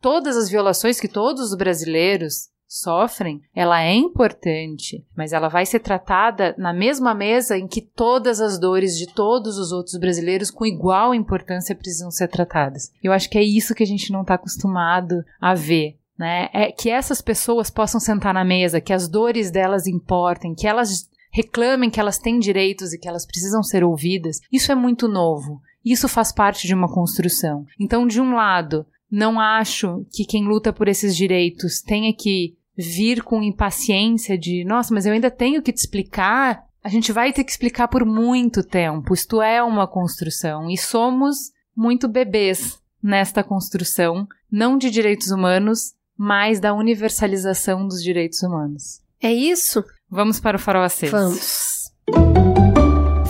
todas 0.00 0.36
as 0.36 0.50
violações 0.50 0.98
que 0.98 1.06
todos 1.06 1.52
os 1.52 1.56
brasileiros 1.56 2.48
sofrem, 2.68 3.40
ela 3.54 3.82
é 3.82 3.94
importante, 3.94 5.02
mas 5.16 5.32
ela 5.32 5.48
vai 5.48 5.64
ser 5.64 5.80
tratada 5.80 6.54
na 6.58 6.72
mesma 6.72 7.14
mesa 7.14 7.56
em 7.56 7.66
que 7.66 7.80
todas 7.80 8.40
as 8.40 8.60
dores 8.60 8.98
de 8.98 9.06
todos 9.06 9.56
os 9.56 9.72
outros 9.72 9.96
brasileiros 9.96 10.50
com 10.50 10.66
igual 10.66 11.14
importância 11.14 11.74
precisam 11.74 12.10
ser 12.10 12.28
tratadas. 12.28 12.92
Eu 13.02 13.10
acho 13.12 13.30
que 13.30 13.38
é 13.38 13.42
isso 13.42 13.74
que 13.74 13.82
a 13.82 13.86
gente 13.86 14.12
não 14.12 14.20
está 14.20 14.34
acostumado 14.34 15.24
a 15.40 15.54
ver. 15.54 15.96
Né? 16.18 16.50
É 16.52 16.72
que 16.72 16.90
essas 16.90 17.22
pessoas 17.22 17.70
possam 17.70 18.00
sentar 18.00 18.34
na 18.34 18.44
mesa, 18.44 18.80
que 18.80 18.92
as 18.92 19.08
dores 19.08 19.50
delas 19.52 19.86
importem, 19.86 20.52
que 20.54 20.66
elas 20.66 21.08
reclamem 21.30 21.90
que 21.90 22.00
elas 22.00 22.18
têm 22.18 22.38
direitos 22.38 22.92
e 22.92 22.98
que 22.98 23.08
elas 23.08 23.24
precisam 23.24 23.62
ser 23.62 23.84
ouvidas. 23.84 24.40
Isso 24.52 24.72
é 24.72 24.74
muito 24.74 25.06
novo. 25.06 25.62
Isso 25.84 26.08
faz 26.08 26.32
parte 26.32 26.66
de 26.66 26.74
uma 26.74 26.92
construção. 26.92 27.64
Então, 27.78 28.06
de 28.06 28.20
um 28.20 28.34
lado, 28.34 28.84
não 29.10 29.40
acho 29.40 30.04
que 30.12 30.24
quem 30.24 30.44
luta 30.44 30.72
por 30.72 30.88
esses 30.88 31.16
direitos 31.16 31.80
tenha 31.80 32.12
que 32.12 32.57
vir 32.78 33.24
com 33.24 33.42
impaciência 33.42 34.38
de, 34.38 34.64
nossa, 34.64 34.94
mas 34.94 35.04
eu 35.04 35.12
ainda 35.12 35.32
tenho 35.32 35.60
que 35.60 35.72
te 35.72 35.78
explicar. 35.78 36.64
A 36.82 36.88
gente 36.88 37.10
vai 37.10 37.32
ter 37.32 37.42
que 37.42 37.50
explicar 37.50 37.88
por 37.88 38.04
muito 38.04 38.62
tempo. 38.62 39.12
Isto 39.12 39.42
é 39.42 39.60
uma 39.60 39.88
construção 39.88 40.70
e 40.70 40.78
somos 40.78 41.50
muito 41.76 42.06
bebês 42.06 42.78
nesta 43.02 43.42
construção, 43.42 44.28
não 44.50 44.78
de 44.78 44.90
direitos 44.90 45.30
humanos, 45.30 45.94
mas 46.16 46.60
da 46.60 46.72
universalização 46.72 47.86
dos 47.86 48.02
direitos 48.02 48.42
humanos. 48.42 49.00
É 49.20 49.32
isso? 49.32 49.84
Vamos 50.08 50.38
para 50.38 50.56
o 50.56 50.60
farol 50.60 50.84
aceso. 50.84 51.12
Vamos. 51.12 51.92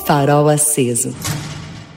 Farol 0.07 0.49
aceso. 0.49 1.15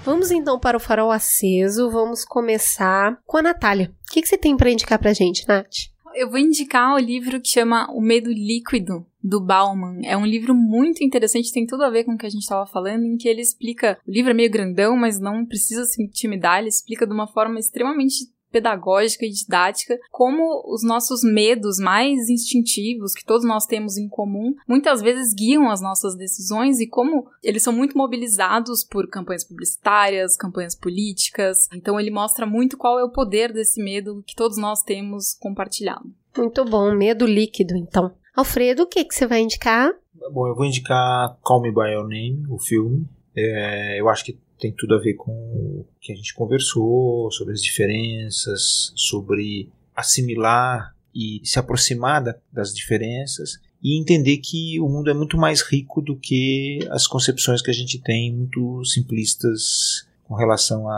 Vamos 0.04 0.32
então 0.32 0.58
para 0.60 0.76
o 0.76 0.80
farol 0.80 1.12
aceso. 1.12 1.90
Vamos 1.92 2.26
começar 2.26 3.18
com 3.26 3.38
a 3.38 3.42
Natália. 3.42 3.94
O 4.10 4.14
que, 4.14 4.22
que 4.22 4.28
você 4.28 4.38
tem 4.38 4.58
para 4.58 4.72
indicar 4.72 5.00
para 5.00 5.14
gente, 5.14 5.48
Nath? 5.48 5.91
Eu 6.16 6.30
vou 6.30 6.40
indicar 6.40 6.94
o 6.94 7.00
livro 7.00 7.40
que 7.40 7.50
chama 7.50 7.90
O 7.92 8.02
Medo 8.02 8.30
Líquido, 8.32 9.06
do 9.24 9.40
Bauman. 9.40 10.02
É 10.04 10.18
um 10.18 10.26
livro 10.26 10.54
muito 10.54 11.04
interessante, 11.04 11.52
tem 11.52 11.66
tudo 11.66 11.84
a 11.84 11.90
ver 11.90 12.04
com 12.04 12.14
o 12.14 12.18
que 12.18 12.26
a 12.26 12.30
gente 12.30 12.42
estava 12.42 12.66
falando, 12.66 13.06
em 13.06 13.18
que 13.18 13.28
ele 13.28 13.42
explica. 13.42 13.98
O 14.08 14.12
livro 14.12 14.32
é 14.32 14.34
meio 14.34 14.52
grandão, 14.52 14.96
mas 14.96 15.20
não 15.20 15.46
precisa 15.46 15.86
se 15.86 16.02
intimidar, 16.02 16.60
ele 16.60 16.70
explica 16.70 17.06
de 17.06 17.14
uma 17.14 17.28
forma 17.28 17.60
extremamente 17.60 18.26
pedagógica 18.52 19.26
e 19.26 19.32
didática, 19.32 19.98
como 20.12 20.64
os 20.66 20.84
nossos 20.84 21.24
medos 21.24 21.80
mais 21.80 22.30
instintivos, 22.30 23.14
que 23.14 23.26
todos 23.26 23.46
nós 23.46 23.66
temos 23.66 23.98
em 23.98 24.08
comum, 24.08 24.54
muitas 24.68 25.02
vezes 25.02 25.34
guiam 25.34 25.70
as 25.70 25.82
nossas 25.82 26.16
decisões 26.16 26.80
e 26.80 26.88
como 26.88 27.28
eles 27.42 27.64
são 27.64 27.74
muito 27.74 27.98
mobilizados 27.98 28.84
por 28.84 29.08
campanhas 29.08 29.44
publicitárias, 29.44 30.36
campanhas 30.36 30.76
políticas. 30.76 31.68
Então 31.74 32.00
ele 32.00 32.12
mostra 32.12 32.46
muito 32.46 32.78
qual 32.78 33.00
é 33.00 33.04
o 33.04 33.12
poder 33.12 33.52
desse 33.54 33.82
medo 33.82 34.24
que 34.26 34.36
todos 34.36 34.58
nós 34.58 34.84
temos 34.84 35.34
compartilhado. 35.40 36.12
Muito 36.38 36.64
bom, 36.66 36.96
medo 36.96 37.26
líquido, 37.26 37.76
então. 37.76 38.12
Alfredo, 38.36 38.84
o 38.84 38.88
que, 38.88 39.04
que 39.04 39.14
você 39.14 39.28
vai 39.28 39.42
indicar? 39.42 39.92
Bom, 40.32 40.48
eu 40.48 40.56
vou 40.56 40.66
indicar 40.66 41.38
Call 41.42 41.62
Me 41.62 41.72
By 41.72 41.94
Your 41.94 42.08
Name, 42.08 42.46
o 42.50 42.58
filme. 42.58 43.06
É, 43.36 44.00
eu 44.00 44.08
acho 44.08 44.24
que 44.24 44.38
tem 44.62 44.72
tudo 44.72 44.94
a 44.94 45.00
ver 45.00 45.16
com 45.16 45.32
o 45.32 45.86
que 46.00 46.14
a 46.14 46.16
gente 46.16 46.36
conversou, 46.36 47.32
sobre 47.32 47.54
as 47.54 47.62
diferenças, 47.62 48.94
sobre 48.96 49.68
assimilar 49.96 50.96
e 51.14 51.42
se 51.44 51.58
aproximar 51.58 52.24
das 52.54 52.74
diferenças 52.74 53.60
e 53.84 54.00
entender 54.00 54.38
que 54.38 54.80
o 54.80 54.88
mundo 54.88 55.10
é 55.10 55.14
muito 55.14 55.36
mais 55.36 55.62
rico 55.64 56.00
do 56.00 56.16
que 56.16 56.80
as 56.92 57.08
concepções 57.08 57.62
que 57.62 57.72
a 57.72 57.74
gente 57.74 58.00
tem, 58.00 58.32
muito 58.32 58.86
simplistas 58.86 60.08
com 60.24 60.36
relação 60.36 60.88
a, 60.88 60.96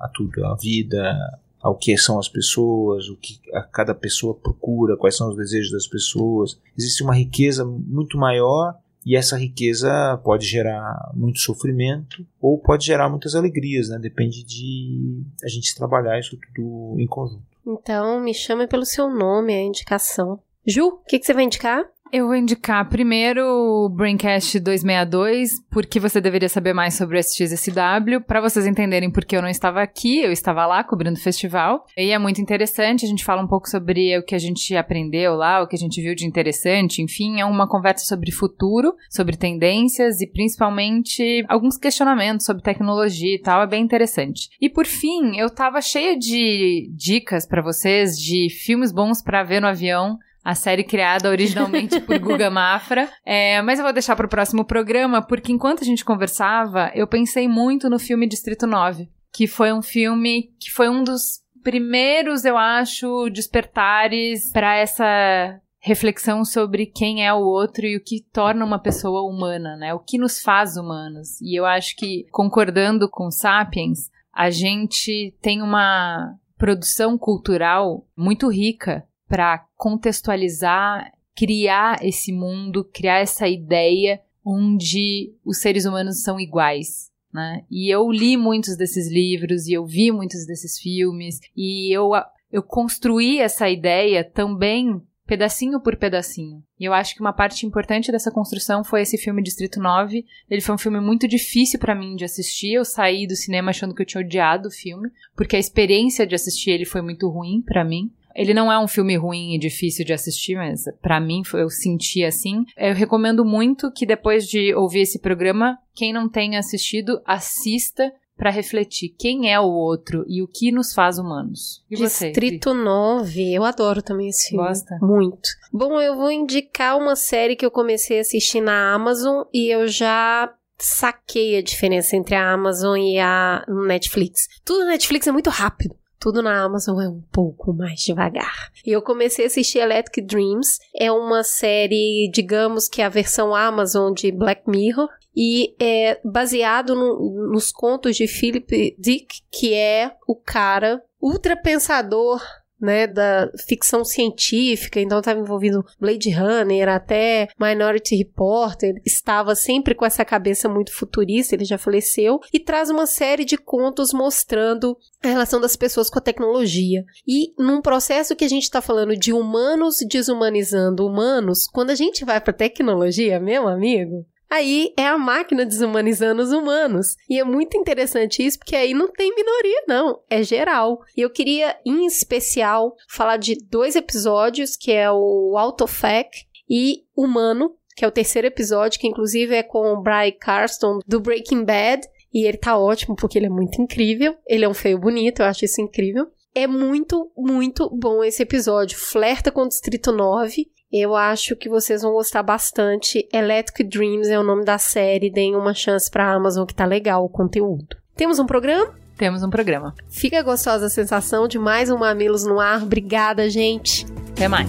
a 0.00 0.10
tudo, 0.12 0.44
a 0.46 0.56
vida, 0.56 1.14
ao 1.60 1.76
que 1.76 1.96
são 1.98 2.18
as 2.18 2.28
pessoas, 2.28 3.08
o 3.10 3.16
que 3.16 3.38
a 3.52 3.62
cada 3.62 3.94
pessoa 3.94 4.34
procura, 4.34 4.96
quais 4.96 5.16
são 5.16 5.28
os 5.28 5.36
desejos 5.36 5.70
das 5.70 5.86
pessoas. 5.86 6.58
Existe 6.76 7.04
uma 7.04 7.14
riqueza 7.14 7.64
muito 7.64 8.16
maior 8.16 8.74
e 9.04 9.16
essa 9.16 9.36
riqueza 9.36 10.20
pode 10.24 10.46
gerar 10.46 11.10
muito 11.14 11.40
sofrimento 11.40 12.26
ou 12.40 12.58
pode 12.58 12.86
gerar 12.86 13.08
muitas 13.08 13.34
alegrias, 13.34 13.88
né? 13.88 13.98
Depende 13.98 14.44
de 14.44 15.22
a 15.44 15.48
gente 15.48 15.74
trabalhar 15.74 16.18
isso 16.18 16.38
tudo 16.54 16.96
em 16.98 17.06
conjunto. 17.06 17.42
Então, 17.66 18.20
me 18.20 18.34
chame 18.34 18.66
pelo 18.66 18.84
seu 18.84 19.08
nome, 19.08 19.54
a 19.54 19.62
indicação. 19.62 20.40
Ju, 20.66 20.86
o 20.86 20.98
que, 20.98 21.18
que 21.18 21.26
você 21.26 21.34
vai 21.34 21.44
indicar? 21.44 21.84
Eu 22.12 22.26
vou 22.26 22.36
indicar 22.36 22.86
primeiro 22.90 23.42
o 23.42 23.88
Braincast 23.88 24.60
262, 24.60 25.64
porque 25.70 25.98
você 25.98 26.20
deveria 26.20 26.46
saber 26.46 26.74
mais 26.74 26.92
sobre 26.92 27.16
o 27.16 27.18
SXSW, 27.18 28.20
para 28.26 28.38
vocês 28.38 28.66
entenderem 28.66 29.10
porque 29.10 29.34
eu 29.34 29.40
não 29.40 29.48
estava 29.48 29.80
aqui, 29.80 30.18
eu 30.18 30.30
estava 30.30 30.66
lá 30.66 30.84
cobrindo 30.84 31.18
o 31.18 31.22
festival. 31.22 31.86
E 31.96 32.10
é 32.10 32.18
muito 32.18 32.38
interessante, 32.38 33.06
a 33.06 33.08
gente 33.08 33.24
fala 33.24 33.42
um 33.42 33.46
pouco 33.46 33.66
sobre 33.66 34.18
o 34.18 34.22
que 34.22 34.34
a 34.34 34.38
gente 34.38 34.76
aprendeu 34.76 35.34
lá, 35.36 35.62
o 35.62 35.66
que 35.66 35.74
a 35.74 35.78
gente 35.78 36.02
viu 36.02 36.14
de 36.14 36.26
interessante, 36.26 37.00
enfim, 37.00 37.40
é 37.40 37.46
uma 37.46 37.66
conversa 37.66 38.04
sobre 38.04 38.30
futuro, 38.30 38.94
sobre 39.08 39.34
tendências 39.34 40.20
e 40.20 40.26
principalmente 40.26 41.42
alguns 41.48 41.78
questionamentos 41.78 42.44
sobre 42.44 42.62
tecnologia 42.62 43.36
e 43.36 43.40
tal, 43.40 43.62
é 43.62 43.66
bem 43.66 43.82
interessante. 43.82 44.50
E 44.60 44.68
por 44.68 44.84
fim, 44.84 45.38
eu 45.38 45.48
tava 45.48 45.80
cheia 45.80 46.14
de 46.14 46.90
dicas 46.94 47.46
para 47.46 47.62
vocês 47.62 48.18
de 48.18 48.50
filmes 48.50 48.92
bons 48.92 49.22
para 49.22 49.42
ver 49.42 49.62
no 49.62 49.66
avião 49.66 50.18
a 50.44 50.54
série 50.54 50.84
criada 50.84 51.28
originalmente 51.28 52.00
por 52.00 52.18
Guga 52.20 52.50
Mafra. 52.50 53.08
É, 53.24 53.62
mas 53.62 53.78
eu 53.78 53.84
vou 53.84 53.92
deixar 53.92 54.16
para 54.16 54.26
o 54.26 54.30
próximo 54.30 54.64
programa, 54.64 55.22
porque 55.22 55.52
enquanto 55.52 55.82
a 55.82 55.86
gente 55.86 56.04
conversava, 56.04 56.90
eu 56.94 57.06
pensei 57.06 57.46
muito 57.46 57.88
no 57.88 57.98
filme 57.98 58.26
Distrito 58.26 58.66
9, 58.66 59.08
que 59.32 59.46
foi 59.46 59.72
um 59.72 59.82
filme 59.82 60.50
que 60.58 60.70
foi 60.70 60.88
um 60.88 61.04
dos 61.04 61.42
primeiros, 61.62 62.44
eu 62.44 62.56
acho, 62.56 63.30
despertares 63.30 64.50
para 64.52 64.76
essa 64.76 65.60
reflexão 65.78 66.44
sobre 66.44 66.86
quem 66.86 67.26
é 67.26 67.32
o 67.32 67.40
outro 67.40 67.84
e 67.84 67.96
o 67.96 68.02
que 68.02 68.24
torna 68.32 68.64
uma 68.64 68.78
pessoa 68.78 69.22
humana, 69.22 69.76
né? 69.76 69.92
O 69.92 69.98
que 69.98 70.16
nos 70.16 70.40
faz 70.40 70.76
humanos. 70.76 71.40
E 71.40 71.58
eu 71.58 71.66
acho 71.66 71.96
que, 71.96 72.24
concordando 72.30 73.08
com 73.10 73.30
Sapiens, 73.30 74.10
a 74.32 74.48
gente 74.48 75.34
tem 75.42 75.60
uma 75.60 76.36
produção 76.56 77.18
cultural 77.18 78.06
muito 78.16 78.48
rica 78.48 79.04
para 79.28 79.64
contextualizar, 79.82 81.12
criar 81.34 81.98
esse 82.06 82.32
mundo, 82.32 82.84
criar 82.84 83.18
essa 83.18 83.48
ideia 83.48 84.20
onde 84.44 85.34
os 85.44 85.58
seres 85.58 85.84
humanos 85.84 86.22
são 86.22 86.38
iguais. 86.38 87.10
Né? 87.34 87.64
E 87.68 87.92
eu 87.92 88.08
li 88.08 88.36
muitos 88.36 88.76
desses 88.76 89.10
livros 89.10 89.66
e 89.66 89.72
eu 89.72 89.84
vi 89.84 90.12
muitos 90.12 90.46
desses 90.46 90.78
filmes 90.78 91.40
e 91.56 91.92
eu, 91.92 92.12
eu 92.52 92.62
construí 92.62 93.40
essa 93.40 93.68
ideia 93.68 94.22
também 94.22 95.02
pedacinho 95.26 95.80
por 95.80 95.96
pedacinho. 95.96 96.62
E 96.78 96.84
eu 96.84 96.92
acho 96.92 97.16
que 97.16 97.20
uma 97.20 97.32
parte 97.32 97.66
importante 97.66 98.12
dessa 98.12 98.30
construção 98.30 98.84
foi 98.84 99.02
esse 99.02 99.18
filme 99.18 99.42
Distrito 99.42 99.80
9. 99.80 100.24
Ele 100.48 100.60
foi 100.60 100.76
um 100.76 100.78
filme 100.78 101.00
muito 101.00 101.26
difícil 101.26 101.80
para 101.80 101.94
mim 101.94 102.14
de 102.14 102.24
assistir. 102.24 102.74
Eu 102.74 102.84
saí 102.84 103.26
do 103.26 103.34
cinema 103.34 103.70
achando 103.70 103.94
que 103.94 104.02
eu 104.02 104.06
tinha 104.06 104.22
odiado 104.22 104.68
o 104.68 104.72
filme, 104.72 105.10
porque 105.34 105.56
a 105.56 105.58
experiência 105.58 106.24
de 106.24 106.36
assistir 106.36 106.70
ele 106.70 106.84
foi 106.84 107.02
muito 107.02 107.28
ruim 107.28 107.62
para 107.62 107.84
mim. 107.84 108.12
Ele 108.34 108.54
não 108.54 108.72
é 108.72 108.78
um 108.78 108.88
filme 108.88 109.16
ruim 109.16 109.54
e 109.54 109.58
difícil 109.58 110.04
de 110.04 110.12
assistir, 110.12 110.56
mas 110.56 110.84
para 111.00 111.20
mim 111.20 111.42
eu 111.54 111.68
senti 111.68 112.24
assim. 112.24 112.64
Eu 112.76 112.94
recomendo 112.94 113.44
muito 113.44 113.92
que 113.92 114.06
depois 114.06 114.46
de 114.46 114.74
ouvir 114.74 115.00
esse 115.00 115.18
programa, 115.18 115.78
quem 115.94 116.12
não 116.12 116.28
tenha 116.28 116.58
assistido, 116.58 117.20
assista 117.26 118.12
para 118.36 118.50
refletir 118.50 119.14
quem 119.16 119.52
é 119.52 119.60
o 119.60 119.70
outro 119.70 120.24
e 120.26 120.42
o 120.42 120.48
que 120.48 120.72
nos 120.72 120.92
faz 120.92 121.18
humanos. 121.18 121.84
E 121.90 121.96
Distrito 121.96 122.70
você? 122.70 122.82
9, 122.82 123.54
eu 123.54 123.64
adoro 123.64 124.02
também 124.02 124.28
esse 124.28 124.48
filme. 124.48 124.66
Gosta? 124.66 124.98
Muito. 125.00 125.48
Bom, 125.72 126.00
eu 126.00 126.16
vou 126.16 126.30
indicar 126.30 126.98
uma 126.98 127.14
série 127.14 127.54
que 127.54 127.64
eu 127.64 127.70
comecei 127.70 128.18
a 128.18 128.22
assistir 128.22 128.60
na 128.60 128.94
Amazon 128.94 129.44
e 129.52 129.72
eu 129.72 129.86
já 129.86 130.52
saquei 130.78 131.56
a 131.56 131.62
diferença 131.62 132.16
entre 132.16 132.34
a 132.34 132.52
Amazon 132.52 132.98
e 132.98 133.18
a 133.18 133.64
Netflix. 133.86 134.48
Tudo 134.64 134.86
na 134.86 134.92
Netflix 134.92 135.26
é 135.26 135.32
muito 135.32 135.48
rápido. 135.48 135.94
Tudo 136.22 136.40
na 136.40 136.62
Amazon 136.62 137.00
é 137.00 137.08
um 137.08 137.20
pouco 137.32 137.72
mais 137.72 137.98
devagar. 137.98 138.70
E 138.86 138.92
eu 138.92 139.02
comecei 139.02 139.44
a 139.44 139.48
assistir 139.48 139.80
Electric 139.80 140.22
Dreams. 140.22 140.78
É 140.94 141.10
uma 141.10 141.42
série, 141.42 142.30
digamos 142.32 142.88
que 142.88 143.02
é 143.02 143.06
a 143.06 143.08
versão 143.08 143.52
Amazon 143.52 144.12
de 144.12 144.30
Black 144.30 144.62
Mirror. 144.70 145.08
E 145.34 145.74
é 145.80 146.20
baseado 146.24 146.94
no, 146.94 147.50
nos 147.50 147.72
contos 147.72 148.14
de 148.14 148.28
Philip 148.28 148.94
Dick, 149.00 149.40
que 149.50 149.74
é 149.74 150.14
o 150.28 150.36
cara 150.36 151.02
ultra 151.20 151.56
pensador 151.56 152.40
né, 152.82 153.06
da 153.06 153.48
ficção 153.68 154.04
científica, 154.04 155.00
então 155.00 155.20
estava 155.20 155.38
envolvido 155.38 155.84
Blade 156.00 156.30
Runner, 156.30 156.88
até 156.88 157.46
Minority 157.58 158.16
Report, 158.16 158.76
estava 159.06 159.54
sempre 159.54 159.94
com 159.94 160.04
essa 160.04 160.24
cabeça 160.24 160.68
muito 160.68 160.92
futurista, 160.92 161.54
ele 161.54 161.64
já 161.64 161.78
faleceu, 161.78 162.40
e 162.52 162.58
traz 162.58 162.90
uma 162.90 163.06
série 163.06 163.44
de 163.44 163.56
contos 163.56 164.12
mostrando 164.12 164.96
a 165.22 165.28
relação 165.28 165.60
das 165.60 165.76
pessoas 165.76 166.10
com 166.10 166.18
a 166.18 166.22
tecnologia. 166.22 167.04
E 167.26 167.54
num 167.56 167.80
processo 167.80 168.34
que 168.34 168.44
a 168.44 168.48
gente 168.48 168.64
está 168.64 168.80
falando 168.80 169.16
de 169.16 169.32
humanos 169.32 169.98
desumanizando 170.08 171.06
humanos, 171.06 171.68
quando 171.72 171.90
a 171.90 171.94
gente 171.94 172.24
vai 172.24 172.40
para 172.40 172.52
tecnologia, 172.52 173.38
meu 173.38 173.68
amigo, 173.68 174.26
Aí 174.52 174.92
é 174.98 175.06
a 175.06 175.16
máquina 175.16 175.64
desumanizando 175.64 176.42
os 176.42 176.52
humanos. 176.52 177.16
E 177.26 177.38
é 177.38 177.44
muito 177.44 177.74
interessante 177.74 178.44
isso, 178.44 178.58
porque 178.58 178.76
aí 178.76 178.92
não 178.92 179.10
tem 179.10 179.34
minoria, 179.34 179.82
não. 179.88 180.20
É 180.28 180.42
geral. 180.42 181.00
E 181.16 181.22
eu 181.22 181.30
queria, 181.30 181.74
em 181.86 182.04
especial, 182.04 182.94
falar 183.08 183.38
de 183.38 183.56
dois 183.70 183.96
episódios, 183.96 184.76
que 184.76 184.92
é 184.92 185.10
o 185.10 185.56
Autofac 185.56 186.28
e 186.68 187.02
Humano, 187.16 187.74
que 187.96 188.04
é 188.04 188.08
o 188.08 188.10
terceiro 188.10 188.46
episódio, 188.46 189.00
que 189.00 189.08
inclusive 189.08 189.54
é 189.54 189.62
com 189.62 189.90
o 189.90 190.02
Brian 190.02 190.36
Carston 190.38 190.98
do 191.06 191.18
Breaking 191.18 191.64
Bad. 191.64 192.06
E 192.30 192.46
ele 192.46 192.58
tá 192.58 192.76
ótimo 192.76 193.16
porque 193.16 193.38
ele 193.38 193.46
é 193.46 193.50
muito 193.50 193.80
incrível. 193.80 194.36
Ele 194.46 194.66
é 194.66 194.68
um 194.68 194.74
feio 194.74 194.98
bonito, 194.98 195.40
eu 195.40 195.46
acho 195.46 195.64
isso 195.64 195.80
incrível. 195.80 196.26
É 196.54 196.66
muito, 196.66 197.32
muito 197.34 197.88
bom 197.88 198.22
esse 198.22 198.42
episódio. 198.42 198.98
Flerta 198.98 199.50
com 199.50 199.62
o 199.62 199.68
Distrito 199.68 200.12
9 200.12 200.70
eu 200.92 201.16
acho 201.16 201.56
que 201.56 201.68
vocês 201.68 202.02
vão 202.02 202.12
gostar 202.12 202.42
bastante. 202.42 203.26
Electric 203.32 203.84
Dreams 203.84 204.28
é 204.28 204.38
o 204.38 204.42
nome 204.42 204.64
da 204.64 204.76
série. 204.76 205.30
Deem 205.30 205.56
uma 205.56 205.72
chance 205.72 206.10
pra 206.10 206.32
Amazon 206.32 206.66
que 206.66 206.74
tá 206.74 206.84
legal 206.84 207.24
o 207.24 207.28
conteúdo. 207.28 207.96
Temos 208.14 208.38
um 208.38 208.46
programa? 208.46 208.94
Temos 209.16 209.42
um 209.42 209.50
programa. 209.50 209.94
Fica 210.10 210.42
gostosa 210.42 210.86
a 210.86 210.90
sensação 210.90 211.48
de 211.48 211.58
mais 211.58 211.90
um 211.90 211.98
Mamilos 211.98 212.44
no 212.44 212.60
ar. 212.60 212.82
Obrigada, 212.82 213.48
gente. 213.48 214.04
Até 214.32 214.48
mais. 214.48 214.68